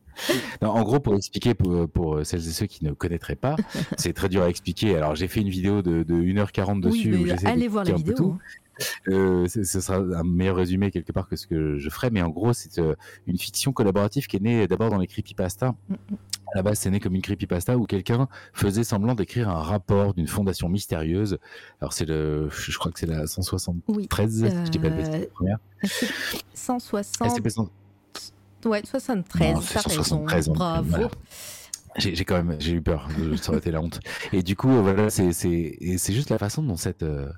[0.62, 3.56] en gros, pour expliquer pour, celles et ceux qui ne connaîtraient pas,
[3.98, 4.96] c'est très dur à expliquer.
[4.96, 7.16] Alors, j'ai fait une vidéo de, 1h40 dessus.
[7.16, 8.34] Oui, allez voir la vidéo.
[8.34, 8.40] Hein.
[9.08, 12.30] Euh, ce sera un meilleur résumé quelque part que ce que je ferai, mais en
[12.30, 12.96] gros, c'est euh,
[13.28, 15.76] une fiction collaborative qui est née d'abord dans les creepypasta.
[15.90, 16.18] Mm, mm.
[16.54, 20.14] À la base, c'est né comme une creepypasta où quelqu'un faisait semblant d'écrire un rapport
[20.14, 21.38] d'une fondation mystérieuse.
[21.80, 25.58] Alors, c'est le, je crois que c'est la 173, oui, je dis pas le première.
[26.54, 27.72] 160.
[28.66, 31.10] Ouais, 73, non, 173 Bravo.
[31.98, 33.10] J'ai quand même j'ai eu peur,
[33.42, 34.00] ça aurait été la honte.
[34.32, 35.32] Et du coup, voilà, c'est
[36.14, 37.30] juste la façon dont cette euh,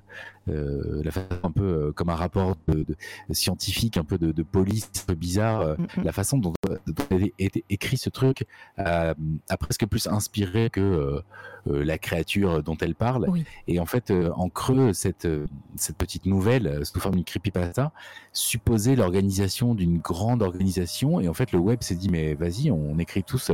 [0.46, 2.84] la façon un peu euh, comme un rapport de,
[3.30, 6.04] scientifique, un peu de, police, un peu bizarre, mm, mm.
[6.04, 6.52] la façon dont,
[6.86, 8.46] dont a été écrit ce truc
[8.76, 9.14] a,
[9.58, 11.22] presque plus inspiré que
[11.66, 13.26] la créature dont elle parle.
[13.68, 15.28] Et en fait, en creux, cette
[15.76, 17.92] cette petite nouvelle sous forme d'une creepypasta
[18.32, 21.20] supposait l'organisation d'une grande organisation.
[21.20, 23.50] Et en fait, le web s'est dit mais vas-y, on écrit tous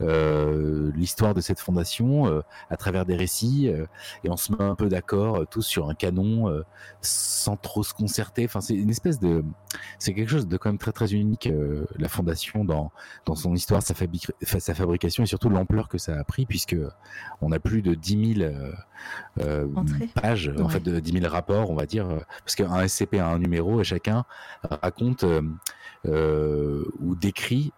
[0.00, 3.86] euh, l'histoire de cette fondation euh, à travers des récits euh,
[4.24, 6.64] et on se met un peu d'accord tous sur un canon
[7.00, 8.44] sans trop se concerter.
[8.44, 9.44] Enfin, c'est une espèce de,
[9.98, 11.48] c'est quelque chose de quand même très très unique
[11.98, 12.90] la fondation dans
[13.26, 13.94] dans son histoire, sa,
[14.42, 16.76] sa fabrication et surtout l'ampleur que ça a pris puisque
[17.40, 18.52] on a plus de 10 000
[20.14, 22.08] pages, en fait, de 10 000 rapports, on va dire,
[22.44, 24.24] parce qu'un SCP a un numéro et chacun
[24.82, 25.24] raconte
[26.04, 27.72] ou décrit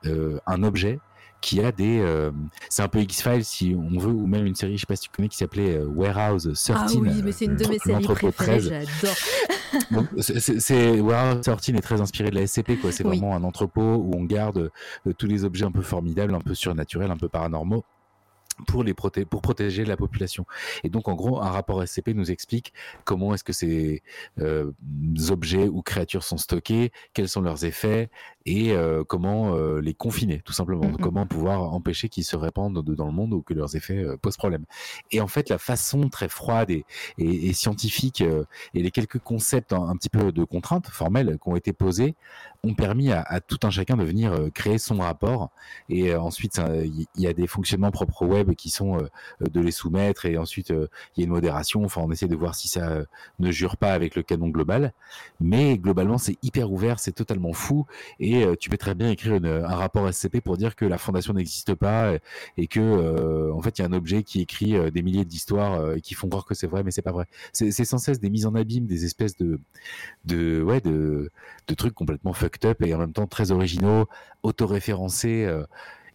[0.46, 1.00] un objet
[1.42, 2.00] qui a des.
[2.00, 2.30] Euh,
[2.70, 5.02] c'est un peu X-Files si on veut, ou même une série, je sais pas si
[5.02, 6.70] tu connais, qui s'appelait euh, Warehouse 13.
[6.74, 10.06] Ah oui, mais c'est une de mes séries préférées, j'adore.
[10.22, 12.92] c'est Warehouse 13 est très inspiré de la SCP, quoi.
[12.92, 14.70] C'est vraiment un entrepôt où on garde
[15.06, 17.84] euh, tous les objets un peu formidables, un peu surnaturels, un peu paranormaux
[18.66, 20.46] pour les proté pour protéger la population.
[20.84, 22.72] Et donc en gros, un rapport SCP nous explique
[23.04, 24.02] comment est-ce que ces
[24.40, 24.72] euh,
[25.30, 28.10] objets ou créatures sont stockés, quels sont leurs effets
[28.46, 30.86] et euh, comment euh, les confiner, tout simplement.
[30.86, 30.98] Mm, mm.
[30.98, 34.36] Comment pouvoir empêcher qu'ils se répandent dans le monde ou que leurs effets euh, posent
[34.36, 34.64] problème.
[35.10, 36.84] Et en fait, la façon très froide et,
[37.18, 41.72] et, scientifique et les quelques concepts un, petit peu de contraintes formelles qui ont été
[41.72, 42.14] posés
[42.64, 45.50] ont permis à, tout un chacun de venir créer son rapport.
[45.88, 48.98] Et ensuite, il y a des fonctionnements propres au web qui sont
[49.40, 51.84] de les soumettre et ensuite il y a une modération.
[51.84, 53.02] Enfin, on essaie de voir si ça
[53.38, 54.92] ne jure pas avec le canon global.
[55.40, 57.86] Mais globalement, c'est hyper ouvert, c'est totalement fou
[58.20, 60.96] et et euh, tu peux très bien écrire un rapport SCP pour dire que la
[60.96, 62.14] fondation n'existe pas
[62.56, 65.26] et, que euh, en fait il y a un objet qui écrit euh, des milliers
[65.26, 67.26] d'histoires qui font croire que c'est vrai mais c'est pas vrai.
[67.52, 69.60] C'est sans cesse des mises en abîme, des espèces de
[70.24, 71.30] de ouais de,
[71.66, 74.06] de trucs complètement fucked up et en même temps très originaux,
[74.42, 75.46] autoréférencés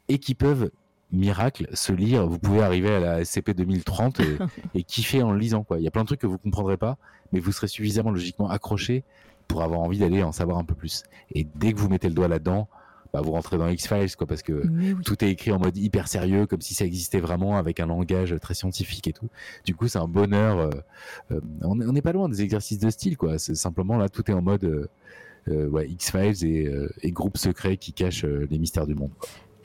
[0.08, 0.72] et qui peuvent
[1.12, 2.26] miracle se lire.
[2.26, 4.38] Vous pouvez arriver à la SCP 2030 et,
[4.74, 5.64] et kiffer en le lisant.
[5.64, 5.78] Quoi.
[5.78, 6.98] Il y a plein de trucs que vous comprendrez pas,
[7.32, 9.04] mais vous serez suffisamment logiquement accroché
[9.48, 11.04] pour avoir envie d'aller en savoir un peu plus.
[11.32, 12.68] Et dès que vous mettez le doigt là-dedans,
[13.14, 14.64] bah, vous rentrez dans X-Files, quoi, parce que
[15.04, 18.36] tout est écrit en mode hyper sérieux, comme si ça existait vraiment, avec un langage
[18.42, 19.30] très scientifique et tout.
[19.66, 20.60] Du coup, c'est un bonheur.
[20.60, 20.70] Euh,
[21.32, 23.40] euh, on n'est pas loin des exercices de style, quoi.
[23.40, 24.90] C'est simplement là, tout est en mode
[25.48, 26.72] euh, ouais, X-Files et,
[27.02, 29.12] et, groupe secret qui cache les mystères du monde.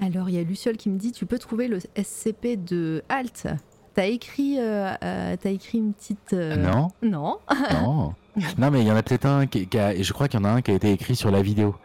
[0.01, 3.49] Alors, il y a Luciole qui me dit tu peux trouver le SCP de Halt.
[3.95, 6.33] T'as écrit, as écrit une petite.
[6.33, 6.89] Non.
[7.03, 7.39] Non.
[7.73, 8.15] Non.
[8.59, 10.43] Non, mais il y en a peut-être un qui, a, et je crois qu'il y
[10.43, 11.77] en a un qui a été écrit sur la vidéo.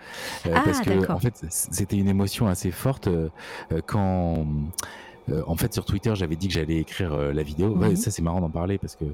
[0.46, 3.30] Euh, ah, parce que, en fait, c'était une émotion assez forte euh,
[3.74, 4.46] euh, quand.
[5.46, 7.76] en fait, sur Twitter, j'avais dit que j'allais écrire la vidéo.
[7.76, 9.06] Ouais, ça, c'est marrant d'en parler parce que.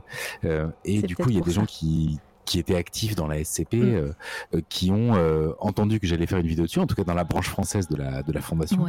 [0.86, 3.76] et du coup, il y a des gens qui, qui étaient actifs dans la SCP,
[3.76, 3.84] mm.
[3.84, 4.12] euh,
[4.56, 7.14] euh, qui ont euh, entendu que j'allais faire une vidéo dessus, en tout cas dans
[7.14, 8.86] la branche française de la, de la fondation.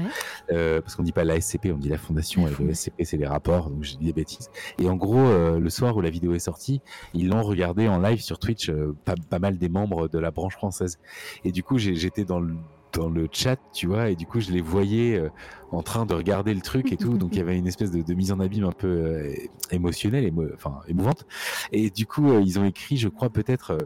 [0.48, 3.26] parce qu'on dit pas la SCP, on dit la fondation, et le SCP c'est les
[3.26, 4.51] rapports, donc j'ai dit des bêtises.
[4.78, 6.81] Et en gros, le soir où la vidéo est sortie,
[7.12, 8.70] ils l'ont regardé en live sur Twitch,
[9.05, 10.98] pas, pas mal des membres de la branche française.
[11.44, 12.55] Et du coup, j'étais dans le
[12.94, 15.28] dans le chat, tu vois, et du coup, je les voyais euh,
[15.72, 17.18] en train de regarder le truc et tout.
[17.18, 19.34] Donc, il y avait une espèce de, mise en abîme un peu euh,
[19.70, 21.26] émotionnelle, enfin, émouvante.
[21.72, 23.76] Et du coup, euh, ils ont écrit, je crois, peut-être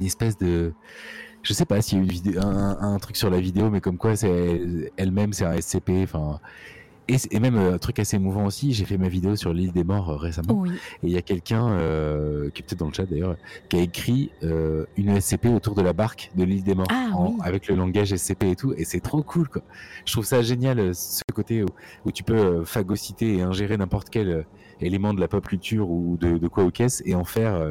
[0.00, 0.72] une espèce de.
[1.42, 3.70] Je sais pas s'il y a eu une vidéo, un, un, truc sur la vidéo,
[3.70, 6.02] mais comme quoi c'est elle-même, c'est un SCP.
[6.02, 6.40] Enfin,
[7.08, 9.84] et, même euh, un truc assez émouvant aussi, j'ai fait ma vidéo sur l'île des
[9.84, 10.66] morts euh, récemment.
[10.66, 10.70] Et
[11.04, 13.36] il y a quelqu'un, euh, qui est peut-être dans le chat d'ailleurs,
[13.68, 17.10] qui a écrit une SCP autour de la barque de l'île des morts, ah
[17.42, 18.74] avec le langage SCP et tout.
[18.76, 19.62] Et c'est trop cool, quoi.
[20.04, 21.64] Je trouve ça génial, ce côté
[22.04, 24.46] où, tu peux phagocyter et ingérer n'importe quel
[24.80, 27.62] élément de la pop culture ou de, quoi au caisse et en faire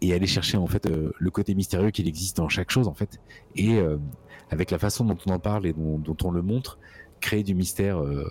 [0.00, 3.20] et aller chercher en fait le côté mystérieux qu'il existe dans chaque chose en fait
[3.56, 3.78] et
[4.50, 6.78] avec la façon dont on en parle et dont on le montre
[7.24, 8.28] créer du mystère euh,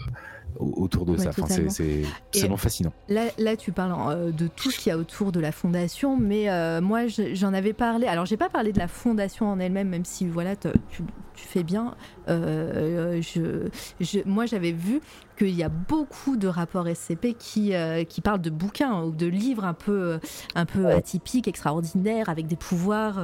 [0.60, 1.32] autour de ça.
[1.72, 2.04] c'est
[2.36, 2.94] vraiment fascinant.
[3.10, 6.16] Là, là, tu parles euh, de tout ce qu'il y a autour de la fondation,
[6.16, 8.06] mais euh, moi, j'en avais parlé.
[8.06, 11.04] Alors, j'ai pas parlé de la fondation en elle-même, même si voilà, tu, tu,
[11.36, 11.96] fais bien.
[12.28, 13.68] je,
[14.00, 15.02] je, moi, j'avais vu
[15.40, 17.74] qu'il y a beaucoup de rapports SCP qui,
[18.08, 20.20] qui parlent de bouquins ou de livres un peu,
[20.54, 23.20] un peu atypiques, extraordinaires, avec des pouvoirs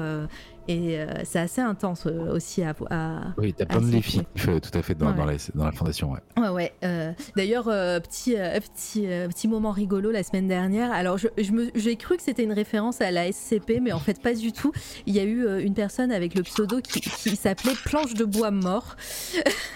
[0.69, 4.59] et euh, c'est assez intense euh, aussi à, à Oui, t'as plein de défis tout
[4.77, 6.11] à fait dans, dans, la, dans la, fondation.
[6.11, 6.49] Ouais, ouais.
[6.49, 10.91] ouais euh, D'ailleurs, petit, petit, petit moment rigolo la semaine dernière.
[10.91, 14.35] Alors, j'ai je, cru que c'était une référence à la SCP, mais en fait, pas
[14.35, 14.71] du tout.
[15.07, 18.51] Il y a eu une personne avec le pseudo qui, qui s'appelait Planche de bois
[18.51, 18.95] mort.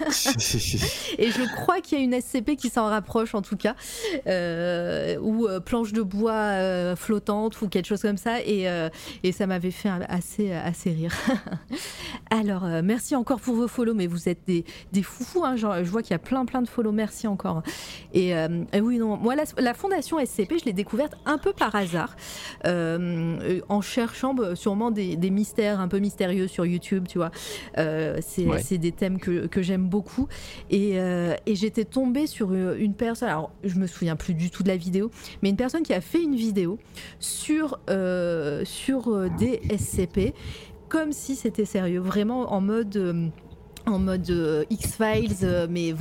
[1.18, 3.74] et je crois qu'il y a une SCP qui s'en rapproche en tout cas,
[5.20, 8.40] ou planche de bois flottante ou quelque chose comme ça.
[8.42, 8.68] Et,
[9.24, 11.14] et ça m'avait fait assez, assez rire.
[12.30, 15.44] Alors, euh, merci encore pour vos follow, mais vous êtes des, des foufous.
[15.44, 16.92] Hein, je vois qu'il y a plein, plein de follow.
[16.92, 17.62] Merci encore.
[18.12, 22.16] Et, euh, oui, non, moi, la, fondation SCP, je l'ai découverte un peu par hasard,
[22.66, 27.30] euh, en cherchant bah, sûrement des, mystères un peu mystérieux sur YouTube, tu vois.
[27.76, 30.28] c'est des thèmes que, que j'aime beaucoup.
[30.70, 34.68] Et, et j'étais tombée sur une personne, alors je me souviens plus du tout de
[34.68, 35.10] la vidéo,
[35.42, 36.78] mais une personne qui a fait une vidéo
[37.18, 37.80] sur,
[38.64, 40.34] sur des SCP
[40.94, 43.26] comme si c'était sérieux, vraiment en mode euh,
[43.84, 45.92] en mode euh, X-Files, euh, mais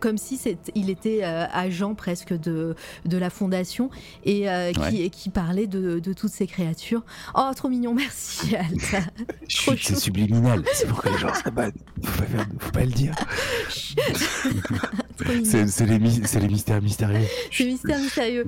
[0.00, 0.40] comme si
[0.74, 2.74] il était agent presque de,
[3.04, 3.90] de la fondation
[4.24, 4.46] et
[4.88, 7.02] qui, qui, parlait de, de, toutes ces créatures.
[7.36, 9.06] Oh, trop mignon, merci Alta.
[9.46, 11.68] c'est subliminal, c'est pour que les gens faut pas,
[12.02, 13.14] faut pas le dire.
[15.44, 17.26] c'est les, les, mystères mystérieux.
[17.52, 18.46] C'est mystères mystérieux.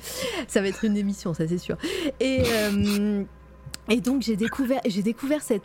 [0.49, 1.77] Ça va être une émission, ça c'est sûr.
[2.19, 2.43] Et.
[3.89, 4.81] Et donc j'ai découvert,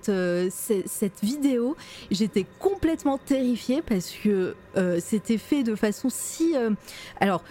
[0.09, 1.75] euh, cette, vidéo.
[2.09, 6.55] J'étais complètement terrifiée parce que euh, c'était fait de façon si.
[6.55, 6.71] Euh,
[7.19, 7.43] alors,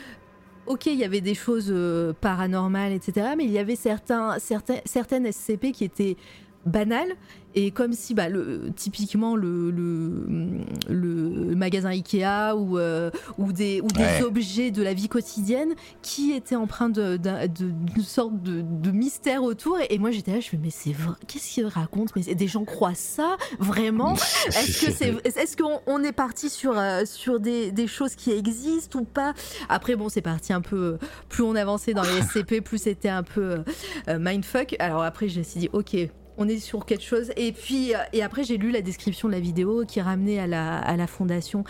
[0.67, 1.73] ok, il y avait des choses
[2.21, 3.29] paranormales, etc.
[3.37, 6.17] Mais il y avait certaines SCP qui étaient
[6.65, 7.09] banal
[7.57, 13.89] et comme si bah, le, typiquement le, le, magasin Ikea ou, euh, ou des, ou
[13.89, 19.78] des objets de la vie quotidienne qui étaient empreints d'une sorte de, mystère autour.
[19.89, 22.12] Et, moi j'étais là je me mais c'est vrai qu'est-ce qu'ils racontent?
[22.15, 24.15] Mais des gens croient ça vraiment?
[24.49, 28.99] Est-ce que c'est est-ce qu'on est parti sur euh, sur des, des, choses qui existent
[28.99, 29.33] ou pas?
[29.69, 30.99] Après bon c'est parti un peu
[31.31, 33.65] plus on avançait dans les SCP plus c'était un peu
[34.09, 34.77] euh, mindfuck.
[34.78, 35.97] Alors après je me suis dit ok
[36.39, 37.33] on est sur quelque chose.
[37.37, 40.47] Et puis, euh, et après, j'ai lu la description de la vidéo qui ramenait à
[40.47, 41.65] la, à la fondation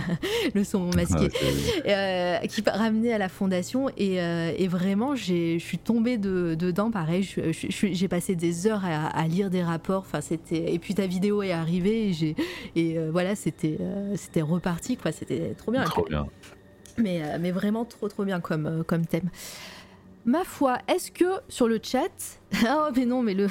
[0.54, 1.28] le son masqué,
[1.86, 3.88] euh, qui ramenait à la fondation.
[3.96, 6.90] Et, euh, et vraiment, je suis tombée de, dedans.
[6.90, 10.04] Pareil, j'ai passé des heures à, lire des rapports.
[10.06, 10.72] Enfin, c'était.
[10.72, 12.12] Et puis ta vidéo est arrivée
[12.76, 13.78] et voilà, c'était
[14.16, 14.96] c'était reparti.
[14.96, 15.84] Quoi, c'était trop bien.
[15.84, 16.26] Trop bien.
[16.98, 19.30] Mais, mais vraiment trop trop bien comme, comme thème.
[20.24, 22.40] Ma foi, est-ce que sur le chat.
[22.64, 23.48] Oh, mais non, mais le,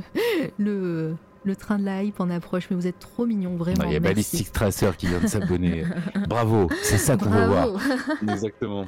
[0.58, 1.14] le,
[1.44, 3.84] le, train de la hype en approche, mais vous êtes trop mignon, vraiment.
[3.84, 5.84] Il y a Ballistic Tracer qui vient de s'abonner.
[6.28, 7.80] Bravo, c'est ça qu'on veut voir.
[8.22, 8.86] Exactement.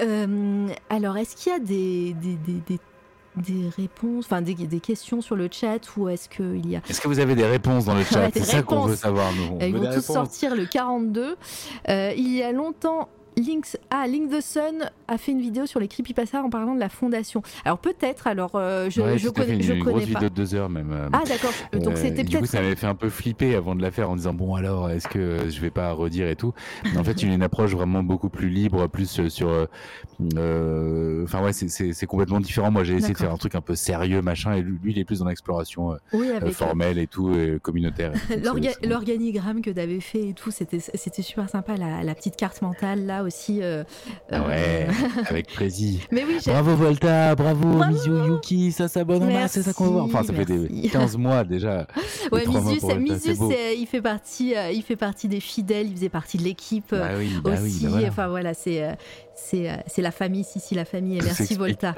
[0.00, 2.78] Euh, alors, est-ce qu'il y a des, des, des,
[3.36, 6.80] des réponses, enfin des, des, questions sur le chat ou est-ce qu'il y a...
[6.88, 8.30] Est-ce que vous avez des réponses dans le chat?
[8.32, 9.58] C'est ça qu'on veut savoir, nous.
[9.60, 11.36] Ils vont tous sortir le 42.
[11.88, 13.08] Euh, il y a longtemps,
[13.38, 16.80] Links, ah, Link the Sun a fait une vidéo sur les creepypasta en parlant de
[16.80, 17.42] la fondation.
[17.64, 20.54] Alors peut-être, alors euh, je, je connais, une, je une connais grosse vidéo de deux
[20.54, 20.92] heures même.
[20.92, 21.52] Euh, ah d'accord.
[21.72, 22.28] Donc c'était peut-être.
[22.28, 24.54] Du coup, ça m'avait fait un peu flipper avant de la faire en disant bon
[24.54, 26.52] alors est-ce que je vais pas redire et tout.
[26.84, 29.66] Mais en fait, il y a une approche vraiment beaucoup plus libre, plus sur.
[30.36, 32.70] Euh, enfin ouais, c'est complètement différent.
[32.70, 35.04] Moi, j'ai essayé de faire un truc un peu sérieux machin et lui, il est
[35.04, 35.96] plus dans l'exploration
[36.52, 38.12] formelle et tout, et communautaire.
[38.82, 41.76] L'organigramme que tu avais fait et tout, c'était c'était super sympa.
[41.76, 43.62] La, la petite carte mentale là aussi.
[43.62, 43.84] Euh,
[44.30, 46.00] ah ouais, euh, avec plaisir.
[46.10, 49.84] Mais oui, bravo Volta, bravo, bravo Mizu Yuki, ça s'abonne en masse, c'est ça qu'on
[49.84, 50.04] va voir.
[50.06, 51.86] Enfin, ça fait des 15 mois déjà.
[52.32, 53.36] Ouais, Mizu,
[53.76, 57.10] il fait partie, euh, il fait partie des fidèles, il faisait partie de l'équipe bah
[57.16, 57.62] oui, bah aussi.
[57.62, 58.08] Oui, bah voilà.
[58.08, 58.96] Enfin voilà, c'est
[59.34, 61.18] c'est la famille, si, si, la famille.
[61.18, 61.94] Et merci Volta.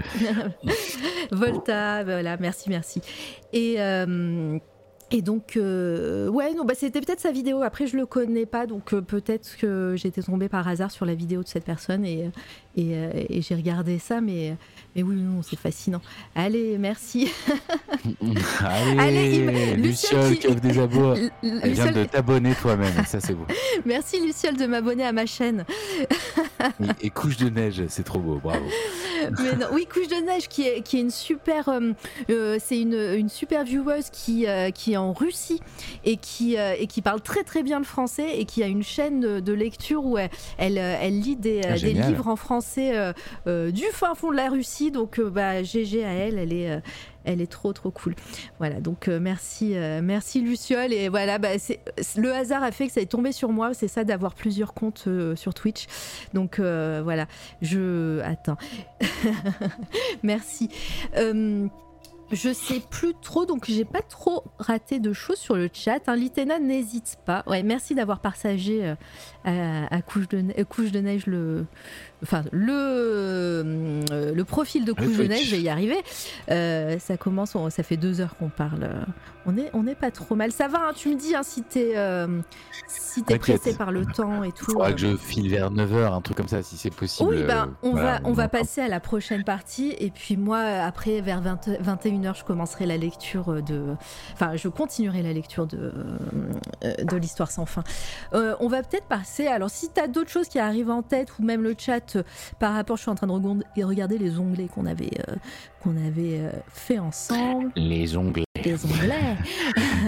[1.33, 3.01] Volta, voilà, merci, merci.
[3.53, 3.79] Et,
[5.13, 7.63] et donc, euh, ouais, non, bah, c'était peut-être sa vidéo.
[7.63, 11.15] Après, je le connais pas, donc euh, peut-être que j'étais tombée par hasard sur la
[11.15, 12.31] vidéo de cette personne et,
[12.79, 14.57] euh, j'ai regardé ça, mais,
[14.95, 16.01] mais oui, non, c'est fascinant.
[16.35, 17.31] Allez, merci.
[18.61, 20.55] Allez, Allez Luciole, qui...
[20.55, 21.15] des abos.
[21.43, 23.47] Elle vient de t'abonner toi-même, ça c'est beau.
[23.85, 25.65] Merci Luciole de m'abonner à ma chaîne.
[27.01, 28.67] et, couche de neige, c'est trop beau, bravo.
[29.39, 31.71] Mais non, oui, couche de neige qui est, qui est une super,
[32.29, 35.61] c'est une, une super vieweuse qui, qui est en Russie
[36.05, 38.83] et qui, euh, et qui parle très très bien le français et qui a une
[38.83, 43.13] chaîne de, lecture où elle, elle, lit des, ah, des, livres en français euh,
[43.47, 44.80] euh, du fin fond de la Russie.
[44.91, 46.81] Donc, bah, GG à elle, elle est
[47.25, 48.15] elle est trop trop cool.
[48.59, 50.95] Voilà, donc merci, merci Luciole.
[50.95, 51.51] Et voilà, bah,
[52.17, 53.75] le hasard a fait que ça est tombé sur moi.
[53.75, 55.87] C'est ça d'avoir plusieurs comptes sur Twitch.
[56.33, 57.27] Donc voilà,
[57.61, 58.57] je attends.
[60.23, 60.71] merci.
[62.33, 66.01] Je sais plus trop, donc j'ai pas trop raté de choses sur le chat.
[66.07, 66.15] Hein.
[66.15, 67.43] Litena n'hésite pas.
[67.49, 68.95] Ouais, merci d'avoir partagé euh,
[69.45, 71.65] à, couche, de, euh, couche de neige le,
[72.23, 75.47] enfin le, euh, le profil de couche de neige.
[75.47, 75.99] Je vais y arriver.
[76.49, 78.91] ça commence, ça fait deux heures qu'on parle.
[79.47, 80.53] On est, on est pas trop mal.
[80.53, 80.89] Ça va.
[80.89, 81.95] Hein, tu me dis hein, si t'es,
[82.87, 84.73] si t'es pressé par le temps et tout.
[84.73, 87.31] Faudra que je file vers 9 h un truc comme ça, si c'est possible.
[87.31, 91.21] Oui, ben on va, on va passer à la prochaine partie et puis moi après
[91.21, 93.95] vers 20, 21 h je commencerai la lecture de,
[94.35, 95.93] enfin je continuerai la lecture de,
[96.83, 97.83] de l'histoire sans fin.
[98.33, 101.43] on va peut-être passer alors, si tu as d'autres choses qui arrivent en tête ou
[101.43, 102.23] même le chat euh,
[102.59, 105.37] par rapport, je suis en train de regarder les onglets qu'on avait, euh,
[105.83, 107.73] qu'on avait euh, fait ensemble.
[107.77, 108.45] Les onglets.
[108.65, 109.37] Les onglets.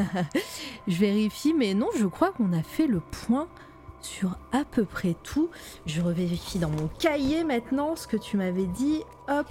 [0.88, 3.48] je vérifie, mais non, je crois qu'on a fait le point
[4.00, 5.50] sur à peu près tout.
[5.86, 9.00] Je revérifie dans mon cahier maintenant ce que tu m'avais dit.
[9.28, 9.46] Hop.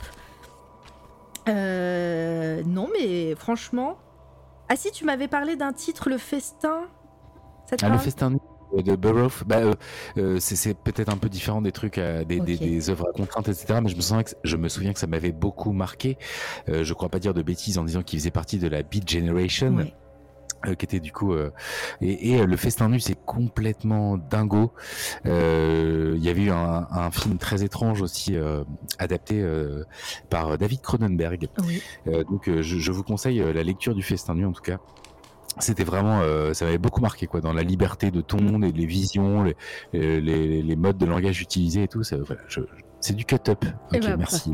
[1.48, 3.98] non, mais franchement.
[4.69, 6.84] Ah si, tu m'avais parlé d'un titre, le festin.
[7.65, 8.31] Ça ah, le festin
[8.77, 9.73] de Burroughs, bah, euh,
[10.18, 13.80] euh, c'est peut-être un peu différent des trucs, des, des, des, œuvres à contrainte, etc.
[13.81, 16.18] Mais je me, souviens que, je me souviens que ça m'avait beaucoup marqué.
[16.69, 19.10] Euh, je crois pas dire de bêtises en disant qu'il faisait partie de la Beat
[19.10, 19.88] Generation.
[20.77, 21.34] qui était du coup
[22.02, 24.72] et, et le festin nu c'est complètement dingo
[25.26, 28.35] il y avait eu un, un, film très étrange aussi
[28.99, 29.43] adapté
[30.30, 31.48] par David Cronenberg
[32.06, 34.77] donc je, je, vous conseille la lecture du festin nu en tout cas
[35.60, 38.86] c'était vraiment, euh, ça m'avait beaucoup marqué quoi, dans la liberté de ton et les
[38.86, 39.56] visions, les,
[39.94, 42.03] les, les modes de langage utilisés et tout.
[42.03, 42.41] Ça, voilà,
[42.99, 43.65] c'est du cut-up.
[43.94, 44.53] Ok, ben, merci.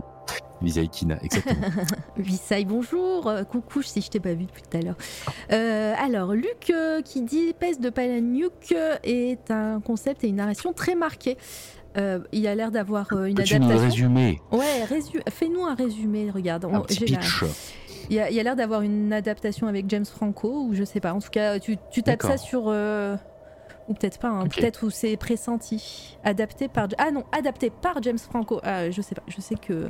[0.61, 1.67] Visay Kina, exactement.
[2.17, 3.31] Visay, bonjour.
[3.49, 5.99] coucou, si je t'ai pas vu depuis tout à l'heure.
[5.99, 6.73] alors, Luc
[7.05, 11.37] qui dit Peste de Palahniuk est un concept et une narration très marqués.
[12.31, 13.69] il a l'air d'avoir une adaptation.
[13.69, 14.41] Un résumé.
[14.51, 14.85] Ouais,
[15.29, 16.65] fais-nous un résumé, regarde.
[16.65, 17.43] Un petit pitch.
[18.09, 21.13] Il y a, l'air d'avoir une adaptation avec James Franco, ou je sais pas.
[21.13, 22.71] En tout cas, tu, tu tapes ça sur.
[23.87, 24.47] Ou peut-être pas, hein.
[24.47, 26.17] peut-être où c'est pressenti.
[26.23, 26.89] Adapté par.
[26.97, 28.59] Ah non, adapté par James Franco.
[28.63, 29.23] Ah, je sais pas.
[29.27, 29.89] Je sais que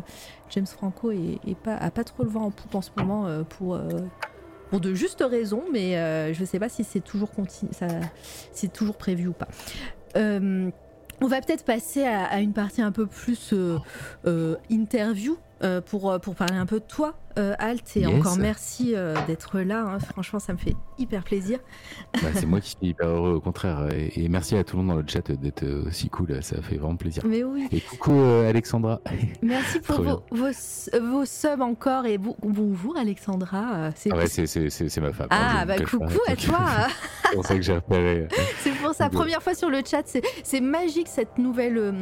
[0.52, 3.44] James Franco est, pas, a pas trop le vent en poupe en ce moment euh,
[3.44, 3.88] pour, euh,
[4.70, 7.88] pour de justes raisons, mais euh, je sais pas si c'est toujours, continu, ça,
[8.52, 9.48] c'est toujours prévu ou pas.
[10.16, 13.56] on va peut-être passer à, à, une partie un peu plus
[14.70, 15.38] interview
[15.88, 19.86] pour, pour parler un peu de toi, euh, Alt, et encore merci euh, d'être là.
[19.86, 20.00] Hein.
[20.00, 21.60] Franchement, ça me fait hyper plaisir.
[22.14, 23.90] Bah, c'est moi qui suis hyper heureux, au contraire.
[23.94, 26.42] Et, merci à tout le monde dans le chat d'être aussi cool.
[26.42, 27.24] Ça fait vraiment plaisir.
[27.26, 27.68] Mais oui.
[27.72, 29.00] Et coucou euh, Alexandra.
[29.42, 32.06] Merci pour vos, vos, subs encore.
[32.06, 33.92] Et bonjour Alexandra.
[33.96, 35.28] C'est ah ouais, c'est ma femme.
[35.30, 36.60] Ah, bah coucou à toi.
[37.24, 38.28] c'est pour ça que j'ai repéré.
[38.60, 40.04] c'est pour sa première fois sur le chat.
[40.44, 41.94] C'est magique cette nouvelle,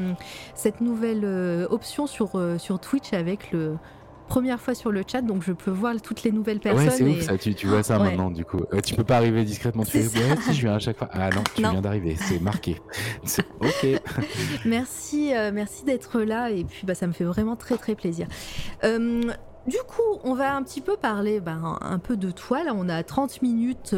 [0.53, 3.77] cette nouvelle option sur, sur Twitch avec le
[4.25, 6.87] première fois sur le chat, donc je peux voir toutes les nouvelles personnes.
[6.87, 8.61] Ouais, c'est ouf ça, tu, vois ça maintenant du coup.
[8.83, 11.09] tu peux pas arriver discrètement, tu fais ouais, si je viens à chaque fois.
[11.11, 12.81] Ah non, tu viens d'arriver, c'est marqué.
[13.61, 14.01] ok.
[14.65, 18.27] merci, euh, merci d'être là et puis bah, ça me fait vraiment très très plaisir.
[18.83, 19.21] Euh,
[19.67, 22.63] du coup, on va un petit peu parler ben, un peu de toi.
[22.63, 23.95] Là, on a 30 minutes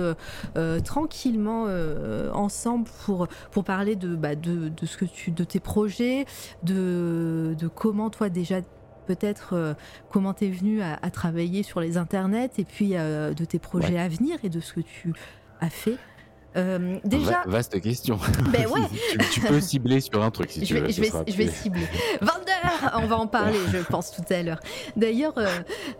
[0.55, 1.67] euh, tranquillement
[2.33, 6.25] ensemble pour, pour parler de, bah, de, de, ce que tu, de tes projets,
[6.63, 8.61] de, de comment toi déjà
[9.07, 9.73] peut-être euh,
[10.11, 13.97] comment tu es venu à, travailler sur les internets et puis euh, de tes projets
[13.97, 15.13] à venir et de ce que tu
[15.61, 15.95] as fait.
[16.55, 17.43] Euh, déjà.
[17.45, 18.19] vaste question.
[18.51, 18.81] Ben ouais.
[19.31, 20.89] tu, peux cibler sur un truc si je tu veux.
[20.89, 21.87] Je vais, je vais cibler.
[22.21, 24.59] Vendeur On va en parler, je pense, tout à l'heure.
[24.95, 25.35] D'ailleurs,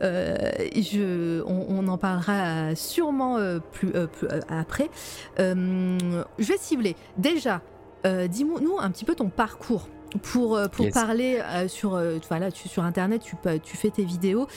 [0.02, 3.38] je, on, en parlera sûrement
[3.72, 4.90] plus, plus après.
[5.38, 6.96] je vais cibler.
[7.18, 7.62] Déjà,
[8.06, 9.88] dis-nous un petit peu ton parcours
[10.22, 14.04] pour, euh, pour parler euh, sur, euh, voilà, tu, sur Internet, tu, tu fais tes
[14.04, 14.48] vidéos.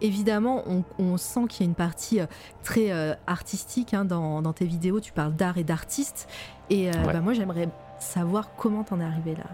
[0.00, 2.20] Évidemment, on, on sent qu'il y a une partie
[2.62, 4.98] très artistique hein, dans, dans, tes vidéos.
[4.98, 6.26] Tu parles d'art et d'artiste.
[6.70, 7.68] Et bah, moi, j'aimerais
[7.98, 9.44] savoir comment t'en es arrivé là.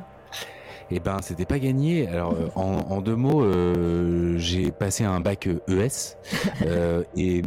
[0.90, 2.06] Eh ben, c'était pas gagné.
[2.08, 5.88] Alors, euh, en, deux mots, euh, j'ai passé un bac ES e
[6.66, 7.42] euh, et,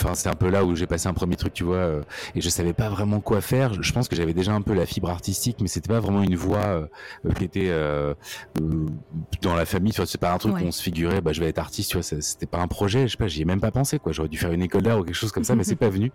[0.00, 2.00] enfin, c'est un peu là où j'ai passé un premier truc, tu vois.
[2.34, 3.74] et je savais pas vraiment quoi faire.
[3.82, 6.36] Je, pense que j'avais déjà un peu la fibre artistique, mais c'était pas vraiment une
[6.36, 6.88] voie
[7.36, 7.72] qui était
[9.42, 9.92] dans la famille.
[9.92, 11.90] Tu vois, c'est pas un truc où on se figurait, bah, je vais être artiste.
[11.90, 13.08] Tu vois, c'était pas un projet.
[13.08, 13.98] Je sais pas, j'y ai même pas pensé.
[13.98, 15.90] Quoi, j'aurais dû faire une école d'art ou quelque chose comme ça, mais c'est pas
[15.90, 16.12] venu.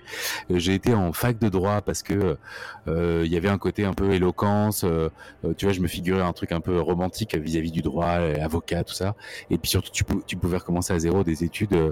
[0.50, 2.38] J'ai été en fac de droit parce que
[2.88, 4.86] il y avait un côté un peu éloquence.
[5.58, 8.06] tu vois, je me figurais un truc un peu romantique vis-à-vis du droit,
[8.42, 9.16] avocat, tout ça.
[9.50, 11.92] Et puis surtout, tu, tu pouvais recommencer à zéro des études euh,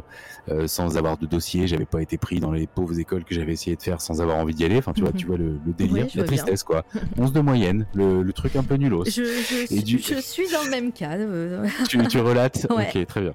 [0.49, 1.67] euh, sans avoir de dossier.
[1.67, 4.37] J'avais pas été pris dans les pauvres écoles que j'avais essayé de faire sans avoir
[4.37, 4.77] envie d'y aller.
[4.77, 6.85] Enfin, tu vois, tu vois le, délire, la tristesse, quoi.
[7.17, 9.05] 11 de moyenne, le, truc un peu nulos.
[9.05, 11.17] Je, je, suis dans le même cas.
[11.17, 11.67] Euh.
[11.87, 13.33] tu, tu relates Ok, très bien.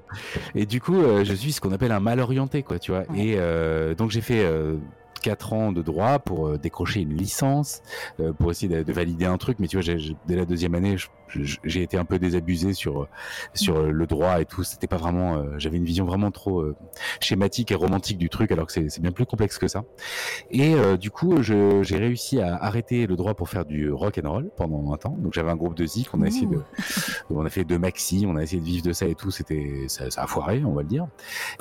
[0.55, 3.05] Et du coup, je suis ce qu'on appelle un mal orienté, quoi, tu vois.
[3.16, 3.36] Et
[3.97, 4.45] donc, j'ai fait
[5.20, 7.82] 4 ans de droit pour euh, décrocher une licence,
[8.20, 9.59] euh, pour essayer de, valider un truc.
[9.61, 9.95] Mais tu vois,
[10.27, 10.97] dès la deuxième année,
[11.29, 13.09] j'ai été un peu désabusé sur
[13.55, 14.65] sur le droit et tout.
[14.65, 15.37] C'était pas vraiment.
[15.37, 16.65] Euh, j'avais une vision vraiment trop
[17.21, 19.85] schématique et romantique du truc, alors que c'est bien plus complexe que ça.
[20.51, 24.51] Et du coup, j'ai réussi à arrêter le droit pour faire du rock and roll
[24.57, 25.17] pendant un temps.
[25.19, 26.61] Donc j'avais un groupe de zik, on a essayé de,
[27.31, 29.31] on a fait deux maxi, on a essayé de vivre de ça et tout.
[29.31, 31.07] C'était ça, ça, a foiré, on va le dire.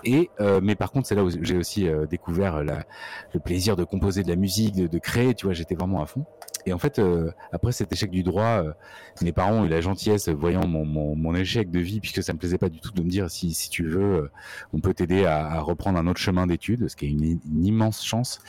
[0.04, 0.30] Et
[0.62, 2.86] mais par contre, c'est là où j'ai aussi découvert la,
[3.34, 6.26] le plaisir de composer de la musique, de, créer, tu vois, j'étais vraiment à fond.
[6.68, 8.74] Et en fait, euh, après cet échec du droit, euh,
[9.22, 12.40] mes parents ont eu la gentillesse, voyant mon, mon, échec de vie, puisque ça me
[12.40, 14.32] plaisait pas du tout, de me dire si, si tu veux, euh,
[14.74, 18.40] on peut t'aider à, reprendre un autre chemin d'études, ce qui est une, immense chance.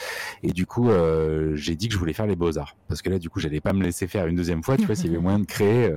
[0.43, 0.91] Et du coup,
[1.55, 3.61] j'ai dit que je voulais faire les beaux arts, parce que là, du coup, j'allais
[3.61, 5.93] pas me laisser faire une deuxième fois, tu vois, s'il y avait moyen de créer.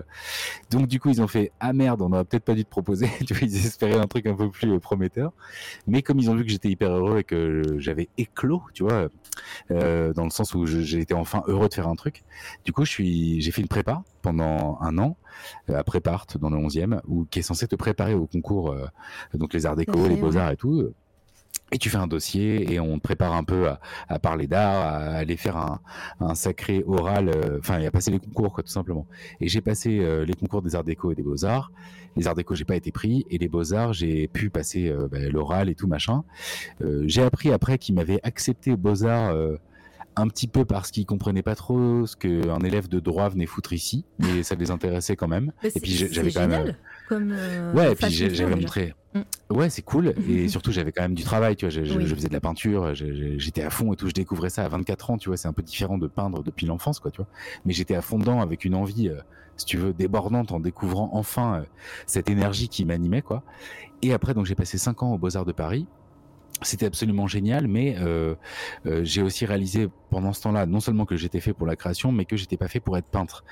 [0.69, 3.09] Donc, du coup, ils ont fait ah merde, on aurait peut-être pas dû te proposer.
[3.25, 5.33] tu vois, ils espéraient un truc un peu plus prometteur.
[5.87, 9.07] Mais comme ils ont vu que j'étais hyper heureux et que j'avais éclos, tu vois,
[9.69, 12.10] dans le sens où été enfin heureux de faire un truc
[12.65, 15.17] du coup, je suis, j'ai fait une prépa pendant un an
[15.69, 18.85] euh, à Prépart dans le 11e, où qui est censé te préparer au concours, euh,
[19.33, 20.93] donc les arts déco, les beaux arts et tout.
[21.73, 23.69] Et tu fais un dossier et on te prépare un peu
[24.09, 25.79] à, parler d'art, à aller faire
[26.19, 29.07] un, sacré oral, euh, enfin, et à passer les concours, quoi, tout simplement.
[29.39, 31.71] Et j'ai passé les concours des arts déco et des beaux arts.
[32.17, 35.19] Les arts déco, j'ai pas été pris, et les beaux arts, j'ai pu passer bah,
[35.29, 36.23] l'oral et tout machin.
[37.03, 39.33] j'ai appris après qu'ils m'avaient accepté aux beaux arts
[40.15, 43.73] un petit peu parce qu'ils comprenaient pas trop ce qu'un élève de droit venait foutre
[43.73, 45.51] ici, mais ça les intéressait quand même.
[45.63, 46.75] et puis j'avais quand même.
[47.07, 48.93] Comme euh, ouais, et puis j'avais montré.
[49.13, 49.21] Mm.
[49.53, 50.13] Ouais, c'est cool.
[50.29, 51.69] Et surtout, j'avais quand même du travail, tu vois.
[51.69, 54.07] Je, faisais de la peinture, j'étais à fond et tout.
[54.07, 55.37] Je découvrais ça à 24 ans, tu vois.
[55.37, 57.27] C'est un peu différent de peindre depuis l'enfance, quoi, tu vois.
[57.65, 59.19] Mais j'étais à fond dedans avec une envie, euh,
[59.57, 61.63] si tu veux, débordante en découvrant enfin euh,
[62.05, 63.43] cette énergie qui m'animait, quoi.
[64.01, 65.87] Et après, donc, j'ai passé 5 ans aux Beaux-Arts de Paris
[66.61, 68.35] c'était absolument génial, mais euh,
[68.85, 72.11] euh, j'ai aussi réalisé pendant ce temps-là non seulement que j'étais fait pour la création,
[72.11, 73.43] mais que j'étais pas fait pour être peintre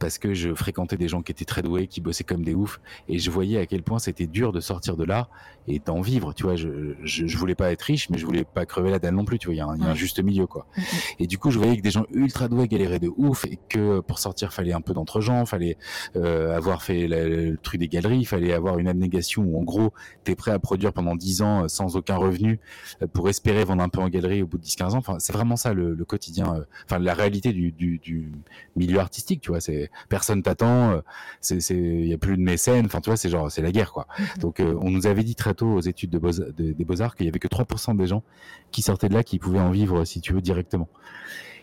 [0.00, 2.80] parce que je fréquentais des gens qui étaient très doués, qui bossaient comme des oufs,
[3.08, 5.28] et je voyais à quel point c'était dur de sortir de là
[5.68, 6.32] et d'en vivre.
[6.32, 8.98] Tu vois, je, je, je, voulais pas être riche, mais je voulais pas crever la
[8.98, 9.38] dalle non plus.
[9.38, 10.66] Tu vois, il y, a un, juste milieu, quoi.
[10.76, 10.84] Mm, mm.
[11.20, 14.00] Et du coup, je voyais que des gens ultra doués galéraient de ouf, et que
[14.00, 15.76] pour sortir, fallait un peu d'entre-gens, fallait
[16.16, 19.92] euh, avoir fait le, truc des galeries, fallait avoir une abnégation où, en gros,
[20.24, 22.58] t'es prêt à produire pendant 10 ans euh, sans aucun revenu
[23.02, 24.98] euh, pour espérer vendre un peu en galerie au bout de 10-15 ans.
[24.98, 28.32] Enfin, c'est vraiment ça le, le quotidien, euh, enfin la réalité du, du, du
[28.76, 29.40] milieu artistique.
[29.40, 31.00] Tu vois, c'est personne t'attend, euh,
[31.40, 33.92] c'est il y a plus de mécènes, enfin tu vois, c'est genre c'est la guerre
[33.92, 34.06] quoi.
[34.18, 34.26] Mhm.
[34.40, 37.26] Donc euh, on nous avait dit très tôt aux études de beaux, des beaux-arts qu'il
[37.26, 38.22] y avait que 3% des gens
[38.70, 40.88] qui sortaient de là qui pouvaient en vivre si tu veux directement.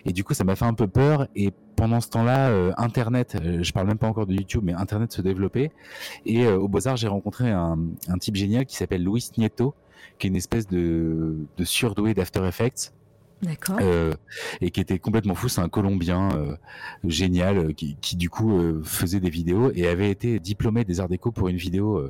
[0.06, 1.28] Et du coup, ça m'a fait un peu peur.
[1.36, 5.12] Et pendant ce temps-là, euh, Internet, je parle même pas encore de YouTube, mais Internet
[5.12, 5.72] se développait.
[6.26, 7.78] Et au Beaux-Arts, j'ai rencontré un,
[8.08, 9.76] un, type génial qui s'appelle Luis Nieto,
[10.18, 12.94] qui est une espèce de, de surdoué d'After Effects.
[13.82, 14.14] Euh,
[14.62, 15.48] et qui était complètement fou.
[15.48, 16.56] C'est un Colombien euh,
[17.04, 21.32] génial euh, qui, du coup faisait des vidéos et avait été diplômé des Arts Déco
[21.32, 22.10] pour une vidéo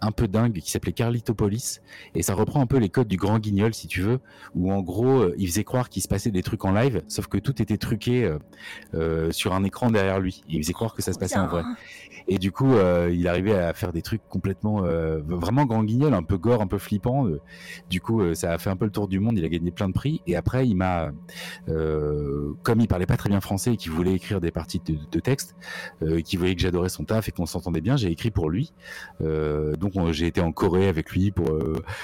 [0.00, 1.80] un peu dingue qui s'appelait Carlitopolis
[2.14, 4.20] et ça reprend un peu les codes du Grand Guignol si tu veux
[4.54, 7.38] où en gros il faisait croire qu'il se passait des trucs en live sauf que
[7.38, 8.30] tout était truqué
[9.30, 10.42] sur un écran derrière lui.
[10.48, 11.62] Il faisait croire que ça se passait en vrai.
[12.26, 16.14] Et du coup, euh, il arrivait à faire des trucs complètement, euh, vraiment grand guignol,
[16.14, 17.26] un peu gore, un peu flippant.
[17.26, 17.40] Euh.
[17.90, 19.38] du coup, euh, ça a fait un peu le tour du monde.
[19.38, 20.22] Il a gagné plein de prix.
[20.26, 21.10] Et après, il m'a,
[21.66, 25.20] comme il parlait pas très bien français et qu'il voulait écrire des parties de, de
[25.20, 25.54] texte,
[26.24, 28.72] qu'il voyait que j'adorais son taf et qu'on s'entendait bien, j'ai écrit pour lui.
[29.20, 31.50] donc, j'ai été en Corée avec lui pour,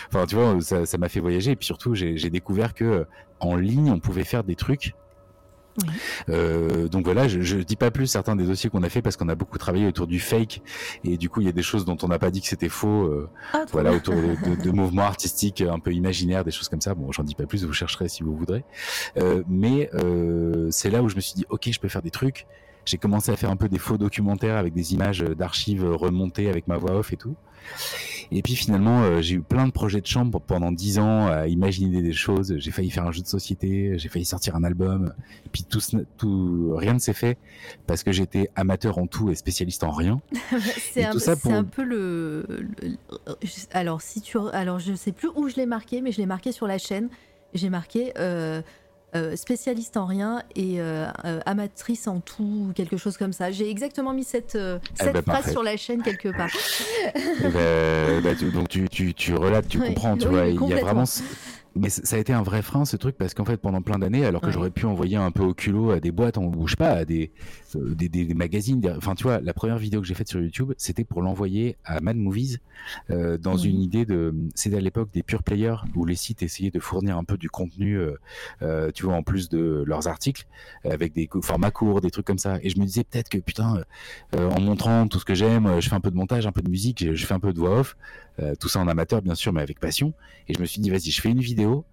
[0.08, 1.52] enfin, tu vois, ça m'a fait voyager.
[1.52, 3.06] Et puis surtout, j'ai découvert que
[3.40, 4.94] en ligne, on pouvait faire des trucs
[6.28, 9.16] euh, donc voilà, je, je dis pas plus certains des dossiers qu'on a fait parce
[9.16, 10.62] qu'on a beaucoup travaillé autour du fake
[11.04, 12.68] et du coup il y a des choses dont on n'a pas dit que c'était
[12.68, 13.04] faux.
[13.04, 16.94] Euh, ah, voilà, autour de, de, mouvements artistiques un peu imaginaires, des choses comme ça.
[16.94, 18.64] Bon, j'en dis pas plus, vous chercherez si vous voudrez.
[19.16, 22.10] Euh, mais euh, c'est là où je me suis dit, ok, je peux faire des
[22.10, 22.46] trucs.
[22.84, 26.66] J'ai commencé à faire un peu des faux documentaires avec des images d'archives remontées avec
[26.68, 27.36] ma voix off et tout.
[28.32, 31.48] Et puis finalement, euh, j'ai eu plein de projets de chambre pendant dix ans à
[31.48, 32.54] imaginer des choses.
[32.58, 35.12] J'ai failli faire un jeu de société, j'ai failli sortir un album.
[35.46, 35.80] Et puis tout,
[36.16, 37.38] tout rien ne s'est fait
[37.88, 40.20] parce que j'étais amateur en tout et spécialiste en rien.
[40.78, 41.52] c'est un, pour...
[41.52, 42.46] un, peu le,
[43.72, 46.52] Alors si tu, alors je sais plus où je l'ai marqué, mais je l'ai marqué
[46.52, 47.08] sur la chaîne.
[47.52, 48.12] J'ai marqué.
[48.16, 48.62] Euh,
[49.16, 53.50] euh, spécialiste en rien et euh, euh, amatrice en tout, quelque chose comme ça.
[53.50, 56.50] J'ai exactement mis cette, eh cette ben, phrase sur la chaîne quelque part.
[57.52, 60.46] Ben, donc tu, tu, tu relates, tu comprends, tu vois.
[60.46, 61.04] Il y a vraiment
[61.74, 64.24] mais ça a été un vrai frein ce truc parce qu'en fait pendant plein d'années
[64.24, 66.90] alors que j'aurais pu envoyer un peu au culot à des boîtes on bouge pas
[66.90, 67.30] à des,
[67.76, 70.72] euh, des, des, magazines enfin tu vois la première vidéo que j'ai faite sur YouTube
[70.78, 72.58] c'était pour l'envoyer à Mad Movies
[73.10, 76.70] euh, dans une idée de c'était à l'époque des pure players où les sites essayaient
[76.70, 78.00] de fournir un peu du contenu
[78.62, 80.46] euh, tu vois en plus de leurs articles
[80.84, 82.58] avec des formats courts des trucs comme ça.
[82.62, 83.82] Et je me disais peut-être que putain
[84.36, 86.70] en montrant tout ce que j'aime je fais un peu de montage un peu de
[86.70, 87.96] musique je, je fais un peu de voix off
[88.58, 90.12] tout ça en amateur bien sûr mais avec passion
[90.48, 91.84] et je me suis dit vas-y je fais une vidéo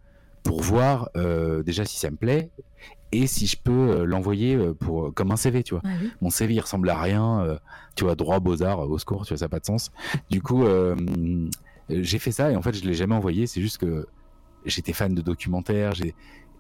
[0.48, 2.50] pour voir euh, déjà si ça me plaît
[3.12, 5.84] et si je peux euh, l'envoyer euh, pour comme un CV, tu vois.
[6.22, 7.60] Mon CV il ressemble à rien,
[7.96, 9.92] tu vois, droit beaux-arts au secours, tu vois, ça n'a pas de sens.
[10.30, 10.64] Du coup,
[11.90, 14.08] j'ai fait ça et en fait, je l'ai jamais envoyé, c'est juste que
[14.66, 16.16] j'étais fan de documentaires, j'ai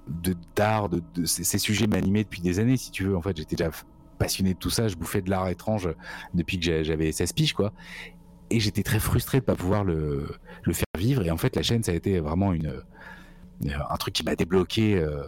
[0.07, 3.17] de d'art, de, de, ces, sujets m'animaient depuis des années, si tu veux.
[3.17, 3.71] En fait, j'étais déjà
[4.17, 5.89] passionné de tout ça, je bouffais de l'art étrange
[6.33, 7.73] depuis que j'avais 16 piges, quoi.
[8.49, 10.27] Et j'étais très frustré de pas pouvoir le,
[10.63, 11.25] le faire vivre.
[11.25, 12.67] Et en fait, la chaîne, ça a été vraiment une
[13.65, 15.23] euh, un truc qui m'a débloqué, euh,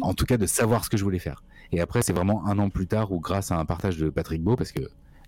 [0.00, 1.42] en tout cas de savoir ce que je voulais faire.
[1.72, 4.42] Et après, c'est vraiment un an plus tard où, grâce à un partage de Patrick
[4.42, 4.82] Beau, parce que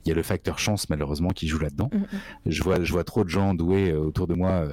[0.04, 1.90] il y a le facteur chance malheureusement qui joue là-dedans.
[2.46, 4.68] Je vois, je vois trop de gens doués euh, autour de moi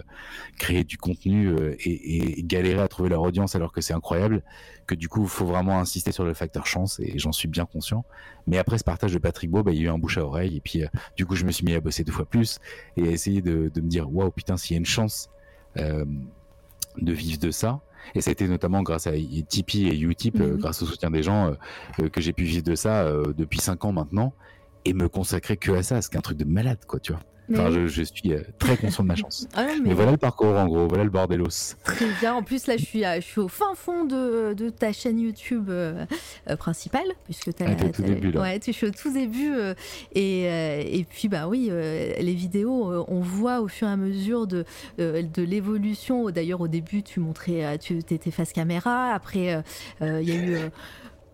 [0.57, 4.43] créer du contenu et, et, galérer à trouver leur audience alors que c'est incroyable.
[4.87, 7.65] Que du coup, il faut vraiment insister sur le facteur chance et j'en suis bien
[7.65, 8.03] conscient.
[8.47, 10.25] Mais après ce partage de Patrick Beau, bah, il y a eu un bouche à
[10.25, 10.83] oreille et puis
[11.15, 12.59] du coup, je me suis mis à bosser deux fois plus
[12.97, 15.29] et à essayer de, de me dire waouh putain s'il y a une chance
[15.75, 17.81] de vivre de ça.
[18.15, 19.11] Et ça a été notamment grâce à
[19.47, 20.57] Tipeee et Utip, euh, mhm.
[20.57, 21.53] grâce au soutien des gens, euh,
[22.01, 24.33] euh, que j'ai pu vivre de ça depuis cinq ans maintenant.
[24.85, 27.21] Et me consacrer que à ça, c'est un truc de malade, quoi, tu vois.
[27.53, 29.47] Enfin, je, suis euh, très conscient de ma chance.
[29.55, 29.93] Ah mais...
[29.93, 31.75] voilà le parcours en gros, voilà le bordelos.
[31.83, 32.33] Très bien.
[32.33, 35.69] En plus, là, je suis, je suis au fin fond de, de ta chaîne YouTube
[35.69, 36.05] euh,
[36.49, 38.37] euh, principale, puisque tu ah, au tout début.
[38.37, 39.51] Ouais, tu es au tout début.
[40.13, 40.43] et,
[40.99, 44.65] et puis, bah oui, les vidéos, on voit au fur et à mesure de,
[44.97, 46.29] de l'évolution.
[46.29, 49.13] D'ailleurs, au début, tu montrais, tu étais face caméra.
[49.13, 49.61] Après,
[50.01, 50.57] il y a eu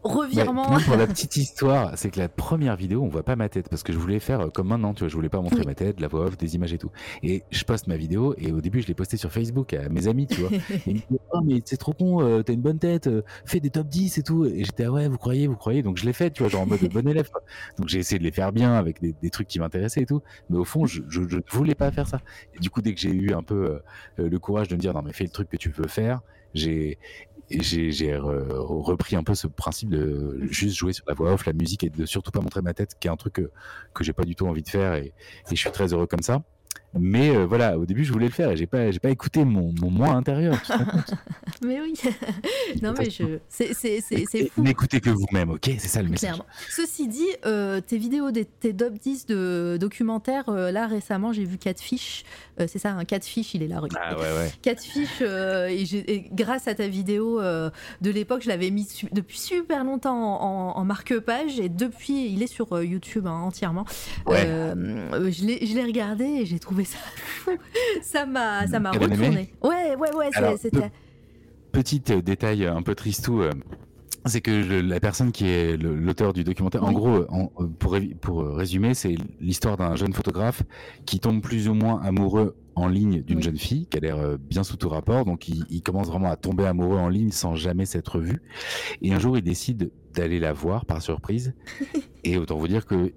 [0.04, 0.80] revirement.
[0.80, 3.84] pour la petite histoire, c'est que la première vidéo, on voit pas ma tête parce
[3.84, 6.00] que je voulais faire euh, comme maintenant, tu vois, je voulais pas montrer ma tête,
[6.00, 6.92] la voix off, des images et tout.
[7.24, 10.08] Et je poste ma vidéo et au début, je l'ai postée sur Facebook à mes
[10.08, 10.52] amis, tu vois.
[10.52, 13.24] et ils me disent, oh, mais c'est trop con, euh, t'as une bonne tête, euh,
[13.46, 14.46] fais des top 10 et tout.
[14.46, 15.84] Et j'étais, ah ouais, vous croyez, vous croyez.
[15.84, 17.30] Donc je l'ai fait, tu vois, genre en mode bon élève.
[17.78, 20.22] Donc j'ai essayé de les faire bien avec des, trucs qui m'intéressaient et tout.
[20.50, 22.22] Mais au fond, je, ne voulais pas faire ça.
[22.56, 23.80] Et du coup, dès que j'ai eu un peu
[24.18, 26.22] le courage de me dire, non, mais fais le truc que tu veux faire,
[26.54, 26.98] j'ai
[27.50, 31.84] j'ai repris un peu ce principe de juste jouer sur la voix off, la musique
[31.84, 33.52] et de surtout pas montrer ma tête, qui est un truc que,
[33.94, 35.14] que j'ai pas du tout envie de faire et, et
[35.52, 36.44] je suis très heureux comme ça.
[36.94, 39.44] Mais euh, voilà, au début, je voulais le faire et j'ai pas, j'ai pas écouté
[39.44, 40.62] mon, mon moi intérieur.
[41.62, 41.94] mais oui.
[42.82, 44.62] non, mais je, c'est, c'est, c'est, fou.
[44.62, 45.70] N'écoutez que vous-même, ok?
[45.78, 46.30] C'est ça le message.
[46.30, 46.46] Clairement.
[46.70, 51.44] Ceci dit, euh, tes vidéos, des, tes top 10 de documentaires, euh, là récemment, j'ai
[51.44, 52.24] vu Catfish.
[52.58, 53.82] c'est ça, un Catfish, il est là.
[54.00, 54.52] Ah ouais, ouais.
[54.62, 60.42] Catfish, et, grâce à ta vidéo de l'époque, je l'avais mis depuis super longtemps
[60.78, 63.86] en, marque-page et depuis, il est sur YouTube hein, entièrement.
[64.26, 64.46] Ouais.
[64.46, 66.98] je l'ai regardé et j'ai trouvé ça
[68.02, 69.54] ça m'a ça m'a retourné.
[69.62, 70.92] Ouais, ouais, ouais, c'était.
[71.72, 73.42] Petit euh, détail un peu tristou.
[73.42, 73.52] Euh,
[74.26, 77.26] c'est que la personne qui est l'auteur du documentaire, en gros,
[77.80, 80.64] pour, pour résumer, c'est l'histoire d'un jeune photographe
[81.06, 84.38] qui tombe plus ou moins amoureux en ligne d'une jeune fille qui a l'air euh,
[84.38, 85.26] bien sous tout rapport.
[85.26, 88.42] Donc, il, il, commence vraiment à tomber amoureux en ligne sans jamais s'être vu.
[89.02, 91.56] Et un jour, il décide d'aller la voir par surprise.
[92.24, 93.14] Et autant vous dire que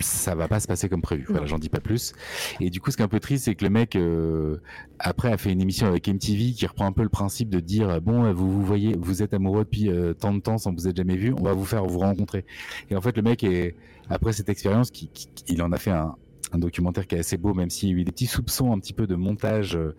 [0.00, 1.26] ça va pas se passer comme prévu.
[1.28, 2.12] Voilà, j'en dis pas plus.
[2.60, 4.58] Et du coup, ce qui est un peu triste, c'est que le mec euh,
[4.98, 8.00] après a fait une émission avec MTV qui reprend un peu le principe de dire
[8.00, 10.96] bon, vous vous voyez, vous êtes amoureux depuis euh, tant de temps sans vous êtes
[10.96, 12.44] jamais vu, on va vous faire vous rencontrer.
[12.90, 13.74] Et en fait, le mec est
[14.08, 15.10] après cette expérience, qui,
[15.48, 16.16] il en a fait un,
[16.52, 18.78] un documentaire qui est assez beau, même s'il y a eu des petits soupçons un
[18.78, 19.76] petit peu de montage.
[19.76, 19.94] Euh,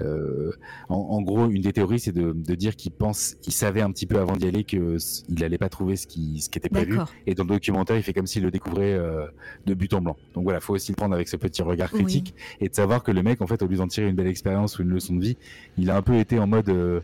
[0.00, 0.52] euh
[0.88, 4.06] en, gros, une des théories, c'est de, de, dire qu'il pense, il savait un petit
[4.06, 4.98] peu avant d'y aller qu'il
[5.28, 6.98] n'allait pas trouver ce qui, ce qui était prévu.
[7.26, 9.26] Et dans le documentaire, il fait comme s'il le découvrait euh,
[9.66, 10.16] de but en blanc.
[10.34, 13.10] Donc voilà, faut aussi le prendre avec ce petit regard critique et de savoir que
[13.10, 15.22] le mec, en fait, au lieu d'en tirer une belle expérience ou une leçon de
[15.22, 15.36] vie,
[15.78, 17.00] il a un peu été en mode euh,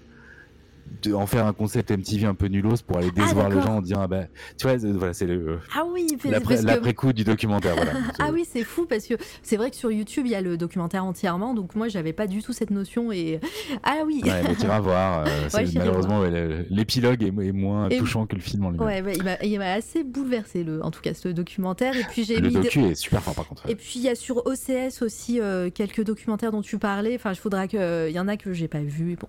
[1.03, 3.77] de en faire un concept MTV un peu nulos pour aller ah, décevoir les gens
[3.77, 4.25] en disant ah bah
[4.59, 7.93] tu vois voilà c'est le ah oui l'après coup du documentaire voilà.
[8.19, 10.57] Ah oui c'est fou parce que c'est vrai que sur YouTube il y a le
[10.57, 13.41] documentaire entièrement donc moi j'avais pas du tout cette notion et
[13.83, 14.21] ah oui.
[14.25, 16.23] Ouais, mais tu vas voir euh, malheureusement
[16.71, 19.07] l'épilogue est, moins touchant que le film en lui-même.
[19.07, 21.97] Ouais, il m'a assez bouleversé le en tout cas ce documentaire.
[21.97, 24.15] Et puis j'ai le docu est super fort par contre et puis il y a
[24.15, 27.15] sur OCS aussi euh, quelques documentaires dont tu parlais.
[27.15, 29.29] Enfin il faudra que il y en a que j'ai pas vu bon.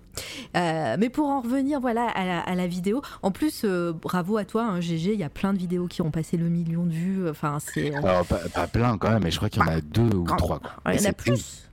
[0.58, 3.02] Euh, mais pour en revenir voilà, à la, vidéo.
[3.22, 5.14] En plus, euh, bravo à toi, hein, GG.
[5.14, 7.30] Il y a plein de vidéos qui ont passé le million de vues.
[7.30, 7.94] Enfin, c'est.
[7.96, 10.26] Alors, pas, plein quand même, mais je crois qu'il y en a bah, deux ou
[10.38, 10.62] trois.
[10.88, 11.70] Il y en a plus.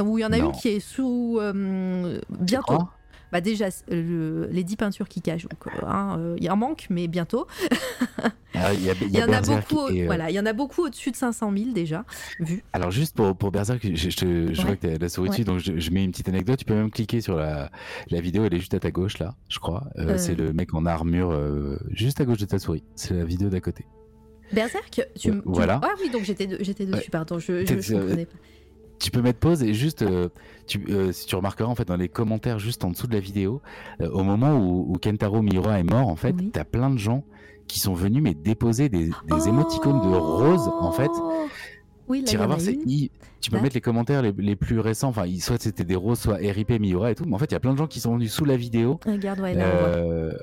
[0.00, 1.38] Ou il y en a une qui est sous.
[1.40, 2.88] Euh, bientôt.
[3.34, 5.48] Bah déjà, les 10 peintures qui cachent,
[5.82, 7.48] hein, euh, il y en manque, mais bientôt.
[8.54, 11.52] Ah, il y, en a beaucoup, voilà, il y en a beaucoup au-dessus de 500
[11.52, 12.04] 000 déjà
[12.38, 12.62] vus.
[12.72, 15.58] Alors juste pour, pour Berserk, je, je, vois que tu as la souris dessus, donc
[15.58, 16.60] je, mets une petite anecdote.
[16.60, 17.72] Tu peux même cliquer sur la,
[18.08, 19.82] la vidéo, elle est juste à ta gauche là, je crois.
[19.98, 20.16] Euh, euh.
[20.16, 21.36] C'est le mec en armure
[21.90, 22.84] juste à gauche de ta souris.
[22.94, 23.84] C'est la vidéo d'à côté.
[24.52, 25.80] Berserk, tu, voilà.
[25.82, 28.36] Ah oui, donc j'étais dessus, pardon, je ne comprenais pas
[28.98, 30.28] tu peux mettre pause et juste, euh,
[30.66, 33.20] tu, euh, si tu remarqueras en fait dans les commentaires juste en dessous de la
[33.20, 33.60] vidéo,
[34.00, 37.24] euh, au moment où, Kentaro Miura est mort, en fait, t'as plein de gens
[37.66, 41.10] qui sont venus mais déposer des, des émoticônes de rose en fait.
[42.06, 45.08] Oui, tu vas voir, tu peux mettre les commentaires les, plus récents.
[45.08, 47.24] Enfin, soit c'était des roses, soit RIP Miura et tout.
[47.24, 49.00] Mais en fait, il y a plein de gens qui sont venus sous la vidéo.
[49.06, 50.34] Regarde, ouais, là,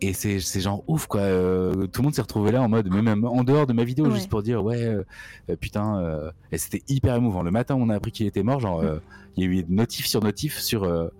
[0.00, 1.20] et c'est genre ouf quoi.
[1.20, 4.10] Euh, tout le monde s'est retrouvé là en mode, même en dehors de ma vidéo,
[4.10, 5.02] juste pour dire ouais, euh,
[5.50, 6.32] euh, putain.
[6.52, 7.42] et c'était hyper émouvant.
[7.42, 8.60] Le matin, on a appris qu'il était mort.
[8.60, 8.84] Genre,
[9.36, 11.10] il y a eu notif sur notif sur.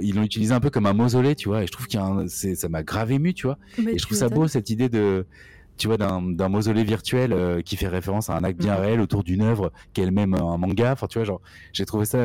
[0.00, 1.62] Ils l'ont utilisé un peu comme un mausolée, tu vois.
[1.62, 3.58] Et je trouve qu'il ça m'a grave ému, tu vois.
[3.78, 5.26] et je trouve ça beau cette idée de
[5.76, 9.42] tu vois, d'un mausolée virtuel qui fait référence à un acte bien réel autour d'une
[9.42, 10.92] œuvre qui est elle-même un manga.
[10.92, 11.40] Enfin, tu vois, genre,
[11.72, 12.18] j'ai trouvé ça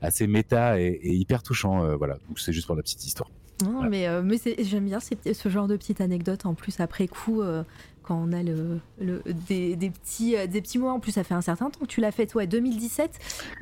[0.00, 1.96] assez méta et, et hyper touchant.
[1.96, 3.28] voilà, donc c'est juste pour la petite histoire.
[3.64, 7.42] Non, mais, euh, mais j'aime bien ce genre de petites anecdotes en plus après coup.
[8.06, 10.92] Euh, quand on a le, le des, des, petits, des petits mois.
[10.92, 13.10] En plus, ça fait un certain temps que tu l'as fait, ouais, 2017.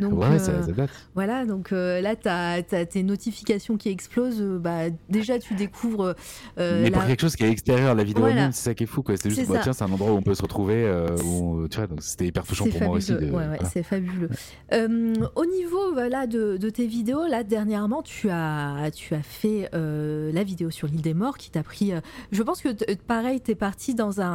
[0.01, 0.91] Donc, ouais, ça, date.
[1.15, 4.43] Voilà, donc là, tu as, tes notifications qui explosent.
[4.43, 6.15] bah, déjà, tu découvres.
[6.57, 9.03] Mais pour quelque chose qui est extérieur à la vidéo c'est ça qui est fou.
[9.17, 10.91] C'est juste, bah, tiens, c'est un endroit où on peut se retrouver.
[11.25, 13.13] Où, tu vois, donc c'était hyper touchant pour moi aussi.
[13.13, 13.31] De...
[13.31, 14.31] Ouais, ouais, c'est fabuleux.
[14.73, 20.45] au niveau voilà, de, de, tes vidéos, là, dernièrement, tu as, tu as fait la
[20.45, 21.93] vidéo sur l'île des morts qui t'a pris.
[22.33, 24.34] je pense que pareil, tu es parti dans, un,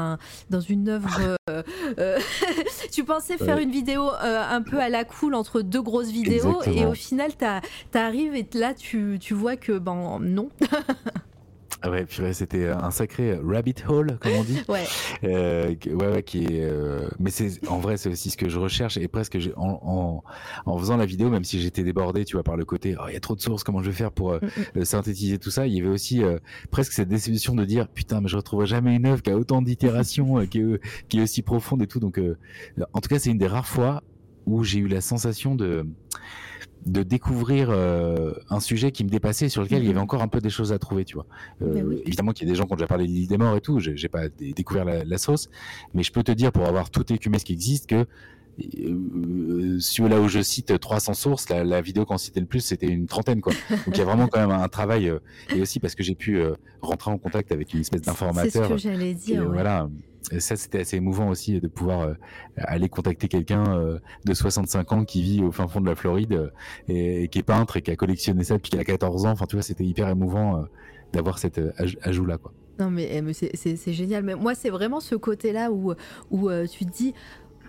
[0.50, 1.10] dans une œuvre.
[1.50, 1.64] Euh,
[1.98, 2.20] euh,
[2.92, 6.62] tu pensais faire une vidéo euh, un peu à la cool entre deux grosses vidéos
[6.64, 10.50] et au final, tu arrives et là, tu, tu vois que, ben non.
[11.82, 14.60] Ah ouais, c'était un sacré rabbit hole, comme on dit.
[14.68, 14.84] ouais.
[15.24, 16.64] Euh, ouais, ouais, qui est.
[16.64, 20.24] Euh, mais c'est en vrai, c'est aussi ce que je recherche et presque en, en,
[20.66, 23.14] en faisant la vidéo, même si j'étais débordé, tu vois, par le côté, oh, il
[23.14, 24.40] y a trop de sources, comment je vais faire pour euh,
[24.76, 24.86] mm, mm.
[24.86, 25.68] synthétiser tout ça.
[25.68, 26.22] Il y avait aussi
[26.70, 29.62] presque cette déception de dire, putain, mais je retrouverai jamais une œuvre qui a autant
[29.62, 32.02] d'itérations, qui, est, qui est aussi profonde et tout.
[32.02, 32.20] Donc,
[32.94, 34.04] en tout cas, c'est une des rares fois
[34.46, 35.86] où j'ai eu la sensation de
[36.86, 40.04] de découvrir euh, un sujet qui me dépassait sur lequel il y avait mhm.
[40.04, 41.26] encore un peu des choses à trouver tu vois
[41.62, 43.56] euh, évidemment qu'il y a des gens qui ont déjà parlé de l'île des morts
[43.56, 45.50] et tout j'ai pas découvert la, sauce
[45.94, 48.06] mais je peux te dire pour avoir tout écumé ce qui existe que
[48.82, 49.80] euh,
[50.10, 53.40] là où je cite 300 sources, la, vidéo qu'on citait le plus, c'était une trentaine,
[53.40, 53.54] quoi.
[53.70, 55.20] Donc il y a vraiment quand même un travail, euh,
[55.56, 56.42] et aussi parce que j'ai pu
[56.82, 58.52] rentrer en contact avec une espèce d'informateur.
[58.52, 59.50] C'est ce que j'allais dire.
[59.50, 59.90] Voilà,
[60.40, 62.14] ça, c'était assez émouvant aussi de pouvoir euh,
[62.58, 66.34] aller contacter quelqu'un euh, de 65 ans qui vit au fin fond de la Floride
[66.34, 66.50] euh,
[66.88, 69.32] et, qui est peintre et qui a collectionné ça depuis qu'il a 14 ans.
[69.32, 70.66] Enfin, tu vois, c'était hyper émouvant
[71.14, 71.60] d'avoir cet
[72.04, 72.54] ajout-là, quoi.
[72.80, 74.24] Non, mais, eh, c'est génial.
[74.24, 75.94] Mais moi, c'est vraiment ce côté-là où,
[76.32, 77.14] où tu te dis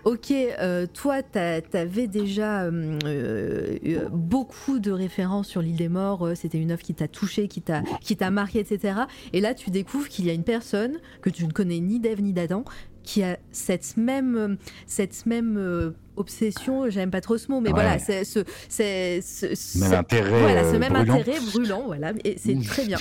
[0.03, 6.29] Ok, euh, toi, tu avais déjà euh, euh, beaucoup de références sur l'île des morts.
[6.35, 9.01] C'était une œuvre qui t'a touché, qui t'a marqué, etc.
[9.33, 12.21] Et là, tu découvres qu'il y a une personne que tu ne connais ni d'Ève
[12.21, 12.63] ni d'Adam
[13.03, 18.23] qui a cette même, cette même obsession, j'aime pas trop ce mot, mais voilà, c'est
[18.23, 18.39] ce,
[18.69, 22.97] ce, même intérêt, voilà, ce même intérêt brûlant, voilà, et c'est très bien.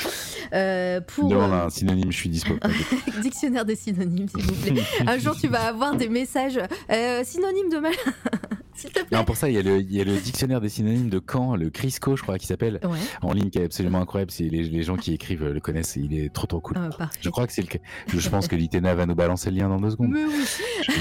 [0.53, 2.55] Euh, pour euh, un synonyme, je suis dispo.
[3.23, 4.83] Dictionnaire des synonymes, s'il vous plaît.
[5.07, 6.59] un jour, tu vas avoir des messages
[6.91, 7.95] euh, synonymes de mal.
[9.13, 11.21] Non, pour ça, il y, a le, il y, a le, dictionnaire des synonymes de
[11.21, 12.81] Caen, le Crisco, je crois, qui s'appelle,
[13.21, 14.31] en ligne, qui est absolument incroyable.
[14.31, 16.77] Si les, les, gens qui écrivent le connaissent, il est trop trop cool.
[16.79, 19.69] Ah, je crois que c'est le Je pense que Litena va nous balancer le lien
[19.69, 20.15] dans deux secondes.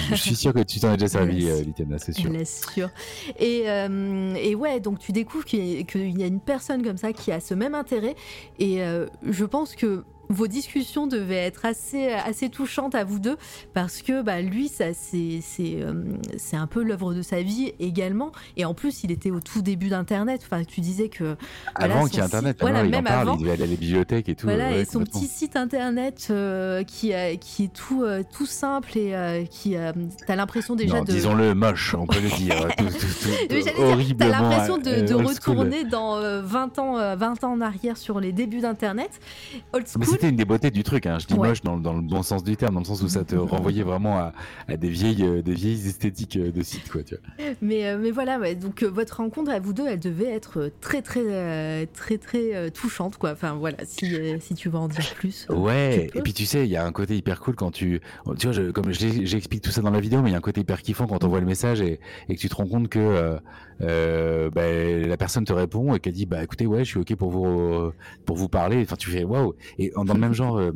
[0.09, 1.98] je, suis sûr que tu t'en as déjà servi, euh, Litena,
[2.45, 2.89] c'est sûr.
[3.37, 5.85] Et, euh, et, ouais, donc tu découvres qu'il
[6.19, 8.15] y, a une personne comme ça qui a ce même intérêt.
[8.59, 13.37] Et euh, je pense que vos discussions devaient être assez, assez touchantes à vous deux
[13.73, 15.93] parce que bah, lui, ça, c'est, c'est, euh,
[16.37, 18.31] c'est un peu l'œuvre de sa vie également.
[18.55, 20.41] Et en plus, il était au tout début d'Internet.
[20.45, 21.35] Enfin, tu disais que.
[21.73, 23.37] Avant qu'il y ait Internet, voilà, il même en parle, avant.
[23.39, 24.45] Il allait à la bibliothèque et tout.
[24.45, 27.11] Voilà, et son petit site Internet euh, qui,
[27.41, 29.75] qui est tout, euh, tout simple et qui.
[30.27, 31.11] t'as l'impression déjà de.
[31.11, 32.67] Disons-le, moche, on peut le dire.
[32.77, 34.31] tout, tout, tout, horriblement.
[34.31, 38.61] T'as l'impression de, de retourner dans 20 ans, 20 ans en arrière sur les débuts
[38.61, 39.19] d'Internet.
[39.73, 41.05] Old school c'était une des beautés du truc.
[41.05, 41.17] Hein.
[41.19, 43.23] Je dis moche dans, dans, le bon sens du terme, dans le sens où ça
[43.23, 44.33] te renvoyait vraiment à,
[44.67, 47.03] à des vieilles, euh, des vieilles esthétiques euh, de site, quoi.
[47.03, 47.53] Tu vois.
[47.61, 51.01] Mais, euh, mais voilà, ouais, donc votre rencontre à vous deux, elle devait être très,
[51.01, 53.31] très, très, très touchante, quoi.
[53.31, 55.47] Enfin voilà, si, si tu veux en dire plus.
[55.49, 56.09] Ouais.
[56.13, 58.01] Et puis tu sais, il y a un côté hyper cool quand tu,
[58.37, 60.41] tu vois, je, comme j'explique tout ça dans la vidéo, mais il y a un
[60.41, 62.89] côté hyper kiffant quand on voit le message et, et que tu te rends compte
[62.89, 63.37] que euh,
[63.79, 64.61] bah,
[65.07, 67.91] la personne te répond et qu'elle dit bah écoutez ouais je suis ok pour vous
[68.25, 68.81] pour vous parler.
[68.81, 69.53] Enfin tu fais waouh.
[69.77, 70.71] Et dans le même genre euh,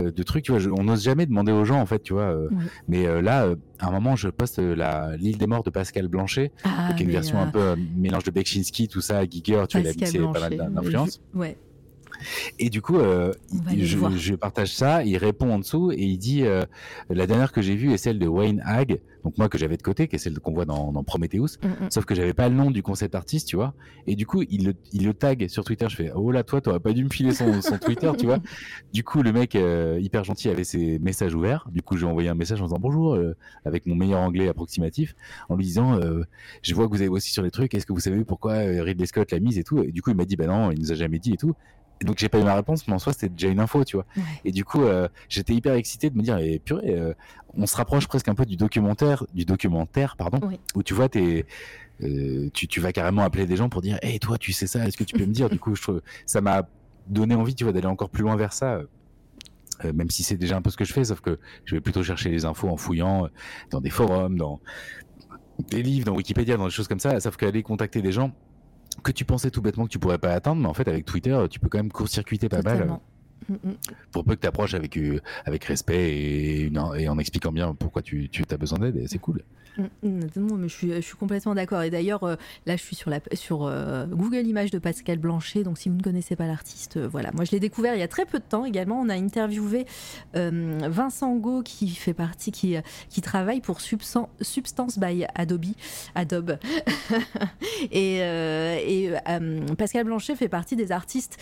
[0.00, 2.22] euh, de truc tu vois on n'ose jamais demander aux gens en fait tu vois
[2.22, 2.48] euh,
[2.88, 6.92] mais là à un moment je poste la l'île des morts de Pascal Blanchet ah,
[6.96, 10.24] qui est une version un peu mélange de Bekchinski tout ça Giger tu vois il
[10.24, 11.56] a pas mal d'influence ouais
[12.58, 13.32] et du coup, euh,
[13.76, 16.64] je, je, partage ça, il répond en dessous et il dit euh,
[17.10, 19.82] la dernière que j'ai vue est celle de Wayne Hag, donc moi que j'avais de
[19.82, 21.90] côté, qui est celle qu'on voit dans, dans Prometheus, mm, mm.
[21.90, 23.74] sauf que j'avais pas le nom du concept artiste, tu vois.
[24.06, 25.86] Et du coup, il le, il le tag sur Twitter.
[25.88, 28.38] Je fais oh là toi, t'aurais pas dû me filer son, son Twitter, tu vois.
[28.92, 31.68] Du coup, le mec euh, hyper gentil avait ses messages ouverts.
[31.70, 33.18] Du coup, j'ai envoyé un message en disant bonjour
[33.64, 35.14] avec mon meilleur anglais approximatif,
[35.48, 36.00] en lui disant
[36.62, 37.74] je vois que vous avez aussi sur les trucs.
[37.74, 39.82] Est-ce que vous savez pourquoi Ridley Scott l'a mise et tout.
[39.82, 41.54] Et du coup, il m'a dit bah non, il nous a jamais dit et tout
[42.04, 44.06] donc j'ai pas eu ma réponse, mais en soi c'était déjà une info, tu vois.
[44.44, 47.14] Et du coup, euh, j'étais hyper excité de me dire, et eh, purée, euh,
[47.54, 50.40] on se rapproche presque un peu du documentaire, du documentaire, pardon,
[50.74, 51.46] où tu vois, t'es,
[52.02, 54.86] euh, tu, tu vas carrément appeler des gens pour dire, hé toi, tu sais ça,
[54.86, 55.48] est-ce que tu peux me dire?
[55.48, 56.68] Du coup, je trouve, ça m'a
[57.06, 58.80] donné envie, tu vois, d'aller encore plus loin vers ça.
[59.84, 62.02] même si c'est déjà un peu ce que je fais, sauf que je vais plutôt
[62.02, 63.28] chercher les infos en fouillant
[63.70, 64.60] dans des forums, dans
[65.70, 68.32] des livres, dans Wikipédia, dans des choses comme ça, sauf qu'aller contacter des gens,
[69.02, 71.38] que tu pensais tout bêtement que tu pourrais pas atteindre, mais en fait avec Twitter,
[71.50, 72.98] tu peux quand même court-circuiter pas mal.
[73.48, 73.74] Mm, mm.
[74.12, 78.02] Pour peu que tu approches avec, euh, avec respect et, et, en expliquant bien pourquoi
[78.02, 79.42] tu, tu as besoin d'aide, c'est cool.
[79.78, 81.82] Non, mais je suis, je suis complètement d'accord.
[81.82, 82.36] Et d'ailleurs, euh,
[82.66, 85.62] là, je suis sur, la, sur euh, Google Images de Pascal Blanchet.
[85.62, 87.30] Donc, si vous ne connaissez pas l'artiste, euh, voilà.
[87.32, 89.00] Moi, je l'ai découvert il y a très peu de temps également.
[89.00, 89.86] On a interviewé
[90.34, 92.76] Vincent Go, qui fait partie, qui,
[93.08, 95.66] qui travaille pour Substance by Adobe.
[96.14, 96.58] Adobe.
[97.90, 99.12] et, et
[99.76, 101.38] Pascal Blanchet fait partie des artistes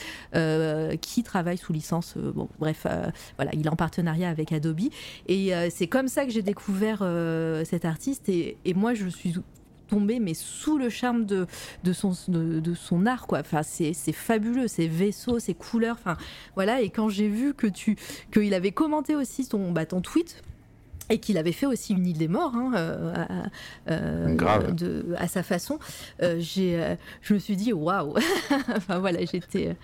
[1.00, 2.14] qui travaillent sous licence.
[2.16, 2.86] bon, bref,
[3.36, 4.88] voilà, il est en partenariat avec Adobe.
[5.28, 6.98] Et c'est comme ça que j'ai découvert
[7.64, 9.34] cet artiste et, moi je suis
[9.88, 11.46] tombée mais sous le charme de,
[11.84, 13.40] de, son, de, son art quoi.
[13.40, 16.16] Enfin c'est fabuleux, ses vaisseaux, ses couleurs, enfin
[16.54, 16.80] voilà.
[16.80, 17.96] Et quand j'ai vu que tu
[18.32, 20.42] qu'il avait commenté aussi ton, bah, ton tweet
[21.10, 23.14] et qu'il avait fait aussi une île des morts hein, euh,
[23.90, 25.78] euh, de, à sa façon.
[26.22, 28.14] Euh, j'ai, je me suis dit waouh,
[28.76, 29.76] enfin voilà, j'étais,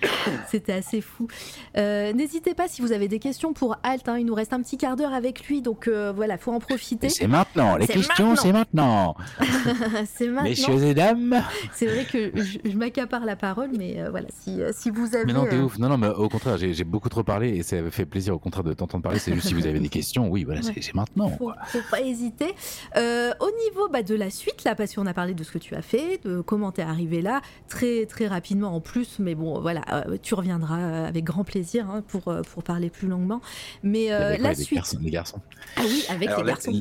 [0.48, 1.28] c'était assez fou.
[1.76, 4.78] n'hésitez pas si vous avez des questions pour Alt, hein, il nous reste un petit
[4.78, 7.08] quart d'heure avec lui, donc voilà, faut en profiter.
[7.08, 9.16] C'est maintenant, les questions, c'est maintenant.
[10.06, 10.50] c'est maintenant.
[10.50, 11.42] Messieurs et dames.
[11.72, 15.26] C'est vrai que je, m'accapare la parole, mais voilà, si, si vous avez.
[15.26, 15.78] Mais non, t'es ouf.
[15.78, 18.64] Non, non, mais au contraire, j'ai, beaucoup trop parlé et ça fait plaisir au contraire
[18.64, 19.18] de t'entendre parler.
[19.18, 21.28] C'est juste si vous avez des questions, oui, voilà, c'est maintenant non.
[21.36, 22.54] Faut, faut pas hésiter.
[22.96, 25.58] Euh, au niveau bah, de la suite, là, parce qu'on a parlé de ce que
[25.58, 29.34] tu as fait, de comment tu es arrivé là, très très rapidement en plus, mais
[29.34, 32.22] bon, voilà, euh, tu reviendras euh, avec grand plaisir hein, pour,
[32.52, 33.40] pour parler plus longuement.
[33.82, 34.08] Mais
[34.38, 34.96] la suite.
[35.00, 35.40] les garçons.
[35.76, 36.80] Ah oui, avec les garçons.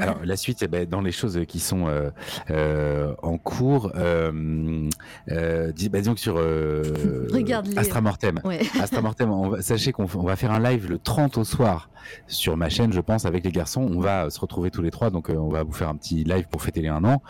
[0.00, 1.86] alors la suite, eh ben, dans les choses qui sont
[2.48, 4.30] en cours, bah,
[6.00, 8.40] disons que sur Regarde Astra Mortem.
[8.80, 11.90] Astra Mortem, sachez qu'on va faire un live le 30 au soir
[12.26, 13.82] sur ma chaîne, je pense, avec les garçons.
[13.82, 16.24] On va se retrouver tous les trois, donc euh, on va vous faire un petit
[16.24, 17.22] live pour fêter les un an.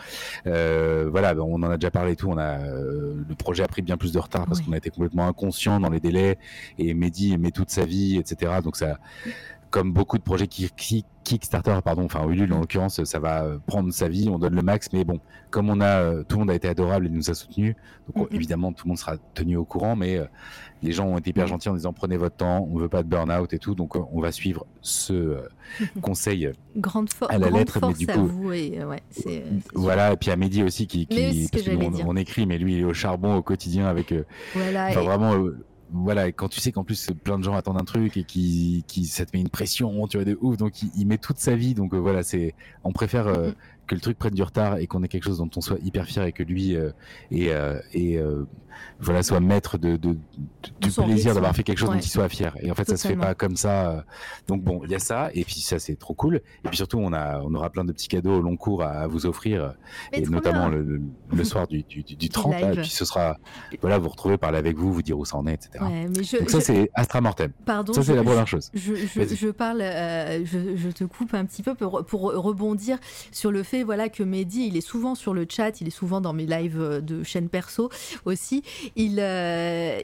[0.47, 2.29] Euh, voilà, ben, on en a déjà parlé et tout.
[2.29, 4.89] On a euh, le projet a pris bien plus de retard parce qu'on a été
[4.89, 6.37] complètement inconscient dans les délais
[6.77, 8.53] et Mehdi met toute sa vie, etc.
[8.63, 8.97] Donc ça,
[9.71, 13.93] comme beaucoup de projets qui, qui Kickstarter, pardon, enfin Ulule en l'occurrence, ça va prendre
[13.93, 15.19] sa vie, on donne le max, mais bon,
[15.51, 17.75] comme on a, tout le monde a été adorable et nous a soutenu,
[18.13, 18.35] donc mm-hmm.
[18.35, 20.19] évidemment tout le monde sera tenu au courant, mais
[20.81, 23.07] les gens ont été hyper gentils en disant prenez votre temps, on veut pas de
[23.07, 25.37] burn-out et tout, donc on va suivre ce
[26.01, 29.03] conseil grande à la lettre, mais du coup, et, ouais,
[29.75, 32.79] voilà, et puis à Mehdi aussi qui, qui parce que on, écrit, mais lui il
[32.79, 34.11] est au charbon au quotidien avec,
[34.55, 35.35] voilà, vraiment
[35.93, 39.05] voilà, quand tu sais qu'en plus plein de gens attendent un truc et qui, qui
[39.05, 41.73] ça te met une pression, tu vois, de ouf, donc il, met toute sa vie,
[41.73, 43.55] donc euh, voilà, c'est, on préfère euh, mm-hmm.
[43.87, 46.05] Que le truc prenne du retard et qu'on ait quelque chose dont on soit hyper
[46.05, 46.91] fier et que lui euh,
[47.31, 47.51] et,
[47.93, 48.21] et
[48.99, 50.17] voilà soit maître de, de,
[50.79, 52.55] du plaisir d'avoir fait quelque chose dont il soit fier.
[52.61, 54.05] Et en fait, ça se fait pas comme ça.
[54.47, 56.35] Donc bon, il y a ça, et puis ça c'est trop cool.
[56.35, 59.07] Et puis surtout, on a, on aura plein de petits cadeaux au long cours à,
[59.07, 59.73] vous offrir,
[60.13, 61.01] et notamment le,
[61.33, 62.55] le, soir du, du, du 30.
[62.55, 63.37] et puis ce sera,
[63.81, 65.83] voilà, vous retrouver, parler avec vous, vous dire où ça en est, etc.
[66.39, 67.51] Donc ça c'est Astra Mortem.
[67.65, 67.93] Pardon.
[67.93, 68.69] Ça c'est la première chose.
[68.73, 72.97] Je, je parle, euh, je, te coupe un petit peu pour, pour, rebondir
[73.31, 76.21] sur le fait, voilà, que Mehdi, il est souvent sur le chat, il est souvent
[76.21, 77.89] dans mes lives de chaîne perso
[78.25, 78.63] aussi.
[78.95, 79.99] Il, euh,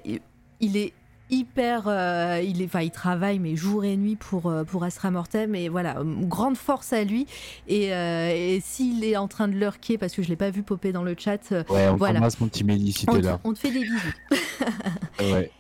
[0.60, 0.94] il est
[1.30, 5.12] hyper euh, il est enfin il travaille mais jour et nuit pour euh, pour Astra
[5.12, 7.28] Mortem et voilà grande force à lui.
[7.68, 11.04] Et, s'il est en train de lurker parce que je l'ai pas vu popper dans
[11.04, 12.22] le chat ouais on voilà.
[12.22, 13.42] mon petit si t'es là.
[13.44, 13.98] on te fait des bisous.
[15.20, 15.52] Ouais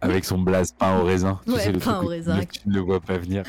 [0.00, 2.40] avec son blaze pain au raisin tu sais le pain au raisin.
[2.44, 3.44] tu ne le vois pas venir.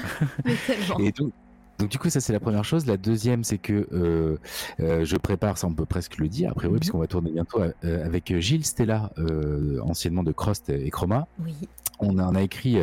[1.00, 1.32] Et tout
[1.82, 2.86] donc du coup, ça c'est la première chose.
[2.86, 4.38] La deuxième, c'est que euh,
[4.80, 6.80] euh, je prépare, ça on peut presque le dire, après oui, mhm.
[6.80, 9.12] puisqu'on va tourner bientôt euh, avec Gilles Stella,
[9.82, 11.28] anciennement de Crost et Chroma.
[11.44, 11.56] Oui.
[12.00, 12.78] On a, a écrit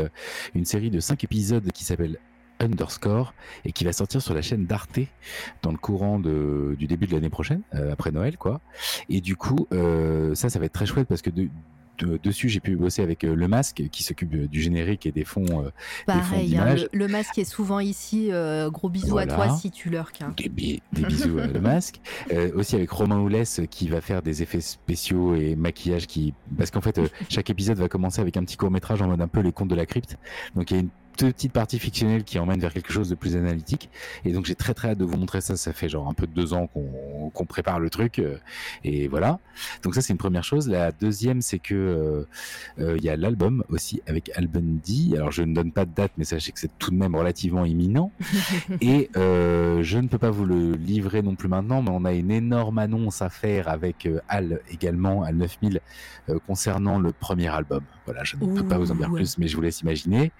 [0.54, 2.18] une série de cinq épisodes qui s'appelle
[2.60, 3.34] Underscore
[3.64, 5.00] et qui va sortir sur la chaîne d'Arte
[5.62, 8.60] dans le courant de, du début de l'année prochaine, après Noël quoi.
[9.08, 9.66] Et du coup,
[10.34, 11.48] ça, ça va être très chouette parce que de,
[12.04, 15.24] dessus, j'ai pu bosser avec euh, Le Masque qui s'occupe euh, du générique et des
[15.24, 15.64] fonds.
[15.64, 15.70] Euh,
[16.06, 18.30] Pareil, hein, le, Masque est souvent ici.
[18.68, 20.34] gros bisous à toi si tu leur Hein.
[20.36, 22.00] Des, bisous à Le Masque.
[22.54, 26.80] aussi avec Romain Oulès qui va faire des effets spéciaux et maquillage qui, parce qu'en
[26.80, 29.52] fait, chaque épisode va commencer avec un petit court métrage en mode un peu les
[29.52, 30.16] contes de la crypte.
[30.54, 30.88] Donc il y a une
[31.18, 33.90] petite partie fictionnelle qui emmène vers quelque chose de plus analytique.
[34.24, 35.56] Et donc j'ai très très hâte de vous montrer ça.
[35.56, 38.18] Ça fait genre un peu de deux ans qu'on prépare le truc.
[38.18, 38.38] Euh,
[38.84, 39.40] et voilà.
[39.82, 40.68] Donc ça c'est une première chose.
[40.68, 42.26] La deuxième c'est que euh,
[42.78, 46.12] euh, il y a l'album aussi avec D Alors je ne donne pas de date,
[46.16, 48.12] mais sachez que c'est tout de même relativement imminent.
[48.80, 52.30] et je ne peux pas vous le livrer non plus maintenant, mais on a une
[52.30, 55.80] énorme annonce à faire avec Al également, Al 9000,
[56.46, 57.82] concernant le premier album.
[58.04, 60.32] Voilà, je ne peux pas vous en dire plus, mais je vous laisse imaginer.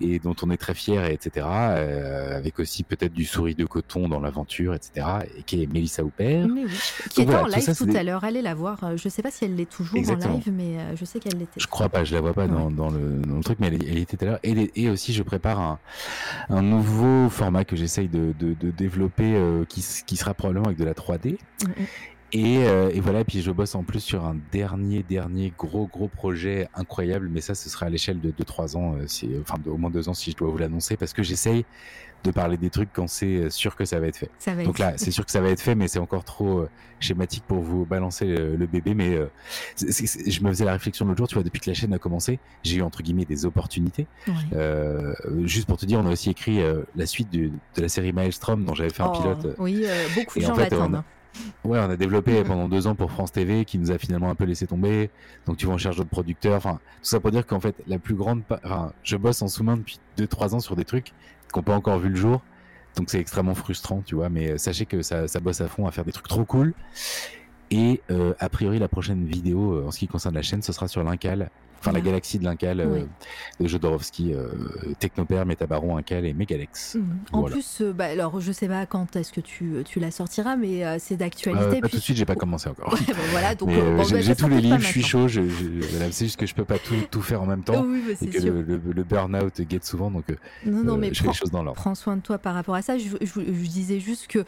[0.00, 1.46] Et dont on est très fier, etc.
[1.46, 5.06] avec aussi peut-être du souris de coton dans l'aventure, etc.
[5.38, 6.44] Et qui est Mélissa Hooper.
[6.48, 6.66] oui.
[7.10, 8.24] Qui était en live tout, à l'heure.
[8.24, 8.96] Allez la voir.
[8.96, 11.60] Je sais pas si elle l'est toujours en live, mais je sais qu'elle l'était.
[11.60, 14.24] Je crois pas, je la vois pas dans, dans, le, truc, mais elle, était tout
[14.24, 14.40] à l'heure.
[14.42, 15.78] Et, et, aussi, je prépare un,
[16.48, 20.84] un nouveau format que j'essaye de, de, de, développer qui, qui, sera probablement avec de
[20.84, 21.38] la 3D.
[22.32, 26.08] Et, euh, et, voilà, puis je bosse en plus sur un dernier, dernier gros, gros
[26.08, 29.68] projet incroyable, mais ça, ce sera à l'échelle de 2-3 ans, euh, si, enfin de,
[29.68, 31.66] au moins 2 ans si je dois vous l'annoncer, parce que j'essaye
[32.24, 34.30] de parler des trucs quand c'est sûr que ça va être fait.
[34.64, 37.44] Donc là, c'est sûr que ça va être fait, mais c'est encore trop euh, schématique
[37.46, 38.94] pour vous balancer le, bébé.
[38.94, 39.26] Mais euh,
[39.78, 42.38] je me faisais la réflexion l'autre jour, tu vois, depuis que la chaîne a commencé,
[42.62, 44.06] j'ai eu entre guillemets des opportunités.
[44.54, 45.14] Euh,
[45.44, 46.60] juste pour te dire, on a aussi écrit
[46.94, 49.56] la suite de la série Maelstrom dont j'avais fait un oh, pilote.
[49.58, 49.84] Oui,
[50.14, 51.02] beaucoup de gens l'attendent.
[51.64, 54.34] Ouais, on a développé pendant deux ans pour France TV, qui nous a finalement un
[54.34, 55.10] peu laissé tomber.
[55.46, 56.56] Donc tu vas en chercher d'autres producteurs.
[56.56, 59.76] Enfin, tout ça pour dire qu'en fait, la plus grande, enfin, je bosse en sous-main
[59.76, 62.42] depuis deux trois ans sur des trucs qui n'ont pas encore vu le jour.
[62.96, 64.28] Donc c'est extrêmement frustrant, tu vois.
[64.28, 66.74] Mais sachez que ça, ça bosse à fond à faire des trucs trop cool.
[67.70, 70.72] Et euh, a priori, la prochaine vidéo euh, en ce qui concerne la chaîne, ce
[70.72, 71.50] sera sur l'Incal
[71.82, 73.04] enfin la galaxie de l'Incal euh,
[73.58, 74.48] de Jodorowsky, euh,
[75.00, 76.94] Technopère, Métabaron, Incal et Megalex.
[76.94, 77.18] Mhm.
[77.32, 80.56] En plus, euh, bah, alors je sais pas quand est-ce que tu, tu la sortiras,
[80.56, 81.80] mais c'est d'actualité.
[81.80, 82.96] pas tout de suite, j'ai pas commencé encore.
[83.30, 85.26] voilà, donc j'ai bah, tous les livres, je suis chaud.
[85.28, 88.30] c'est juste que je peux pas tout, tout faire en même temps oui, bah, et
[88.30, 90.24] que le, le, burn-out guette souvent, donc
[90.64, 91.80] non, non, mais je fais les choses dans l'ordre.
[91.80, 92.96] Prends soin de toi par rapport à ça.
[92.98, 93.40] Je, je,
[93.72, 94.44] disais juste que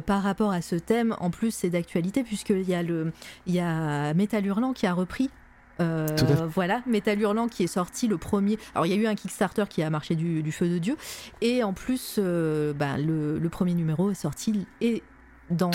[0.00, 3.12] par rapport à ce thème, en plus c'est d'actualité puisqu'il y a le,
[3.46, 5.30] il y a Metal Hurlant qui a repris
[5.80, 6.06] euh,
[6.48, 8.58] voilà, Metal Hurlant qui est sorti le premier.
[8.74, 10.96] Alors il y a eu un Kickstarter qui a marché du, feu de Dieu,
[11.40, 15.02] et en plus, euh, bah, le, premier numéro est sorti et
[15.50, 15.70] dans,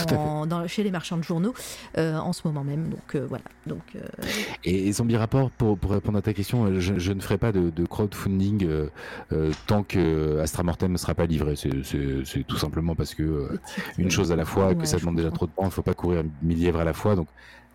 [0.67, 1.53] chez les marchands de journaux
[1.97, 2.89] euh, en ce moment même.
[2.89, 3.43] Donc voilà.
[3.67, 3.95] Donc,
[4.63, 8.67] Et, Zombie Rapport, pour, pour, répondre à ta question, je, ne ferai pas de, crowdfunding
[9.67, 11.55] tant que Astra Mortem ne sera pas livré.
[11.55, 13.59] C'est tout simplement parce que
[13.97, 15.83] une chose à la fois, que ça demande déjà trop de temps, il ne faut
[15.83, 17.15] pas courir mille lièvres à la fois.
[17.15, 17.27] Donc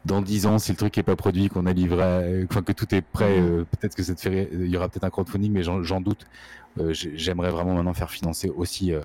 [0.04, 2.94] dans dix ans, si le truc est pas produit, qu'on a livré, enfin que tout
[2.94, 6.26] est prêt, euh, peut-être que cette il y aura peut-être un crowdfunding, mais j'en doute.
[6.80, 9.00] Euh, j'aimerais vraiment maintenant faire financer aussi euh,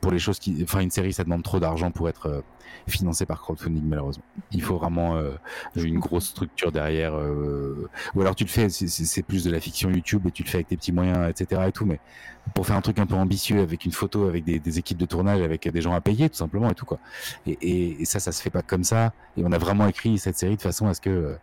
[0.00, 2.42] pour les choses qui, enfin une série, ça demande trop d'argent pour être
[2.86, 4.24] financé par crowdfunding malheureusement.
[4.52, 5.20] Il faut vraiment
[5.74, 7.14] une grosse structure derrière.
[7.14, 10.58] ou alors tu le fais, c'est plus de la fiction YouTube et tu le fais
[10.58, 11.62] avec tes petits moyens, etc.
[11.68, 11.86] et tout.
[11.86, 12.00] Mais
[12.54, 15.42] pour faire un truc un peu ambitieux avec une photo, avec des, équipes de tournage,
[15.42, 16.98] avec des gens à payer tout simplement et tout quoi.
[17.46, 19.12] Et, ça, ça se fait pas comme ça.
[19.36, 21.36] Et on a vraiment écrit cette série de façon à ce que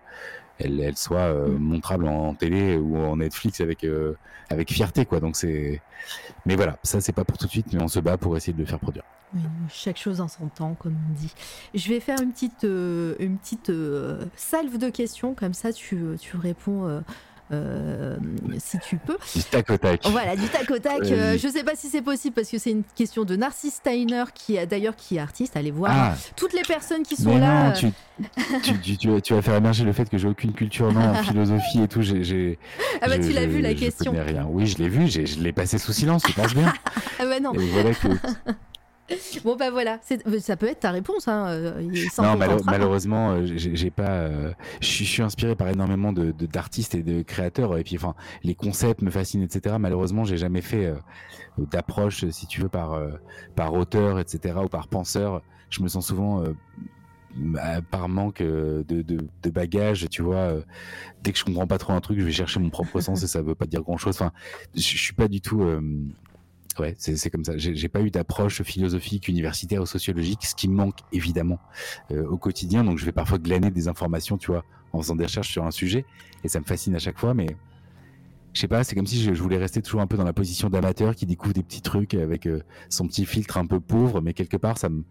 [0.58, 1.58] elle, elle, soit mm.
[1.58, 3.86] montrable en, télé ou en Netflix avec
[4.50, 5.20] avec fierté quoi.
[5.20, 5.82] Donc c'est
[6.46, 8.54] mais voilà, ça c'est pas pour tout de suite, mais on se bat pour essayer
[8.54, 9.04] de le faire produire.
[9.70, 11.34] chaque chose en son temps, comme on dit.
[11.74, 13.72] Je vais faire une petite, une petite
[14.36, 17.02] salve de questions, comme ça tu, tu réponds
[17.52, 18.18] euh,
[18.58, 19.18] si tu peux.
[19.36, 20.02] Du tac au tac.
[20.08, 21.04] Voilà, du tac au tac.
[21.04, 24.24] Euh, je sais pas si c'est possible parce que c'est une question de Narcisse Steiner
[24.34, 25.56] qui a d'ailleurs qui est artiste.
[25.56, 26.14] Allez voir ah.
[26.36, 27.74] toutes les personnes qui sont là.
[27.74, 27.92] tu,
[28.98, 31.88] tu, tu, vas faire émerger le fait que j'ai aucune culture non, en philosophie et
[31.88, 32.02] tout.
[32.02, 32.58] J'ai,
[33.02, 34.12] ah bah tu l'as vu la question.
[34.12, 34.48] Rien.
[34.50, 35.08] Oui, je l'ai vu.
[35.08, 36.24] Je l'ai passé sous silence.
[36.24, 36.74] Tu penses bien.
[37.20, 37.54] ah bah non.
[37.54, 38.08] Et voilà que
[39.44, 40.00] bon bah voilà,
[40.40, 41.28] ça peut être ta réponse.
[41.28, 44.10] Hein, euh, non, malheureusement, euh, j'ai pas.
[44.10, 48.56] Euh, je suis inspiré par énormément de d'artistes et de créateurs et puis enfin les
[48.56, 49.76] concepts me fascinent, etc.
[49.80, 50.94] Malheureusement, j'ai jamais fait
[51.58, 53.00] d'approche, si tu veux, par
[53.56, 54.56] par auteur, etc.
[54.64, 55.42] ou par penseur.
[55.70, 56.44] Je me sens souvent
[57.92, 60.54] par manque de, de, de, bagages, tu vois,
[61.22, 63.28] dès que je comprends pas trop un truc, je vais chercher mon propre sens et
[63.28, 64.16] ça veut pas dire grand chose.
[64.16, 64.32] Enfin,
[64.74, 65.64] je, je suis pas du tout
[66.80, 67.58] ouais, c'est comme ça.
[67.58, 71.60] J'ai pas eu d'approche philosophique, universitaire ou sociologique, ce qui me manque évidemment
[72.12, 72.84] euh, au quotidien.
[72.84, 75.72] Donc je vais parfois glaner des informations, tu vois, en faisant des recherches sur un
[75.72, 76.06] sujet,
[76.44, 77.34] et ça me fascine à chaque fois.
[77.34, 77.48] Mais
[78.54, 80.70] je sais pas, c'est comme si je, voulais rester toujours un peu dans la position
[80.70, 84.34] d'amateur qui découvre des petits trucs avec euh, son petit filtre un peu pauvre, mais
[84.34, 85.04] quelque part ça me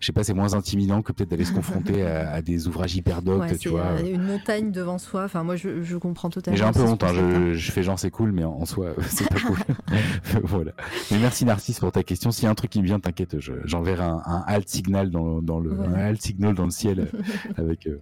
[0.00, 3.22] je sais pas, c'est moins intimidant que peut-être d'aller se confronter à, des ouvrages hyper
[3.22, 4.00] doctes, tu vois.
[4.00, 5.24] Une montagne devant soi.
[5.24, 6.56] Enfin, moi, je, je comprends totalement.
[6.56, 7.02] J'ai un peu honte.
[7.02, 9.58] Hein, je, je, fais genre c'est cool, mais en, soi, c'est pas cool.
[10.42, 10.72] voilà.
[11.10, 12.30] Mais merci Narcisse pour ta question.
[12.30, 15.42] S'il y a un truc qui me vient, t'inquiète, j'enverrai un, un, alt signal dans,
[15.42, 17.10] dans le, un alt signal dans le ciel
[17.56, 17.86] avec.
[17.86, 18.00] Euh,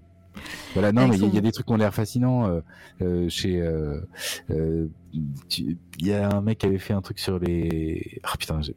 [0.75, 2.47] voilà, non, mais il y, a des trucs qui ont l'air fascinants.
[2.47, 2.61] Euh,
[3.03, 4.01] euh, chez, euh,
[4.51, 8.21] il y a un mec qui avait fait un truc sur les.
[8.23, 8.77] Ah putain, j'ai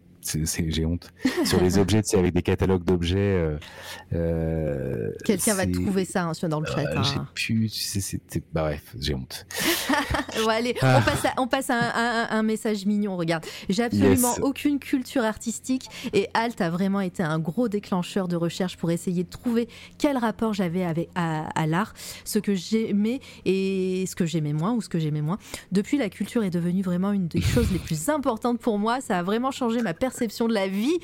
[0.86, 1.12] honte.
[1.46, 3.18] Sur les objets, c'est avec des catalogues d'objets.
[3.18, 3.58] Euh,
[4.14, 6.82] euh Quelqu'un va trouver ça hein, dans le chat.
[6.82, 7.28] Euh, hein.
[7.36, 7.70] J'ai pu,
[8.54, 9.46] bah bref, j'ai honte.
[10.50, 11.02] allez, on ah.
[11.02, 13.18] passe, on passe à, un, message mignon.
[13.18, 18.36] Regarde, j'ai absolument aucune culture artistique et Alt a vraiment été un gros déclencheur de
[18.36, 19.68] recherche pour essayer de trouver
[19.98, 21.94] quel rapport j'avais avec à, l'art,
[22.26, 25.38] ce que j'aimais et ce que j'aimais moins ou ce que j'aimais moins.
[25.72, 29.02] Depuis, la culture est devenue vraiment une des choses les plus importantes pour moi.
[29.02, 31.00] Ça a vraiment changé ma perception de la vie.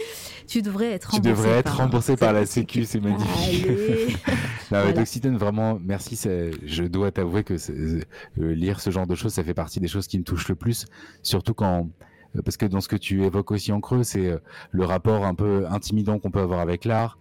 [0.47, 1.21] Tu devrais être remboursé.
[1.21, 3.67] Tu devrais être par, remboursé par la Sécu, c'est magnifique.
[4.71, 5.37] non, voilà.
[5.37, 6.19] vraiment, merci.
[6.65, 8.01] Je dois t'avouer que euh,
[8.37, 10.85] lire ce genre de choses, ça fait partie des choses qui me touchent le plus,
[11.23, 11.87] surtout quand
[12.35, 14.37] euh, parce que dans ce que tu évoques aussi en creux, c'est euh,
[14.71, 17.17] le rapport un peu intimidant qu'on peut avoir avec l'art.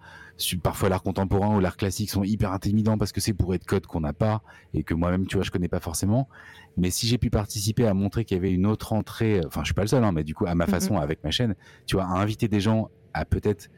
[0.62, 3.86] Parfois, l'art contemporain ou l'art classique sont hyper intimidants parce que c'est pour être code
[3.86, 4.42] qu'on n'a pas
[4.74, 6.28] et que moi-même, tu vois, je connais pas forcément.
[6.76, 9.66] Mais si j'ai pu participer à montrer qu'il y avait une autre entrée, enfin, je
[9.66, 10.70] suis pas le seul, hein, mais du coup, à ma mm-hmm.
[10.70, 11.54] façon, avec ma chaîne,
[11.86, 13.70] tu vois, à inviter des gens à peut-être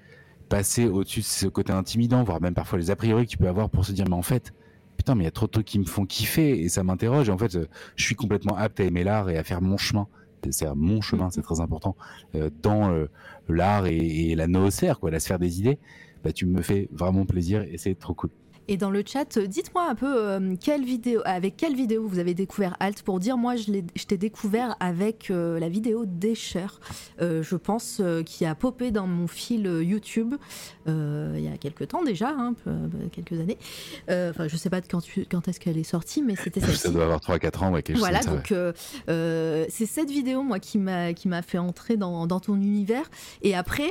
[0.49, 3.49] passer au-dessus de ce côté intimidant, voire même parfois les a priori que tu peux
[3.49, 4.53] avoir pour se dire, mais en fait,
[4.97, 7.29] putain, mais il y a trop de trucs qui me font kiffer et ça m'interroge.
[7.29, 9.77] Et en fait, euh, je suis complètement apte à aimer l'art et à faire mon
[9.77, 10.09] chemin.
[10.51, 11.97] C'est mon chemin, c'est très important
[12.37, 13.11] euh, dans euh,
[13.49, 15.79] l'art et, la noosphère, quoi, la sphère des idées.
[16.29, 18.29] Bah, tu me fais vraiment plaisir et c'est trop cool.
[18.71, 22.35] Et dans le chat, dites-moi un peu euh, quelle vidéo, avec quelle vidéo vous avez
[22.35, 26.67] découvert Alt pour dire moi je, t'ai découvert avec euh, la vidéo d'Escher,
[27.23, 30.35] euh, je pense, qui a popé dans mon fil YouTube
[30.87, 32.55] il y a quelques temps déjà, hein,
[33.13, 33.59] quelques années.
[34.09, 37.05] Enfin, je sais pas quand, quand est-ce qu'elle est sortie, mais c'était celle Ça doit
[37.05, 38.53] avoir 3-4 ans, ouais, quelque Voilà, chose donc
[39.07, 43.11] c'est cette vidéo moi qui m'a qui m'a fait entrer dans, dans ton univers.
[43.41, 43.91] Et après,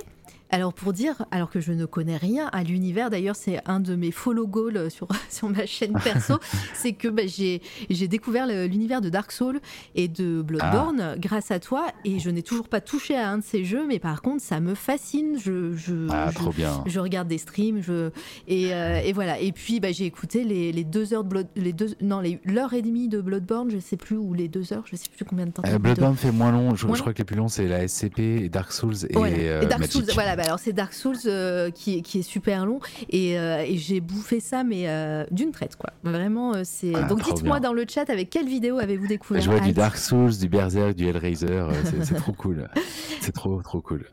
[0.50, 3.96] alors pour dire, alors que je ne connais rien à l'univers, d'ailleurs c'est un de
[3.96, 6.36] mes follow goals sur, sur ma chaîne perso,
[6.74, 7.62] c'est que bah, j'ai,
[8.08, 9.60] découvert l'univers de Dark Souls
[9.96, 11.18] et de Bloodborne ah.
[11.18, 14.00] grâce à toi et je n'ai toujours pas touché à un de ces jeux, mais
[14.00, 15.38] par contre ça me fascine.
[15.38, 16.84] Je, je, ah, trop bien.
[16.86, 18.12] je regarde des streams je,
[18.48, 19.40] et, euh, et voilà.
[19.40, 22.74] Et puis bah, j'ai écouté les, les, deux heures de Blood, les deux, non, l'heure
[22.74, 25.46] et demie de Bloodborne, je sais plus, ou les deux heures, je sais plus combien
[25.46, 25.64] de temps.
[25.66, 28.50] Euh, Bloodborne fait moins long, je, crois que les plus longs c'est la SCP et
[28.50, 32.20] Dark Souls et, euh, Dark Souls, voilà, bah, alors c'est Dark Souls euh, qui, qui,
[32.20, 35.92] est super long et, euh, et j'ai bouffé ça mais euh, d'une traite quoi.
[36.04, 36.94] Vraiment c'est.
[36.96, 39.98] Ah, Donc dites-moi dans le chat avec quelle vidéo avez-vous découvert Je vois du Dark
[39.98, 41.66] Souls, du Berserk, du Hellraiser,
[42.04, 42.70] c'est trop cool.
[43.20, 44.06] C'est trop trop cool.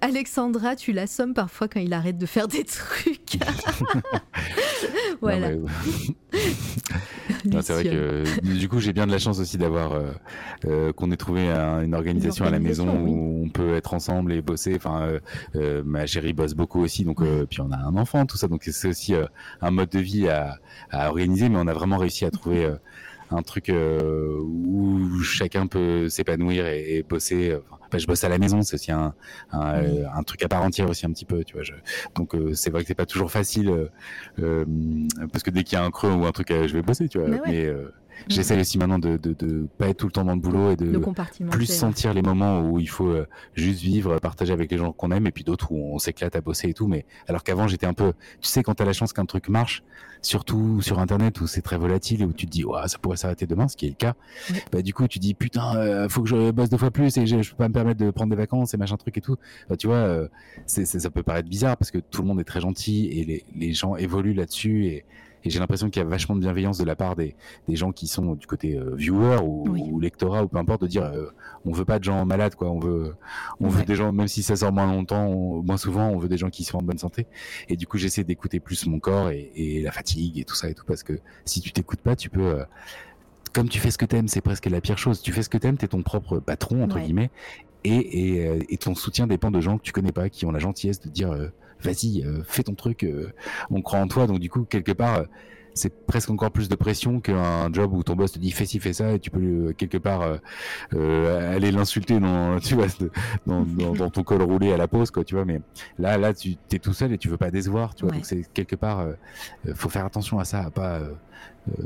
[0.00, 3.38] Alexandra, tu l'assommes parfois quand il arrête de faire des trucs.
[5.20, 5.50] voilà.
[7.62, 10.00] c'est vrai que du coup j'ai bien de la chance aussi d'avoir
[10.96, 14.74] qu'on ait trouvé une, organisation à la maison où on peut être ensemble et bosser.
[14.76, 15.20] Enfin, euh,
[15.56, 18.48] euh, ma chérie bosse beaucoup aussi, donc euh, puis on a un enfant, tout ça,
[18.48, 19.14] donc c'est aussi
[19.60, 20.56] un mode de vie à,
[20.90, 22.68] à, organiser, mais on a vraiment réussi à trouver
[23.30, 27.56] un truc où chacun peut s'épanouir et, bosser.
[27.56, 29.14] Enfin, je bosse à la maison, c'est aussi un,
[29.52, 31.62] un, truc à part entière aussi un petit peu, tu vois.
[31.62, 31.72] Je,
[32.14, 33.88] donc c'est vrai que c'est pas toujours facile
[34.36, 37.18] parce que dès qu'il y a un creux ou un truc, je vais bosser, tu
[37.18, 37.28] vois.
[37.46, 37.72] mais
[38.26, 40.76] J'essaie aussi maintenant de, de, de, pas être tout le temps dans le boulot et
[40.76, 40.98] de,
[41.50, 45.10] plus sentir les moments où il faut euh, juste vivre, partager avec les gens qu'on
[45.12, 46.86] aime et puis d'autres où on s'éclate à bosser et tout.
[46.86, 49.82] Mais alors qu'avant j'étais un peu, tu sais, quand t'as la chance qu'un truc marche,
[50.22, 53.16] surtout sur Internet où c'est très volatile et où tu te dis, ouais, ça pourrait
[53.16, 54.14] s'arrêter demain, ce qui est le cas.
[54.72, 57.26] Bah, du coup, tu dis, putain, euh, faut que je bosse deux fois plus et
[57.26, 59.36] je, je peux pas me permettre de prendre des vacances et machin truc et tout.
[59.68, 60.28] Bah, tu vois, euh,
[60.66, 63.72] ça peut paraître bizarre parce que tout le monde est très gentil et les, les
[63.72, 65.04] gens évoluent là-dessus et
[65.44, 67.36] et j'ai l'impression qu'il y a vachement de bienveillance de la part des,
[67.68, 71.04] des gens qui sont du côté euh, viewer ou, lectorat ou peu importe de dire
[71.04, 71.30] euh,
[71.64, 72.70] on veut pas de gens malades quoi.
[72.70, 73.14] On veut
[73.60, 75.28] on veut des gens même si ça sort moins longtemps
[75.62, 77.26] moins souvent on veut des gens qui sont en bonne santé.
[77.68, 80.68] Et du coup j'essaie d'écouter plus mon corps et, et, la fatigue et tout ça
[80.68, 82.64] et tout parce que si tu t'écoutes pas tu peux euh,
[83.52, 85.22] comme tu fais ce que t'aimes, c'est presque la pire chose.
[85.22, 87.30] Tu fais ce que t'aimes, t'es ton propre patron entre guillemets,
[87.82, 90.58] et, et, et, ton soutien dépend de gens que tu connais pas, qui ont la
[90.58, 91.32] gentillesse de dire
[91.82, 93.32] vas-y, euh, fais ton truc, euh,
[93.70, 94.26] on croit en toi.
[94.26, 95.24] Donc du coup, quelque part, euh,
[95.74, 98.80] c'est presque encore plus de pression qu'un job où ton boss te dit fais ci
[98.80, 100.22] fais ça et tu peux quelque part
[100.90, 102.86] aller l'insulter dans tu vois
[103.46, 105.44] dans, dans, ton col roulé à la pause quoi tu vois.
[105.44, 105.60] Mais
[105.96, 108.12] là là tu es tout seul et tu veux pas décevoir tu vois.
[108.12, 109.06] Donc c'est quelque part
[109.74, 111.12] faut faire attention à ça à pas euh,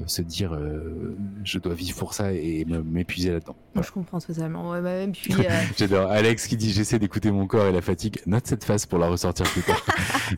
[0.07, 3.57] se dire euh, je dois vivre pour ça et m'épuiser là-dedans.
[3.81, 4.71] Je comprends totalement.
[4.71, 6.11] Ouais, bah, puis, euh, J'adore.
[6.11, 8.21] Alex qui dit j'essaie d'écouter mon corps et la fatigue.
[8.27, 9.85] Note cette phase pour la ressortir plus tard.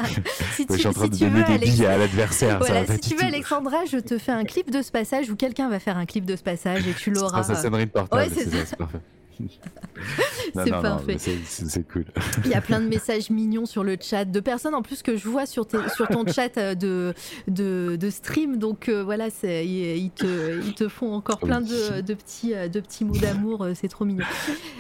[0.55, 2.61] si je suis en train de donner des billes à l'adversaire.
[2.89, 5.79] si tu veux, Alexandra, je te fais un clip de ce passage ou quelqu'un va
[5.79, 7.43] faire un clip de ce passage et tu l'auras.
[7.43, 8.31] Ça sonnerie de portable.
[8.35, 9.01] c'est parfait.
[10.55, 11.17] c'est parfait.
[11.19, 12.07] C'est cool.
[12.45, 15.17] Il y a plein de messages mignons sur le chat, de personnes en plus que
[15.17, 17.15] je vois sur, sur ton chat euh, de,
[17.49, 18.59] de, de stream.
[18.59, 22.81] Donc euh, voilà, ils, te, ils te font encore plein de, de, petits, euh, de
[22.81, 23.67] petits mots d'amour.
[23.75, 24.25] C'est trop mignon.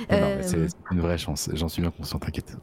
[0.09, 2.57] c'est une vraie chance, j'en suis bien conscient, t'inquiète.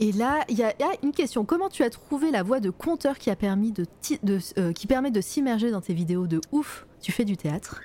[0.00, 1.44] Et là, il y, a une question.
[1.44, 3.84] Comment tu as trouvé la voix de conteur qui, a permis de,
[4.22, 6.86] de qui permet de s'immerger dans tes vidéos de ouf?
[7.00, 7.80] Tu fais du théâtre?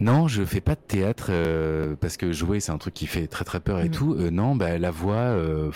[0.00, 3.26] Non, je fais pas de théâtre euh, parce que jouer c'est un truc qui fait
[3.26, 3.92] très très peur et mm.
[3.92, 4.14] tout.
[4.14, 5.14] Euh, non, bah la voix.
[5.14, 5.70] Euh,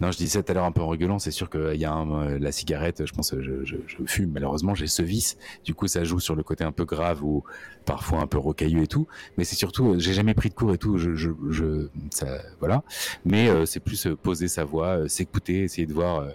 [0.00, 1.20] non, je disais tout à l'heure un peu en rigolant.
[1.20, 3.06] C'est sûr qu'il y a un, la cigarette.
[3.06, 4.32] Je pense, je, je, je fume.
[4.32, 5.38] Malheureusement, j'ai ce vice.
[5.64, 7.44] Du coup, ça joue sur le côté un peu grave ou
[7.86, 9.06] parfois un peu rocailleux et tout.
[9.38, 10.98] Mais c'est surtout, j'ai jamais pris de cours et tout.
[10.98, 12.26] Je, je, je ça,
[12.58, 12.82] voilà.
[13.24, 16.26] Mais c'est plus poser sa voix, s'écouter, essayer de voir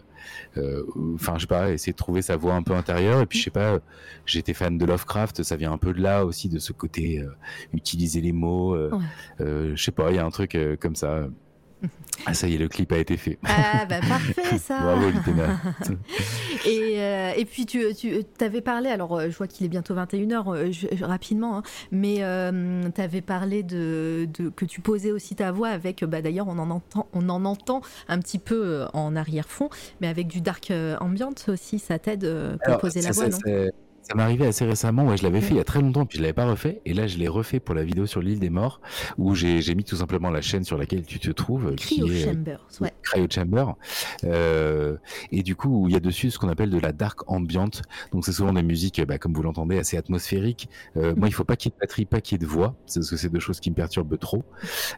[1.15, 3.21] enfin, je sais pas, essayer de trouver sa voix un peu intérieure.
[3.21, 3.79] Et puis, je sais pas,
[4.25, 7.29] j'étais fan de Lovecraft, ça vient un peu de là aussi, de ce côté euh,
[7.73, 8.75] utiliser les mots.
[8.75, 8.91] Euh,
[9.39, 11.27] je sais pas, il y a un truc comme ça.
[12.25, 13.37] Ah ça y est, le clip a été fait.
[13.43, 14.79] Ah bah parfait ça.
[14.79, 15.07] Bravo
[16.65, 19.93] et, euh, et puis tu, tu avais parlé, alors euh, je vois qu'il est bientôt
[19.95, 22.15] 21h euh, rapidement, hein, mais
[22.95, 26.57] tu avais parlé de, de, que tu posais aussi ta voix avec, bah, d'ailleurs on,
[26.57, 29.69] en entend, on en entend un petit peu en arrière-fond,
[30.01, 32.27] mais avec du dark ambient aussi, ça t'aide
[32.65, 33.37] pour poser la voix, non?
[34.07, 36.17] Ça m'est arrivé assez récemment, ouais, je l'avais fait il y a très longtemps, puis
[36.17, 38.49] je l'avais pas refait, et là je l'ai refait pour la vidéo sur l'île des
[38.49, 38.81] morts,
[39.17, 42.25] où j'ai mis tout simplement la chaîne sur laquelle tu te trouves, Cryo qui est
[42.25, 42.93] Chambers, ouais.
[43.01, 43.65] Cryo Chamber,
[44.25, 44.97] euh,
[45.31, 48.25] et du coup il y a dessus ce qu'on appelle de la dark ambient, donc
[48.25, 50.69] c'est souvent des musiques, bah, comme vous l'entendez, assez atmosphériques.
[50.97, 52.49] Euh, moi il faut pas qu'il y ait de batterie, pas qu'il y ait de
[52.49, 54.43] voix, parce que c'est deux choses qui me perturbent trop,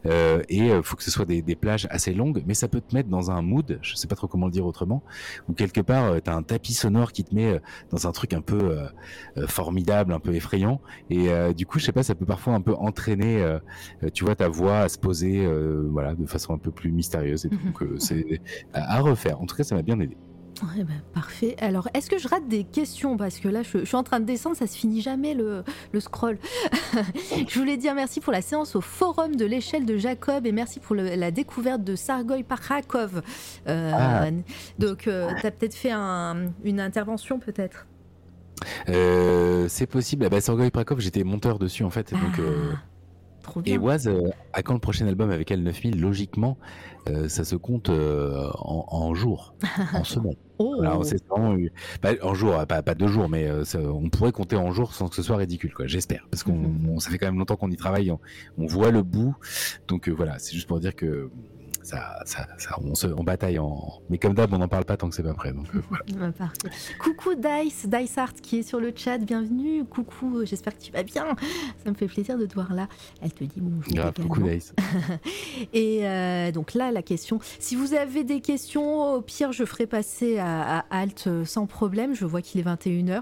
[0.05, 2.67] euh, et il euh, faut que ce soit des, des, plages assez longues, mais ça
[2.67, 5.01] peut te mettre dans un mood, je sais pas trop comment le dire autrement,
[5.47, 7.59] où quelque part euh, tu as un tapis sonore qui te met euh,
[7.91, 8.87] dans un truc un peu euh,
[9.47, 10.81] formidable, un peu effrayant.
[11.09, 13.59] Et euh, du coup, je sais pas, ça peut parfois un peu entraîner, euh,
[14.13, 15.47] tu vois, ta voix à se poser,
[15.89, 17.45] voilà, de façon un peu plus mystérieuse.
[17.45, 18.41] Et donc, c'est
[18.73, 19.41] à refaire.
[19.41, 20.17] En tout cas, ça m'a bien aidé.
[20.63, 21.55] Ouais, bah, parfait.
[21.59, 23.15] Alors, est-ce que je rate des questions?
[23.15, 25.99] Parce que là, je, suis en train de descendre, ça se finit jamais le, le
[25.99, 26.39] scroll.
[27.47, 30.79] je voulais dire merci pour la séance au forum de l'échelle de Jacob et merci
[30.79, 33.21] pour la découverte de Sargoy Parakov.
[33.67, 34.25] Ah.
[34.79, 37.86] Donc, tu as peut-être fait une intervention, peut-être?
[38.89, 40.25] Euh, c'est possible.
[40.25, 42.11] Ah bah, Sorgoy Prakov, j'étais monteur dessus en fait.
[42.11, 42.73] Donc, euh,
[43.43, 43.75] Trop bien.
[43.75, 46.57] Et Waz, euh, à quand le prochain album avec L9000 Logiquement,
[47.27, 49.55] ça se compte en, en, jours,
[49.93, 50.35] en semaines.
[50.57, 50.83] oh.
[51.03, 51.23] c'est
[52.01, 55.15] bah, en jours, pas, pas deux jours, mais on pourrait compter en jours sans que
[55.15, 55.87] ce soit ridicule, quoi.
[55.87, 58.19] J'espère, parce qu'on ça fait quand même longtemps qu'on y travaille, on,
[58.57, 59.35] on voit le bout.
[59.87, 61.29] Donc voilà, c'est juste pour dire que
[61.87, 62.45] ça, ça,
[62.83, 64.01] on, se, on bataille en.
[64.09, 65.53] Mais comme d'hab, on n'en parle pas tant que c'est pas prêt.
[65.53, 66.33] Donc, euh, voilà.
[66.99, 69.85] Coucou Dice, Dice Art qui est sur le chat, bienvenue.
[69.85, 71.25] Coucou, j'espère que tu vas bien.
[71.83, 72.89] Ça me fait plaisir de te voir là.
[73.21, 74.13] Elle te dit bonjour.
[74.13, 74.73] coucou Dice.
[75.73, 77.39] Et euh, donc là, la question.
[77.59, 82.13] Si vous avez des questions, au pire, je ferai passer à, à Alt sans problème.
[82.13, 83.21] Je vois qu'il est 21h.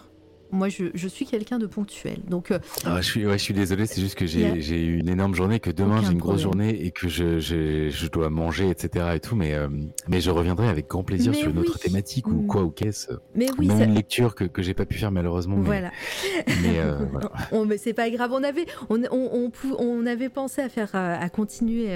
[0.51, 2.17] Moi, je, suis quelqu'un de ponctuel.
[2.27, 5.09] Donc, euh, ah, je, suis, ouais, je suis désolé, c'est juste que j'ai eu une
[5.09, 9.05] énorme journée, que demain j'ai une grosse journée et que je, je, dois manger, etc.
[9.15, 9.67] Et tout, mais, euh,
[10.07, 12.47] mais je reviendrai avec grand plaisir sur une autre thématique ou mm.
[12.47, 13.11] quoi, ou qu'est-ce.
[13.33, 15.57] Mais oui, Même une lecture que, que j'ai pas pu faire malheureusement.
[15.57, 15.91] Voilà.
[16.47, 18.31] Mais, euh, mais c'est pas grave.
[18.33, 21.89] On avait, on, on, on, avait pensé à faire, à continuer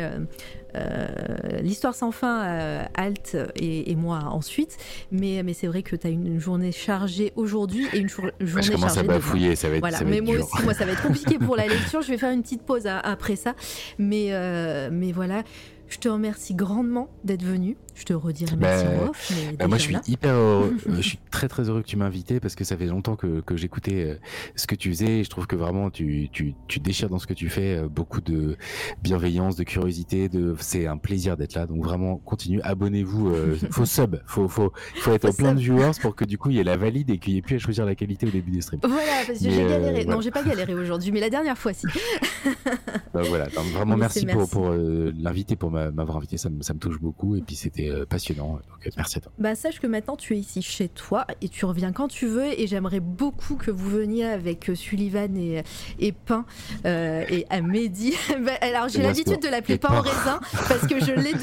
[1.61, 4.77] l'histoire sans fin, euh, Alt et, moi ensuite.
[5.11, 8.61] Mais, mais c'est vrai que tu as une journée chargée aujourd'hui et une journée chargée.
[8.61, 9.97] Je commence à bafouiller, ça va être, voilà.
[9.97, 12.01] ça mais moi aussi, moi, ça va être compliqué pour la lecture.
[12.01, 13.55] Je vais faire une petite pause après ça.
[13.97, 15.43] Mais, euh, mais voilà.
[15.89, 17.75] Je te remercie grandement d'être venu.
[17.99, 19.33] Je te redirai merci bah, off.
[19.59, 20.77] Bah, moi, je suis hyper heureux.
[20.87, 23.41] je suis très très heureux que tu m'as invité parce que ça fait longtemps que,
[23.41, 24.15] que j'écoutais euh,
[24.55, 25.19] ce que tu faisais.
[25.19, 27.75] Et je trouve que vraiment tu, tu, tu déchires dans ce que tu fais.
[27.75, 28.55] Euh, beaucoup de
[29.03, 30.29] bienveillance, de curiosité.
[30.29, 30.55] De...
[30.59, 31.65] C'est un plaisir d'être là.
[31.65, 32.61] Donc vraiment, continue.
[32.61, 33.31] Abonnez-vous.
[33.31, 34.15] Euh, faut sub.
[34.25, 34.71] Faut, faut,
[35.01, 37.17] faut être plein de viewers pour que du coup il y ait la valide et
[37.17, 38.79] qu'il n'y ait plus à choisir la qualité au début des streams.
[38.81, 40.05] Voilà, parce que j'ai galéré.
[40.05, 41.85] Non, j'ai pas galéré aujourd'hui, mais la dernière fois, si.
[43.13, 43.49] bah, voilà.
[43.73, 46.37] vraiment, merci, pour, pour l'inviter, pour m'avoir invité.
[46.37, 47.35] Ça me, ça me touche beaucoup.
[47.35, 48.53] Et puis c'était passionnant.
[48.53, 49.31] Donc, merci à toi.
[49.37, 52.59] Bah, sache que maintenant tu es ici chez toi et tu reviens quand tu veux.
[52.59, 55.63] Et j'aimerais beaucoup que vous veniez avec Sullivan et,
[55.99, 56.45] et Pain
[56.85, 58.15] euh, et à Mehdi.
[58.39, 61.33] Bah, alors j'ai l'habitude de l'appeler Pain en raisin parce que je l'ai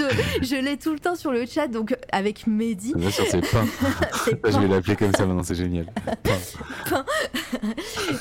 [0.41, 1.69] je l'ai tout le temps sur le chat.
[1.69, 2.95] Donc avec Mehdi.
[2.95, 3.67] Bien sûr, c'est Pain.
[4.51, 5.87] je vais l'appeler comme ça maintenant, c'est génial.
[6.23, 7.05] Pain.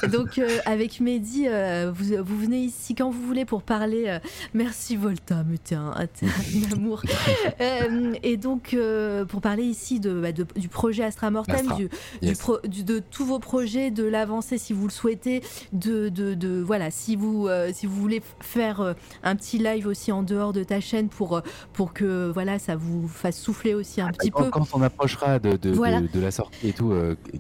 [0.10, 4.18] donc euh, avec Mehdi, euh, vous, vous, venez ici quand vous voulez pour parler.
[4.54, 7.02] merci Volta, mais t'es un, un, amour.
[8.24, 8.76] Et donc
[9.28, 11.90] pour parler ici de, bah, du projet Astra Mortem, du,
[12.22, 15.42] du, de tous vos projets, de l'avancée si vous le souhaitez,
[15.74, 20.12] de, de voilà, si vous, euh, si vous voulez faire euh, un petit live aussi
[20.12, 21.42] en dehors de ta chaîne pour, euh,
[21.74, 24.50] pour que voilà, ça vous fasse souffler aussi un ah, petit peu.
[24.50, 26.94] Quand on approchera de, de, la sortie et tout,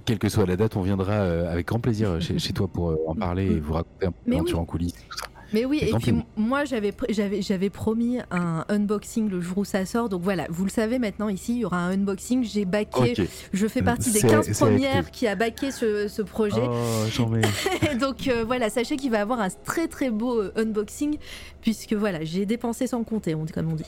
[0.05, 3.15] quelle que soit la date, on viendra avec grand plaisir chez, chez toi pour en
[3.15, 4.93] parler et vous raconter un peu l'aventure en coulisses.
[5.09, 5.34] Tout ça.
[5.53, 10.09] Mais oui, et, puis moi j'avais promis un unboxing le jour où ça sort.
[10.09, 12.43] Donc voilà, vous le savez maintenant ici, il y aura un unboxing.
[12.43, 13.13] J'ai baqué,
[13.53, 16.63] je fais partie des 15 premières qui a baqué ce, ce projet.
[16.63, 21.17] Oh, donc euh, voilà, sachez qu'il va avoir un très très beau euh, unboxing
[21.61, 23.85] puisque voilà, j'ai dépensé sans compter, on, comme on dit.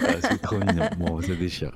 [0.00, 0.88] Ah, c'est trop mignon.
[0.98, 1.72] Bon, ça déchire.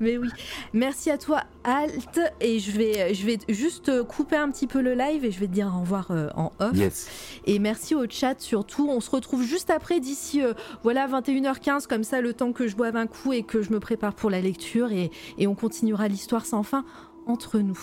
[0.00, 0.28] Mais oui,
[0.72, 4.94] merci à toi Alt et je vais je vais juste couper un petit peu le
[4.94, 6.76] live et je vais te dire au revoir euh, en off.
[6.76, 7.08] Yes.
[7.46, 8.88] Et merci au chat surtout.
[8.88, 12.76] On se retrouve juste après d'ici euh, voilà 21h15 comme ça le temps que je
[12.76, 16.06] boive un coup et que je me prépare pour la lecture et, et on continuera
[16.08, 16.84] l'histoire sans fin
[17.26, 17.78] entre nous.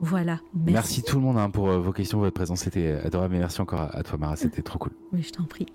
[0.00, 0.40] Voilà.
[0.54, 3.36] Merci, merci tout le monde hein, pour euh, vos questions, votre présence, c'était adorable.
[3.36, 4.92] Et merci encore à, toi, Mara, c'était trop cool.
[5.12, 5.66] Oui, je t'en prie.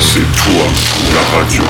[0.00, 0.66] C'est toi,
[1.12, 1.62] la radio.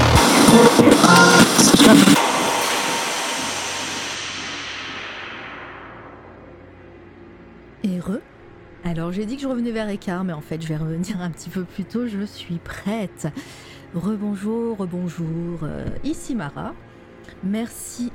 [8.95, 11.29] Alors j'ai dit que je revenais vers Écart, mais en fait je vais revenir un
[11.29, 13.27] petit peu plus tôt, je suis prête.
[13.93, 16.75] Rebonjour, rebonjour, euh, ici Mara.
[17.43, 18.13] Merci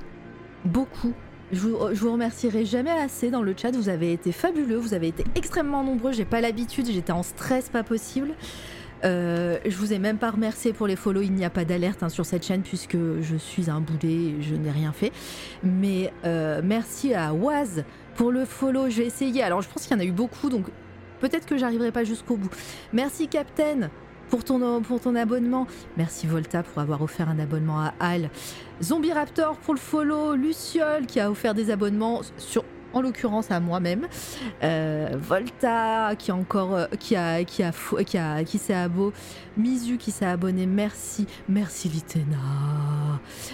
[0.63, 1.11] beaucoup.
[1.51, 5.25] Je vous, remercierai jamais assez dans le chat, vous avez été fabuleux, vous avez été
[5.35, 8.29] extrêmement nombreux, j'ai pas l'habitude, j'étais en stress pas possible.
[9.03, 12.03] Euh, je vous ai même pas remercié pour les follow, il n'y a pas d'alerte
[12.03, 15.11] hein, sur cette chaîne puisque je suis un boulet et je n'ai rien fait.
[15.61, 17.83] Mais euh, merci à Waz
[18.19, 19.43] pour le follow, j'ai essayé.
[19.43, 20.65] Alors je pense qu'il y en a eu beaucoup, donc
[21.21, 22.49] peut-être que j'arriverai pas jusqu'au bout.
[22.91, 23.89] Merci Captain
[24.29, 25.67] pour ton, abonnement.
[25.95, 28.29] Merci Volta pour avoir offert un abonnement à Al.
[28.83, 30.35] Zombie Raptor pour le follow.
[30.35, 32.19] Luciole qui a offert des abonnements
[32.91, 34.05] en l'occurrence à moi-même.
[34.63, 37.71] Euh, Volta qui encore euh, qui a qui a
[38.03, 39.13] qui a qui s'est abonné,
[39.55, 42.35] Mizu qui s'est abonné, merci, merci Litena,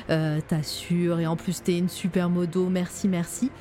[0.09, 3.51] euh, t'assures et en plus t'es une super modo, merci merci.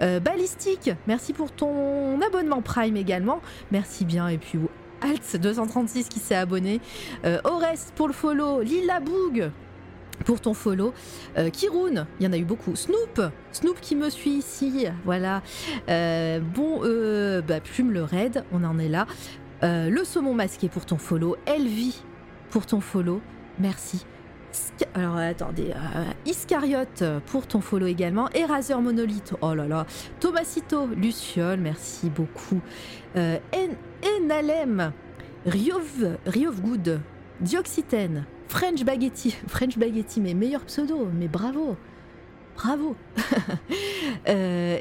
[0.00, 4.58] Euh, Ballistique, merci pour ton abonnement Prime également, merci bien et puis
[5.00, 6.80] Alt 236 qui s'est abonné,
[7.24, 9.50] euh, Orest pour le follow, Lila Boug
[10.24, 10.92] pour ton follow.
[11.36, 12.76] Euh, Kiroun, il y en a eu beaucoup.
[12.76, 13.20] Snoop,
[13.52, 15.42] Snoop qui me suit ici, voilà.
[15.88, 19.06] Euh, bon, euh, bah, Plume le raid, on en est là.
[19.62, 21.36] Euh, le saumon masqué pour ton follow.
[21.46, 22.02] Elvie
[22.50, 23.20] pour ton follow,
[23.58, 24.04] merci.
[24.94, 25.72] Alors attendez,
[26.26, 28.28] Iscariote pour ton follow également.
[28.30, 29.86] Eraser Monolith, oh là là.
[30.20, 32.60] Tomasito, Luciole, merci beaucoup.
[33.14, 34.92] Enalem,
[35.46, 37.00] Riov, Riov Good,
[37.40, 41.76] Dioxytène, French Baguetti, French Baguetti, mes meilleurs pseudos, mais bravo,
[42.56, 42.96] bravo.
[44.28, 44.78] euh,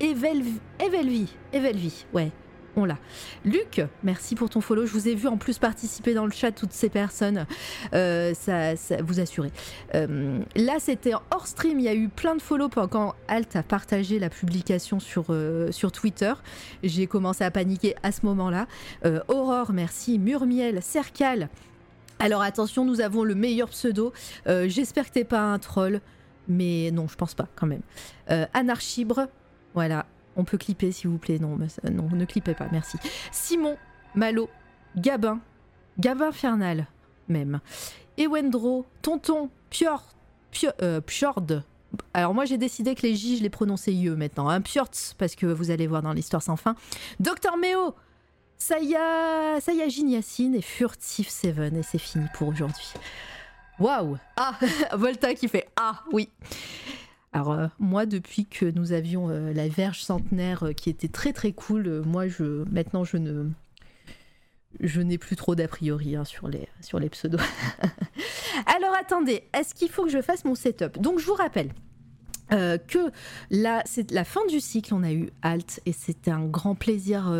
[0.00, 2.30] Evelvi, Evelvi, ouais,
[2.76, 2.98] on l'a.
[3.44, 4.86] Luc, merci pour ton follow.
[4.86, 7.46] Je vous ai vu en plus participer dans le chat, toutes ces personnes.
[7.92, 9.52] Euh, ça, vous assurez.
[9.94, 11.78] Euh, là, c'était hors stream.
[11.78, 15.70] Il y a eu plein de follow quand Alt a partagé la publication sur, euh,
[15.72, 16.32] sur Twitter.
[16.82, 18.66] J'ai commencé à paniquer à ce moment-là.
[19.28, 20.18] Aurore, merci.
[20.18, 21.48] Murmiel, Cercal.
[22.18, 24.12] Alors attention, nous avons le meilleur pseudo.
[24.46, 26.00] J'espère que t'es pas un troll,
[26.48, 27.82] mais non, je pense pas quand même.
[28.54, 29.28] Anarchibre,
[29.74, 31.38] voilà, on peut clipper s'il vous plaît.
[31.38, 31.58] Non,
[31.90, 32.98] non, ne clippez pas, merci.
[33.30, 33.76] Simon,
[34.14, 34.48] Malo,
[34.96, 35.40] Gabin,
[35.98, 36.86] Gabin Infernal,
[37.28, 37.60] même.
[38.18, 40.04] Ewendro, Tonton, Pior,
[40.82, 41.42] euh, Piord.
[42.14, 44.62] Alors moi j'ai décidé que les J je les prononçais IE maintenant, hein,
[45.18, 46.74] parce que vous allez voir dans l'histoire sans fin.
[47.20, 47.94] Docteur Méo,
[48.58, 52.92] Saya, Sayajin Yassine et Furtif Seven et c'est fini pour aujourd'hui.
[53.78, 54.58] Waouh Ah
[54.96, 56.28] Volta qui fait Ah oui
[57.32, 61.32] alors euh, moi depuis que nous avions euh, la verge centenaire euh, qui était très
[61.32, 63.48] très cool, moi je maintenant je ne
[64.80, 67.40] je n'ai plus trop d'a priori hein, sur les sur pseudos.
[68.66, 71.00] Alors attendez, est-ce qu'il faut que je fasse mon setup?
[71.00, 71.72] Donc je vous rappelle,
[72.50, 73.10] que
[73.50, 77.32] là, c'est la fin du cycle, on a eu Alt et c'était un grand plaisir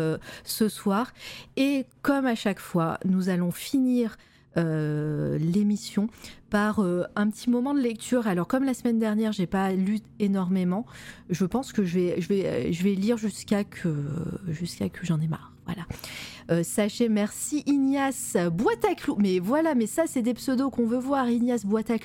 [0.43, 1.11] ce soir.
[1.55, 4.17] Et comme à chaque fois, nous allons finir
[4.57, 6.07] euh, l'émission
[6.49, 6.79] par
[7.15, 8.27] un petit moment de lecture.
[8.27, 10.85] Alors comme la semaine dernière, j'ai pas lu énormément,
[11.29, 15.27] je pense que je vais, je vais, je vais lire jusqu'à que, que j'en ai
[15.27, 15.51] marre.
[15.65, 16.63] Voilà.
[16.63, 18.89] sachez, merci Ignace Boîte à.
[19.17, 21.27] Mais voilà, mais ça, c'est des pseudos qu'on veut voir.
[21.29, 21.95] Ignace Boîte à.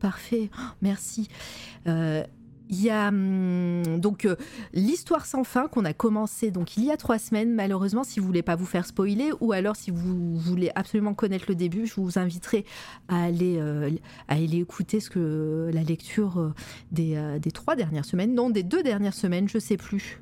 [0.00, 0.50] Parfait.
[0.58, 1.28] Oh, merci.
[1.86, 2.22] Euh,
[2.70, 4.36] il y a hum, donc euh,
[4.72, 7.52] l'histoire sans fin qu'on a commencé donc il y a trois semaines.
[7.52, 11.46] Malheureusement, si vous voulez pas vous faire spoiler ou alors si vous voulez absolument connaître
[11.48, 12.64] le début, je vous inviterai
[13.08, 13.90] à aller euh,
[14.28, 16.52] à aller écouter ce que la lecture
[16.92, 20.20] des, des, trois dernières semaines, non des deux dernières semaines, je sais plus.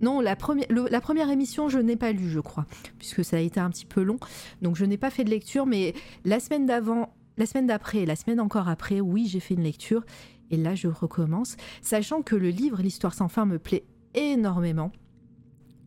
[0.00, 2.64] Non, la première, la première émission, je n'ai pas lu, je crois,
[2.98, 4.18] puisque ça a été un petit peu long.
[4.62, 5.94] Donc, je n'ai pas fait de lecture, mais
[6.24, 10.04] la semaine d'avant, la semaine d'après, la semaine encore après, oui, j'ai fait une lecture.
[10.50, 14.92] Et là, je recommence, sachant que le livre L'histoire sans fin me plaît énormément.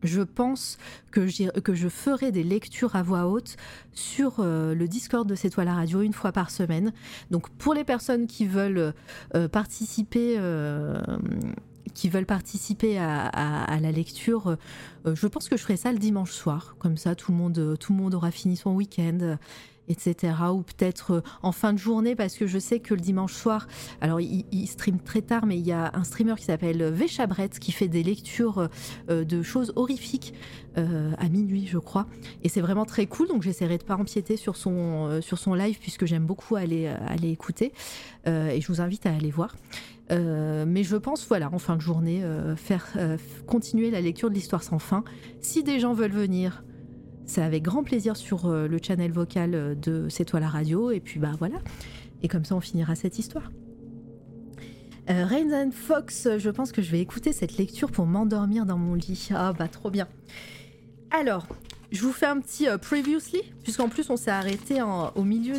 [0.04, 0.76] Je pense
[1.10, 3.56] que, que, je ferai des lectures à voix haute
[3.92, 6.92] sur euh, le Discord de C'est la radio une fois par semaine.
[7.30, 8.92] Donc pour les personnes qui veulent
[9.34, 11.00] euh, participer, euh,
[11.94, 14.58] qui veulent participer à, la lecture,
[15.06, 16.76] je pense que je ferai ça le dimanche soir.
[16.78, 19.38] Comme ça, tout le monde, tout le monde aura fini son week-end
[19.88, 20.34] etc.
[20.52, 23.66] Ou peut-être euh, en fin de journée, parce que je sais que le dimanche soir,
[24.00, 27.72] alors il, stream très tard, mais il y a un streamer qui s'appelle Véchabret qui
[27.72, 28.68] fait des lectures
[29.10, 30.34] euh, de choses horrifiques
[30.78, 32.06] euh, à minuit, je crois.
[32.42, 35.78] Et c'est vraiment très cool, donc j'essaierai de pas empiéter sur son, sur son live,
[35.78, 37.72] puisque j'aime beaucoup aller, aller écouter.
[38.26, 39.54] et je vous invite à aller voir.
[40.10, 42.22] mais je pense, voilà, en fin de journée,
[42.56, 42.92] faire
[43.46, 45.04] continuer la lecture de l'histoire sans fin.
[45.40, 46.64] Si des gens veulent venir,
[47.26, 50.90] c'est avec grand plaisir sur euh, le channel vocal euh, de C'est toi la radio.
[50.90, 51.58] Et puis bah voilà.
[52.22, 53.50] Et comme ça, on finira cette histoire.
[55.10, 58.78] Euh, Rain and Fox, je pense que je vais écouter cette lecture pour m'endormir dans
[58.78, 59.28] mon lit.
[59.34, 60.08] Ah bah trop bien.
[61.10, 61.46] Alors,
[61.92, 65.56] je vous fais un petit previously, puisqu'en plus on s'est arrêté au milieu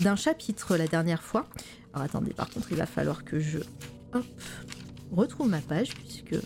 [0.00, 1.48] d'un chapitre la dernière fois.
[1.94, 3.58] Alors attendez, par contre il va falloir que je
[5.10, 6.36] retrouve ma page, puisque...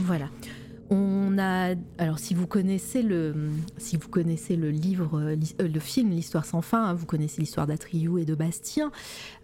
[0.00, 0.28] Voilà.
[0.90, 3.32] On a, alors si vous connaissez le,
[4.70, 8.92] livre, euh, le film L'histoire sans fin, hein, vous connaissez l'histoire d'Atriou et de Bastien.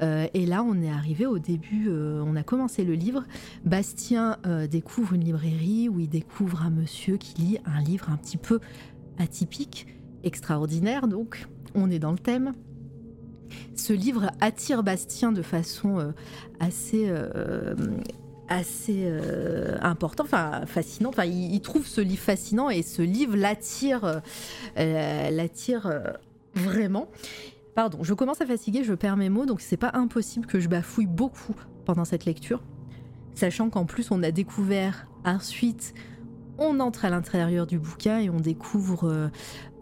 [0.03, 3.25] Euh, et là, on est arrivé au début, euh, on a commencé le livre.
[3.65, 4.37] Bastien
[4.71, 8.61] découvre une librairie où il découvre un monsieur qui lit un livre un petit peu
[9.19, 9.87] atypique,
[10.25, 11.09] extraordinaire.
[11.09, 12.53] Donc, on est dans le thème.
[13.75, 16.13] Ce livre attire Bastien de façon
[16.61, 17.11] assez
[18.51, 21.09] assez euh, important, enfin fascinant.
[21.09, 24.21] Enfin, il, trouve ce livre fascinant et ce livre l'attire,
[24.77, 26.01] euh, l'attire euh,
[26.55, 27.09] vraiment.
[27.75, 30.69] Pardon, je commence à fatiguer, je perds mes mots, donc c'est pas impossible que je
[30.69, 31.55] bafouille beaucoup
[31.87, 32.61] pendant cette lecture,
[33.35, 35.95] sachant qu'en plus on a découvert ensuite
[36.59, 39.31] on entre à l'intérieur du bouquin et on découvre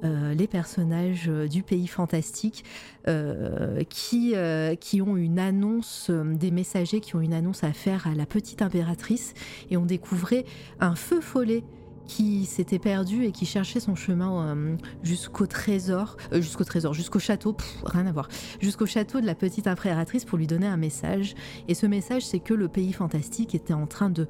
[0.04, 2.64] euh, les personnages euh, du pays fantastique
[3.08, 4.34] euh, qui,
[4.80, 8.62] qui ont une annonce, des messagers qui ont une annonce à faire à la petite
[8.62, 9.34] impératrice.
[9.70, 10.44] Et on découvrait
[10.80, 11.64] un feu follet
[12.06, 17.54] qui s'était perdu et qui cherchait son chemin jusqu'au trésor, jusqu'au trésor, jusqu'au château,
[17.84, 18.28] rien à voir,
[18.60, 21.34] jusqu'au château de la petite impératrice pour lui donner un message.
[21.68, 24.26] Et ce message, c'est que le pays fantastique était en train de,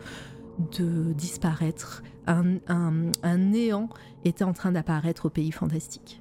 [0.79, 3.89] de disparaître, un, néant
[4.25, 6.21] était en train d'apparaître au pays fantastique.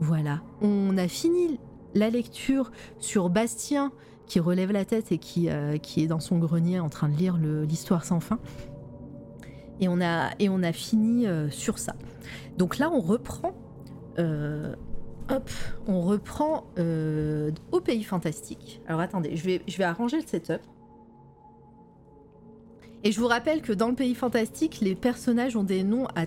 [0.00, 1.58] Voilà, on a fini
[1.94, 3.92] la lecture sur Bastien
[4.26, 7.16] qui relève la tête et qui, euh, qui est dans son grenier en train de
[7.16, 8.38] lire l'histoire sans fin.
[9.80, 11.94] Et on a, et on a fini euh, sur ça.
[12.56, 13.54] Donc là, on reprend.
[14.18, 14.74] Euh,
[15.30, 15.50] hop,
[15.86, 16.66] on reprend
[17.72, 18.80] au pays fantastique.
[18.86, 20.60] Alors attendez, je vais, je vais arranger le setup.
[23.04, 26.26] Et je vous rappelle que dans le pays fantastique, les personnages ont des noms à,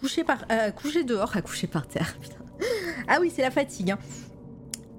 [0.00, 0.46] coucher, par,
[1.06, 2.16] dehors, à coucher par terre.
[3.08, 3.92] Ah oui, c'est la fatigue.
[3.92, 3.98] Hein.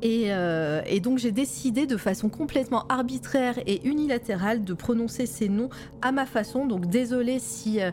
[0.04, 5.70] Euh, et, donc j'ai décidé de façon complètement arbitraire et unilatérale de prononcer ces noms
[6.02, 6.66] à ma façon.
[6.66, 7.92] Donc désolé si, euh,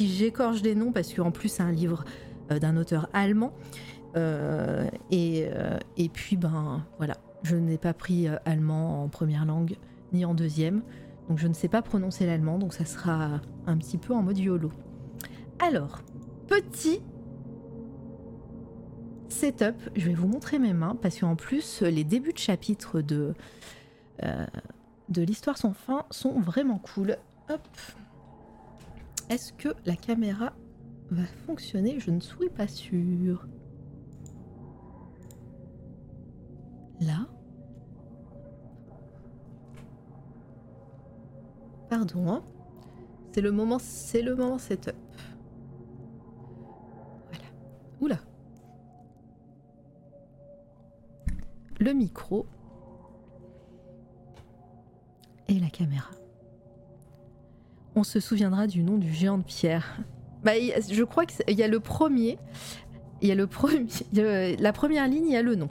[0.00, 2.04] j'écorche des noms parce qu'en plus c'est un livre
[2.50, 3.52] euh, d'un auteur allemand.
[5.10, 5.46] et,
[5.96, 9.76] et puis ben voilà, je n'ai pas pris allemand en première langue
[10.12, 10.82] ni en deuxième.
[11.30, 14.36] Donc je ne sais pas prononcer l'allemand, donc ça sera un petit peu en mode
[14.36, 14.72] YOLO.
[15.60, 16.00] Alors,
[16.48, 17.00] petit
[19.28, 23.34] setup, je vais vous montrer mes mains parce qu'en plus les débuts de chapitre de,
[24.24, 24.44] euh,
[25.08, 27.16] de l'histoire sans fin sont vraiment cool.
[27.48, 27.60] Hop.
[29.28, 30.52] Est-ce que la caméra
[31.12, 32.00] va fonctionner?
[32.00, 33.46] Je ne suis pas sûre.
[37.00, 37.28] Là.
[41.90, 42.32] Pardon.
[42.32, 42.42] Hein.
[43.32, 44.94] C'est le moment, c'est le moment setup.
[47.28, 47.44] Voilà.
[48.00, 48.18] Oula.
[51.80, 52.46] Le micro
[55.48, 56.10] et la caméra.
[57.96, 59.98] On se souviendra du nom du géant de pierre.
[60.44, 62.38] Bah, je crois qu'il y a le premier.
[63.20, 63.86] Il y a le premier.
[64.58, 65.68] La première ligne, il y a le nom.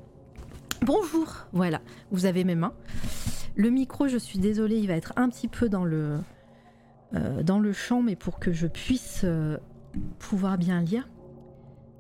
[0.82, 1.48] Bonjour.
[1.54, 1.82] Voilà.
[2.12, 2.74] Vous avez mes mains.
[3.60, 6.20] Le micro, je suis désolée, il va être un petit peu dans le,
[7.14, 9.58] euh, dans le champ, mais pour que je puisse euh,
[10.18, 11.10] pouvoir bien lire.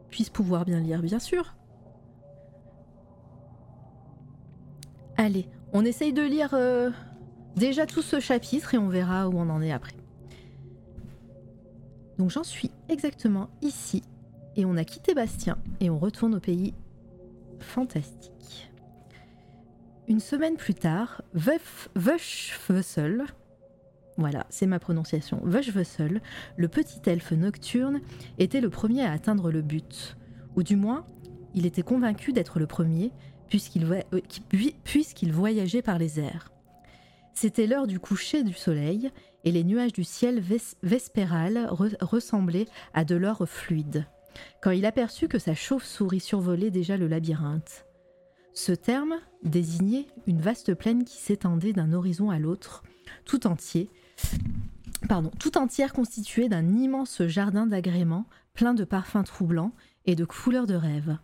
[0.10, 1.58] Puisse pouvoir bien lire, bien sûr.
[5.18, 6.92] Allez, on essaye de lire euh,
[7.58, 9.98] déjà tout ce chapitre et on verra où on en est après.
[12.18, 14.02] Donc j'en suis exactement ici
[14.56, 16.74] et on a quitté Bastien et on retourne au pays
[17.60, 18.69] fantastique.
[20.10, 21.22] Une semaine plus tard,
[24.18, 28.02] voilà, c'est ma prononciation, le petit elfe nocturne,
[28.40, 30.18] était le premier à atteindre le but.
[30.56, 31.06] Ou du moins,
[31.54, 33.12] il était convaincu d'être le premier,
[33.50, 36.52] puisqu'il euh, voyageait par les airs.
[37.36, 39.12] C'était l'heure du coucher du soleil,
[39.44, 40.44] et les nuages du ciel
[40.82, 44.08] vespéral ressemblaient à de l'or fluide,
[44.64, 47.86] quand il aperçut que sa chauve-souris survolait déjà le labyrinthe.
[48.62, 52.84] Ce terme désignait une vaste plaine qui s'étendait d'un horizon à l'autre,
[53.24, 53.90] tout entier,
[55.08, 59.72] pardon, tout entière constituée d'un immense jardin d'agréments plein de parfums troublants
[60.04, 61.18] et de couleurs de rêve.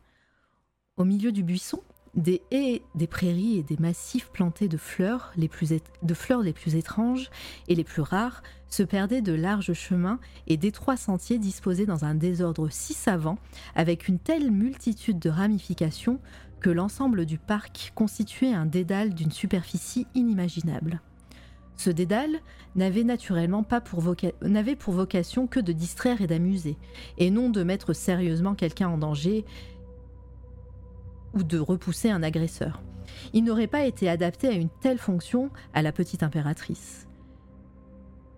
[0.96, 1.82] Au milieu du buisson,
[2.16, 7.30] des haies, des prairies et des massifs plantés de de fleurs les plus étranges
[7.68, 12.16] et les plus rares se perdaient de larges chemins et d'étroits sentiers disposés dans un
[12.16, 13.38] désordre si savant,
[13.76, 16.20] avec une telle multitude de ramifications,
[16.70, 21.02] l'ensemble du parc constituait un dédale d'une superficie inimaginable.
[21.78, 22.40] Ce dédale
[22.76, 26.78] n'avait naturellement pas pour vocation que de distraire et d'amuser,
[27.18, 29.46] et non de mettre sérieusement quelqu'un en danger
[31.34, 32.82] ou de repousser un agresseur.
[33.34, 37.05] Il n'aurait pas été adapté à une telle fonction à la petite impératrice.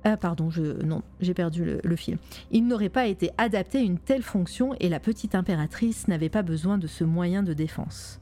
[0.10, 2.18] Ah pardon, je, non, j'ai perdu le, fil.
[2.50, 6.44] Il n'aurait pas été adapté à une telle fonction et la petite impératrice n'avait pas
[6.44, 8.22] besoin de ce moyen de défense.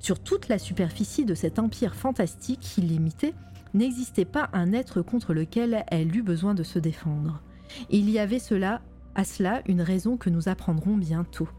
[0.00, 3.34] Sur toute la superficie de cet empire fantastique illimité,
[3.74, 7.42] n'existait pas un être contre lequel elle eût besoin de se défendre.
[7.90, 8.80] Il y avait cela,
[9.14, 11.50] à cela une raison que nous apprendrons bientôt.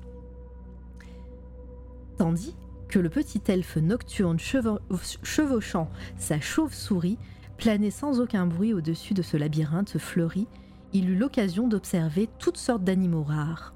[2.17, 2.55] Tandis
[2.87, 7.19] que le petit elfe nocturne chevauchant sa chauve-souris
[7.59, 10.47] planait sans aucun bruit au-dessus de ce labyrinthe fleuri,
[10.93, 13.73] il eut l'occasion d'observer toutes sortes d'animaux rares.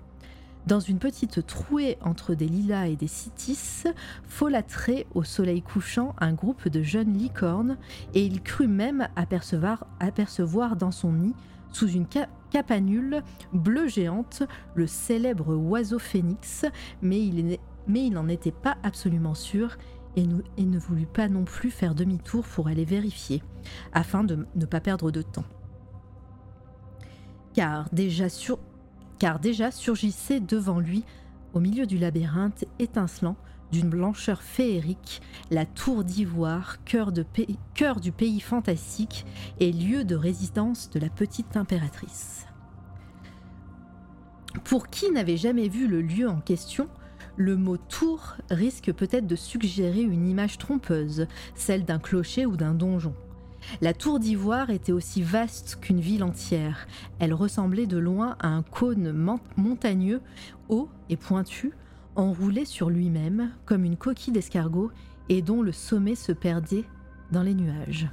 [0.68, 3.84] Dans une petite trouée entre des lilas et des cytis,
[4.24, 7.78] folâtrait au soleil couchant un groupe de jeunes licornes,
[8.14, 9.86] et il crut même apercevoir,
[10.78, 11.36] dans son nid,
[11.74, 12.08] sous une
[12.52, 13.22] capanule
[13.52, 14.44] bleue géante,
[14.76, 16.66] le célèbre oiseau phénix,
[17.02, 19.76] mais il n'en était pas absolument sûr
[20.16, 23.44] et, ne voulut pas non plus faire demi-tour pour aller vérifier,
[23.94, 25.46] afin de ne pas perdre de temps.
[27.54, 28.26] Car déjà
[29.20, 31.04] car déjà surgissait devant lui,
[31.54, 33.38] au milieu du labyrinthe étincelant
[33.72, 39.26] d'une blancheur féerique, la tour d'ivoire, cœur du pays fantastique
[39.60, 42.46] et lieu de résidence de la petite impératrice.
[44.64, 46.88] Pour qui n'avait jamais vu le lieu en question,
[47.36, 52.74] le mot tour risque peut-être de suggérer une image trompeuse, celle d'un clocher ou d'un
[52.74, 53.14] donjon.
[53.82, 56.86] La tour d'ivoire était aussi vaste qu'une ville entière.
[57.20, 59.12] Elle ressemblait de loin à un cône
[59.56, 60.22] montagneux,
[60.70, 61.72] haut et pointu,
[62.16, 64.92] enroulé sur lui-même comme une coquille d'escargot
[65.30, 66.84] et dont le sommet se perdait
[67.32, 68.10] dans les nuages.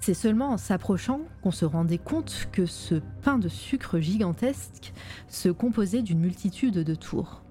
[0.00, 4.92] C'est seulement en s'approchant qu'on se rendait compte que ce pain de sucre gigantesque
[5.28, 7.43] se composait d'une multitude de tours.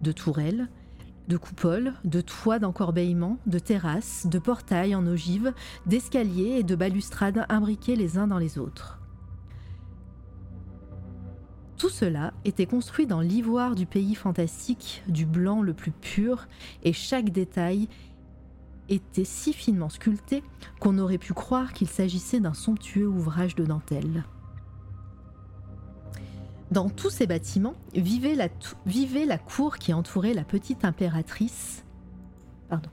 [0.00, 0.68] De tourelles,
[1.28, 5.52] de coupoles, de toits d'encorbeillement, de terrasses, de portails en ogive,
[5.86, 9.00] d'escaliers et de balustrades imbriqués les uns dans les autres.
[11.76, 16.46] Tout cela était construit dans l'ivoire du pays fantastique, du blanc le plus pur,
[16.84, 17.88] et chaque détail
[18.88, 20.42] était si finement sculpté
[20.80, 24.24] qu'on aurait pu croire qu'il s'agissait d'un somptueux ouvrage de dentelle.
[26.70, 31.84] Dans tous ces bâtiments vivait la, cour qui entourait la petite impératrice.
[32.68, 32.90] Pardon.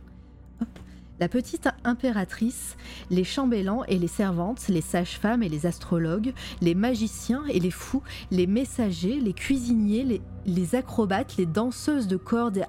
[1.20, 2.76] La petite impératrice,
[3.10, 8.02] les chambellans et les servantes, les sages-femmes et les astrologues, les magiciens et les fous,
[8.32, 12.66] les messagers, les cuisiniers, les, acrobates, les danseuses de cordes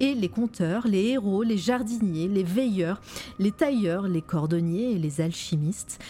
[0.00, 3.00] et les conteurs, les héros, les jardiniers, les veilleurs,
[3.38, 6.02] les tailleurs, les cordonniers et les alchimistes,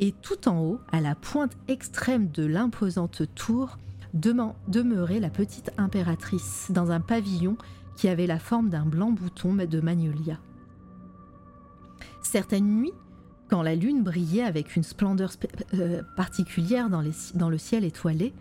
[0.00, 3.78] et tout en haut, à la pointe extrême de l'imposante tour,
[4.14, 7.56] demeurait la petite impératrice dans un pavillon
[7.96, 10.38] qui avait la forme d'un blanc bouton de magnolia.
[12.22, 12.92] Certaines nuits,
[13.48, 15.30] quand la lune brillait avec une splendeur
[15.74, 17.00] euh, particulière dans,
[17.48, 18.32] le ciel étoilé,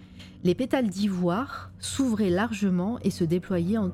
[0.43, 3.92] les pétales d'ivoire s'ouvraient largement et se déployaient en,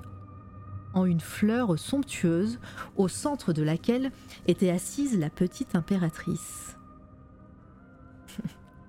[0.94, 2.60] en une fleur somptueuse
[2.96, 4.12] au centre de laquelle
[4.48, 6.78] était assise la petite impératrice.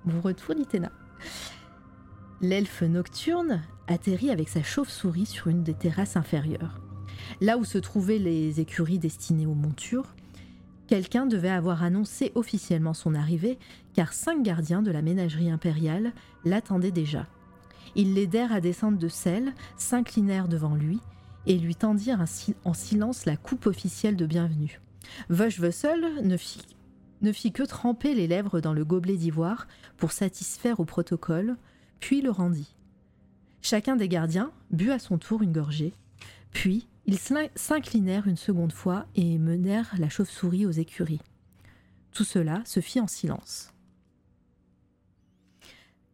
[0.05, 0.91] Bon retour, Nitena.
[2.41, 6.81] L'elfe nocturne atterrit avec sa chauve-souris sur une des terrasses inférieures.
[7.41, 10.17] Là où se trouvaient les écuries destinées aux montures,
[10.89, 13.61] quelqu'un devait avoir annoncé officiellement son arrivée,
[13.95, 16.13] car cinq gardiens de la ménagerie impériale
[16.45, 17.29] l'attendaient déjà.
[17.95, 20.99] Ils l'aidèrent à descendre de selle, s'inclinèrent devant lui
[21.47, 22.25] et lui tendirent
[22.65, 24.81] en silence la coupe officielle de bienvenue.
[25.29, 26.67] Vosch ne fit
[27.23, 31.57] ne fit que tremper les lèvres dans le gobelet d'ivoire pour satisfaire au protocole,
[32.01, 32.75] puis le rendit.
[33.63, 35.95] Chacun des gardiens but à son tour une gorgée,
[36.51, 41.21] puis ils s'inclinèrent une seconde fois et menèrent la chauve-souris aux écuries.
[42.13, 43.73] Tout cela se fit en silence.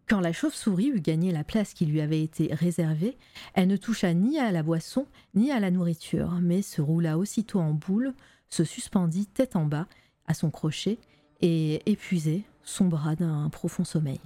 [0.09, 3.19] Quand la chauve-souris eut gagné la place qui lui avait été réservée,
[3.53, 7.61] elle ne toucha ni à la boisson ni à la nourriture, mais se roula aussitôt
[7.61, 8.15] en boule,
[8.49, 9.87] se suspendit tête en bas
[10.29, 10.99] à son crochet
[11.41, 14.21] et, épuisée, sombra d'un profond sommeil.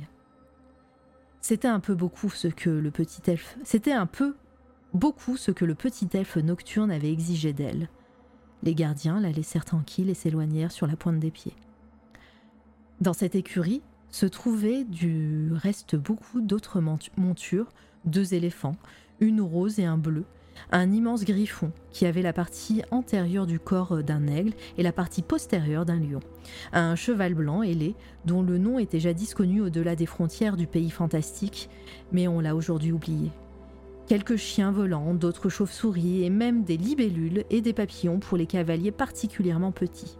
[1.40, 3.56] C'était un peu beaucoup ce que le petit elfe.
[3.64, 4.36] C'était un peu
[4.94, 7.88] beaucoup ce que le petit elfe nocturne avait exigé d'elle.
[8.62, 11.56] Les gardiens la laissèrent tranquille et s'éloignèrent sur la pointe des pieds.
[13.00, 13.82] Dans cette écurie,
[14.12, 16.80] se trouvaient du reste beaucoup d'autres
[17.16, 17.72] montures,
[18.04, 18.76] deux éléphants,
[19.20, 20.24] une rose et un bleu,
[20.70, 25.22] un immense griffon qui avait la partie antérieure du corps d'un aigle et la partie
[25.22, 26.20] postérieure d'un lion,
[26.72, 30.90] un cheval blanc ailé dont le nom était jadis connu au-delà des frontières du pays
[30.90, 31.68] fantastique,
[32.12, 33.30] mais on l'a aujourd'hui oublié.
[34.06, 38.90] Quelques chiens volants, d'autres chauves-souris et même des libellules et des papillons pour les cavaliers
[38.90, 40.18] particulièrement petits.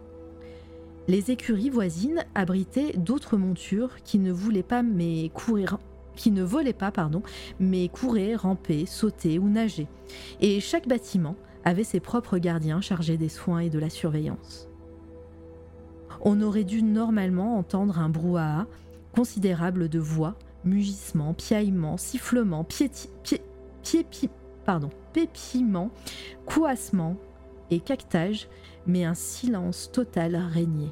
[1.07, 5.79] Les écuries voisines abritaient d'autres montures qui ne voulaient pas mais courir
[6.15, 7.21] qui ne volaient pas pardon,
[7.59, 9.87] mais couraient, rampaient, sautaient ou nageaient.
[10.41, 14.67] Et chaque bâtiment avait ses propres gardiens chargés des soins et de la surveillance.
[16.21, 18.65] On aurait dû normalement entendre un brouhaha
[19.13, 23.09] considérable de voix, mugissements, piaillements, sifflements, piéti,
[25.13, 25.91] pépiments,
[26.45, 27.17] couassements
[27.69, 28.47] et cactages
[28.85, 30.91] mais un silence total régnait.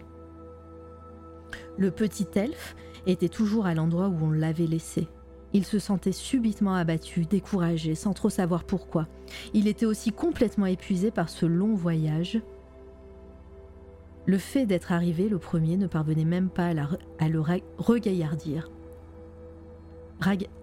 [1.77, 2.75] Le petit elfe
[3.07, 5.07] était toujours à l'endroit où on l'avait laissé.
[5.53, 9.07] Il se sentait subitement abattu, découragé, sans trop savoir pourquoi.
[9.53, 12.41] Il était aussi complètement épuisé par ce long voyage.
[14.25, 16.73] Le fait d'être arrivé le premier ne parvenait même pas
[17.19, 17.41] à, le
[17.77, 18.69] regaillardir.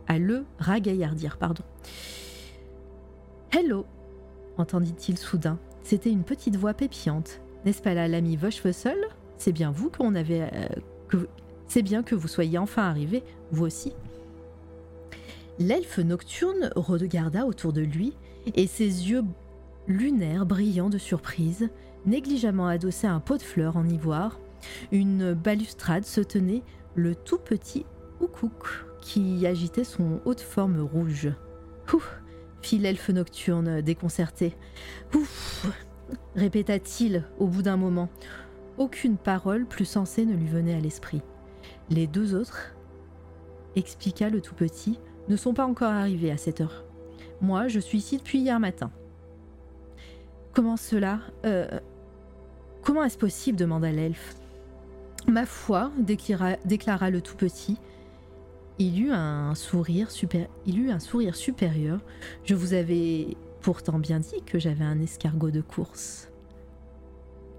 [0.07, 1.65] à le ragaillardir, pardon.
[3.51, 3.85] Hello
[4.59, 5.59] entendit-il soudain.
[5.83, 7.41] C'était une petite voix pépiante.
[7.65, 8.99] N'est-ce pas là l'ami Voschfussel
[9.37, 10.51] C'est bien vous qu'on avait.
[11.15, 11.27] Euh.
[11.69, 13.23] C'est bien que vous soyez enfin arrivé,
[13.53, 13.93] vous aussi.
[15.59, 18.15] L'elfe nocturne regarda autour de lui
[18.55, 19.23] et ses yeux
[19.87, 21.69] lunaires brillants de surprise,
[22.07, 24.39] négligemment adossés à un pot de fleurs en ivoire,
[24.93, 26.63] une balustrade se tenait
[26.95, 27.85] le tout petit
[28.21, 31.29] Oukouk qui agitait son haute forme rouge.
[31.93, 32.21] Ouf
[32.63, 34.55] fit l'elfe nocturne déconcerté.
[35.15, 35.67] Ouf
[36.35, 38.09] répéta-t-il au bout d'un moment.
[38.79, 41.23] Aucune parole plus sensée ne lui venait à l'esprit.
[41.91, 42.75] Les deux autres,
[43.77, 46.85] expliqua le tout petit, ne sont pas encore arrivés à cette heure.
[47.41, 48.91] Moi, je suis ici depuis hier matin.
[50.53, 51.69] Comment cela euh,
[52.83, 54.35] Comment est-ce possible demanda l'elfe.
[55.27, 57.77] Ma foi, déclara, le tout petit,
[58.79, 60.09] il eut un sourire
[60.67, 62.01] il eut un sourire supérieur.
[62.45, 66.31] Je vous avais pourtant bien dit que j'avais un escargot de course.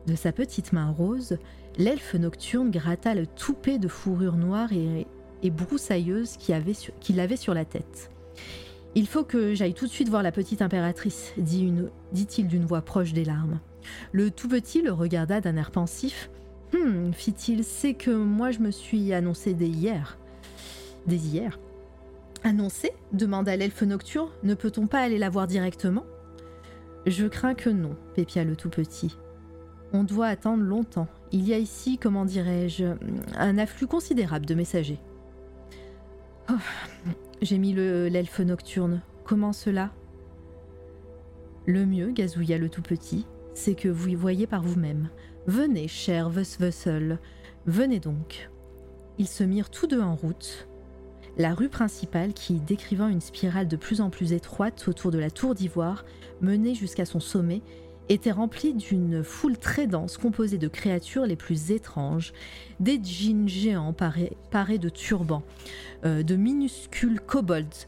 [0.08, 1.38] De sa petite main rose,
[1.78, 5.06] l'elfe nocturne gratta le toupet de fourrure noire et,
[5.50, 8.12] broussailleuse qu'il avait, sur la tête.
[8.96, 13.14] Il faut que j'aille tout de suite voir la petite impératrice, dit-il d'une voix proche
[13.14, 13.60] des larmes.
[14.12, 16.30] Le tout petit le regarda d'un air pensif.
[16.74, 20.18] Hum, fit-il, c'est que moi je me suis annoncé dès hier
[21.10, 21.60] des hier?
[22.44, 22.94] Annoncé?
[23.12, 24.30] demanda l'elfe nocturne.
[24.44, 26.06] Ne peut-on pas aller la voir directement?
[27.06, 29.18] Je crains que non, pépia le tout petit.
[29.92, 31.08] On doit attendre longtemps.
[31.32, 32.86] Il y a ici, comment dirais-je,
[33.36, 35.00] un afflux considérable de messagers.
[36.50, 36.56] Oh,
[37.42, 39.02] j'ai mis l'elfe nocturne.
[39.24, 39.92] Comment cela?
[41.68, 45.10] Le mieux, gazouilla le tout petit, c'est que vous y voyez par vous-même.
[45.46, 47.20] Venez, cher Vusvussel,
[47.68, 48.50] venez donc.
[49.20, 50.68] Ils se mirent tous deux en route,
[51.38, 55.30] la rue principale, qui décrivant une spirale de plus en plus étroite autour de la
[55.30, 56.06] tour d'ivoire,
[56.42, 57.62] menée jusqu'à son sommet,
[58.10, 62.34] était remplie d'une foule très dense composée de créatures les plus étranges,
[62.80, 65.44] des djinns géants parés, de turbans,
[66.04, 67.88] euh, de minuscules kobolds,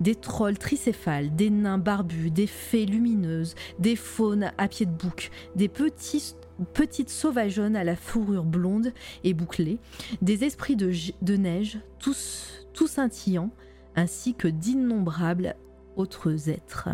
[0.00, 5.30] des trolls tricéphales, des nains barbus, des fées lumineuses, des faunes à pied de bouc,
[5.54, 8.92] des petites sauvageonnes à la fourrure blonde
[9.24, 9.78] et bouclée,
[10.22, 13.50] des esprits de, neige, tous tout scintillant,
[13.94, 15.56] ainsi que d'innombrables
[15.96, 16.90] autres êtres.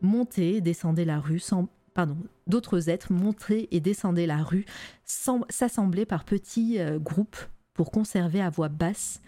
[0.00, 1.68] Montaient et descendaient la rue sans.
[1.94, 2.16] Pardon,
[2.48, 4.66] d'autres êtres montaient et descendaient la rue,
[5.04, 7.36] s'assemblaient par petits euh, groupes
[7.72, 9.22] pour conserver à voix basse.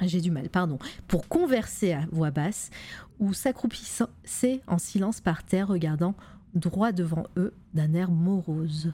[0.00, 0.78] J'ai du mal, pardon.
[1.08, 2.70] Pour converser à voix basse
[3.18, 6.14] ou s'accroupissaient en silence par terre, regardant
[6.54, 8.92] droit devant eux d'un air morose.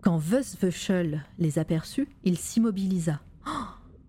[0.00, 3.20] Quand Vösvöschel les aperçut, il s'immobilisa.
[3.46, 3.50] Oh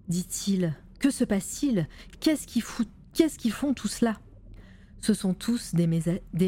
[0.08, 1.88] dit-il, que se passe-t-il?
[2.20, 4.20] Qu'est-ce qu'ils font tout cela
[5.02, 5.88] Ce sont tous des,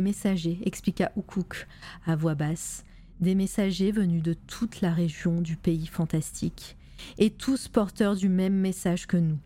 [0.01, 1.67] messagers, expliqua Ukuk
[2.05, 2.85] à voix basse,
[3.19, 6.77] des messagers venus de toute la région du pays fantastique,
[7.17, 9.39] et tous porteurs du même message que nous.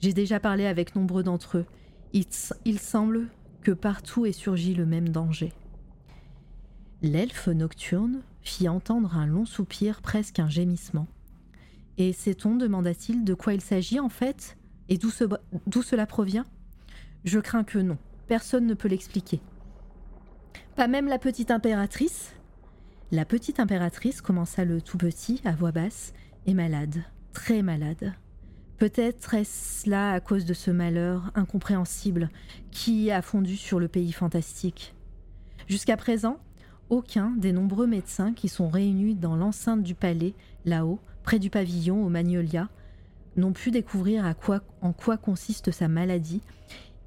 [0.00, 1.66] J'ai déjà parlé avec nombreux d'entre eux.
[2.12, 2.24] Il,
[2.64, 3.28] il semble
[3.62, 5.52] que partout est surgi le même danger.
[7.02, 11.08] L'elfe nocturne fit entendre un long soupir, presque un gémissement.
[11.98, 14.56] Et sait-on, demanda-t-il, de quoi il s'agit en fait?
[14.88, 16.44] Et d'où, cela provient?
[17.24, 17.98] Je crains que non.
[18.28, 19.40] Personne ne peut l'expliquer.
[20.74, 22.34] Pas même la petite impératrice
[23.12, 26.12] La petite impératrice, commença le tout petit, à voix basse,
[26.46, 28.14] est malade, très malade.
[28.78, 32.28] Peut-être est-ce là à cause de ce malheur incompréhensible
[32.70, 34.94] qui a fondu sur le pays fantastique.
[35.68, 36.38] Jusqu'à présent,
[36.90, 42.04] aucun des nombreux médecins qui sont réunis dans l'enceinte du palais, là-haut, près du pavillon
[42.04, 42.68] au Magnolia,
[43.36, 44.34] n'ont pu découvrir
[44.80, 46.42] en quoi consiste sa maladie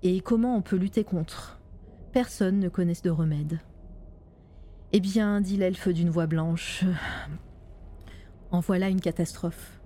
[0.04, 1.60] et comment on peut lutter contre?
[2.12, 3.60] Personne ne connaît de remède.
[4.92, 6.84] Eh bien, dit l'elfe d'une voix blanche,
[8.52, 9.80] en voilà une catastrophe.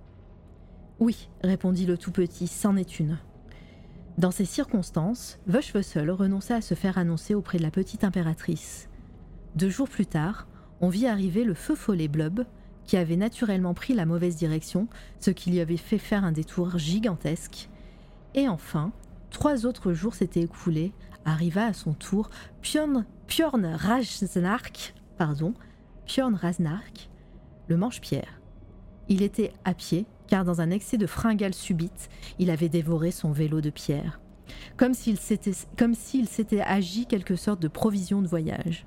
[0.98, 3.18] Oui, répondit le tout petit, c'en est une.
[4.16, 8.88] Dans ces circonstances, Vöschwessel renonça à se faire annoncer auprès de la petite impératrice.
[9.56, 10.46] Deux jours plus tard,
[10.80, 12.46] on vit arriver le feu follet Blob,
[12.84, 16.78] qui avait naturellement pris la mauvaise direction, ce qui lui avait fait faire un détour
[16.78, 17.68] gigantesque.
[18.34, 18.92] Et enfin,
[19.34, 22.30] trois autres jours s'étaient écoulés, arriva à son tour
[22.62, 23.76] Bjorn, Bjorn
[25.18, 25.54] pardon,
[26.06, 27.10] Bjorn Rasnark,
[27.66, 28.40] le manche-pierre.
[29.08, 33.32] Il était à pied, car dans un excès de fringale subite, il avait dévoré son
[33.32, 34.20] vélo de pierre,
[34.76, 38.86] comme s'il s'était agi quelque sorte de provision de voyage.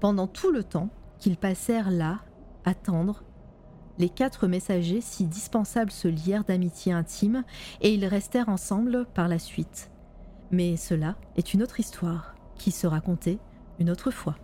[0.00, 2.20] Pendant tout le temps qu'ils passèrent là,
[2.64, 3.22] attendre,
[4.00, 7.44] les quatre messagers si dispensables se lièrent d'amitié intime
[7.82, 9.90] et ils restèrent ensemble par la suite.
[10.50, 13.38] Mais cela est une autre histoire qui se racontait
[13.78, 14.36] une autre fois.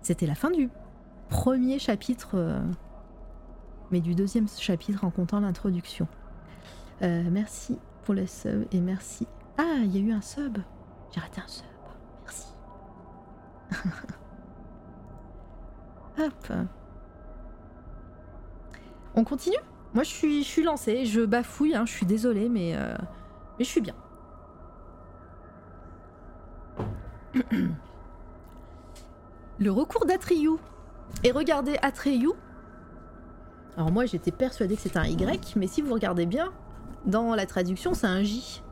[0.00, 0.70] C'était la fin du
[1.28, 2.58] premier chapitre, euh,
[3.90, 6.08] mais du deuxième chapitre en comptant l'introduction.
[7.02, 9.26] Euh, merci pour le sub et merci.
[9.58, 10.56] Ah, il y a eu un sub.
[11.12, 11.66] J'ai raté un sub.
[19.14, 19.56] On continue?
[19.94, 21.06] Moi, je suis, je suis lancée.
[21.06, 22.96] Je bafouille, hein, je suis désolée, mais, euh,
[23.58, 23.94] je suis bien.
[29.58, 30.60] Le recours d'Atriou.
[31.24, 32.30] Et regardez Atreyu.
[33.76, 36.52] Alors moi j'étais persuadée que c'était un Y, mais si vous regardez bien,
[37.06, 38.62] dans la traduction c'est un J.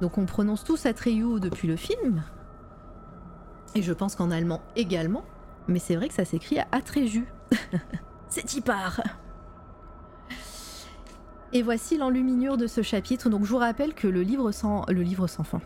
[0.00, 2.22] Donc on prononce tous Atreyu depuis le film,
[3.74, 5.24] et je pense qu'en allemand également.
[5.68, 7.26] Mais c'est vrai que ça s'écrit à Atréju.
[8.28, 9.00] c'est y part.
[11.52, 13.28] Et voici l'enluminure de ce chapitre.
[13.28, 15.60] Donc je vous rappelle que le livre sans, le livre sans fin,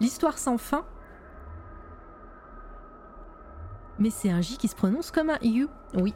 [0.00, 0.84] l'histoire sans fin.
[3.98, 5.68] Mais c'est un J qui se prononce comme un U.
[5.94, 6.14] Oui,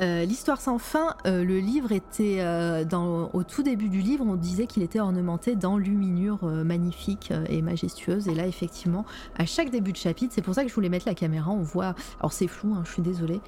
[0.00, 2.84] euh, l'histoire sans fin, euh, le livre était euh,
[3.32, 8.28] au tout début du livre, on disait qu'il était ornementé d'enluminures magnifiques et majestueuses.
[8.28, 9.04] Et là, effectivement,
[9.36, 11.50] à chaque début de chapitre, c'est pour ça que je voulais mettre la caméra.
[11.50, 13.40] On voit, alors c'est flou, hein, je suis désolée,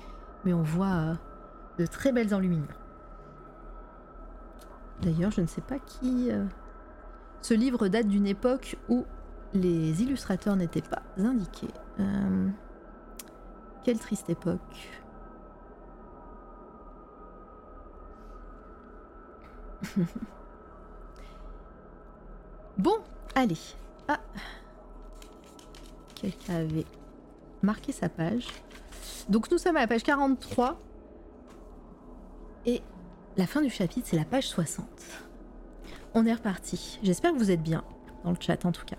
[0.45, 1.19] mais on voit
[1.79, 2.67] de très belles enluminures.
[5.03, 6.31] D'ailleurs, je ne sais pas qui.
[7.41, 9.05] Ce livre date d'une époque où
[9.55, 11.69] les illustrateurs n'étaient pas indiqués.
[13.85, 14.61] Quelle triste époque.
[22.79, 22.97] bon,
[23.35, 23.59] allez.
[24.09, 24.21] Ah.
[26.15, 26.87] Quelqu'un avait
[27.63, 28.47] marqué sa page.
[29.29, 30.81] Donc nous sommes à la page 43.
[32.67, 32.83] Et
[33.37, 34.87] la fin du chapitre, c'est la page 60.
[36.15, 36.99] On est reparti.
[37.03, 37.85] J'espère que vous êtes bien,
[38.25, 38.97] dans le chat en tout cas.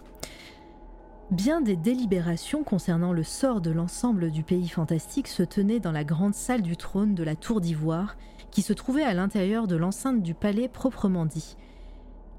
[1.32, 6.04] Bien des délibérations concernant le sort de l'ensemble du pays fantastique se tenaient dans la
[6.04, 8.16] grande salle du trône de la Tour d'Ivoire
[8.52, 11.56] qui se trouvait à l'intérieur de l'enceinte du palais proprement dit,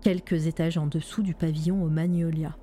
[0.03, 2.57] quelques étages en dessous du pavillon au Magnolia.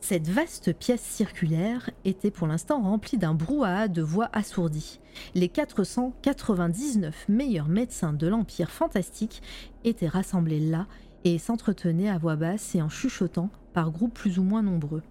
[0.00, 5.00] Cette vaste pièce circulaire était pour l'instant remplie d'un brouhaha de voix assourdies.
[5.34, 9.42] Les 499 meilleurs médecins de l'Empire fantastique
[9.82, 10.86] étaient rassemblés là
[11.24, 15.02] et s'entretenaient à voix basse et en chuchotant par groupes plus ou moins nombreux.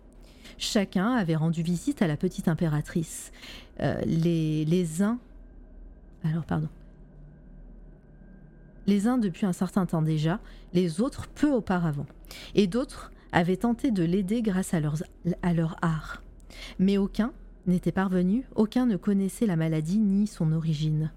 [0.57, 3.33] Chacun avait rendu visite à la petite impératrice.
[3.81, 5.19] Euh, les, les uns
[6.25, 6.69] alors, pardon.
[8.87, 10.39] Les uns depuis un certain temps déjà,
[10.73, 12.05] les autres peu auparavant.
[12.53, 16.21] Et d'autres avaient tenté de l'aider grâce à, leur art.
[16.79, 17.33] Mais aucun
[17.65, 21.11] n'était parvenu, aucun ne connaissait la maladie ni son origine.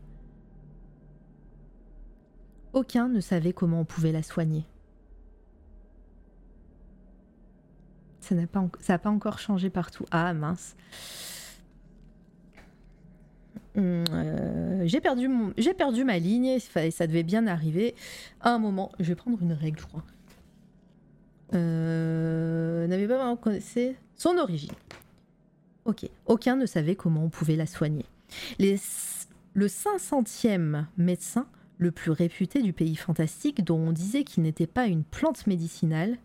[2.72, 4.64] Aucun ne savait comment on pouvait la soigner.
[8.20, 10.04] Ça n'a pas, pas encore changé partout.
[10.10, 10.76] Ah mince.
[13.76, 17.94] Euh, j'ai perdu, mon, j'ai perdu ma ligne et ça devait bien arriver.
[18.40, 20.04] À un moment, je vais prendre une règle, je crois.
[21.54, 24.72] Euh, pas vraiment connaissé son origine.
[25.84, 26.08] Ok.
[26.26, 28.04] Aucun ne savait comment on pouvait la soigner.
[28.58, 28.76] Les,
[29.54, 31.46] le 500e médecin
[31.78, 36.18] le plus réputé du pays fantastique, dont on disait qu'il n'était pas une plante médicinale,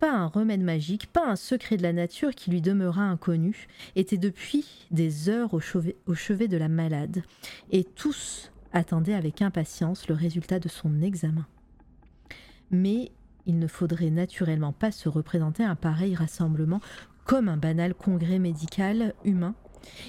[0.00, 4.16] pas un remède magique, pas un secret de la nature qui lui demeura inconnu, était
[4.16, 7.22] depuis des heures au chevet, de la malade,
[7.70, 11.46] et tous attendaient avec impatience le résultat de son examen.
[12.70, 13.12] Mais
[13.46, 16.80] il ne faudrait naturellement pas se représenter un pareil rassemblement
[17.24, 19.54] comme un banal congrès médical humain.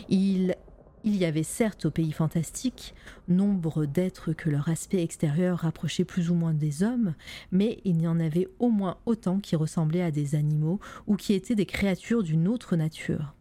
[0.09, 0.55] Il
[1.03, 2.93] il y avait certes au pays fantastique
[3.27, 7.15] nombre d'êtres que leur aspect extérieur rapprochait plus ou moins des hommes,
[7.51, 11.33] mais il y en avait au moins autant qui ressemblaient à des animaux ou qui
[11.33, 13.33] étaient des créatures d'une autre nature.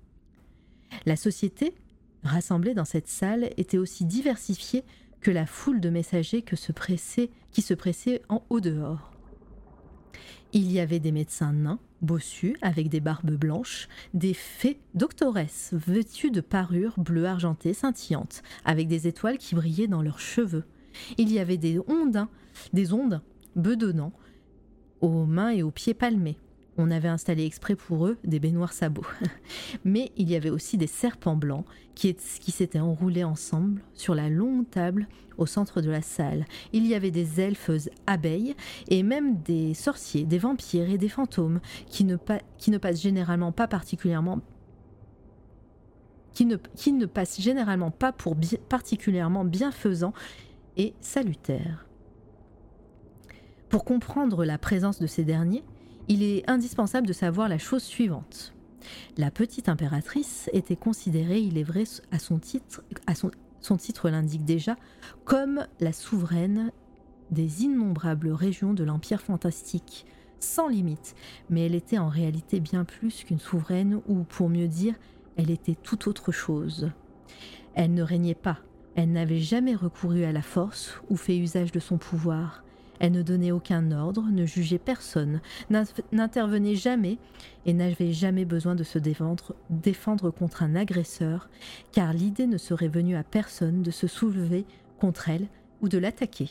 [1.06, 1.74] La société,
[2.22, 4.84] rassemblée dans cette salle, était aussi diversifiée
[5.20, 6.72] que la foule de messagers que se
[7.52, 9.09] qui se pressaient en haut dehors.
[10.52, 16.32] Il y avait des médecins nains, bossus, avec des barbes blanches, des fées doctoresses, vêtues
[16.32, 20.64] de parures bleu argentées scintillantes, avec des étoiles qui brillaient dans leurs cheveux.
[21.18, 22.28] Il y avait des ondins,
[22.72, 23.22] des ondes
[23.54, 24.12] bedonnants,
[25.00, 26.36] aux mains et aux pieds palmés,
[26.80, 29.06] on avait installé exprès pour eux des baignoires sabots.
[29.84, 32.16] Mais il y avait aussi des serpents blancs qui,
[32.48, 36.46] s'étaient enroulés ensemble sur la longue table au centre de la salle.
[36.72, 37.70] Il y avait des elfes
[38.06, 38.56] abeilles
[38.88, 44.40] et même des sorciers, des vampires et des fantômes qui ne, passent généralement pas particulièrement
[46.32, 48.34] qui ne passent généralement pas pour
[48.68, 50.14] particulièrement bienfaisants
[50.78, 51.86] et salutaires.
[53.68, 55.64] Pour comprendre la présence de ces derniers,
[56.08, 58.54] il est indispensable de savoir la chose suivante.
[59.16, 62.82] La petite impératrice était considérée, il est vrai, à son titre,
[63.14, 63.30] son,
[63.60, 64.76] son titre l'indique déjà,
[65.24, 66.72] comme la souveraine
[67.30, 70.06] des innombrables régions de l'Empire fantastique,
[70.40, 71.14] sans limite,
[71.50, 74.94] mais elle était en réalité bien plus qu'une souveraine, ou pour mieux dire,
[75.36, 76.90] elle était tout autre chose.
[77.74, 78.58] Elle ne régnait pas,
[78.96, 82.64] elle n'avait jamais recouru à la force ou fait usage de son pouvoir,
[83.00, 85.40] elle ne donnait aucun ordre, ne jugeait personne,
[86.12, 87.18] n'intervenait jamais
[87.64, 91.48] et n'avait jamais besoin de se défendre, défendre contre un agresseur,
[91.92, 94.66] car l'idée ne serait venue à personne de se soulever
[94.98, 95.48] contre elle
[95.80, 96.50] ou de l'attaquer.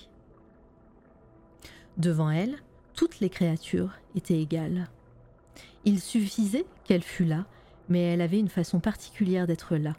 [1.98, 2.56] Devant elle,
[2.96, 4.90] toutes les créatures étaient égales.
[5.86, 7.46] Il suffisait qu'elle fût là,
[7.90, 9.96] mais elle avait une façon particulière d'être là.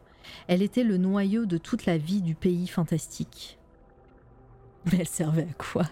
[0.49, 3.60] Elle était le noyau de toute la vie du pays fantastique.
[4.87, 5.85] Mais elle servait à quoi?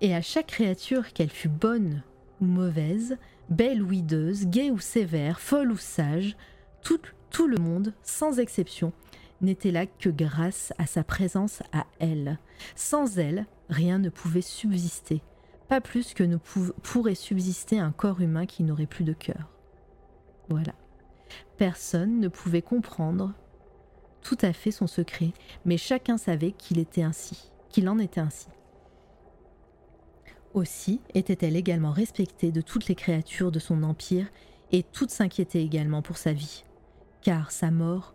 [0.00, 2.02] Et à chaque créature, qu'elle fût bonne
[2.40, 3.16] ou mauvaise,
[3.48, 6.36] belle ou hideuse, gaie ou sévère, folle ou sage,
[6.82, 7.00] tout,
[7.30, 8.92] tout le monde, sans exception,
[9.40, 12.38] n'était là que grâce à sa présence à elle.
[12.74, 15.22] Sans elle, rien ne pouvait subsister,
[15.68, 19.48] pas plus que ne pourrait subsister un corps humain qui n'aurait plus de cœur.
[20.48, 20.74] Voilà.
[21.56, 23.34] Personne ne pouvait comprendre
[24.28, 25.32] tout à fait son secret,
[25.64, 28.48] mais chacun savait qu'il était ainsi, qu'il en était ainsi.
[30.52, 34.26] Aussi était-elle également respectée de toutes les créatures de son empire,
[34.70, 36.64] et toutes s'inquiétaient également pour sa vie,
[37.22, 38.12] car sa mort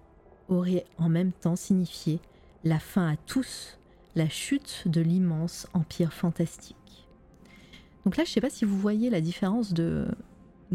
[0.50, 2.20] aurait en même temps signifié
[2.64, 3.80] la fin à tous,
[4.14, 7.08] la chute de l'immense empire fantastique.
[8.06, 10.08] Donc là, je ne sais pas si vous voyez la différence de,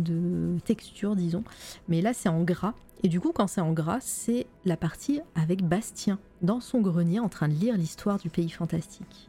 [0.02, 1.44] de texture, disons,
[1.88, 5.20] mais là c'est en gras, et du coup, quand c'est en gras, c'est la partie
[5.36, 9.28] avec Bastien, dans son grenier, en train de lire l'histoire du pays fantastique.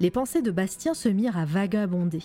[0.00, 2.22] Les pensées de Bastien se mirent à vagabonder.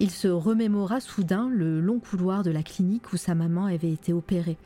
[0.00, 4.12] Il se remémora soudain le long couloir de la clinique où sa maman avait été
[4.12, 4.56] opérée.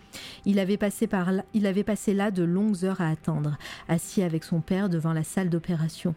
[0.45, 3.57] Il avait passé, par là, il avait passé là de longues heures à attendre,
[3.89, 6.15] assis avec son père devant la salle d'opération.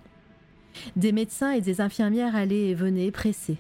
[0.96, 3.58] Des médecins et des infirmières allaient et venaient pressés.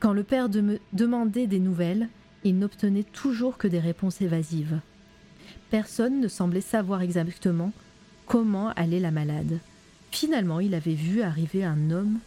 [0.00, 2.08] Quand le père demandait des nouvelles,
[2.44, 4.80] il n'obtenait toujours que des réponses évasives.
[5.70, 7.72] Personne ne semblait savoir exactement
[8.26, 9.58] comment allait la malade.
[10.10, 12.18] Finalement, il avait vu arriver un homme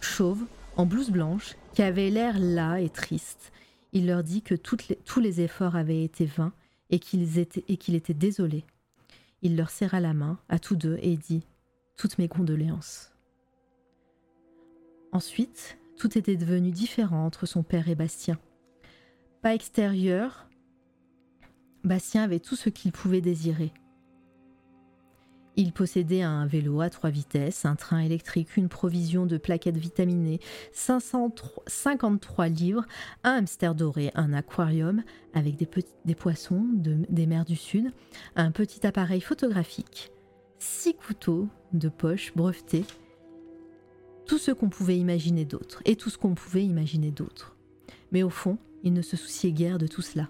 [0.00, 0.44] chauve,
[0.76, 3.52] en blouse blanche, qui avait l'air las et triste.
[3.92, 6.52] Il leur dit que tous les efforts avaient été vains
[6.90, 8.64] et qu'il était, était désolé.
[9.42, 11.42] Il leur serra la main à tous deux et dit
[11.96, 13.12] Toutes mes condoléances.
[15.12, 18.38] Ensuite, Tout était devenu différent entre son père et Bastien.
[19.42, 20.48] Pas extérieur,
[21.84, 23.72] Bastien avait tout ce qu'il pouvait désirer.
[25.58, 30.40] Il possédait un vélo à trois vitesses, un train électrique, une provision de plaquettes vitaminées,
[30.72, 32.84] 553 livres,
[33.24, 35.02] un hamster doré, un aquarium
[35.32, 37.90] avec des, poissons des mers du Sud,
[38.34, 40.12] un petit appareil photographique,
[40.58, 42.84] six couteaux de poche brevetés,
[44.26, 47.56] tout ce qu'on pouvait imaginer d'autre, et tout ce qu'on pouvait imaginer d'autre.
[48.12, 50.28] Mais au fond, il ne se souciait guère de tout cela.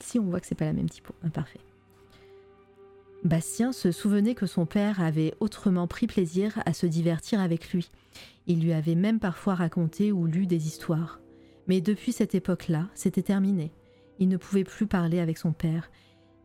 [0.00, 1.60] Si on voit que c'est pas la même typo, imparfait.
[3.24, 7.90] Bastien se souvenait que son père avait autrement pris plaisir à se divertir avec lui.
[8.46, 11.20] Il lui avait même parfois raconté ou lu des histoires.
[11.66, 13.72] Mais depuis cette époque-là, c'était terminé.
[14.20, 15.90] Il ne pouvait plus parler avec son père.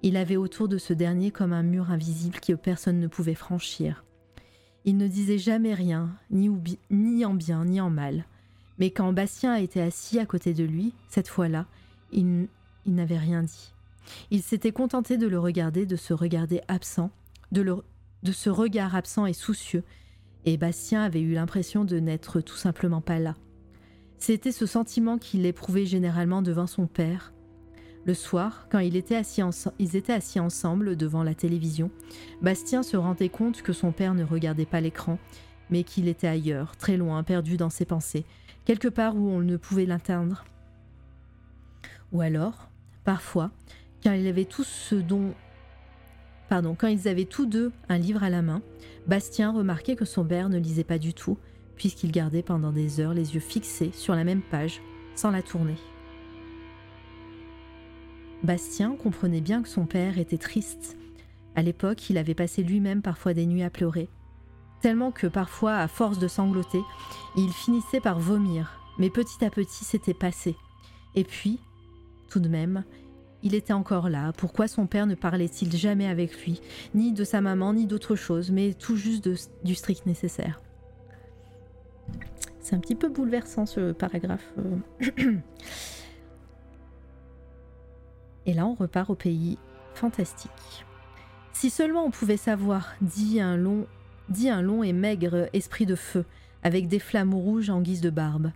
[0.02, 4.04] Il avait autour de ce dernier comme un mur invisible que personne ne pouvait franchir.
[4.86, 6.50] Il ne disait jamais rien, ni,
[7.26, 8.26] en bien, ni en mal.
[8.80, 11.68] Mais quand Bastien était assis à côté de lui, cette fois-là,
[12.12, 12.48] il
[12.86, 13.74] n'avait rien dit.
[14.32, 17.12] Il s'était contenté de le regarder, de se regarder absent,
[17.52, 17.64] de,
[18.24, 19.84] de ce regard absent et soucieux,
[20.46, 23.36] et Bastien avait eu l'impression de n'être tout simplement pas là.
[24.18, 27.34] C'était ce sentiment qu'il éprouvait généralement devant son père.
[28.04, 31.92] Le soir, quand ils étaient assis ensemble devant la télévision,
[32.42, 35.20] Bastien se rendait compte que son père ne regardait pas l'écran,
[35.70, 38.26] mais qu'il était ailleurs, très loin, perdu dans ses pensées,
[38.66, 40.46] quelque part où on ne pouvait l'atteindre.
[42.12, 42.70] Ou alors,
[43.04, 43.52] parfois,
[44.04, 44.66] quand ils avaient tous
[47.46, 48.64] deux un livre à la main,
[49.06, 51.38] Bastien remarquait que son père ne lisait pas du tout,
[51.76, 54.82] puisqu'il gardait pendant des heures les yeux fixés sur la même page,
[55.16, 55.76] sans la tourner.
[58.44, 60.98] Bastien comprenait bien que son père était triste.
[61.56, 64.10] À l'époque, il avait passé lui-même parfois des nuits à pleurer,
[64.82, 66.82] tellement que parfois, à force de sangloter,
[67.38, 70.56] il finissait par vomir, mais petit à petit c'était passé.
[71.16, 71.60] Et puis,
[72.30, 72.84] tout de même,
[73.44, 74.34] il était encore là.
[74.34, 76.62] Pourquoi son père ne parlait-il jamais avec lui,
[76.96, 79.30] ni de sa maman, ni d'autre chose, mais tout juste
[79.64, 80.62] du strict nécessaire?
[82.60, 84.54] C'est un petit peu bouleversant ce paragraphe.
[88.46, 89.58] Et là, on repart au pays
[89.94, 90.86] fantastique.
[91.54, 93.86] Si seulement on pouvait savoir, dit un long,
[94.30, 96.26] dit un long et maigre esprit de feu,
[96.64, 98.52] avec des flammes rouges en guise de barbe.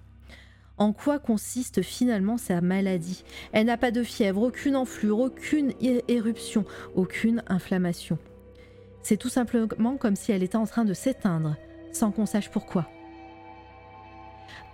[0.77, 3.23] En quoi consiste finalement sa maladie?
[3.53, 6.65] Elle n'a pas de fièvre, aucune enflure, aucune éruption,
[6.95, 8.17] aucune inflammation.
[9.01, 11.55] C'est tout simplement comme si elle était en train de s'éteindre,
[11.93, 12.89] sans qu'on sache pourquoi.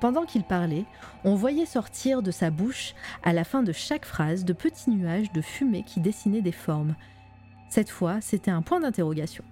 [0.02, 0.86] Pendant qu'il parlait,
[1.24, 5.32] on voyait sortir de sa bouche, à la fin de chaque phrase, de petits nuages
[5.32, 6.96] de fumée qui dessinaient des formes.
[7.70, 9.44] Cette fois, c'était un point d'interrogation.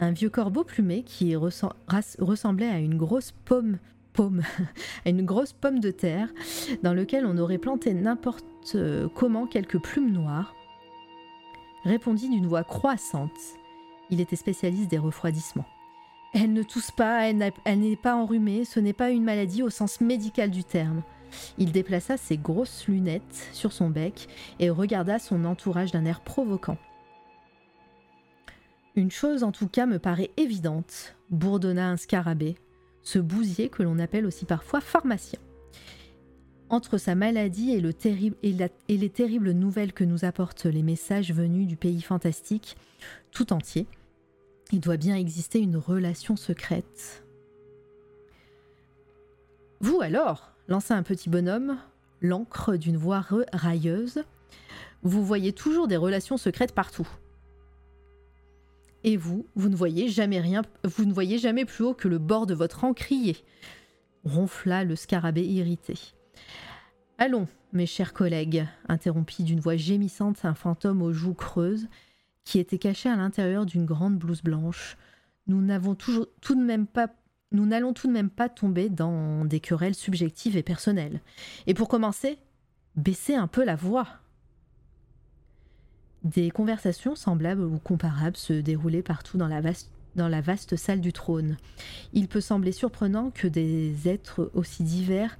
[0.00, 3.78] Un vieux corbeau plumé qui ressemblait à une grosse pomme
[4.14, 4.42] pomme,
[5.06, 6.28] une grosse pomme de terre
[6.82, 10.54] dans lequel on aurait planté n'importe euh, comment quelques plumes noires,
[11.84, 13.38] répondit d'une voix croissante.
[14.08, 15.66] Il était spécialiste des refroidissements.
[16.34, 20.00] Elle ne tousse pas, elle n'est pas enrhumée, ce n'est pas une maladie au sens
[20.00, 21.02] médical du terme.
[21.58, 26.76] Il déplaça ses grosses lunettes sur son bec et regarda son entourage d'un air provoquant.
[28.96, 32.56] Une chose en tout cas me paraît évidente, bourdonna un scarabée,
[33.02, 35.38] ce bousier que l'on appelle aussi parfois pharmacien.
[36.68, 37.82] Entre sa maladie et,
[38.42, 42.76] et, les terribles nouvelles que nous apportent les messages venus du pays fantastique
[43.30, 43.86] tout entier,
[44.74, 47.24] il doit bien exister une relation secrète.
[49.78, 51.78] Vous alors lança un petit bonhomme,
[52.20, 54.24] l'encre d'une voix railleuse.
[55.04, 57.06] Vous voyez toujours des relations secrètes partout.
[59.04, 62.18] Et vous, vous ne voyez jamais rien, vous ne voyez jamais plus haut que le
[62.18, 63.36] bord de votre encrier.
[64.24, 65.94] Ronfla le scarabée irrité.
[67.18, 71.86] Allons, mes chers collègues, interrompit d'une voix gémissante un fantôme aux joues creuses,
[72.44, 74.96] qui était caché à l'intérieur d'une grande blouse blanche.
[75.46, 81.20] Nous n'allons tout de même pas tomber dans des querelles subjectives et personnelles.
[81.66, 82.38] Et pour commencer,
[82.96, 84.08] baissez un peu la voix.
[86.22, 91.00] Des conversations semblables ou comparables se déroulaient partout dans la vaste dans la vaste salle
[91.00, 91.56] du trône.
[92.12, 95.38] Il peut sembler surprenant que des êtres aussi divers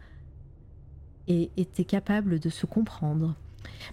[1.28, 3.36] aient été capables de se comprendre.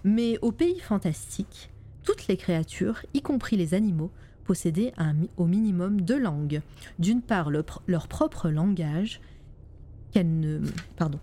[0.03, 1.70] Mais au pays fantastique,
[2.03, 4.11] toutes les créatures, y compris les animaux,
[4.43, 4.93] possédaient
[5.37, 6.61] au minimum deux langues.
[6.99, 9.21] D'une part, leur propre langage,
[10.11, 10.59] qu'elles ne,
[10.97, 11.19] pardon,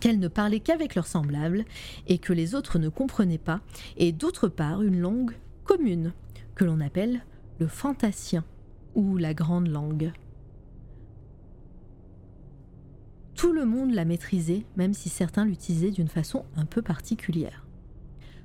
[0.00, 1.64] qu'elles ne parlaient qu'avec leurs semblables
[2.06, 3.60] et que les autres ne comprenaient pas,
[3.96, 6.12] et d'autre part une langue commune,
[6.54, 7.24] que l'on appelle
[7.58, 8.44] le fantasien
[8.94, 10.12] ou la grande langue.
[13.34, 17.66] Tout le monde la maîtrisait, même si certains l'utilisaient d'une façon un peu particulière.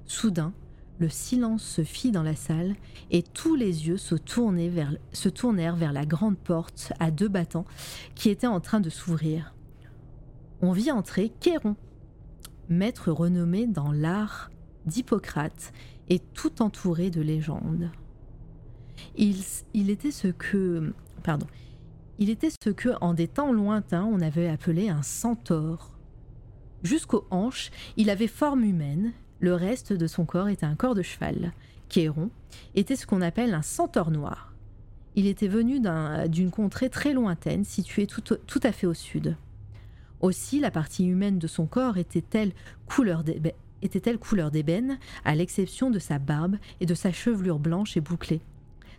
[0.06, 0.54] Soudain,
[1.00, 2.76] le silence se fit dans la salle
[3.10, 7.66] et tous les yeux se, tournèrent vers la grande porte à deux battants
[8.16, 9.56] qui était en train de s'ouvrir.
[10.62, 11.78] On vit entrer Kéron,
[12.68, 14.52] maître renommé dans l'art
[14.86, 15.72] d'Hippocrate
[16.10, 17.90] et tout entouré de légendes.
[19.16, 21.48] Il, était ce que, pardon,
[22.18, 25.98] il était ce que, en des temps lointains, on avait appelé un centaure.
[26.84, 31.02] Jusqu'aux hanches, il avait forme humaine, le reste de son corps était un corps de
[31.02, 31.54] cheval.
[31.88, 32.30] Kéron
[32.76, 34.54] était ce qu'on appelle un centaure noir.
[35.16, 35.82] Il était venu
[36.28, 39.36] d'une contrée très lointaine, située tout, tout à fait au sud.
[40.22, 42.52] Aussi, la partie humaine de son corps était-elle
[42.88, 48.42] couleur d'ébène, à l'exception de sa barbe et de sa chevelure blanche et bouclée,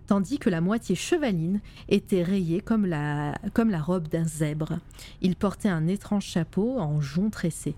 [0.06, 4.78] tandis que la moitié chevaline était rayée comme la, comme la robe d'un zèbre.
[5.20, 7.76] Il portait un étrange chapeau en jonc tressé.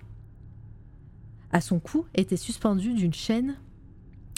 [1.52, 3.56] À son cou était suspendue d'une chaîne,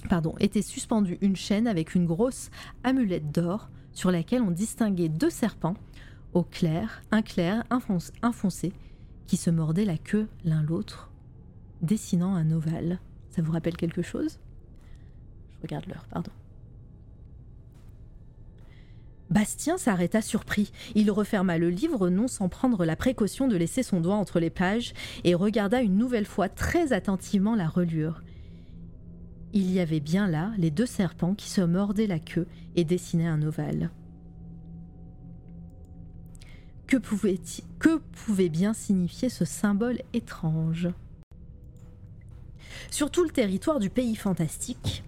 [0.09, 2.51] pardon, était suspendue une chaîne avec une grosse
[2.83, 5.77] amulette d'or sur laquelle on distinguait deux serpents,
[6.33, 8.73] au clair, un clair infoncé,
[9.29, 11.11] qui se mordaient la queue l'un l'autre,
[11.83, 12.99] dessinant un ovale.
[13.31, 14.41] Ça vous rappelle quelque chose?
[15.57, 16.33] Je regarde l'heure, pardon.
[19.35, 20.71] Bastien s'arrêta surpris.
[20.95, 24.49] Il referma le livre, non sans prendre la précaution de laisser son doigt entre les
[24.49, 28.23] pages, et regarda une nouvelle fois très attentivement la relure.
[29.53, 32.47] Il y avait bien là les deux serpents qui se mordaient la queue
[32.77, 33.91] et dessinaient un ovale.
[36.87, 37.41] Que pouvait,
[37.81, 40.89] que pouvait bien signifier ce symbole étrange?
[42.89, 45.03] Sur tout le territoire du pays fantastique,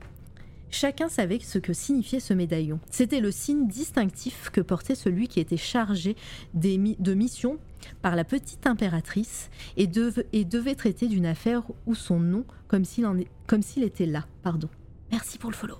[0.70, 2.80] Chacun savait ce que signifiait ce médaillon.
[2.90, 6.16] C'était le signe distinctif que portait celui qui était chargé
[6.54, 7.58] de mission
[8.02, 14.06] par la petite impératrice et, devait traiter d'une affaire ou son nom comme s'il était
[14.06, 14.26] là.
[14.42, 14.68] Pardon.
[15.12, 15.78] Merci pour le follow.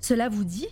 [0.00, 0.68] Cela vous dit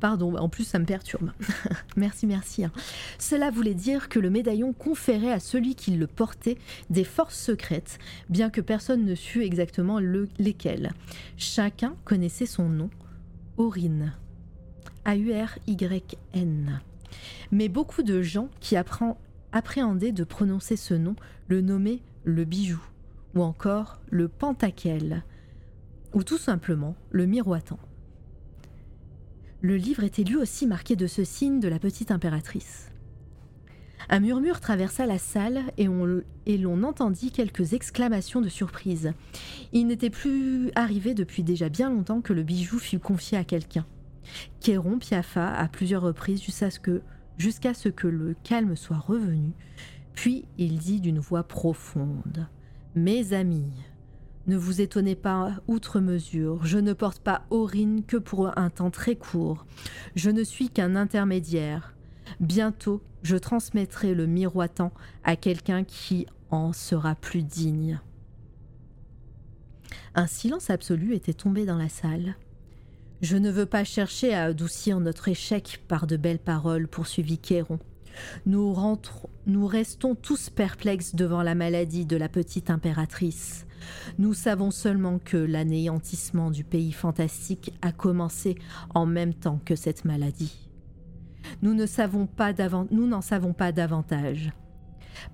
[0.00, 1.30] Pardon, en plus ça me perturbe.
[1.96, 2.64] merci, merci.
[2.64, 2.72] Hein.
[3.18, 6.58] Cela voulait dire que le médaillon conférait à celui qui le portait
[6.90, 10.92] des forces secrètes, bien que personne ne sût exactement lesquelles.
[11.36, 12.90] Chacun connaissait son nom,
[13.56, 14.12] Aurine.
[15.04, 16.80] A-U-R-Y-N.
[17.52, 21.16] Mais beaucoup de gens qui appréhendaient de prononcer ce nom
[21.48, 22.82] le nommaient le bijou,
[23.34, 25.22] ou encore le pentakel,
[26.12, 27.78] ou tout simplement le miroitant.
[29.64, 32.92] Le livre était lui aussi marqué de ce signe de la petite impératrice.
[34.10, 35.88] Un murmure traversa la salle et,
[36.58, 39.14] l'on entendit quelques exclamations de surprise.
[39.72, 43.86] Il n'était plus arrivé depuis déjà bien longtemps que le bijou fut confié à quelqu'un.
[44.60, 46.42] Kéron piaffa à plusieurs reprises
[47.38, 49.52] jusqu'à ce que le calme soit revenu,
[50.12, 52.48] puis il dit d'une voix profonde
[52.94, 53.72] Mes amis,
[54.46, 58.90] ne vous étonnez pas outre mesure, je ne porte pas Aurine que pour un temps
[58.90, 59.64] très court.
[60.14, 61.94] Je ne suis qu'un intermédiaire.
[62.40, 64.92] Bientôt, je transmettrai le miroitant
[65.24, 68.00] à quelqu'un qui en sera plus digne.
[70.14, 72.36] Un silence absolu était tombé dans la salle.
[73.22, 77.78] Je ne veux pas chercher à adoucir notre échec par de belles paroles, poursuivit Kéron.
[78.46, 78.72] Nous,
[79.66, 83.66] restons tous perplexes devant la maladie de la petite impératrice.
[84.18, 88.56] Nous savons seulement que l'anéantissement du pays fantastique a commencé
[88.94, 90.68] en même temps que cette maladie.
[91.62, 92.52] Nous n'en savons pas
[93.72, 94.52] davantage.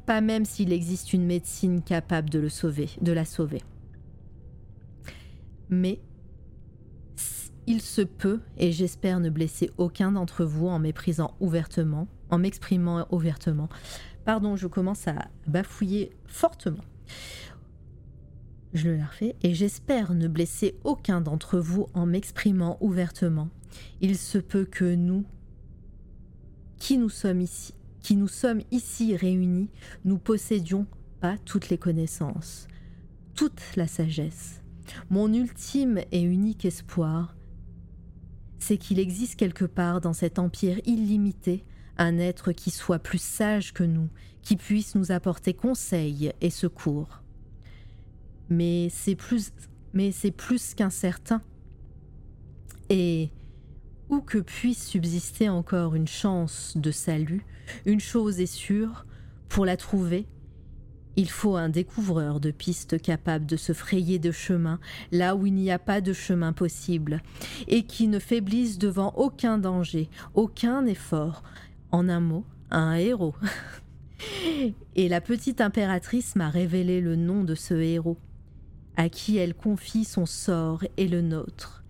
[0.07, 3.62] Pas même s'il existe une médecine capable de le sauver, de la sauver.
[5.68, 6.00] Mais
[7.67, 13.07] il se peut, et j'espère ne blesser aucun d'entre vous en méprisant ouvertement, en m'exprimant
[13.10, 13.68] ouvertement.
[14.25, 16.84] Pardon, je commence à bafouiller fortement.
[18.73, 23.49] Je le refais, et j'espère ne blesser aucun d'entre vous en m'exprimant ouvertement.
[24.00, 25.25] Il se peut que nous,
[26.78, 29.70] qui nous sommes ici, qui nous sommes ici réunis,
[30.05, 30.86] nous possédions
[31.20, 32.68] pas toutes les connaissances,
[33.34, 34.62] toute la sagesse.
[35.10, 37.36] Mon ultime et unique espoir,
[38.59, 41.65] c'est qu'il existe quelque part dans cet empire illimité
[41.99, 44.09] un être qui soit plus sage que nous,
[44.43, 47.20] qui puisse nous apporter conseil et secours
[48.51, 49.52] mais c'est plus,
[49.94, 51.41] mais c'est plus qu'incertain.
[52.91, 53.31] Et
[54.10, 57.47] où que puisse subsister encore une chance de salut,
[57.86, 59.07] une chose est sûre,
[59.49, 60.27] pour la trouver,
[61.17, 64.81] il faut un découvreur de pistes capable de se frayer de chemin
[65.12, 67.23] là où il n'y a pas de chemin possible,
[67.69, 71.44] et qui ne faiblisse devant aucun danger, aucun effort,
[71.93, 73.35] en un mot, un héros.
[74.97, 78.19] Et la petite impératrice m'a révélé le nom de ce héros,
[78.97, 81.85] à qui elle confie son sort et le nôtre.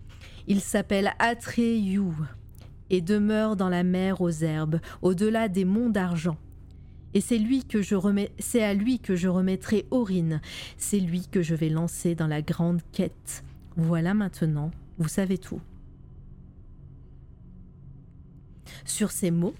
[0.47, 2.13] Il s'appelle Atreyu
[2.89, 6.37] et demeure dans la mer aux herbes, au-delà des monts d'argent.
[7.13, 7.65] Et c'est lui
[8.39, 10.41] c'est à lui que je remettrai Aurine.
[10.77, 13.43] C'est lui que je vais lancer dans la grande quête.
[13.75, 15.61] Voilà maintenant, vous savez tout.
[18.85, 19.55] Sur ces mots,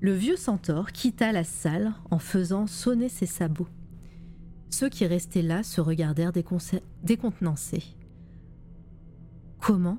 [0.00, 3.68] le vieux centaure quitta la salle en faisant sonner ses sabots.
[4.70, 6.32] Ceux qui restaient là se regardèrent
[7.02, 7.84] décontenancés.
[9.58, 9.98] Comment,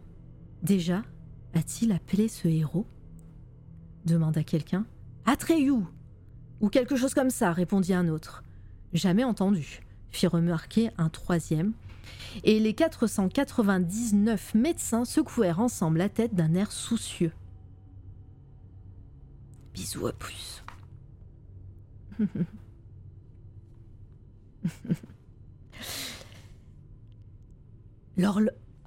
[0.61, 1.03] déjà,
[1.53, 2.85] a-t-il appelé ce héros?
[4.05, 4.85] demanda quelqu'un.
[5.25, 5.73] Atreyu
[6.61, 8.43] Ou quelque chose comme ça, répondit un autre.
[8.93, 11.73] Jamais entendu, fit remarquer un troisième.
[12.43, 17.33] Et les 499 médecins secouèrent ensemble la tête d'un air soucieux.
[19.77, 20.63] Bisous à plus.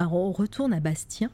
[0.00, 1.30] On retourne à Bastien.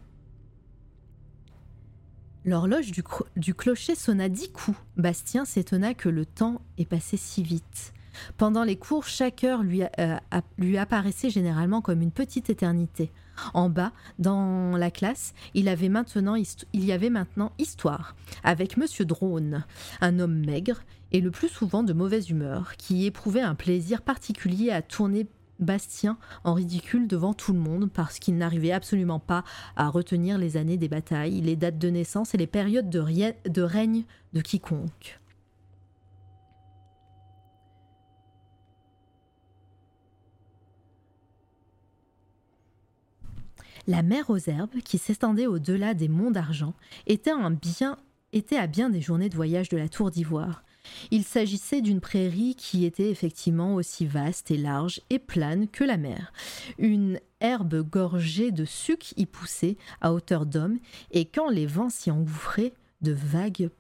[2.45, 4.77] L'horloge du, clocher sonna dix coups.
[4.99, 7.95] Bastien s'étonna que le temps ait passé si vite.
[8.37, 10.19] Pendant les cours, chaque heure lui, euh,
[10.59, 13.11] lui apparaissait généralement comme une petite éternité.
[13.55, 19.65] En bas, dans la classe, il, y avait maintenant histoire, avec Monsieur Drone,
[20.01, 20.83] un homme maigre
[21.13, 25.27] et le plus souvent de mauvaise humeur, qui éprouvait un plaisir particulier à tourner
[25.59, 29.43] Bastien en ridicule devant tout le monde parce qu'il n'arrivait absolument pas
[29.75, 33.03] à retenir les années des batailles, les dates de naissance et les périodes de,
[33.49, 35.19] de règne de quiconque.
[43.87, 46.75] La mer aux herbes, qui s'étendait au-delà des monts d'argent,
[47.07, 50.65] était, à bien des journées de voyage de la tour d'ivoire.
[51.11, 55.97] Il s'agissait d'une prairie qui était effectivement aussi vaste et large et plane que la
[55.97, 56.33] mer.
[56.79, 60.79] Une herbe gorgée de suc y poussait à hauteur d'homme,
[61.13, 63.71] et quand les vents s'y engouffraient, de vagues,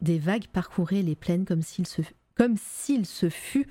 [0.00, 2.02] des vagues parcouraient les plaines comme s'il se,
[2.34, 3.68] comme s'il se fût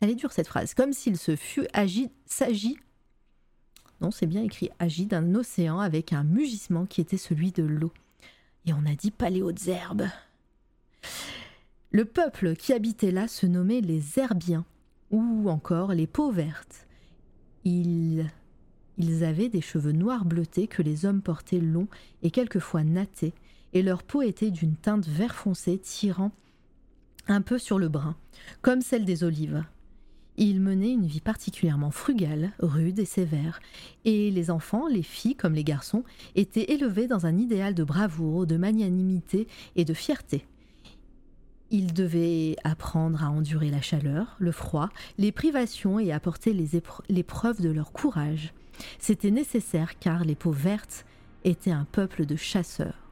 [0.00, 0.74] elle est dure cette phrase.
[0.74, 2.76] Comme s'il se fût agi, s'agit
[4.00, 7.92] non, c'est bien écrit Agit d'un océan avec un mugissement qui était celui de l'eau.
[8.66, 10.06] Et on a dit pas les hautes herbes.
[11.92, 14.66] Le peuple qui habitait là se nommait les Herbiens,
[15.10, 16.86] ou encore les peaux vertes.
[17.64, 18.26] Ils,
[18.98, 21.88] ils avaient des cheveux noirs bleutés que les hommes portaient longs
[22.22, 23.34] et quelquefois nattés,
[23.72, 26.32] et leur peau était d'une teinte vert foncé tirant
[27.28, 28.16] un peu sur le brun,
[28.62, 29.64] comme celle des olives.
[30.38, 33.60] Il menait une vie particulièrement frugale, rude et sévère,
[34.04, 38.46] et les enfants, les filles comme les garçons, étaient élevés dans un idéal de bravoure,
[38.46, 40.46] de magnanimité et de fierté.
[41.70, 47.22] Ils devaient apprendre à endurer la chaleur, le froid, les privations et apporter les, les
[47.22, 48.52] preuves de leur courage.
[48.98, 51.06] C'était nécessaire car les peaux vertes
[51.44, 53.10] étaient un peuple de chasseurs.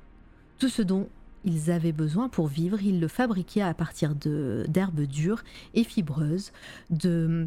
[0.58, 1.08] Tout ce dont
[1.44, 6.52] ils avaient besoin pour vivre, ils le fabriquaient à partir d'herbes dures et fibreuses,
[6.90, 7.46] de,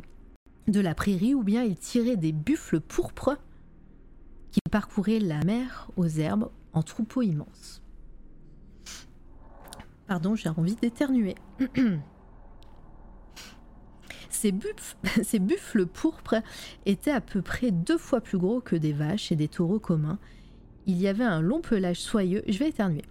[0.67, 3.37] de la prairie, ou bien ils tiraient des buffles pourpres
[4.51, 7.81] qui parcouraient la mer aux herbes en troupeaux immenses.
[10.07, 11.35] Pardon, j'ai envie d'éternuer.
[14.29, 14.53] Ces,
[15.23, 16.43] ces, buffles pourpres
[16.85, 20.19] étaient à peu près deux fois plus gros que des vaches et des taureaux communs.
[20.85, 22.43] Il y avait un long pelage soyeux.
[22.47, 23.01] Je vais éternuer.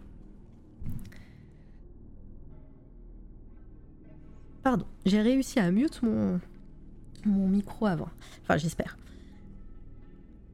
[4.66, 6.40] Pardon, j'ai réussi à mute mon,
[7.24, 8.08] mon micro avant.
[8.42, 8.98] Enfin, j'espère.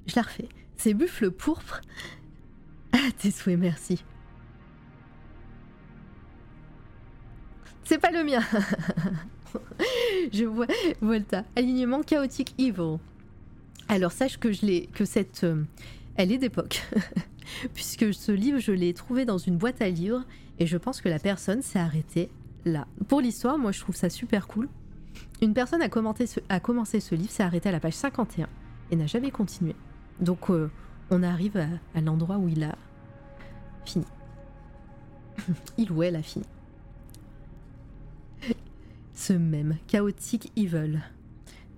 [0.04, 0.50] Je la refais.
[0.76, 1.80] Ces buffles pourpres.
[2.92, 4.04] Ah, tes souhaits, merci.
[7.84, 8.42] C'est pas le mien.
[10.30, 10.66] je vois
[11.00, 11.46] Volta.
[11.56, 12.98] Alignement chaotique evil.
[13.88, 15.64] Alors sache que je l'ai, que cette, euh,
[16.16, 16.82] elle est d'époque,
[17.72, 20.26] puisque ce livre je l'ai trouvé dans une boîte à livres
[20.58, 22.28] et je pense que la personne s'est arrêtée
[22.64, 22.86] là.
[23.08, 24.68] Pour l'histoire, moi je trouve ça super cool.
[25.40, 28.48] Une personne a, commenté a commencé ce livre, s'est arrêté à la page 51
[28.90, 29.74] et n'a jamais continué.
[30.20, 30.70] Donc euh,
[31.10, 31.56] on arrive
[31.94, 32.76] à, l'endroit où il a
[33.84, 34.06] fini.
[35.78, 36.44] il ou elle a fini.
[39.14, 41.00] Ce même, chaotique evil.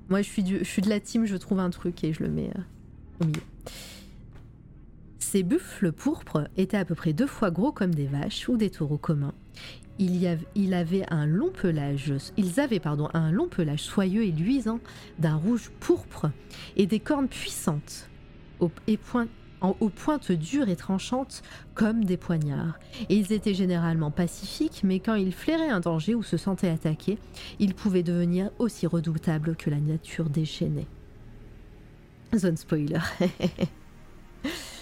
[0.09, 2.31] Moi je suis, je suis de la team, je trouve un truc et je le
[2.31, 2.61] mets euh,
[3.23, 3.43] au milieu.
[5.19, 8.71] Ces buffles pourpres étaient à peu près deux fois gros comme des vaches ou des
[8.71, 9.35] taureaux communs
[9.99, 14.81] il, avait, un long pelage, ils avaient pardon, un long pelage soyeux et luisant
[15.19, 16.31] d'un rouge pourpre
[16.77, 18.09] et des cornes puissantes
[18.61, 21.43] aux pointes dures et tranchantes
[21.75, 22.79] comme des poignards.
[23.09, 27.19] Ils étaient généralement pacifiques, mais quand ils flairaient un danger ou se sentaient attaqués,
[27.59, 30.87] ils pouvaient devenir aussi redoutables que la nature déchaînée.
[32.37, 33.01] Zone spoiler.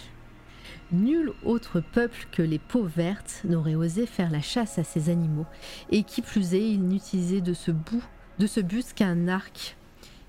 [0.92, 5.46] Nul autre peuple que les peaux vertes n'aurait osé faire la chasse à ces animaux,
[5.90, 8.04] et qui plus est, ils n'utilisaient de ce bout,
[8.38, 9.78] de ce bus qu'un arc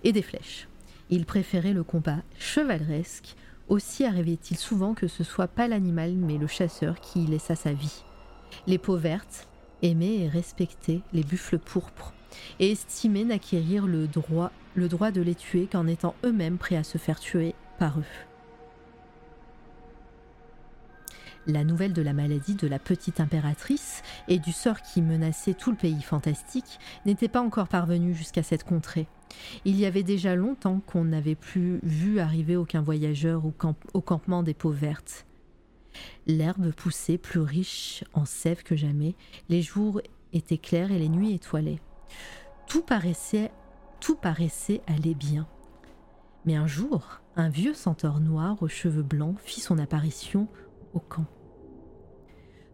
[0.06, 0.70] et des flèches.
[1.10, 3.36] Ils préféraient le combat chevaleresque,
[3.68, 7.74] aussi arrivait-il souvent que ce soit pas l'animal mais le chasseur qui y laissa sa
[7.74, 8.04] vie.
[8.66, 9.50] Les peaux vertes
[9.82, 12.14] aimaient et respectaient les buffles pourpres,
[12.62, 16.84] et estimaient n'acquérir le droit, le droit de les tuer qu'en étant eux-mêmes prêts à
[16.84, 18.33] se faire tuer par eux.
[21.46, 25.72] La nouvelle de la maladie de la petite impératrice et du sort qui menaçait tout
[25.72, 29.08] le pays fantastique n'était pas encore parvenue jusqu'à cette contrée.
[29.66, 34.54] Il y avait déjà longtemps qu'on n'avait plus vu arriver aucun voyageur au, campement des
[34.54, 35.26] peaux vertes.
[36.28, 39.16] L'herbe poussait plus riche en sève que jamais,
[39.50, 41.82] les jours étaient clairs et les nuits étoilées.
[42.68, 43.52] Tout paraissait,
[44.00, 45.46] tout paraissait aller bien.
[46.46, 50.48] Mais un jour, un vieux centaure noir aux cheveux blancs fit son apparition
[51.00, 51.26] camp.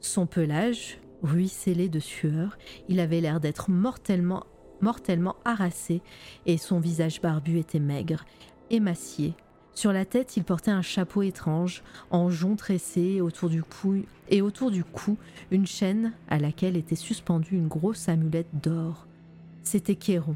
[0.02, 2.58] Son pelage ruisselait de sueur,
[2.88, 4.46] il avait l'air d'être mortellement,
[4.82, 6.02] mortellement harassé,
[6.46, 8.26] et son visage barbu était maigre,
[8.70, 9.34] émacié.
[9.74, 14.42] Sur la tête, il portait un chapeau étrange, en jonc tressé autour du cou, et
[14.42, 15.18] autour du cou,
[15.52, 19.08] une chaîne à laquelle était suspendue une grosse amulette d'or.
[19.64, 20.36] C'était Kéron.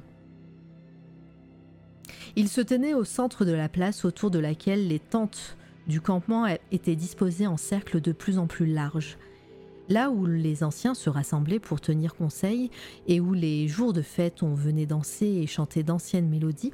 [2.35, 5.55] Il se tenait au centre de la place autour de laquelle les tentes
[5.87, 9.17] du campement était disposé en cercle de plus en plus large.
[9.89, 12.71] Là où les anciens se rassemblaient pour tenir conseil
[13.07, 16.73] et où les jours de fête on venait danser et chanter d'anciennes mélodies,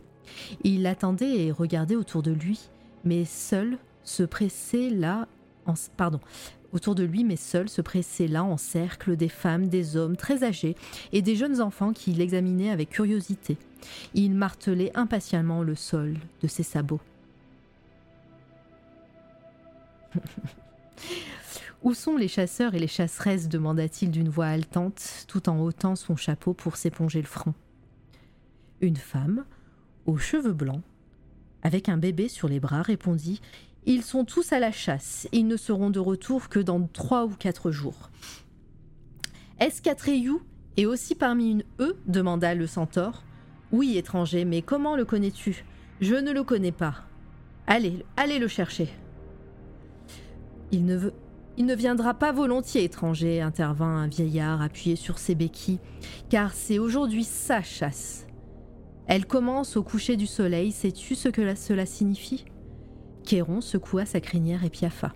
[0.64, 2.70] il attendait et regardait autour de lui,
[3.04, 5.28] mais seul se pressait là
[5.66, 6.20] en, pardon,
[6.72, 10.44] autour de lui, mais seul se pressait là en cercle des femmes, des hommes très
[10.44, 10.76] âgés
[11.12, 13.58] et des jeunes enfants qui l'examinaient avec curiosité.
[14.14, 17.02] Il martelait impatiemment le sol de ses sabots.
[21.82, 26.16] Où sont les chasseurs et les chasseresses demanda-t-il d'une voix haletante, tout en ôtant son
[26.18, 27.54] chapeau pour s'éponger le front.
[28.82, 29.46] Une femme,
[30.06, 30.82] aux cheveux blancs,
[31.64, 33.42] avec un bébé sur les bras, répondit
[33.86, 37.30] Ils sont tous à la chasse, ils ne seront de retour que dans trois ou
[37.30, 38.10] quatre jours.
[39.60, 40.42] Est-ce qu'Atreyou
[40.78, 43.24] est aussi parmi une E demanda le centaure.
[43.72, 45.64] Oui, étranger, mais comment le connais-tu?
[46.02, 46.96] Je ne le connais pas.
[47.68, 48.90] Allez, allez le chercher.
[50.72, 51.14] Il ne, veut,
[51.58, 55.80] il ne viendra pas volontiers, étranger, intervint un vieillard appuyé sur ses béquilles,
[56.30, 58.28] car c'est aujourd'hui sa chasse.
[59.08, 62.46] Elle commence au coucher du soleil, sais-tu ce que cela signifie?
[63.24, 65.14] Kéron secoua sa crinière et piaffa.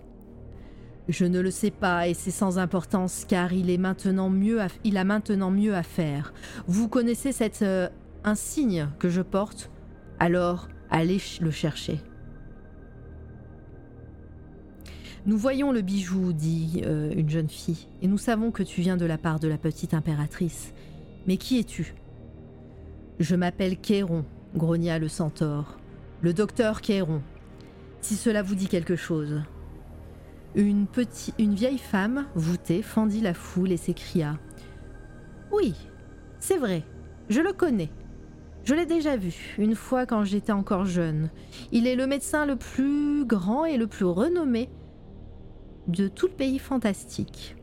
[1.08, 4.96] Je ne le sais pas et c'est sans importance car il, est maintenant mieux il
[4.96, 6.32] a maintenant mieux à faire.
[6.66, 7.88] Vous connaissez cet euh,
[8.24, 9.70] insigne que je porte?
[10.18, 12.00] Alors allez le chercher.
[15.26, 18.98] Nous voyons le bijou, dit euh, une jeune fille, et nous savons que tu viens
[18.98, 20.74] de la part de la petite impératrice.
[21.26, 21.94] Mais qui es-tu?
[23.20, 25.78] Je m'appelle Kéron, grogna le centaure.
[26.20, 27.22] Le docteur Kéron.
[28.02, 29.40] Si cela vous dit quelque chose.
[30.56, 34.38] Une, petite, une vieille femme, voûtée, fendit la foule et s'écria
[35.50, 35.72] Oui,
[36.38, 36.82] c'est vrai,
[37.30, 37.88] je le connais.
[38.64, 41.30] Je l'ai déjà vu, une fois quand j'étais encore jeune.
[41.72, 44.68] Il est le médecin le plus grand et le plus renommé
[45.88, 47.56] de tout le pays fantastique.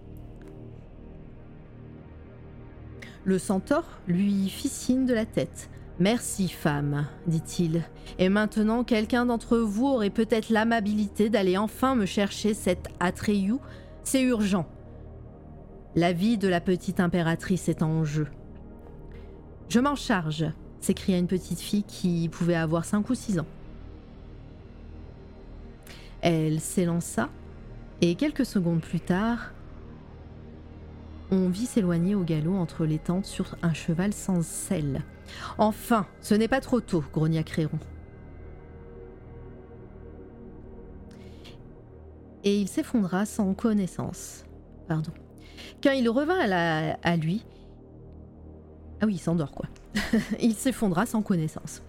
[3.23, 5.69] Le centaure lui fit signe de la tête.
[5.99, 7.83] Merci, femme, dit-il.
[8.17, 13.55] Et maintenant, quelqu'un d'entre vous aurait peut-être l'amabilité d'aller enfin me chercher cette Atreyu.
[14.03, 14.67] C'est urgent.
[15.95, 18.27] La vie de la petite impératrice est en jeu.
[19.69, 20.45] Je m'en charge,
[20.79, 23.45] s'écria une petite fille qui pouvait avoir cinq ou six ans.
[26.21, 27.29] Elle s'élança
[28.01, 29.51] et quelques secondes plus tard,
[31.31, 35.03] on vit s'éloigner au galop entre les tentes sur un cheval sans selle.
[35.57, 37.79] Enfin, ce n'est pas trop tôt, grogna Créron.
[42.43, 44.45] Et il s'effondra sans connaissance.
[44.87, 45.11] Pardon.
[45.81, 47.45] Quand il revint à, à lui.
[48.99, 49.69] Ah oui, il s'endort quoi.
[50.39, 51.81] il s'effondra sans connaissance.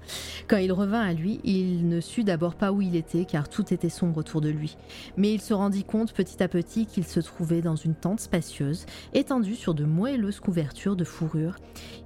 [0.49, 3.73] Quand il revint à lui, il ne sut d'abord pas où il était car tout
[3.73, 4.77] était sombre autour de lui.
[5.17, 8.87] Mais il se rendit compte petit à petit qu'il se trouvait dans une tente spacieuse,
[9.13, 11.57] étendue sur de moelleuses couvertures de fourrure.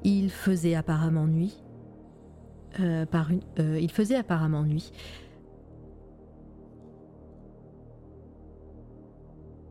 [0.05, 1.63] Il faisait apparemment nuit.
[2.81, 3.07] Euh,
[3.59, 4.93] euh, il faisait apparemment nuit.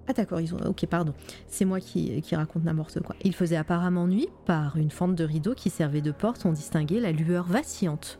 [0.07, 0.59] Ah d'accord, ils ont.
[0.65, 1.13] Ok, pardon.
[1.47, 3.15] C'est moi qui, qui raconte n'importe quoi.
[3.23, 4.27] Il faisait apparemment nuit.
[4.45, 8.19] Par une fente de rideau qui servait de porte, on distinguait la lueur vacillante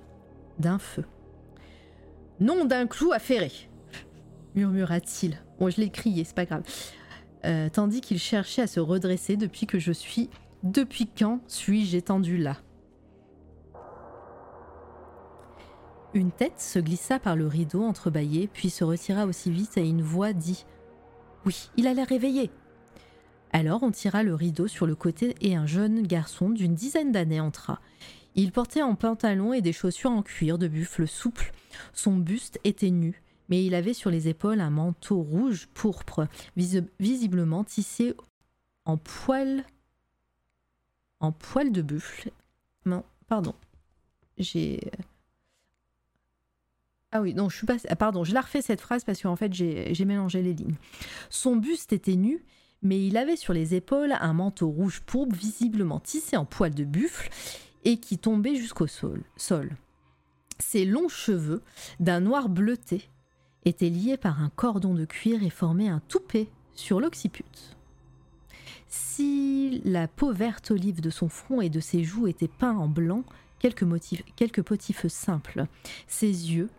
[0.58, 1.06] d'un feu.
[2.40, 3.52] Nom d'un clou affairé,
[4.56, 5.38] murmura-t-il.
[5.60, 6.64] Bon, je l'ai crié, c'est pas grave.
[7.46, 10.30] Euh, tandis qu'il cherchait à se redresser depuis que je suis.
[10.64, 12.58] Depuis quand suis-je étendu là?
[16.14, 20.02] Une tête se glissa par le rideau entrebâillé, puis se retira aussi vite et une
[20.02, 20.66] voix dit
[21.46, 22.50] Oui, il a l'air réveillé.
[23.52, 27.40] Alors on tira le rideau sur le côté et un jeune garçon d'une dizaine d'années
[27.40, 27.80] entra.
[28.36, 31.54] Il portait un pantalon et des chaussures en cuir de buffle souple.
[31.94, 36.28] Son buste était nu, mais il avait sur les épaules un manteau rouge pourpre,
[37.00, 38.14] visiblement tissé
[38.84, 39.64] en poil
[41.22, 42.32] en poil de buffle.
[42.86, 43.56] Non, pardon.
[44.38, 44.92] J'ai
[47.16, 47.78] ah oui, non, je suis pas.
[47.88, 50.76] Ah, pardon, je la refais cette phrase parce qu'en fait, j'ai mélangé les lignes.
[51.30, 52.44] Son buste était nu,
[52.82, 56.84] mais il avait sur les épaules un manteau rouge pourpre visiblement tissé en poil de
[56.84, 57.30] buffle
[57.86, 59.24] et qui tombait jusqu'au sol.
[59.38, 59.78] sol.
[60.60, 61.62] Ses longs cheveux,
[62.02, 63.08] d'un noir bleuté,
[63.64, 67.46] étaient liés par un cordon de cuir et formaient un toupet sur l'occiput.
[68.90, 72.90] Si la peau verte olive de son front et de ses joues était peint en
[72.90, 73.24] blanc,
[73.60, 75.66] quelques, motifs, quelques potifs simples,
[76.08, 76.70] ses yeux,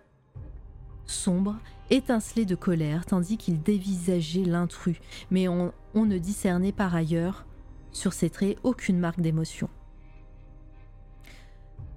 [1.07, 1.57] sombres,
[1.91, 4.97] étincelaient de colère, tandis qu'il dévisageait l'intrus,
[5.31, 7.47] mais on, on ne discernait par ailleurs
[7.93, 9.69] sur ses traits aucune marque d'émotion.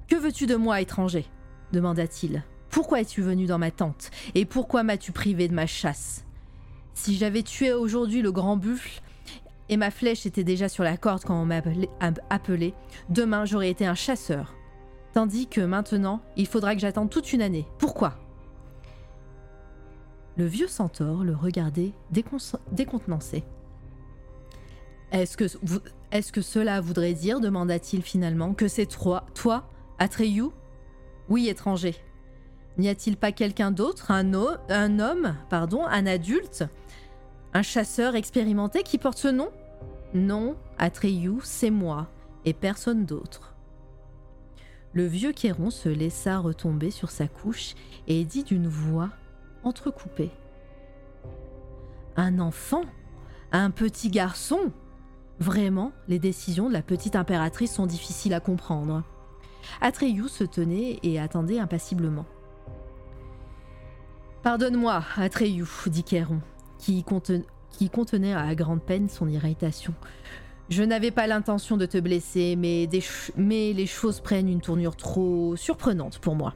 [0.08, 1.26] Que veux-tu de moi, étranger?
[1.72, 2.44] demanda-t-il.
[2.70, 4.12] Pourquoi es-tu venu dans ma tente?
[4.36, 6.26] Et pourquoi m'as-tu privé de ma chasse?
[6.94, 9.02] Si j'avais tué aujourd'hui le grand buffle,
[9.70, 11.62] et ma flèche était déjà sur la corde quand on m'a
[12.30, 12.74] appelé,
[13.10, 14.56] demain j'aurais été un chasseur.
[15.14, 17.68] Tandis que maintenant, il faudra que j'attende toute une année.
[17.78, 18.18] Pourquoi?
[20.40, 21.92] Le vieux centaure le regardait
[22.72, 23.44] décontenancé.
[25.12, 30.46] Est-ce que, cela voudrait dire, demanda-t-il finalement, que c'est toi, toi, Atreyu?
[31.28, 31.94] Oui, étranger.
[32.78, 34.32] N'y a-t-il pas quelqu'un d'autre, un,
[34.70, 36.64] un homme, pardon, un adulte,
[37.54, 39.50] un chasseur expérimenté qui porte ce nom?
[40.14, 42.08] Non, Atreyu, c'est moi,
[42.46, 43.56] et personne d'autre.
[44.94, 47.76] Le vieux Kéron se laissa retomber sur sa couche
[48.08, 49.10] et dit d'une voix
[49.64, 50.32] entrecoupée.
[52.16, 52.84] Un enfant
[53.52, 54.72] Un petit garçon
[55.40, 59.04] Vraiment, les décisions de la petite impératrice sont difficiles à comprendre.
[59.80, 62.26] Atreyu se tenait et attendait impassiblement.
[64.44, 66.42] Pardonne-moi, Atreyu, dit Kéron,
[66.78, 69.94] qui, contenait à grande peine son irritation.
[70.68, 72.90] Je n'avais pas l'intention de te blesser, mais
[73.74, 76.54] les choses prennent une tournure trop surprenante pour moi.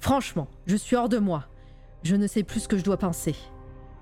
[0.00, 1.44] Franchement, je suis hors de moi.
[2.08, 3.34] Je ne sais plus ce que je dois penser.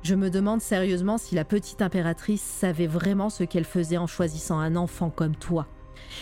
[0.04, 4.60] Je me demande sérieusement si la petite impératrice savait vraiment ce qu'elle faisait en choisissant
[4.60, 5.66] un enfant comme toi.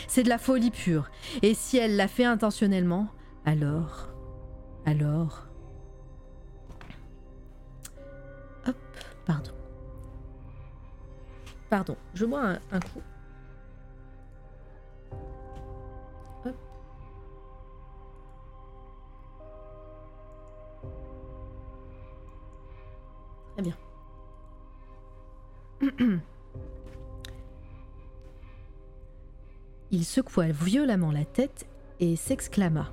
[0.08, 1.10] C'est de la folie pure.
[1.42, 3.08] Et si elle l'a fait intentionnellement,
[3.44, 4.08] alors...
[4.86, 5.46] Alors...
[9.26, 9.52] Pardon.
[11.68, 13.02] Pardon, je bois un coup.
[23.54, 23.74] Très bien.
[29.90, 31.66] Il secoua violemment la tête
[32.00, 32.92] et s'exclama.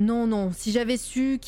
[0.00, 1.38] Non, non, si j'avais su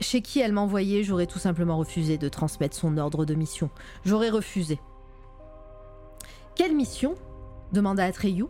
[0.00, 3.70] chez qui elle m'envoyait, j'aurais tout simplement refusé de transmettre son ordre de mission.
[4.04, 4.78] J'aurais refusé.
[6.54, 7.14] Quelle mission?
[7.72, 8.46] demanda Atreyu.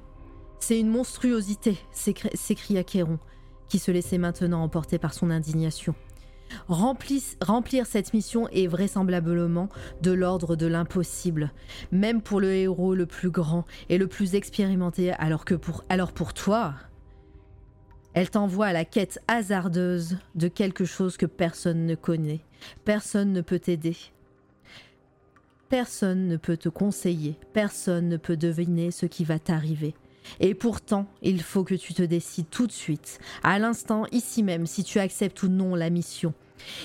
[0.58, 3.18] C'est une monstruosité, s'écria Kéron,
[3.68, 5.94] qui se laissait maintenant emporter par son indignation.
[6.68, 9.68] Remplir cette mission est vraisemblablement
[10.02, 11.52] de l'ordre de l'impossible,
[11.92, 16.34] même pour le héros le plus grand et le plus expérimenté, alors que pour, pour
[16.34, 16.74] toi,
[18.14, 22.40] elle t'envoie à la quête hasardeuse de quelque chose que personne ne connaît.
[22.84, 23.96] Personne ne peut t'aider.
[25.68, 27.38] Personne ne peut te conseiller.
[27.52, 29.94] Personne ne peut deviner ce qui va t'arriver.
[30.40, 34.66] Et pourtant, il faut que tu te décides tout de suite, à l'instant, ici même,
[34.66, 36.34] si tu acceptes ou non la mission.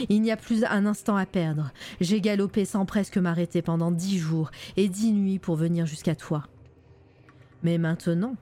[0.10, 1.72] Il n'y a plus un instant à perdre.
[2.00, 6.48] J'ai galopé sans presque m'arrêter pendant dix jours et dix nuits pour venir jusqu'à toi.
[7.64, 8.36] Mais maintenant,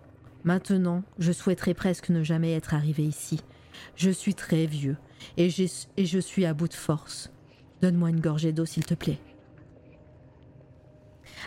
[0.43, 3.39] Maintenant, je souhaiterais presque ne jamais être arrivé ici.
[3.95, 4.97] Je suis très vieux
[5.37, 5.49] et,
[5.97, 7.31] et je suis à bout de force.
[7.81, 9.19] Donne-moi une gorgée d'eau, s'il te plaît.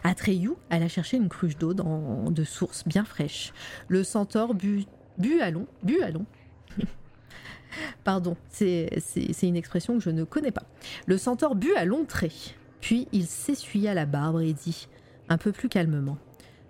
[0.02, 3.52] Atreyu alla chercher une cruche d'eau de source bien fraîche.
[3.88, 4.86] Le centaure but,
[5.18, 6.26] bu à long, bu à long.
[8.04, 8.88] Pardon, c'est
[9.42, 10.64] une expression que je ne connais pas.
[11.06, 12.32] Le centaure but à long trait,
[12.80, 14.88] Puis il s'essuya la barbe et dit,
[15.28, 16.18] un peu plus calmement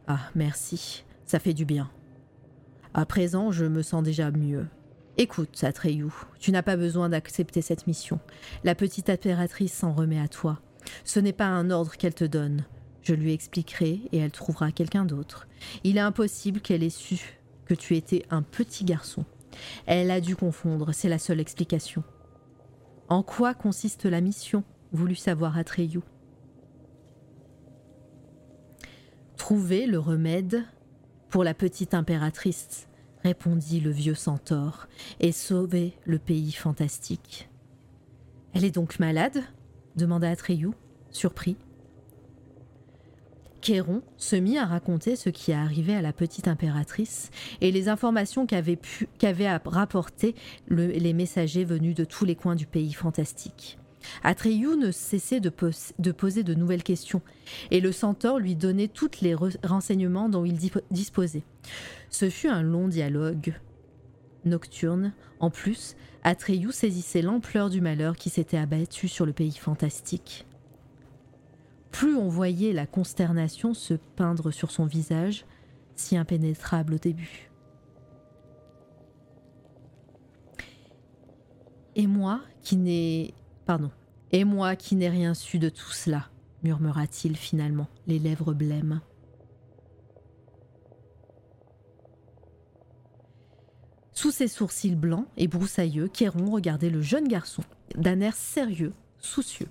[0.07, 1.91] Ah, merci, ça fait du bien.
[2.93, 4.67] À présent, je me sens déjà mieux.
[5.17, 6.07] Écoute, Atreyu,
[6.41, 8.19] tu n'as pas besoin d'accepter cette mission.
[8.65, 10.61] La petite impératrice s'en remet à toi.
[11.05, 12.65] Ce n'est pas un ordre qu'elle te donne.
[13.05, 15.47] Je lui expliquerai et elle trouvera quelqu'un d'autre.
[15.85, 19.25] Il est impossible qu'elle ait su que tu étais un petit garçon.
[19.87, 22.03] Elle a dû confondre, c'est la seule explication.
[23.09, 26.01] En quoi consiste la mission voulut savoir Atreyu?
[29.37, 30.65] Trouver le remède
[31.29, 32.89] pour la petite impératrice
[33.25, 34.87] répondit le vieux centaure,
[35.19, 37.49] et sauver le pays fantastique.
[38.53, 39.43] Elle est donc malade?
[39.97, 40.71] demanda Atreyu,
[41.11, 41.57] surpris.
[43.65, 47.31] Kéron se mit à raconter ce qui arrivait à la petite impératrice
[47.63, 50.35] et les informations qu'avaient rapportées
[50.69, 53.79] les messagers venus de tous les coins du pays fantastique.
[54.23, 55.51] Atreyu ne cessait de,
[55.99, 57.23] de, poser de nouvelles questions,
[57.71, 60.59] et le centaure lui donnait tous les renseignements dont il
[60.91, 61.45] disposait.
[62.11, 63.55] Ce fut un long dialogue
[64.45, 65.15] nocturne.
[65.41, 70.45] En plus, Atreyu saisissait l'ampleur du malheur qui s'était abattu sur le pays fantastique.
[71.95, 75.47] Plus on voyait la consternation se peindre sur son visage,
[75.95, 77.53] si impénétrable au début.
[81.95, 83.33] Et moi, qui n'ai
[83.65, 83.93] Pardon.
[84.33, 86.31] Et moi qui n'ai rien su de tout cela,
[86.65, 89.01] murmura-t-il finalement, les lèvres blêmes.
[94.15, 97.63] Sous ses sourcils blancs et broussailleux, Kéron regardait le jeune garçon
[97.95, 99.69] d'un air sérieux, soucieux.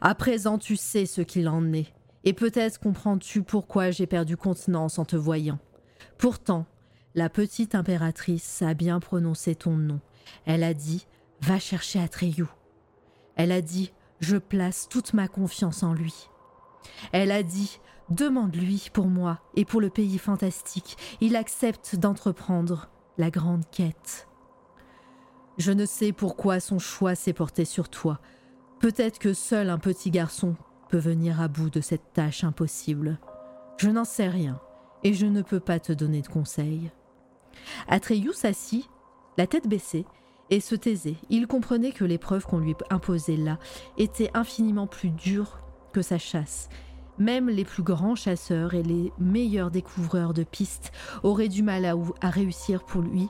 [0.00, 1.92] À présent, tu sais ce qu'il en est,
[2.24, 5.58] et peut-être comprends-tu pourquoi j'ai perdu contenance en te voyant.
[6.18, 6.66] Pourtant,
[7.14, 10.00] la petite impératrice a bien prononcé ton nom.
[10.46, 11.06] Elle a dit
[11.40, 12.46] Va chercher Atreyu.
[13.34, 16.28] Elle a dit Je place toute ma confiance en lui.
[17.12, 20.96] Elle a dit Demande-lui pour moi et pour le pays fantastique.
[21.20, 24.28] Il accepte d'entreprendre la grande quête.
[25.58, 28.20] Je ne sais pourquoi son choix s'est porté sur toi.
[28.80, 30.54] Peut-être que seul un petit garçon
[30.88, 33.18] peut venir à bout de cette tâche impossible.
[33.76, 34.60] Je n'en sais rien,
[35.02, 36.90] et je ne peux pas te donner de conseils.
[37.88, 38.88] Atreyu s'assit,
[39.36, 40.06] la tête baissée,
[40.50, 41.16] et se taisait.
[41.28, 43.58] Il comprenait que l'épreuve qu'on lui imposait là
[43.98, 45.58] était infiniment plus dure
[45.92, 46.68] que sa chasse.
[47.18, 50.92] Même les plus grands chasseurs et les meilleurs découvreurs de pistes
[51.24, 53.28] auraient du mal à, réussir pour lui.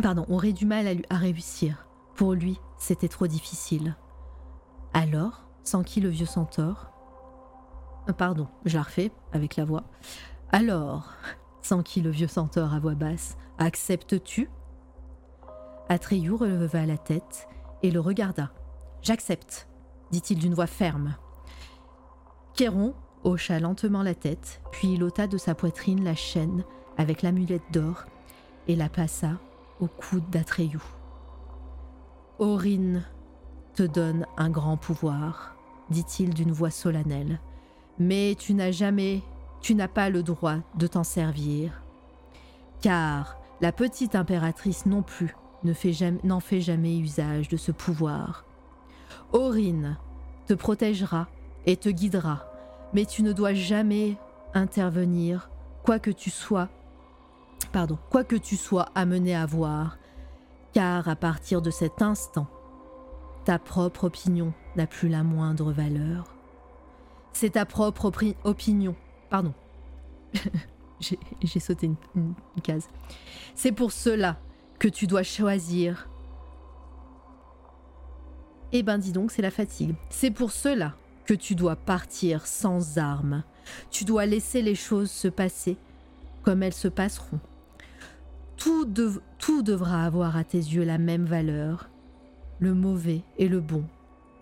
[0.00, 1.86] Pardon, auraient du mal à, à réussir.
[2.14, 3.96] Pour lui, c'était trop difficile.
[4.92, 6.90] Alors, sans qui le vieux centaure?
[8.08, 9.84] Euh, Pardon, je la refais avec la voix.
[10.50, 11.12] Alors,
[11.62, 14.50] sans qui le vieux centaure à voix basse, acceptes-tu?
[15.88, 17.48] Atreyu releva la tête
[17.82, 18.50] et le regarda.
[19.02, 19.68] J'accepte,
[20.10, 21.16] dit-il d'une voix ferme.
[22.54, 26.64] Kéron hocha lentement la tête, puis il ôta de sa poitrine la chaîne
[26.96, 28.04] avec l'amulette d'or
[28.68, 29.32] et la passa
[29.80, 30.80] au coude d'Atreyu.
[32.38, 33.02] Aurine
[33.74, 35.56] te donne un grand pouvoir,
[35.88, 37.40] dit-il d'une voix solennelle,
[37.98, 39.22] mais tu n'as jamais,
[39.62, 41.82] tu n'as pas le droit de t'en servir,
[42.82, 45.34] car la petite impératrice non plus
[45.64, 48.44] n'en fait jamais usage de ce pouvoir.
[49.32, 49.96] Aurine
[50.46, 51.28] te protégera
[51.64, 52.44] et te guidera,
[52.92, 54.18] mais tu ne dois jamais
[54.52, 55.48] intervenir,
[55.84, 56.68] quoi que tu sois,
[57.72, 59.96] pardon, quoi que tu sois amené à voir,
[60.76, 62.46] car à partir de cet instant,
[63.46, 66.34] ta propre opinion n'a plus la moindre valeur.
[67.32, 68.12] C'est ta propre
[68.44, 68.94] opinion,
[69.30, 69.54] pardon,
[71.00, 72.90] j'ai sauté une case.
[73.54, 74.38] C'est pour cela
[74.78, 76.10] que tu dois choisir.
[78.72, 79.94] Eh ben dis donc, c'est la fatigue.
[80.10, 83.44] C'est pour cela que tu dois partir sans armes.
[83.90, 85.78] Tu dois laisser les choses se passer
[86.42, 87.40] comme elles se passeront.
[88.56, 88.84] Tout,
[89.62, 91.90] devra avoir à tes yeux la même valeur.
[92.58, 93.84] Le mauvais et le bon,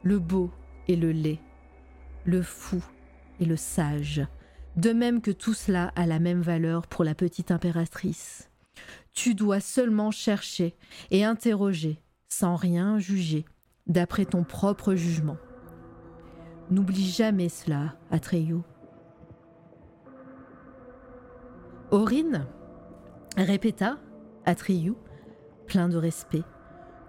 [0.02, 0.50] le beau
[0.86, 1.40] et le laid,
[2.24, 2.82] le fou
[3.40, 4.24] et le sage.
[4.76, 8.50] De même que tout cela a la même valeur pour la petite impératrice.
[9.12, 10.74] Tu dois seulement chercher
[11.10, 13.44] et interroger, sans rien juger,
[13.86, 15.36] d'après ton propre jugement.
[16.70, 18.58] N'oublie jamais cela, Atreyu.
[21.90, 22.46] Aurine
[23.36, 23.98] répéta
[24.46, 24.94] Atreyu,
[25.66, 26.42] plein de respect.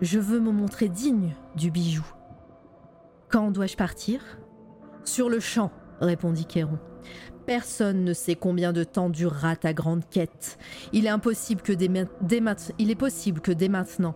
[0.02, 2.06] Je veux me montrer digne du bijou.
[3.30, 4.22] Quand dois-je partir?
[5.04, 6.80] Sur le champ, répondit Kéron.
[7.46, 10.58] Personne ne sait combien de temps durera ta grande quête.
[10.94, 14.16] Il est impossible que dès, possible que dès maintenant,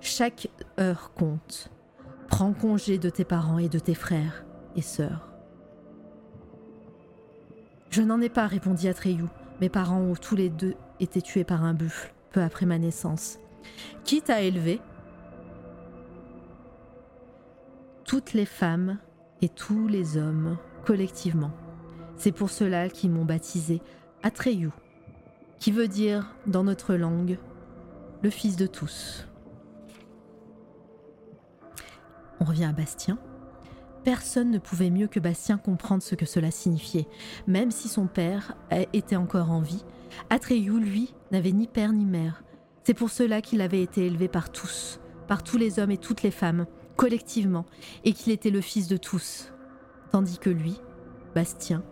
[0.00, 1.70] chaque heure compte.
[2.28, 5.30] Prends congé de tes parents et de tes frères et sœurs.
[7.88, 9.24] Je n'en ai pas, répondit Atreyu.
[9.60, 13.38] Mes parents ont tous les deux été tués par un buffle, après ma naissance.
[14.04, 14.80] Qui t'a élevé
[18.04, 18.98] Toutes les femmes
[19.42, 21.50] et tous les hommes, collectivement.
[22.16, 23.82] C'est pour cela qu'ils m'ont baptisé
[24.22, 24.70] Atreyu,
[25.58, 27.38] qui veut dire, dans notre langue,
[28.22, 29.26] le fils de tous.
[32.40, 33.18] On revient à Bastien.
[34.04, 37.08] Personne ne pouvait mieux que Bastien comprendre ce que cela signifiait.
[37.46, 38.54] Même si son père
[38.92, 39.84] était encore en vie,
[40.30, 42.42] Atreyu, lui, n'avait ni père ni mère.
[42.84, 46.22] C'est pour cela qu'il avait été élevé par tous, par tous les hommes et toutes
[46.22, 47.66] les femmes, collectivement,
[48.04, 49.52] et qu'il était le fils de tous.
[50.12, 50.80] Tandis que lui,
[51.34, 51.82] Bastien,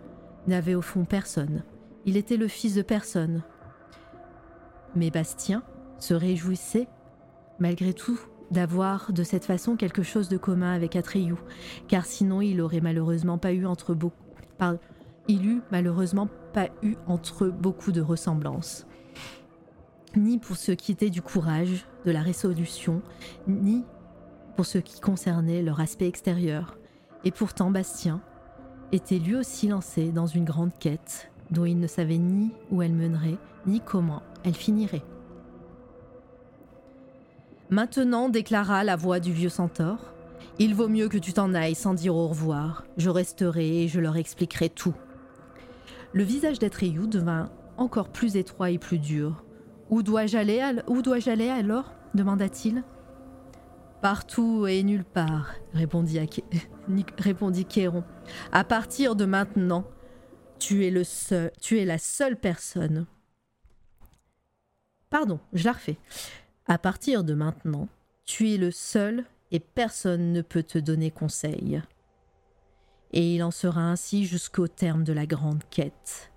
[0.46, 1.64] n'avait au fond personne.
[2.04, 3.42] Il était le fils de personne.
[4.94, 5.62] Mais Bastien
[5.98, 6.88] se réjouissait,
[7.58, 8.20] malgré tout,
[8.50, 11.34] d'avoir de cette façon quelque chose de commun avec Atreyu,
[11.88, 14.16] car sinon il aurait malheureusement pas eu entre beaucoup,
[15.28, 18.86] il eut malheureusement pas eu entre beaucoup de ressemblances,
[20.16, 23.02] ni pour ce qui était du courage, de la résolution,
[23.48, 23.84] ni
[24.56, 26.78] pour ce qui concernait leur aspect extérieur.
[27.24, 28.22] Et pourtant Bastien
[28.92, 32.92] était lui aussi lancé dans une grande quête dont il ne savait ni où elle
[32.92, 35.04] mènerait, ni comment elle finirait.
[37.70, 40.12] Maintenant, déclara la voix du vieux centaure,
[40.60, 42.84] il vaut mieux que tu t'en ailles sans dire au revoir.
[42.96, 44.94] Je resterai et je leur expliquerai tout.
[46.14, 49.44] Le visage d'Atreyu devint encore plus étroit et plus dur.
[49.90, 51.92] Où dois-je aller, alors?
[52.14, 52.84] demanda-t-il.
[54.00, 58.04] Partout et nulle part, répondit, Kéron.
[58.52, 59.84] À partir de maintenant,
[60.60, 61.02] tu es,
[61.60, 63.06] tu es la seule personne.
[65.10, 65.98] Pardon, je la refais.
[66.68, 67.88] À partir de maintenant,
[68.24, 71.82] tu es le seul et personne ne peut te donner conseil.
[73.16, 76.32] Et il en sera ainsi jusqu'au terme de la grande quête.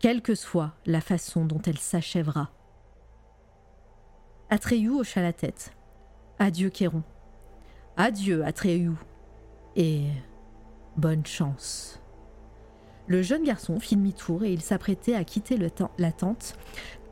[0.00, 2.50] Quelle que soit la façon dont elle s'achèvera.
[4.50, 5.70] Atreyu hocha la tête.
[6.40, 7.04] Adieu, Kéron.
[7.96, 8.94] Adieu, Atreyu.
[9.76, 10.08] Et
[10.96, 12.00] bonne chance.
[13.06, 16.58] Le jeune garçon fit demi-tour et il s'apprêtait à quitter la tente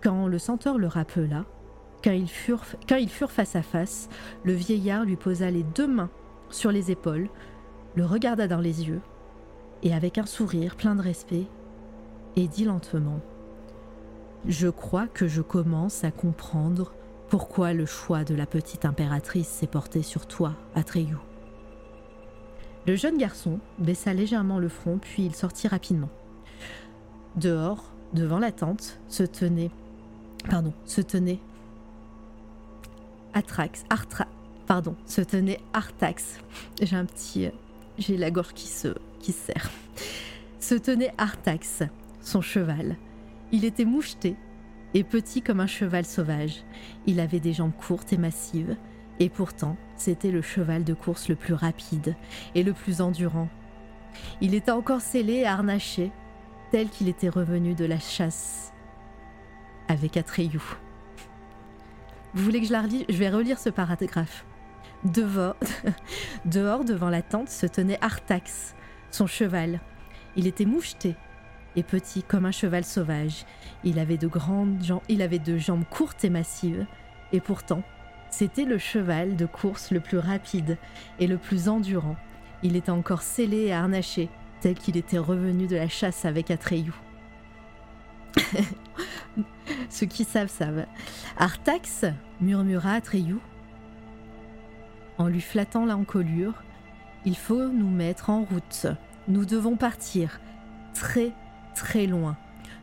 [0.02, 1.44] quand le centaure le rappela,
[2.02, 4.08] quand ils, furent, quand ils furent face à face,
[4.42, 6.10] le vieillard lui posa les deux mains
[6.50, 7.31] sur les épaules,
[7.94, 9.00] le regarda dans les yeux,
[9.82, 11.47] et avec un sourire plein de respect,
[12.36, 13.20] et dit lentement
[14.47, 16.92] Je crois que je commence à comprendre
[17.28, 21.16] pourquoi le choix de la petite impératrice s'est porté sur toi, Atreyu.
[22.86, 26.10] Le jeune garçon baissa légèrement le front, puis il sortit rapidement.
[27.36, 29.70] Dehors, devant la tente, se tenait
[30.48, 31.39] pardon, se tenait
[33.32, 34.26] Atrax, Artra,
[34.66, 36.39] pardon, se tenait Artax.
[36.81, 37.48] J'ai un petit,
[37.98, 38.89] j'ai la gorge qui se,
[39.20, 39.70] qui serre.
[40.60, 41.82] Se tenait Artax,
[42.20, 42.97] son cheval.
[43.52, 44.36] Il était moucheté
[44.94, 46.64] et petit comme un cheval sauvage.
[47.06, 48.76] Il avait des jambes courtes et massives,
[49.20, 52.16] et pourtant c'était le cheval de course le plus rapide
[52.55, 53.48] et le plus endurant.
[54.40, 56.10] Il était encore scellé et harnaché,
[56.70, 58.73] tel qu'il était revenu de la chasse
[59.89, 60.60] avec Atreyu.
[62.32, 63.05] Vous voulez que je la relise?
[63.08, 64.44] Je vais relire ce paragraphe.
[66.44, 68.74] Dehors, devant la tente, se tenait Artax,
[69.10, 69.81] son cheval.
[70.36, 71.15] Il était moucheté
[71.76, 73.44] et petit comme un cheval sauvage.
[73.83, 76.86] Il avait de grandes jambes, il avait de jambes courtes et massives,
[77.33, 77.83] et pourtant,
[78.31, 80.78] c'était le cheval de course le plus rapide
[81.18, 82.16] et le plus endurant.
[82.62, 86.92] Il était encore scellé et harnaché, tel qu'il était revenu de la chasse avec Atreyu.
[89.91, 90.86] Ceux qui savent savent.
[91.36, 92.07] Artax
[92.41, 93.36] murmura Atreyu
[95.18, 96.62] en lui flattant l'encolure.
[97.25, 98.86] Il faut nous mettre en route.
[99.28, 100.41] Nous devons partir
[100.93, 101.33] très
[101.75, 102.36] très loin.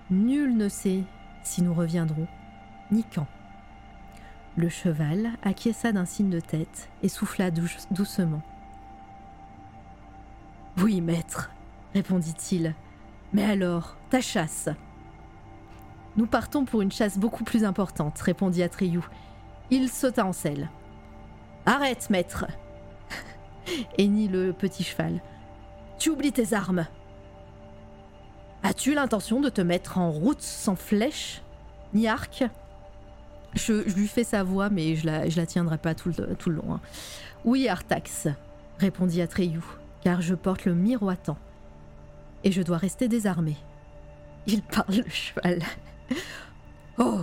[0.10, 1.04] Nul ne sait
[1.44, 2.28] si nous reviendrons,
[2.92, 3.28] ni quand.
[4.58, 8.42] Le cheval acquiesça d'un signe de tête et souffla doucement.
[10.78, 11.52] Oui, maître,
[11.94, 12.76] répondit-il.
[13.34, 14.70] Mais alors, ta chasse
[16.18, 19.00] nous partons pour une chasse beaucoup plus importante, répondit Atreyu.
[19.70, 20.70] Il sauta en selle.
[21.66, 22.46] Arrête, maître
[23.98, 25.22] hennit le petit cheval.
[26.00, 26.88] Tu oublies tes armes.
[28.64, 31.42] As-tu l'intention de te mettre en route sans flèche
[31.94, 32.44] ni arc?
[33.54, 36.58] Je, lui fais sa voix, mais je la, la tiendrai pas tout le, tout le
[36.58, 36.76] long.
[36.76, 36.82] Hein.
[37.44, 38.28] Oui, Artax,
[38.80, 39.62] répondit Atreyu,
[40.02, 41.38] car je porte le miroitant.
[42.44, 43.58] Et je dois rester désarmé.
[44.48, 45.62] Il parle le cheval.
[46.98, 47.22] Oh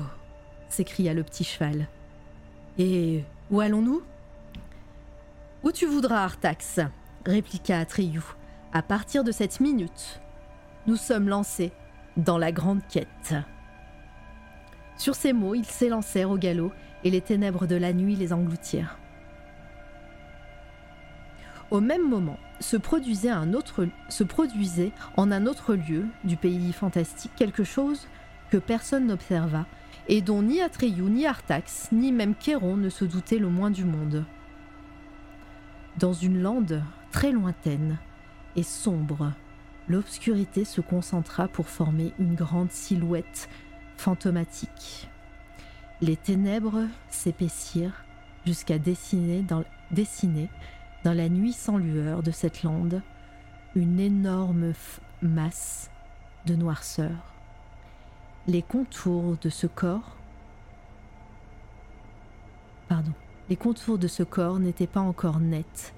[0.70, 1.88] s'écria le petit cheval.
[2.78, 4.02] Et où allons-nous?
[5.64, 6.78] Où tu voudras, Artax,
[7.26, 8.22] répliqua Atreyu.
[8.72, 10.20] À partir de cette minute,
[10.86, 11.72] nous sommes lancés
[12.16, 13.34] dans la grande quête.
[14.96, 16.70] Sur ces mots, ils s'élancèrent au galop
[17.02, 18.98] et les ténèbres de la nuit les engloutirent.
[21.72, 28.06] Au même moment, se produisait, en un autre lieu du pays fantastique quelque chose
[28.50, 29.66] que personne n'observa
[30.06, 33.84] et dont ni Atreyu, ni Artax, ni même Kéron ne se doutaient le moins du
[33.84, 34.24] monde.
[35.98, 37.98] Dans une lande très lointaine
[38.54, 39.32] et sombre,
[39.88, 43.48] l'obscurité se concentra pour former une grande silhouette
[43.96, 45.08] fantomatique.
[46.00, 48.04] Les ténèbres s'épaissirent
[48.46, 49.64] jusqu'à dessiner dans,
[51.04, 53.02] la nuit sans lueur de cette lande
[53.74, 54.74] une énorme
[55.20, 55.90] masse
[56.46, 57.34] de noirceur.
[58.46, 60.16] Les contours de ce corps
[62.88, 63.12] Pardon.
[63.50, 65.94] Les contours de ce corps n'étaient pas encore nets,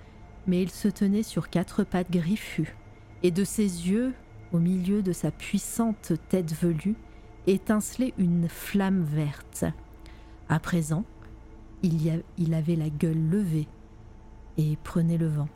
[0.46, 2.76] mais il se tenait sur quatre pattes griffues,
[3.22, 4.14] et de ses yeux,
[4.52, 6.96] au milieu de sa puissante tête velue,
[7.46, 9.64] étincelait une flamme verte.
[10.48, 11.04] À présent,
[11.82, 13.68] il, avait la gueule levée
[14.56, 15.48] et prenait le vent.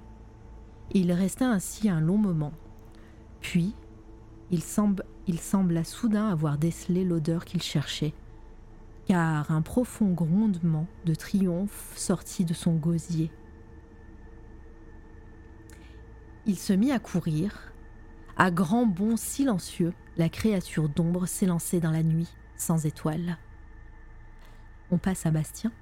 [0.93, 2.53] Il resta ainsi un long moment.
[3.41, 3.75] Puis,
[4.51, 8.15] il sembla soudain avoir décelé l'odeur qu'il cherchait,
[9.07, 13.31] car un profond grondement de triomphe sortit de son gosier.
[16.47, 17.73] Il se mit à courir.
[18.37, 23.39] À grands bonds silencieux, la créature d'ombre s'élançait dans la nuit, sans étoiles.
[24.91, 25.73] On passe à Bastien.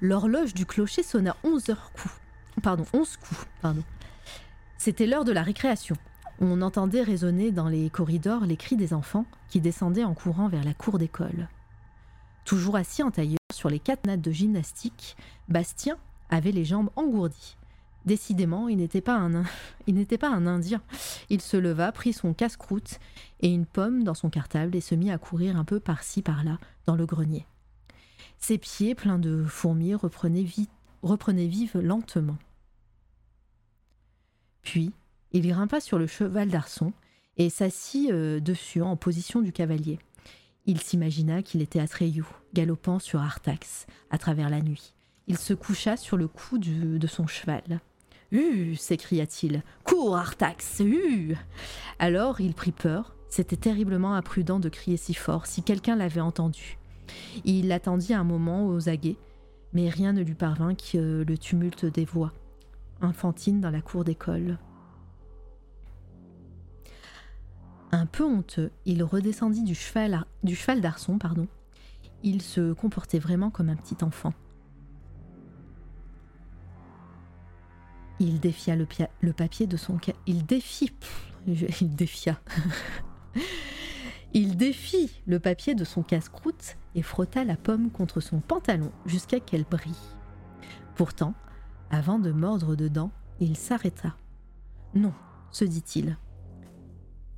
[0.00, 2.14] L'horloge du clocher sonna onze heures coups.
[2.62, 3.82] Pardon, onze coups, pardon.
[4.78, 5.96] C'était l'heure de la récréation.
[6.40, 10.64] On entendait résonner dans les corridors les cris des enfants qui descendaient en courant vers
[10.64, 11.48] la cour d'école.
[12.44, 15.16] Toujours assis en tailleur sur les quatre nattes de gymnastique,
[15.48, 15.96] Bastien
[16.30, 17.56] avait les jambes engourdies.
[18.04, 20.82] Décidément, il n'était pas un, Indien.
[21.30, 22.98] Il se leva, prit son casse-croûte
[23.40, 26.58] et une pomme dans son cartable et se mit à courir un peu par-ci par-là
[26.86, 27.46] dans le grenier.
[28.38, 30.70] Ses pieds, pleins de fourmis, reprenaient, vite,
[31.02, 32.38] reprenaient vive lentement.
[34.62, 34.92] Puis,
[35.32, 36.92] il grimpa sur le cheval d'Arçon
[37.36, 39.98] et s'assit euh, dessus en position du cavalier.
[40.66, 42.24] Il s'imagina qu'il était Atreyu,
[42.54, 44.94] galopant sur Artax à travers la nuit.
[45.26, 47.80] Il se coucha sur le cou de son cheval.
[48.30, 49.62] Hu s'écria-t-il.
[49.84, 51.36] Cours, Artax Hu
[51.98, 53.14] Alors il prit peur.
[53.28, 56.78] C'était terriblement imprudent de crier si fort si quelqu'un l'avait entendu.
[57.44, 59.16] Il attendit un moment aux aguets,
[59.72, 62.32] mais rien ne lui parvint que le tumulte des voix,
[63.00, 64.58] infantines dans la cour d'école.
[67.94, 71.46] Un peu honteux, il redescendit du cheval, du cheval d'arçon, pardon.
[72.22, 74.32] Il se comportait vraiment comme un petit enfant.
[78.18, 78.86] Il défia le,
[79.32, 79.98] papier de son...
[80.26, 80.92] Il défie...
[81.46, 82.40] il défia.
[84.32, 89.40] il défit le papier de son casse-croûte et frotta la pomme contre son pantalon jusqu'à
[89.40, 89.92] qu'elle brille.
[90.94, 91.34] Pourtant,
[91.90, 94.16] avant de mordre dedans, il s'arrêta.
[94.94, 95.12] Non,
[95.50, 96.16] se dit-il.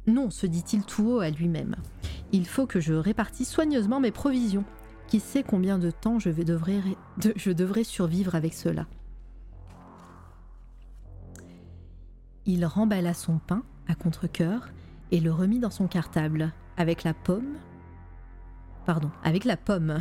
[0.07, 1.77] Non, se dit-il tout haut à lui-même.
[2.33, 4.65] Il faut que je répartisse soigneusement mes provisions.
[5.07, 8.87] Qui sait combien de temps je, vais devrais, survivre avec cela
[12.47, 14.71] Il remballa son pain à contre-coeur
[15.11, 17.57] et le remit dans son cartable avec la pomme.
[18.87, 19.99] Pardon, avec la pomme.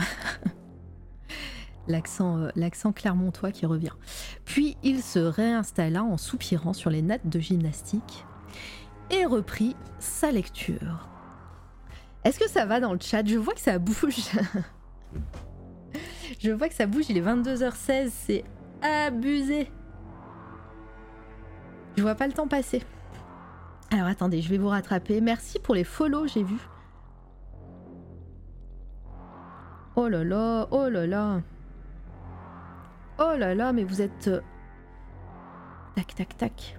[1.88, 3.94] l'accent, euh, l'accent clermontois qui revient.
[4.46, 8.26] Puis il se réinstalla en soupirant sur les nattes de gymnastique
[9.14, 9.26] et
[10.00, 11.08] sa lecture.
[12.24, 13.26] Est-ce que ça va dans le chat?
[13.26, 14.18] Je vois que ça bouge.
[16.40, 18.44] Je vois que ça bouge, il est 22h16, c'est
[18.82, 19.72] abusé.
[21.96, 22.82] Je vois pas le temps passer.
[23.92, 25.22] Alors attendez, je vais vous rattraper.
[25.22, 26.58] Merci pour les follow, j'ai vu.
[29.96, 31.42] Oh là là, oh là là.
[33.20, 34.28] Oh là là, mais vous êtes...
[34.28, 34.42] Euh,
[35.96, 36.78] tac, tac, tac.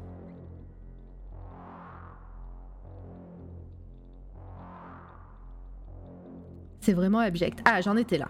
[6.84, 7.60] C'est vraiment abject.
[7.64, 8.28] Ah, j'en étais là.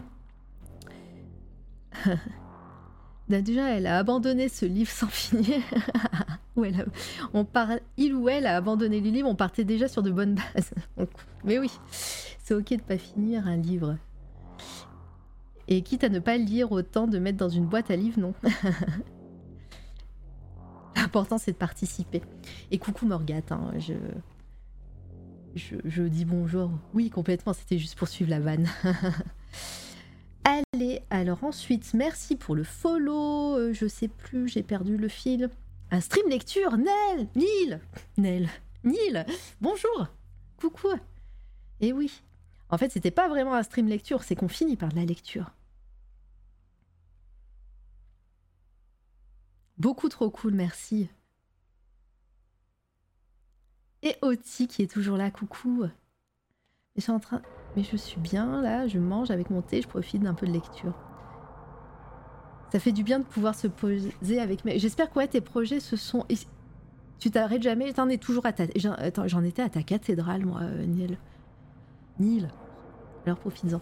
[3.28, 5.60] Déjà, elle a abandonné ce livre sans finir.
[7.96, 10.72] il ou elle a abandonné le livre, on partait déjà sur de bonnes bases.
[11.44, 13.96] mais oui, c'est ok de pas finir un livre.
[15.66, 18.34] Et quitte à ne pas lire, autant de mettre dans une boîte à livres, non.
[20.94, 22.22] L'important c'est de participer.
[22.70, 23.94] Et coucou Morgate, hein, je...
[25.54, 26.02] je...
[26.02, 26.70] dis bonjour.
[26.92, 28.68] Oui, complètement, c'était juste pour suivre la vanne.
[30.44, 33.56] Allez, alors ensuite, merci pour le follow.
[33.56, 35.50] Euh, je sais plus, j'ai perdu le fil.
[35.90, 37.80] Un stream lecture, Nel, Nil,
[38.18, 38.48] Nel,
[38.82, 39.24] Nil,
[39.60, 40.08] bonjour,
[40.58, 40.92] coucou.
[41.80, 42.22] Et eh oui,
[42.70, 45.52] en fait, c'était pas vraiment un stream lecture, c'est qu'on finit par de la lecture.
[49.78, 51.08] Beaucoup trop cool, merci.
[54.04, 55.86] Et Oti qui est toujours là, coucou.
[56.94, 57.42] je suis en train...
[57.74, 60.52] Mais je suis bien là, je mange avec mon thé, je profite d'un peu de
[60.52, 60.94] lecture.
[62.70, 64.78] Ça fait du bien de pouvoir se poser avec mes...
[64.78, 66.24] J'espère que tes projets se sont...
[67.18, 68.64] Tu t'arrêtes jamais T'en es toujours à ta...
[68.76, 70.84] J'en étais à ta cathédrale, moi, euh,
[72.18, 72.50] Niel.
[73.24, 73.80] Alors profites-en.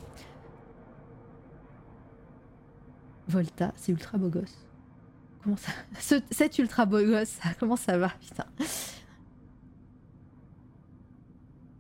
[3.29, 4.67] Volta, c'est ultra beau gosse.
[5.43, 5.73] Comment ça
[6.31, 8.47] C'est ultra beau gosse, comment ça va Putain.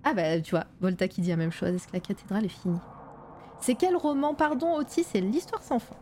[0.04, 2.48] Ah bah tu vois, Volta qui dit la même chose, est-ce que la cathédrale est
[2.48, 2.80] finie?
[3.60, 5.94] C'est quel roman, pardon, Otis C'est l'histoire sans fin.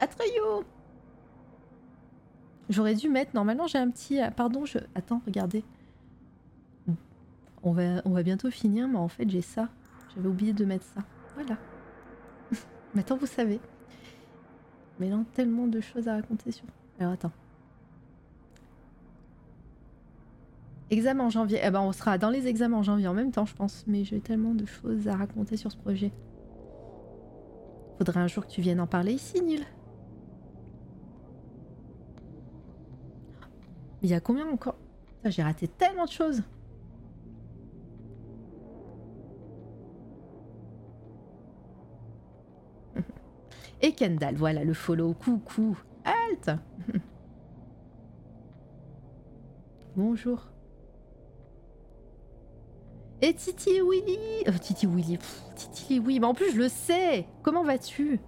[0.00, 0.64] Atreyo
[2.68, 4.20] J'aurais dû mettre, normalement j'ai un petit...
[4.20, 4.78] Ah, pardon, je...
[4.94, 5.64] Attends, regardez.
[7.62, 9.68] On va, on va bientôt finir, mais en fait j'ai ça.
[10.14, 11.02] J'avais oublié de mettre ça.
[11.34, 11.56] Voilà.
[12.94, 13.60] Maintenant vous savez.
[15.00, 16.66] Mais non, tellement de choses à raconter sur...
[16.98, 17.32] Alors attends.
[20.92, 21.58] Examen en janvier.
[21.64, 23.82] Eh ben, on sera dans les examens en janvier en même temps, je pense.
[23.86, 26.12] Mais j'ai tellement de choses à raconter sur ce projet.
[27.96, 29.64] Faudrait un jour que tu viennes en parler ici, Nil.
[34.02, 34.76] Il y a combien encore?
[35.24, 36.42] J'ai raté tellement de choses.
[43.80, 45.14] Et Kendall, voilà le follow.
[45.14, 45.78] Coucou.
[46.04, 46.50] Halt
[49.96, 50.51] Bonjour.
[53.24, 54.18] Et Titi et Willy.
[54.48, 55.16] Oh, Titi Willy,
[55.54, 57.24] Titi oui, mais en plus je le sais.
[57.44, 58.18] Comment vas-tu?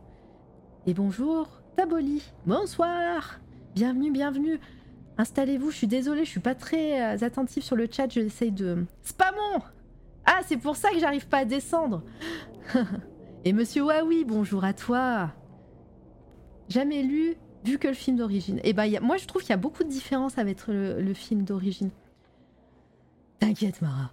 [0.86, 2.23] Et bonjour, Taboli.
[2.47, 3.40] Bonsoir.
[3.74, 4.60] Bienvenue, bienvenue.
[5.18, 8.84] Installez-vous, je suis désolée, je suis pas très euh, attentive sur le chat, j'essaye de...
[9.02, 9.62] Spamon
[10.26, 12.05] Ah, c'est pour ça que j'arrive pas à descendre.
[13.44, 15.32] Et Monsieur Wawi, bonjour à toi.
[16.68, 18.58] Jamais lu, vu que le film d'origine.
[18.58, 21.14] Et eh bah, ben, moi je trouve qu'il y a beaucoup de différences avec le
[21.14, 21.90] film d'origine.
[23.40, 24.12] T'inquiète, Mara.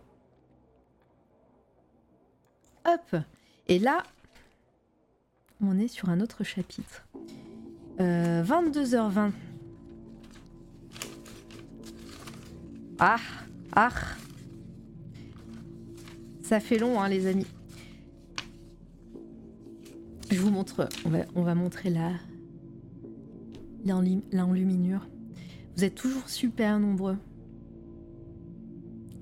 [2.86, 3.16] Hop
[3.68, 4.04] Et là,
[5.62, 7.06] on est sur un autre chapitre.
[8.00, 9.18] 22h20.
[9.18, 9.30] Euh,
[13.00, 13.18] ah
[13.74, 13.90] Ah
[16.42, 17.48] Ça fait long, hein, les amis.
[20.32, 20.90] Je vous montre...
[21.06, 22.12] On va, on va montrer la...
[23.86, 25.08] L'enluminure.
[25.76, 27.18] Vous êtes toujours super nombreux.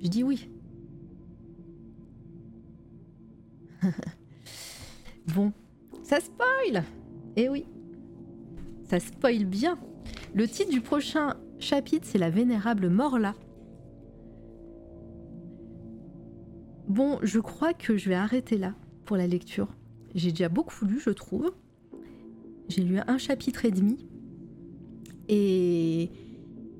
[0.01, 0.49] Je dis oui.
[5.35, 5.53] bon,
[6.03, 6.83] ça spoil
[7.35, 7.65] Eh oui,
[8.89, 9.77] ça spoil bien.
[10.33, 13.35] Le titre du prochain chapitre, c'est La Vénérable Morla.
[16.87, 18.73] Bon, je crois que je vais arrêter là
[19.05, 19.67] pour la lecture.
[20.15, 21.51] J'ai déjà beaucoup lu, je trouve.
[22.67, 24.07] J'ai lu un chapitre et demi.
[25.27, 26.11] Et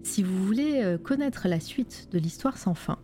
[0.03, 2.97] si vous voulez euh, connaître la suite de l'histoire sans fin,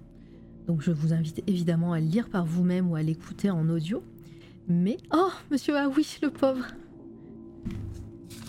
[0.67, 4.03] donc je vous invite évidemment à le lire par vous-même ou à l'écouter en audio.
[4.67, 4.97] Mais...
[5.13, 6.65] Oh, monsieur, ah oui, le pauvre.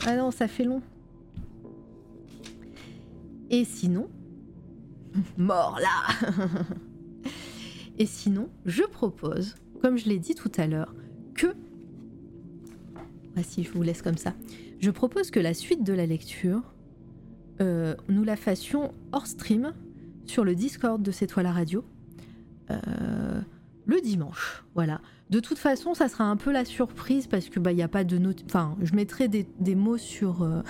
[0.07, 0.83] Ah non, ça fait long.
[3.51, 4.09] Et sinon...
[5.37, 6.31] Mort là
[7.99, 10.95] Et sinon, je propose, comme je l'ai dit tout à l'heure,
[11.35, 11.49] que...
[13.37, 14.35] Ah je vous laisse comme ça.
[14.81, 16.75] Je propose que la suite de la lecture,
[17.61, 19.75] euh, nous la fassions hors stream
[20.25, 21.85] sur le Discord de C'est toi la radio
[22.71, 23.41] euh,
[23.87, 24.65] le dimanche.
[24.75, 25.01] Voilà.
[25.31, 27.89] De toute façon, ça sera un peu la surprise parce que bah il y a
[27.89, 28.43] pas de note.
[28.47, 30.63] Enfin, je mettrai des, mots sur euh,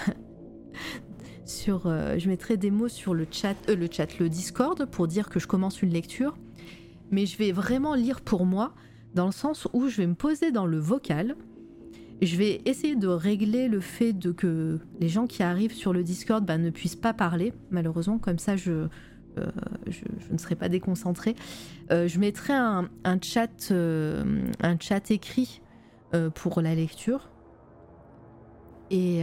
[1.44, 1.86] sur.
[1.86, 5.40] Euh, je mettrai des mots sur le chat, le chat, le Discord pour dire que
[5.40, 6.36] je commence une lecture.
[7.10, 8.74] Mais je vais vraiment lire pour moi
[9.14, 11.36] dans le sens où je vais me poser dans le vocal.
[12.22, 16.02] Je vais essayer de régler le fait de que les gens qui arrivent sur le
[16.02, 18.18] Discord bah, ne puissent pas parler, malheureusement.
[18.18, 18.88] Comme ça, je,
[19.38, 19.46] euh,
[19.86, 21.34] je, ne serai pas déconcentrée.
[21.90, 22.88] Euh, je mettrai un,
[23.22, 24.24] chat, euh,
[24.60, 25.62] un chat écrit
[26.34, 27.28] pour la lecture.
[28.90, 29.22] Et,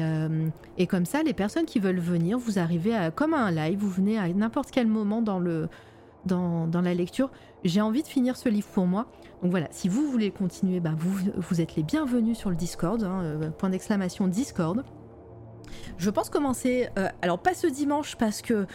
[0.88, 3.90] comme ça, les personnes qui veulent venir, vous arrivez à, comme à un live, vous
[3.90, 5.69] venez à n'importe quel moment dans, le,
[6.25, 7.32] dans, la lecture.
[7.64, 9.08] J'ai envie de finir ce livre pour moi.
[9.42, 13.01] Donc voilà, si vous voulez continuer, bah vous, vous êtes les bienvenus sur le Discord.
[13.03, 14.83] Hein, point d'exclamation Discord.
[15.98, 16.90] Je pense commencer,
[17.24, 18.67] alors pas ce dimanche parce que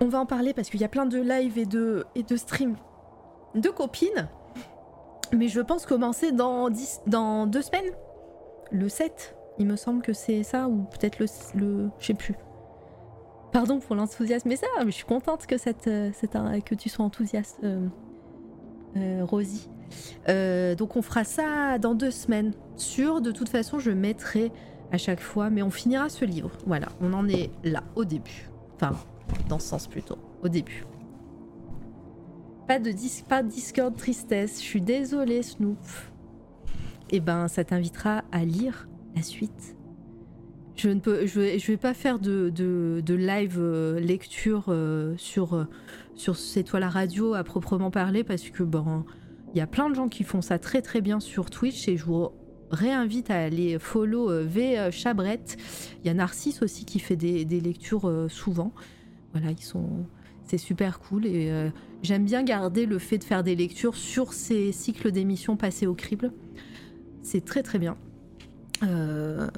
[0.00, 2.36] on va en parler parce qu'il y a plein de lives et de, et de
[2.36, 2.76] streams
[3.54, 4.28] de copines.
[5.32, 6.68] Mais je pense commencer dans,
[7.46, 7.92] deux semaines.
[8.72, 11.90] Le 7, il me semble que c'est ça, ou peut-être le, le.
[11.98, 12.34] Je sais plus.
[13.52, 15.56] Pardon pour l'enthousiasme, mais ça, je suis contente que,
[16.36, 17.86] un, que tu sois enthousiaste, euh,
[18.96, 19.68] euh, Rosie.
[20.28, 22.52] Euh, donc on fera ça dans deux semaines.
[22.76, 24.52] Sûr, de toute façon, je mettrai
[24.92, 26.52] à chaque fois, mais on finira ce livre.
[26.64, 28.48] Voilà, on en est là, au début.
[28.76, 28.92] Enfin,
[29.48, 30.84] dans ce sens plutôt, au début.
[32.66, 32.92] Pas de,
[33.28, 35.78] pas de Discord tristesse, je suis désolée Snoop.
[37.10, 39.76] Eh ben, ça t'invitera à lire la suite.
[40.76, 45.14] Je ne peux, je vais, je vais pas faire de, de, live euh, lecture euh,
[45.18, 45.64] sur, euh,
[46.14, 49.04] sur C'est radio à proprement parler parce que bon,
[49.52, 51.96] il y a plein de gens qui font ça très très bien sur Twitch et
[51.98, 52.28] je vous
[52.70, 55.58] réinvite à aller follow V Chabrette.
[56.02, 58.72] Il y a Narcisse aussi qui fait des, des lectures souvent.
[59.32, 60.06] Voilà, ils sont,
[60.44, 61.70] c'est super cool et
[62.02, 65.94] j'aime bien garder le fait de faire des lectures sur ces cycles d'émissions passés au
[65.94, 66.32] crible.
[67.22, 67.96] C'est très très bien.
[68.82, 69.48] Euh,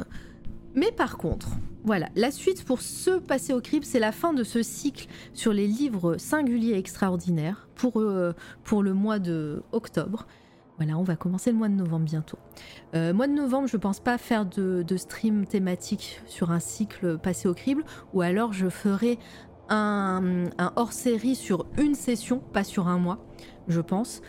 [0.74, 1.50] mais par contre,
[1.84, 5.52] voilà, la suite pour ce passé au crible, c'est la fin de ce cycle sur
[5.52, 8.32] les livres singuliers extraordinaires pour, euh,
[8.72, 10.26] le mois de octobre.
[10.78, 12.38] Voilà, on va commencer le mois de novembre bientôt.
[12.94, 17.46] Euh, mois de novembre, je pense pas faire de, stream thématique sur un cycle passé
[17.46, 17.84] au crible,
[18.14, 19.18] ou alors je ferai
[19.68, 23.24] un, hors-série sur une session, pas sur un mois,
[23.68, 24.22] je pense.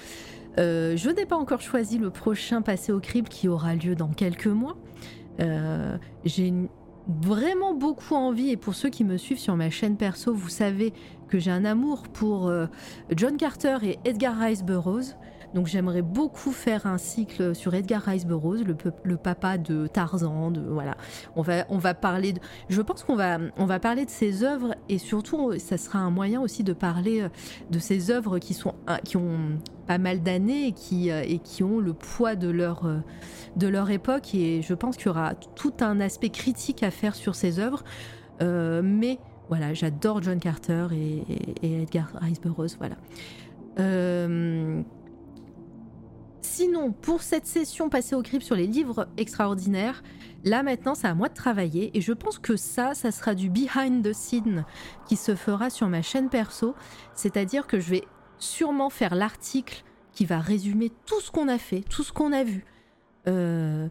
[0.60, 4.10] Euh, je n'ai pas encore choisi le prochain passé au crible qui aura lieu dans
[4.10, 4.78] quelques mois.
[5.40, 6.54] Euh, j'ai
[7.08, 10.94] vraiment beaucoup envie, et pour ceux qui me suivent sur ma chaîne perso, vous savez
[11.28, 12.68] que j'ai un amour pour euh,
[13.16, 15.16] John Carter et Edgar Rice Burroughs.
[15.54, 18.64] Donc j'aimerais beaucoup faire un cycle sur Edgar Rice Burroughs,
[19.04, 20.54] le, papa de Tarzan.
[20.70, 20.96] Voilà,
[21.36, 22.34] on va on va parler.
[22.70, 26.10] Je pense qu'on va on va parler de ses œuvres et surtout ça sera un
[26.10, 27.28] moyen aussi de parler
[27.70, 28.74] de ses œuvres qui sont
[29.04, 29.58] qui ont
[29.88, 33.00] pas mal d'années et qui, euh, et qui ont le poids de leur, euh,
[33.56, 34.34] de leur époque.
[34.34, 37.84] Et je pense qu'il y aura tout un aspect critique à faire sur ces œuvres.
[38.42, 41.24] Euh, mais voilà, j'adore John Carter et,
[41.82, 42.78] Edgar Rice Burroughs.
[42.78, 42.96] Voilà.
[46.44, 50.04] Sinon, pour cette session passée au grip sur les livres extraordinaires,
[50.44, 53.50] là maintenant c'est à moi de travailler et je pense que ça, ça sera du
[53.50, 54.66] behind the scene
[55.08, 56.76] qui se fera sur ma chaîne perso.
[57.16, 58.04] C'est-à-dire que je vais
[58.40, 62.44] sûrement faire l'article qui va résumer tout ce qu'on a fait, tout ce qu'on a
[62.44, 62.66] vu.
[63.28, 63.88] Euh,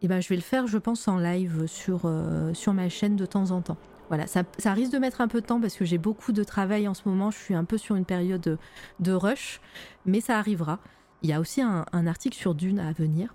[0.00, 3.16] et ben je vais le faire, je pense, en live sur, euh, sur ma chaîne
[3.16, 3.76] de temps en temps.
[4.08, 6.88] Voilà, ça, risque de mettre un peu de temps parce que j'ai beaucoup de travail
[6.88, 7.30] en ce moment.
[7.30, 8.58] Je suis un peu sur une période
[9.00, 9.60] de, rush,
[10.04, 10.78] mais ça arrivera.
[11.24, 13.34] Il y a aussi un, article sur Dune à venir.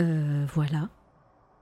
[0.00, 0.88] Euh, voilà.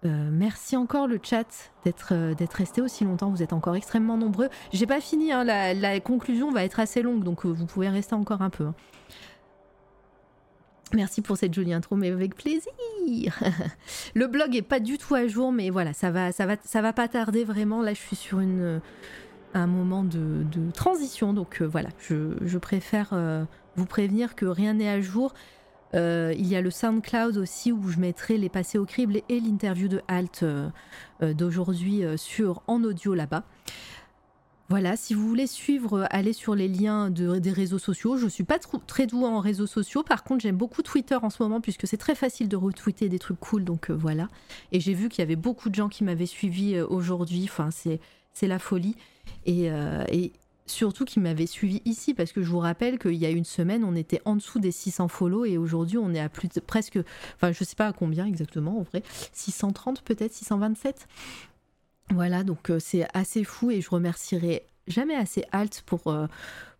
[0.06, 3.28] Euh, merci encore le chat d'être euh, d'être resté aussi longtemps.
[3.28, 4.48] Vous êtes encore extrêmement nombreux.
[4.72, 5.30] J'ai pas fini.
[5.30, 8.64] Hein, la, conclusion va être assez longue, donc vous pouvez rester encore un peu.
[8.64, 8.74] Hein.
[10.94, 12.72] Merci pour cette jolie intro, mais avec plaisir.
[14.14, 16.80] le blog est pas du tout à jour, mais voilà, ça va, ça va, ça
[16.80, 17.82] va pas tarder vraiment.
[17.82, 18.80] Là, je suis sur une
[19.54, 23.12] un moment de, transition, donc voilà, je préfère
[23.76, 25.34] vous prévenir que rien n'est à jour.
[25.94, 29.40] Euh, il y a le SoundCloud aussi où je mettrai les passés au crible et
[29.40, 30.70] l'interview de Halt euh,
[31.22, 33.44] euh, d'aujourd'hui sur en audio là-bas.
[34.68, 38.16] Voilà, si vous voulez suivre, allez sur les liens des réseaux sociaux.
[38.16, 40.02] Je suis pas très douée en réseaux sociaux.
[40.02, 43.18] Par contre, j'aime beaucoup Twitter en ce moment puisque c'est très facile de retweeter des
[43.18, 43.64] trucs cool.
[43.64, 44.28] Donc voilà.
[44.70, 47.44] Et j'ai vu qu'il y avait beaucoup de gens qui m'avaient suivi aujourd'hui.
[47.44, 48.96] Enfin, c'est la folie.
[49.44, 49.66] Et,
[50.10, 50.32] et,
[50.66, 53.84] surtout qui m'avait suivi ici, parce que je vous rappelle qu'il y a une semaine,
[53.84, 56.98] on était en dessous des 600 follow et aujourd'hui on est à plus de presque,
[57.36, 61.06] enfin je sais pas à combien exactement en vrai, 630 peut-être, 627.
[62.10, 66.26] Voilà, donc euh, c'est assez fou et je remercierai jamais assez Alt pour euh,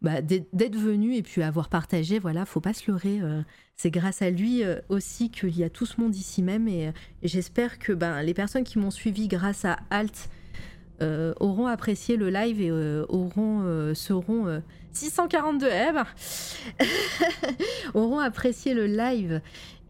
[0.03, 2.19] bah, d'être venu et puis avoir partagé.
[2.19, 3.21] Voilà, faut pas se leurrer.
[3.21, 3.43] Euh,
[3.77, 7.79] c'est grâce à lui aussi qu'il y a tout ce monde ici même et, j'espère
[7.79, 10.29] que ben, les personnes qui m'ont suivi grâce à Alt
[11.03, 16.05] euh, auront apprécié le live et euh, auront, euh, seront 642 M
[17.95, 19.41] auront apprécié le live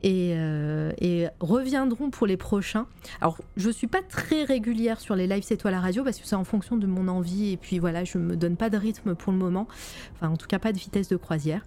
[0.03, 2.87] et, reviendront pour les prochains.
[3.21, 6.27] Alors, je suis pas très régulière sur les lives C'est toi la radio parce que
[6.27, 9.15] c'est en fonction de mon envie et puis voilà, je me donne pas de rythme
[9.15, 9.69] pour le moment.
[10.15, 11.63] Enfin, en tout cas, pas de vitesse de croisière.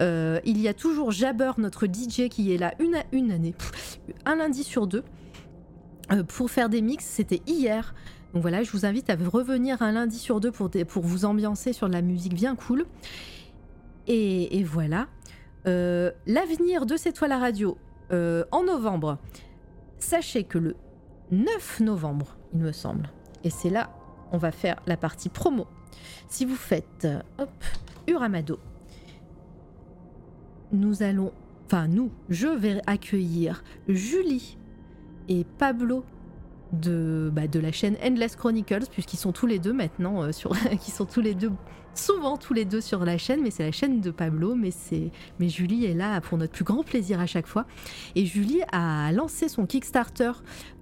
[0.00, 3.54] il y a toujours Jabber, notre DJ, qui est là une, une année,
[4.26, 5.04] un lundi sur deux,
[6.28, 7.04] pour faire des mix.
[7.04, 7.94] C'était hier.
[8.32, 11.88] Donc voilà, je vous invite à revenir un lundi sur deux pour, vous ambiancer sur
[11.88, 12.86] de la musique bien cool.
[14.06, 15.08] Et, voilà.
[15.66, 17.76] Euh, l'avenir de cette toile à radio
[18.12, 19.18] euh, en novembre.
[19.98, 20.76] Sachez que le
[21.30, 23.08] 9 novembre, il me semble,
[23.44, 23.90] et c'est là,
[24.32, 25.68] on va faire la partie promo.
[26.28, 27.06] Si vous faites,
[27.38, 27.50] hop,
[28.08, 28.58] Uramado,
[30.72, 31.32] nous allons
[31.72, 34.58] enfin nous, je vais accueillir Julie
[35.28, 36.04] et Pablo
[36.72, 40.52] de, bah, de la chaîne Endless Chronicles, puisqu'ils sont tous les deux maintenant euh, sur,
[40.80, 41.50] qui sont tous les deux
[41.94, 45.10] souvent tous les deux sur la chaîne, mais c'est la chaîne de Pablo, mais c'est
[45.38, 47.66] mais Julie est là pour notre plus grand plaisir à chaque fois.
[48.14, 50.32] Et Julie a lancé son Kickstarter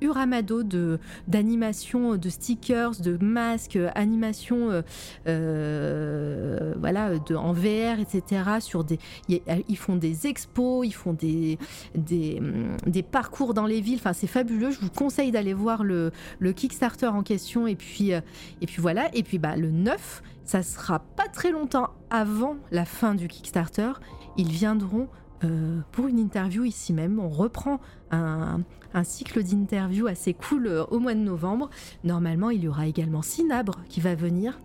[0.00, 0.98] Uramado de
[1.28, 4.82] d'animation, de stickers, de masques, animation, euh,
[5.26, 8.42] euh, voilà, de, en VR, etc.
[8.60, 8.98] Sur des,
[9.28, 11.58] ils font des expos, ils font des
[11.94, 12.40] des,
[12.86, 13.98] des parcours dans les villes.
[13.98, 14.70] Enfin, c'est fabuleux.
[14.70, 17.66] Je vous conseille d'aller voir le, le Kickstarter en question.
[17.66, 18.20] Et puis euh,
[18.60, 19.10] et puis voilà.
[19.14, 23.92] Et puis bah le 9 ça sera pas très longtemps avant la fin du Kickstarter.
[24.36, 25.06] Ils viendront
[25.44, 27.20] euh, pour une interview ici même.
[27.20, 27.78] On reprend
[28.10, 28.58] un,
[29.04, 31.70] cycle d'interviews assez cool euh, au mois de novembre.
[32.02, 34.58] Normalement, il y aura également Sinabre qui va venir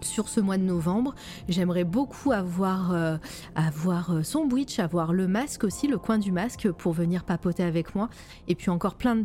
[0.00, 1.16] sur ce mois de novembre.
[1.48, 3.16] J'aimerais beaucoup avoir, euh,
[3.56, 7.96] avoir son bridge, avoir le masque aussi, le coin du masque pour venir papoter avec
[7.96, 8.10] moi.
[8.46, 9.20] Et puis encore plein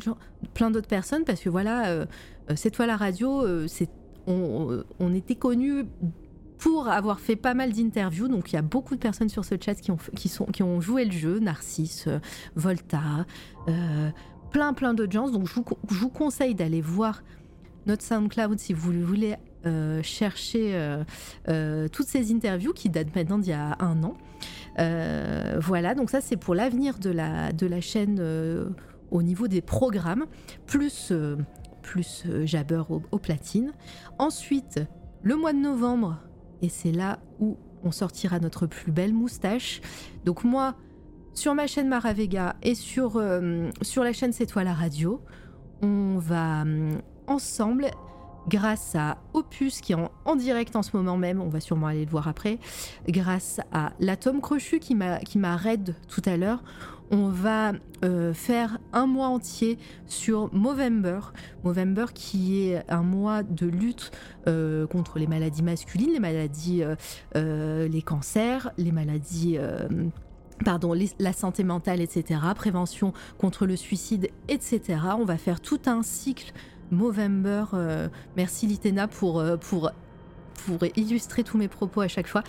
[0.56, 2.07] plein d'autres personnes parce que voilà,
[2.56, 3.89] cette fois la radio, c'est
[4.30, 5.85] on, était connus
[6.58, 8.27] pour avoir fait pas mal d'interviews.
[8.27, 9.91] Donc il y a beaucoup de personnes sur ce chat qui
[10.61, 12.19] ont, joué le jeu, Narcisse, euh,
[12.56, 13.25] Volta,
[13.67, 14.09] euh,
[14.51, 15.30] plein plein d'autres gens.
[15.30, 15.53] Donc je
[15.95, 17.24] vous, conseille d'aller voir
[17.85, 19.35] notre SoundCloud si vous voulez
[19.66, 20.98] euh, chercher
[21.91, 24.16] toutes ces interviews qui datent maintenant d'il y a un an.
[25.59, 28.22] voilà, donc ça c'est pour l'avenir de la, de la chaîne
[29.11, 30.25] au niveau des programmes,
[30.67, 31.11] plus
[31.90, 33.74] plus euh, Jabber au, platine.
[34.19, 34.80] Ensuite,
[35.24, 36.19] le mois de novembre,
[36.61, 39.82] et c'est là où on sortira notre plus belle moustache.
[40.24, 40.76] Donc moi,
[41.34, 45.24] sur ma chaîne Maravega et sur, euh, sur la chaîne C'est toi la radio,
[45.82, 46.95] on va euh,
[47.26, 47.90] ensemble,
[48.48, 51.88] grâce à Opus qui est en, en, direct en ce moment même, on va sûrement
[51.88, 52.59] aller le voir après,
[53.08, 56.64] grâce à l'atome crochu qui m'a raid tout à l'heure,
[57.11, 57.73] on va
[58.03, 61.19] euh, faire un mois entier sur Movember.
[61.63, 64.11] Movember qui est un mois de lutte
[64.47, 66.83] euh, contre les maladies masculines, les maladies,
[67.35, 69.57] euh, les cancers, les maladies
[70.65, 74.99] pardon, la santé mentale, etc., prévention contre le suicide, etc.
[75.17, 76.53] On va faire tout un cycle
[76.91, 77.65] Movember.
[78.35, 79.91] merci Litena pour, pour
[80.65, 82.43] pour illustrer tous mes propos à chaque fois,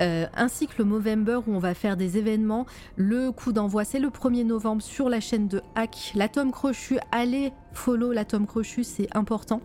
[0.00, 2.66] euh, ainsi que le Movember où on va faire des événements.
[2.96, 6.98] Le coup d'envoi, c'est le 1er novembre sur la chaîne de Hack, l'Atome Crochu.
[7.12, 9.60] Allez follow l'Atome Crochu, c'est important.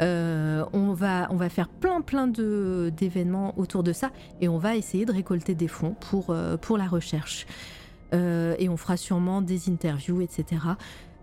[0.00, 4.10] Euh, on, va, faire plein plein d'événements autour de ça
[4.40, 7.46] et on va essayer de récolter des fonds pour, euh, pour la recherche.
[8.12, 10.62] et on fera sûrement des interviews, etc.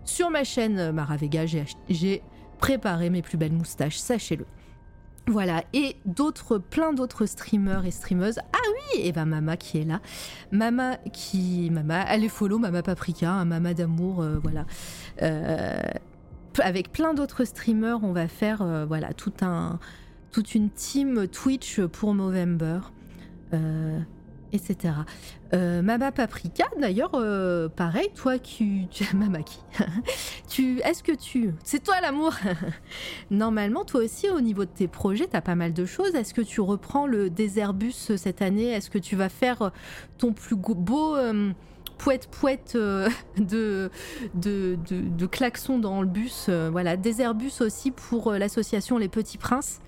[0.04, 1.46] Sur ma chaîne Maravega,
[1.88, 2.22] j'ai
[2.58, 4.46] préparé mes plus belles moustaches, sachez-le.
[5.28, 8.38] Voilà, et d'autres, plein d'autres streamers et streameuses.
[8.38, 10.00] Ah oui, et ben Mama qui est là.
[10.52, 11.68] Mama qui.
[11.72, 14.66] Mama, elle est follow, Mama Paprika, Mama d'amour, euh, voilà.
[15.22, 15.80] Euh,
[16.62, 19.80] avec plein d'autres streamers, on va faire euh, voilà, tout un,
[20.30, 22.80] toute une team Twitch pour Movember
[24.52, 24.94] etc.
[25.54, 28.88] Euh, Mama Paprika, d'ailleurs, euh, pareil, toi qui...
[29.14, 29.60] Mama qui
[30.48, 30.80] tu...
[30.80, 31.54] Est-ce que tu...
[31.64, 32.34] C'est toi l'amour
[33.30, 36.14] Normalement, toi aussi, au niveau de tes projets, tu as pas mal de choses.
[36.14, 38.70] Est-ce que tu reprends le Déserbus cette année?
[38.70, 39.70] Est-ce que tu vas faire
[40.18, 41.16] ton plus beau...
[41.16, 41.52] Euh,
[41.98, 43.08] poète poète euh,
[43.38, 43.90] de,
[44.34, 46.50] de, de, klaxon dans le bus.
[46.50, 49.80] voilà, Déserbus aussi pour l'association Les Petits Princes.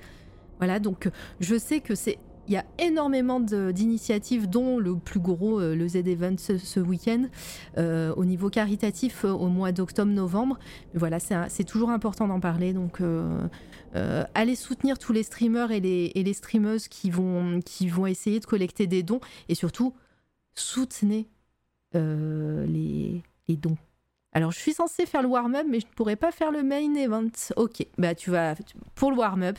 [0.57, 5.61] Voilà, donc je sais que c'est il y a énormément d'initiatives, dont le plus gros,
[5.61, 7.27] euh, le Z-Event ce, week-end,
[7.77, 10.59] euh, au niveau caritatif euh, au mois d'octobre-novembre.
[10.95, 12.73] Voilà, c'est toujours important d'en parler.
[12.73, 13.03] Donc,
[14.35, 18.47] allez soutenir tous les streamers et les, et streameuses qui vont, qui vont essayer de
[18.47, 19.21] collecter des dons.
[19.49, 19.95] Et surtout,
[20.55, 21.29] soutenez
[21.93, 23.77] les, les dons.
[24.33, 26.95] Alors, je suis censée faire le warm-up, mais je ne pourrais pas faire le main
[26.95, 27.31] event.
[27.57, 28.55] Ok, bah tu vas
[28.95, 29.59] pour le warm-up.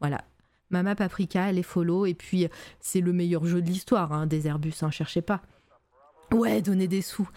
[0.00, 0.22] Voilà,
[0.70, 2.48] Mama Paprika, elle est follow, et puis
[2.80, 5.42] c'est le meilleur jeu de l'histoire, hein, des Airbus, hein, cherchez pas.
[6.32, 7.28] Ouais, donner des sous.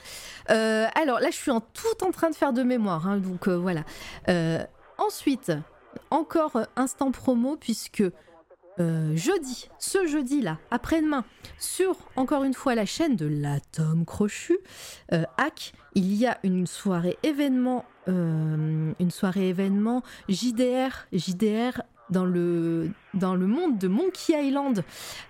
[0.51, 3.47] Euh, alors là, je suis en tout en train de faire de mémoire, hein, donc
[3.47, 3.83] euh, voilà.
[4.29, 4.63] Euh,
[4.99, 5.51] ensuite,
[6.11, 8.03] encore instant promo, puisque
[8.79, 11.25] jeudi, ce jeudi-là, après-demain,
[11.59, 14.57] sur encore une fois la chaîne de l'Atome Crochu,
[15.11, 21.83] Hack, il y a une soirée événement, une soirée événement JDR, JDR
[22.13, 24.83] dans le, dans le monde de Monkey Island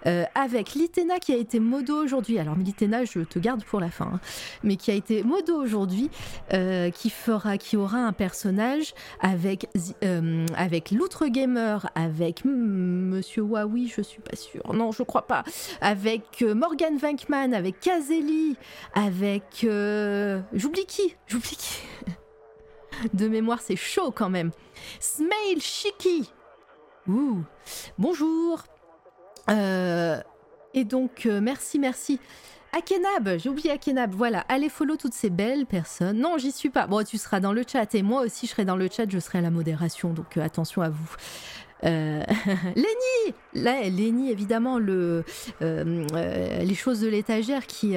[0.06, 2.38] euh, avec Litena qui a été modo aujourd'hui.
[2.38, 4.20] Alors Litena, je te garde pour la fin, hein.
[4.64, 6.12] mais qui a été modo aujourd'hui,
[6.53, 9.68] euh, qui fera, qui aura un personnage avec
[10.03, 15.44] euh, avec l'outre gamer, avec Monsieur Huawei, je suis pas sûre, non, je crois pas,
[15.82, 18.58] avec Morgan Vankman, avec Kazeli,
[18.94, 19.66] avec
[20.53, 21.80] j'oublie qui, j'oublie qui.
[23.14, 24.52] De mémoire, c'est chaud quand même.
[25.00, 26.30] Smail Shiki,
[27.07, 27.43] Ouh.
[27.98, 28.64] Bonjour.
[29.49, 30.22] Euh,
[30.73, 32.19] et donc, euh, merci, merci.
[32.72, 34.15] Akenab, j'ai oublié Akenab.
[34.15, 36.17] Voilà, allez follow toutes ces belles personnes.
[36.17, 36.88] Non, j'y suis pas.
[36.88, 39.09] Bon, tu seras dans le chat et moi aussi, je serai dans le chat.
[39.09, 41.15] Je serai à la modération, donc euh, attention à vous.
[41.83, 42.23] Euh,
[42.75, 45.25] Lenny Là, Lenny, évidemment, le,
[45.59, 47.95] les choses de l'étagère qui,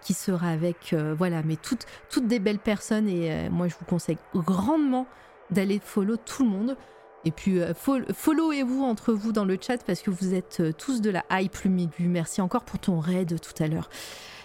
[0.00, 3.08] qui sera avec, voilà, mais toutes, toutes des belles personnes.
[3.08, 5.08] Et moi, je vous conseille grandement
[5.50, 6.76] d'aller follow tout le monde.
[7.24, 11.00] Et puis, euh, followez-vous entre vous dans le chat parce que vous êtes euh, tous
[11.00, 12.08] de la hype Lumigu.
[12.08, 13.88] Merci encore pour ton raid tout à l'heure.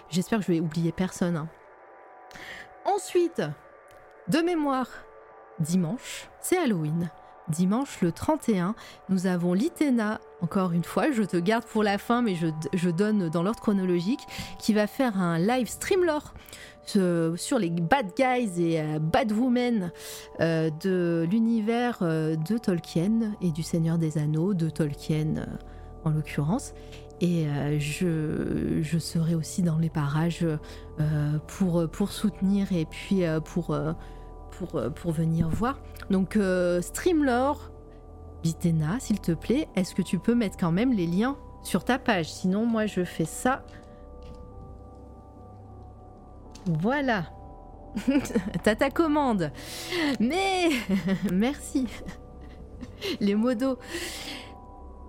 [0.10, 1.36] J'espère que je vais oublier personne.
[1.36, 1.50] Hein.
[2.86, 3.42] Ensuite,
[4.30, 4.88] de mémoire,
[5.60, 7.12] dimanche, c'est Halloween.
[7.50, 8.76] Dimanche le 31,
[9.10, 12.92] nous avons Litena, encore une fois, je te garde pour la fin, mais je, je
[12.92, 14.22] donne dans l'ordre chronologique,
[14.60, 16.36] qui va faire un live streamlore
[17.38, 19.92] sur les bad guys et euh, bad women
[20.40, 25.46] euh, de l'univers euh, de Tolkien et du Seigneur des Anneaux, de Tolkien
[26.04, 26.74] en l'occurrence.
[27.22, 27.48] Et
[27.80, 30.48] je, je, serai aussi dans les parages
[31.48, 33.78] pour, pour soutenir et puis pour,
[34.52, 35.82] pour, pour venir voir.
[36.10, 36.40] Donc,
[36.80, 37.72] Streamlore,
[38.42, 42.00] Bitena, s'il te plaît, est-ce que tu peux mettre quand même les liens sur ta
[42.00, 42.32] page?
[42.32, 43.66] Sinon, moi, je fais ça
[46.78, 47.26] voilà.
[48.64, 49.52] T'as ta commande.
[50.20, 50.70] Mais
[51.32, 51.88] merci.
[53.20, 53.78] Les modos.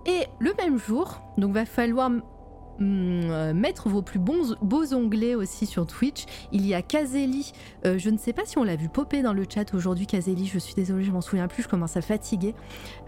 [0.05, 5.85] Et le même jour, donc va falloir mm, mettre vos plus beaux onglets aussi sur
[5.85, 6.25] Twitch.
[6.51, 7.51] Il y a Kazeli.
[7.85, 10.47] Euh, je ne sais pas si on l'a vu popper dans le chat aujourd'hui, Kazeli.
[10.47, 11.63] Je suis désolée, je m'en souviens plus.
[11.63, 12.55] Je commence à fatiguer.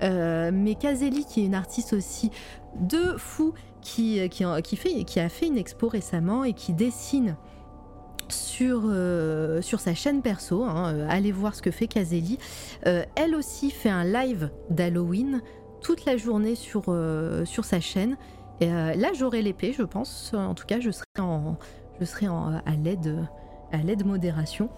[0.04, 2.30] Euh, mais Kazeli, qui est une artiste aussi
[2.80, 7.36] de fou, qui, qui a fait une expo récemment et qui dessine
[8.32, 10.64] sur, euh, sur sa chaîne perso.
[10.64, 12.38] Hein, euh, allez voir ce que fait Kazeli.
[12.88, 15.42] Euh, elle aussi fait un live d'Halloween
[15.82, 16.84] toute la journée sur,
[17.46, 18.18] sur sa chaîne.
[18.62, 20.34] Et, là, j'aurai l'épée, je pense.
[20.34, 21.58] En tout cas, je serai, en,
[22.00, 23.28] je serai à l'aide
[23.74, 24.70] à l'aide modération.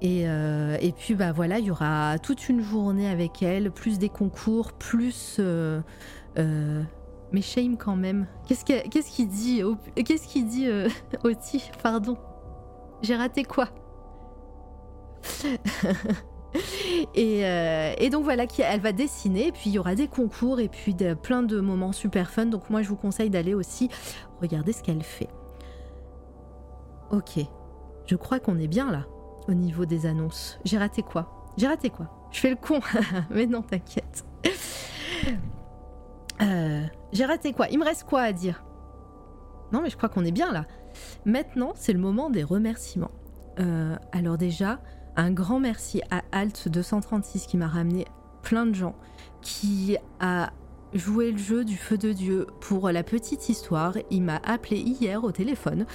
[0.00, 4.08] Et, et, puis bah voilà, il y aura toute une journée avec elle, plus des
[4.08, 5.38] concours, plus
[6.36, 8.26] mais shame quand même.
[8.48, 9.62] Qu'est-ce qu'il dit
[9.94, 10.68] Qu'est-ce qu'il dit
[11.82, 12.16] Pardon.
[13.02, 13.68] J'ai raté quoi
[17.16, 20.68] euh, et, donc voilà, elle va dessiner, et puis il y aura des concours, et
[20.68, 22.46] puis plein de moments super fun.
[22.46, 23.90] Donc moi je vous conseille d'aller aussi
[24.40, 25.28] regarder ce qu'elle fait.
[27.10, 27.38] Ok,
[28.06, 29.04] je crois qu'on est bien là,
[29.48, 30.58] au niveau des annonces.
[30.64, 32.80] J'ai raté quoi J'ai raté quoi Je fais le con,
[33.30, 34.24] mais non, t'inquiète.
[36.42, 38.62] Euh, j'ai raté quoi Il me reste quoi à dire?
[39.72, 40.66] Non, mais je crois qu'on est bien là.
[41.24, 43.10] Maintenant, c'est le moment des remerciements.
[43.58, 44.80] Euh, alors déjà,
[45.16, 48.06] un grand merci à Alt 236 qui m'a ramené
[48.42, 48.94] plein de gens,
[49.40, 50.52] qui a
[50.92, 53.94] joué le jeu du feu de Dieu pour la petite histoire.
[54.10, 55.86] Il m'a appelé hier au téléphone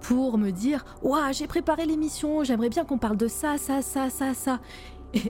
[0.00, 4.08] pour me dire Ouah, j'ai préparé l'émission, j'aimerais bien qu'on parle de ça, ça, ça,
[4.10, 4.60] ça, ça.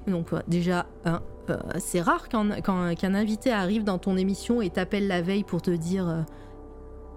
[0.07, 5.23] Donc, déjà, hein, euh, c'est rare qu'un invité arrive dans ton émission et t'appelle la
[5.23, 6.23] veille pour te dire euh,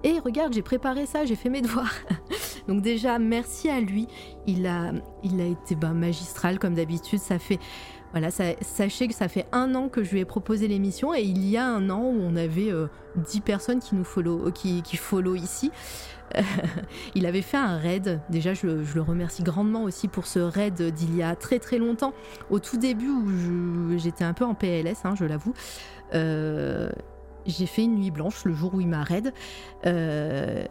[0.04, 1.94] et regarde, j'ai préparé ça, j'ai fait mes devoirs.
[2.68, 4.08] Donc déjà, merci à lui.
[4.48, 4.92] Il a,
[5.24, 7.20] il a été ben, magistral comme d'habitude.
[7.20, 7.60] Ça fait,
[8.12, 11.48] voilà, sachez que ça fait un an que je lui ai proposé l'émission et il
[11.48, 14.98] y a un an où on avait 10 euh, personnes qui nous follow, qui, qui
[14.98, 15.72] follow ici.
[17.16, 18.20] il avait fait un raid.
[18.30, 22.14] Déjà, je, le remercie grandement aussi pour ce raid d'il y a très très longtemps,
[22.50, 25.54] au tout début où j'étais un peu en PLS, hein, je l'avoue.
[26.14, 26.90] Euh,
[27.46, 29.34] j'ai fait une nuit blanche le jour où il m'a raid.
[29.86, 30.66] Euh,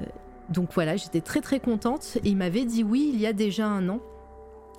[0.49, 3.67] donc voilà, j'étais très très contente et il m'avait dit oui il y a déjà
[3.67, 4.01] un an.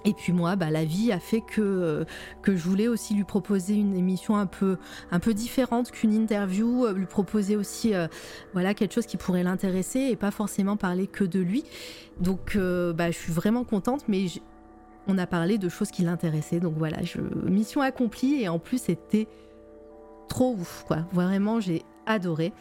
[0.06, 2.06] Et puis moi, bah, la vie a fait que,
[2.42, 4.78] que je voulais aussi lui proposer une émission un peu,
[5.12, 8.08] un peu différente qu'une interview, euh, lui proposer aussi euh,
[8.52, 11.64] voilà, quelque chose qui pourrait l'intéresser et pas forcément parler que de lui.
[12.20, 14.26] Donc bah, je suis vraiment contente, mais
[15.08, 16.60] on a parlé de choses qui l'intéressaient.
[16.60, 19.28] Donc voilà, je, mission accomplie et en plus c'était
[20.28, 21.00] trop ouf, quoi.
[21.12, 22.54] Vraiment, j'ai adoré.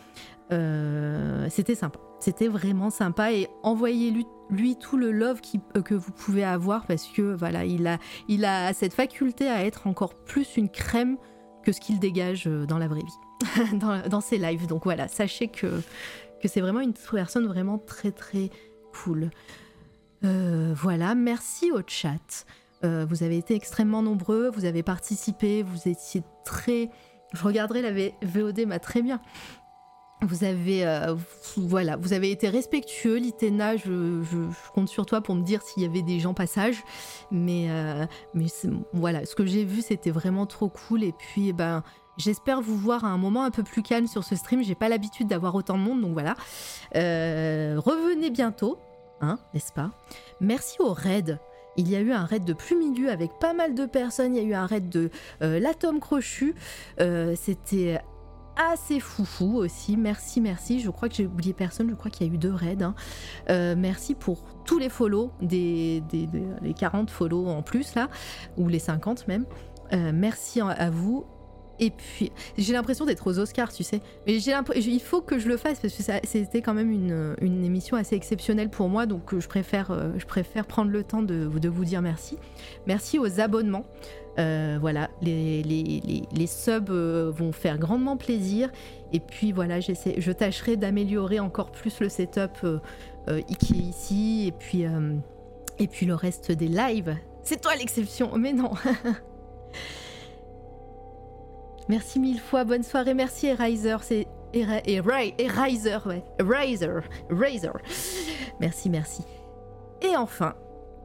[0.52, 1.98] Euh, c'était sympa.
[2.20, 5.40] C'était vraiment sympa et envoyez-lui lui, tout le love
[5.76, 9.64] euh, que vous pouvez avoir parce que voilà, il a, il a cette faculté à
[9.64, 11.16] être encore plus une crème
[11.64, 13.72] que ce qu'il dégage euh, dans la vraie vie.
[13.78, 14.66] dans, dans, ses lives.
[14.66, 15.80] Donc voilà, sachez que,
[16.42, 18.50] que c'est vraiment une personne vraiment très très
[18.92, 19.30] cool.
[20.22, 22.44] voilà, merci au chat.
[22.82, 26.90] vous avez été extrêmement nombreux, vous avez participé, vous étiez très...
[27.32, 29.20] Je regarderai la VOD, m'a très bien
[30.22, 31.14] vous avez, euh,
[31.56, 33.76] voilà, vous avez été respectueux, Litena.
[33.76, 34.22] Je,
[34.74, 36.82] compte sur toi pour me dire s'il y avait des gens passage.
[37.30, 38.46] Mais, euh, mais
[38.92, 41.02] voilà, ce que j'ai vu, c'était vraiment trop cool.
[41.02, 41.82] Et puis, eh ben,
[42.16, 44.62] j'espère vous voir à un moment un peu plus calme sur ce stream.
[44.62, 46.34] J'ai pas l'habitude d'avoir autant de monde, donc voilà.
[46.96, 48.78] Euh, revenez bientôt,
[49.20, 49.90] hein, n'est-ce pas?
[50.40, 51.38] Merci au raid.
[51.76, 54.34] Il y a eu un raid de plus milieu avec pas mal de personnes.
[54.34, 55.10] Il y a eu un raid de
[55.40, 56.54] l'atome crochu.
[57.34, 58.00] C'était
[58.56, 59.96] assez foufou aussi.
[59.96, 60.80] Merci, merci.
[60.80, 61.88] Je crois que j'ai oublié personne.
[61.90, 62.82] Je crois qu'il y a eu deux raids.
[62.82, 62.94] Hein.
[63.50, 66.02] Euh, merci pour tous les follow, des,
[66.62, 68.08] les 40 follow en plus là,
[68.56, 69.46] ou les 50 même.
[69.92, 71.24] Euh, merci à vous.
[71.82, 74.00] Et puis, j'ai l'impression d'être aux Oscars, tu sais.
[74.24, 78.14] Mais il faut que je le fasse parce que c'était quand même une, émission assez
[78.14, 79.06] exceptionnelle pour moi.
[79.06, 82.38] Donc, je préfère, euh, je préfère prendre le temps de, vous dire merci.
[82.86, 83.84] Merci aux abonnements.
[84.38, 88.70] Euh, voilà, les, subs euh, vont faire grandement plaisir.
[89.12, 92.78] Et puis voilà, je tâcherai d'améliorer encore plus le setup euh,
[93.58, 94.52] qui est ici.
[95.78, 97.16] Et puis le reste des lives.
[97.42, 98.70] C'est toi l'exception, mais non.
[101.88, 107.72] merci mille fois, bonne soirée, merci Erizer, c'est Erizer, ouais, Erizer, Erizer.
[108.60, 109.24] Merci, merci.
[110.02, 110.54] Et enfin,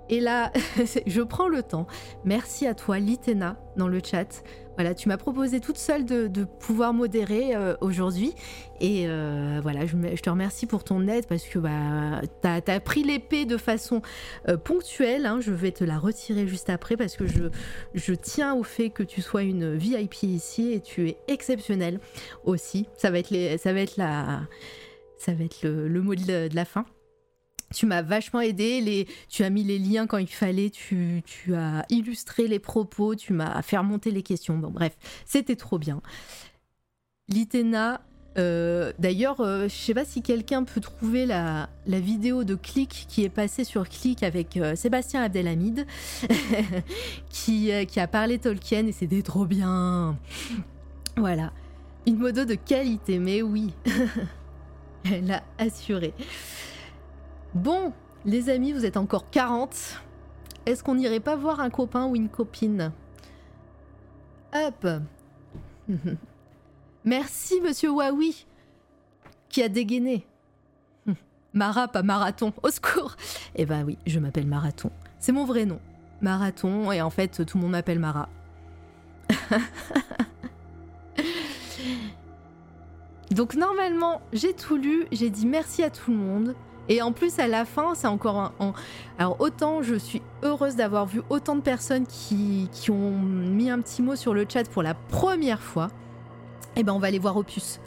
[0.10, 0.52] et là,
[1.06, 1.88] je prends le temps.
[2.24, 4.44] Merci à toi, Litena, dans le chat.
[4.78, 8.34] Voilà, tu m'as proposé toute seule de, pouvoir modérer euh, aujourd'hui.
[8.80, 13.04] Et euh, voilà, je, te remercie pour ton aide parce que bah, tu as, pris
[13.04, 14.04] l'épée de façon
[14.48, 15.26] euh, ponctuelle.
[15.26, 15.40] Hein.
[15.42, 19.24] Je vais te la retirer juste après parce que je, tiens au fait que tu
[19.24, 22.00] sois une VIP ici et tu es exceptionnelle
[22.46, 22.88] aussi.
[22.98, 24.42] Ça va être, les, ça va être, la,
[25.18, 26.86] ça va être le, mot de la fin
[27.74, 31.24] tu m'as vachement aidé, tu as mis les liens quand il fallait, tu,
[31.54, 34.58] as illustré les propos, tu m'as fait remonter les questions.
[34.58, 36.02] Bon, bref, c'était trop bien.
[37.30, 38.02] Litena,
[38.38, 43.24] euh, d'ailleurs, euh, je sais pas si quelqu'un peut trouver la, vidéo de Click qui
[43.24, 45.86] est passée sur Click avec euh, Sébastien Abdelhamid,
[47.30, 50.18] qui, qui a parlé Tolkien et c'était trop bien.
[51.16, 51.52] Voilà.
[52.06, 53.74] Une modo de qualité, mais oui.
[55.12, 56.14] Elle a assuré.
[57.58, 57.92] Bon,
[58.24, 60.00] les amis, vous êtes encore 40.
[60.68, 62.92] Est-ce qu'on n'irait pas voir un copain ou une copine?
[64.53, 64.88] Hop
[67.03, 68.45] Merci, monsieur Wawi,
[69.50, 70.27] qui a dégainé.
[71.53, 73.16] Mara, pas marathon, au secours
[73.56, 74.92] Eh ben oui, je m'appelle Marathon.
[75.18, 75.80] C'est mon vrai nom.
[76.22, 78.30] Marathon, et en fait, tout le monde m'appelle Mara.
[83.32, 86.56] Donc normalement, j'ai tout lu, j'ai dit merci à tout le monde.
[86.90, 88.74] Et en plus, à la fin, c'est encore un,
[89.18, 93.82] Alors, autant je suis heureuse d'avoir vu autant de personnes qui, qui, ont mis un
[93.82, 95.90] petit mot sur le chat pour la première fois.
[96.76, 97.80] Eh ben, on va aller voir Opus.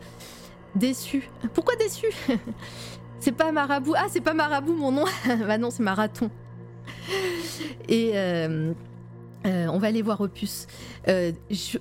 [0.75, 1.29] Déçu.
[1.55, 2.07] Pourquoi déçu?
[3.20, 3.95] C'est pas Marabout.
[3.97, 5.05] Ah, c'est pas Marabout mon nom.
[5.47, 6.31] bah non, c'est Marathon.
[7.87, 8.12] Et.
[8.15, 8.73] Euh,
[9.47, 10.67] euh, on va aller voir Opus.
[11.09, 11.33] Euh,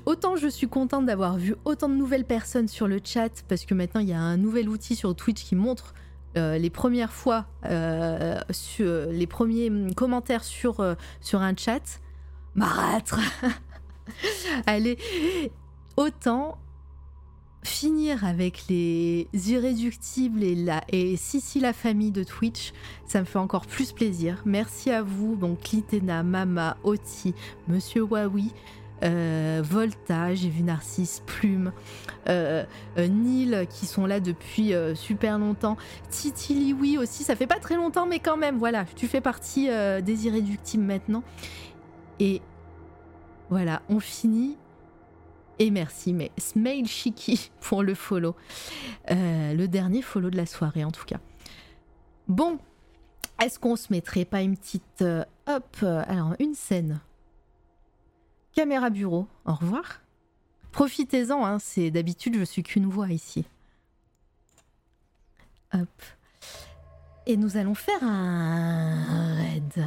[0.05, 3.73] autant je suis contente d'avoir vu autant de nouvelles personnes sur le chat parce que
[3.73, 5.93] maintenant il y a un nouvel outil sur Twitch qui montre
[6.37, 10.93] euh, les premières fois, euh, sur, les premiers commentaires sur, euh,
[11.33, 11.99] un chat,
[12.55, 13.19] marâtre
[14.65, 14.97] Allez,
[15.97, 16.57] autant
[17.63, 20.81] finir avec les irréductibles et, la,
[21.17, 22.73] Sissi la famille de Twitch,
[23.05, 24.41] ça me fait encore plus plaisir.
[24.45, 27.33] Merci à vous, donc Litena, Mama, Oti,
[27.67, 28.53] Monsieur Wawi,
[29.03, 31.71] euh, Volta, j'ai vu Narcisse, Plume,
[32.27, 32.63] euh,
[32.97, 35.77] euh, qui sont là depuis super longtemps,
[36.09, 39.67] Titi Liwi aussi, ça fait pas très longtemps mais quand même, voilà, tu fais partie
[39.67, 41.23] des irréductibles maintenant.
[42.19, 42.41] Et
[43.49, 44.57] voilà, on finit.
[45.61, 48.35] Et merci, mais Smail Shiki pour le follow.
[49.09, 51.19] le dernier follow de la soirée en tout cas.
[52.27, 52.59] Bon,
[53.41, 55.03] est-ce qu'on se mettrait pas une petite...
[55.47, 56.99] hop, alors une scène?
[58.53, 60.01] Caméra bureau, au revoir.
[60.71, 63.45] Profitez-en, hein, c'est d'habitude je suis qu'une voix ici.
[65.73, 65.87] Hop.
[67.25, 69.85] Et nous allons faire un raid.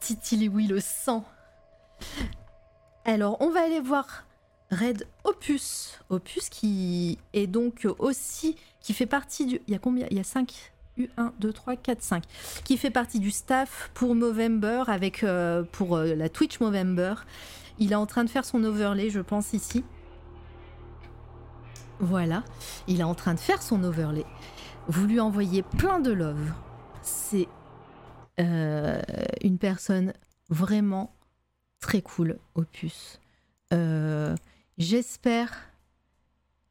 [0.00, 1.24] Titili le sang.
[3.04, 4.26] Alors, on va aller voir
[4.70, 6.00] Red Opus.
[6.08, 9.60] Opus qui est donc aussi, qui fait partie du...
[9.66, 10.06] Il y a combien?
[10.10, 12.24] Il y a 5 U1, 2, 3, 4, 5,
[12.64, 17.14] qui fait partie du staff pour Movember, avec, euh, pour euh, la Twitch Movember.
[17.78, 19.84] Il est en train de faire son overlay, je pense, ici.
[21.98, 22.42] Voilà,
[22.88, 24.26] il est en train de faire son overlay.
[24.88, 26.52] Vous lui envoyez plein de love.
[27.02, 27.48] C'est
[28.40, 29.00] euh,
[29.42, 30.12] une personne
[30.48, 31.14] vraiment
[31.80, 33.20] très cool, Opus.
[34.78, 35.52] J'espère,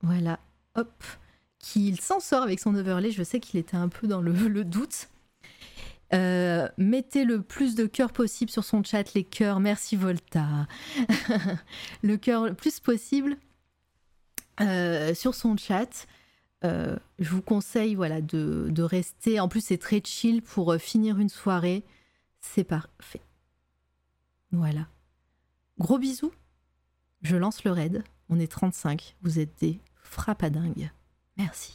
[0.01, 0.40] voilà,
[0.75, 1.03] hop,
[1.61, 3.11] qu'il s'en sort avec son overlay.
[3.11, 5.09] Je sais qu'il était un peu dans le, doute.
[6.14, 9.59] Euh, mettez le plus de cœurs possible sur son chat, les cœurs.
[9.59, 10.67] Merci Volta.
[12.01, 13.38] le cœur le plus possible
[14.59, 16.07] euh, sur son chat.
[16.64, 19.40] Euh, je vous conseille voilà, de, de rester.
[19.40, 21.83] En plus, c'est très chill pour finir une soirée.
[22.40, 23.22] C'est parfait.
[24.51, 24.88] Voilà.
[25.77, 26.33] Gros bisous.
[27.22, 28.03] Je lance le raid.
[28.30, 29.15] On est 35.
[29.22, 30.91] Vous êtes des frappadingues.
[31.37, 31.73] Merci.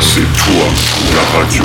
[0.00, 0.66] C'est toi,
[1.14, 1.64] la radio.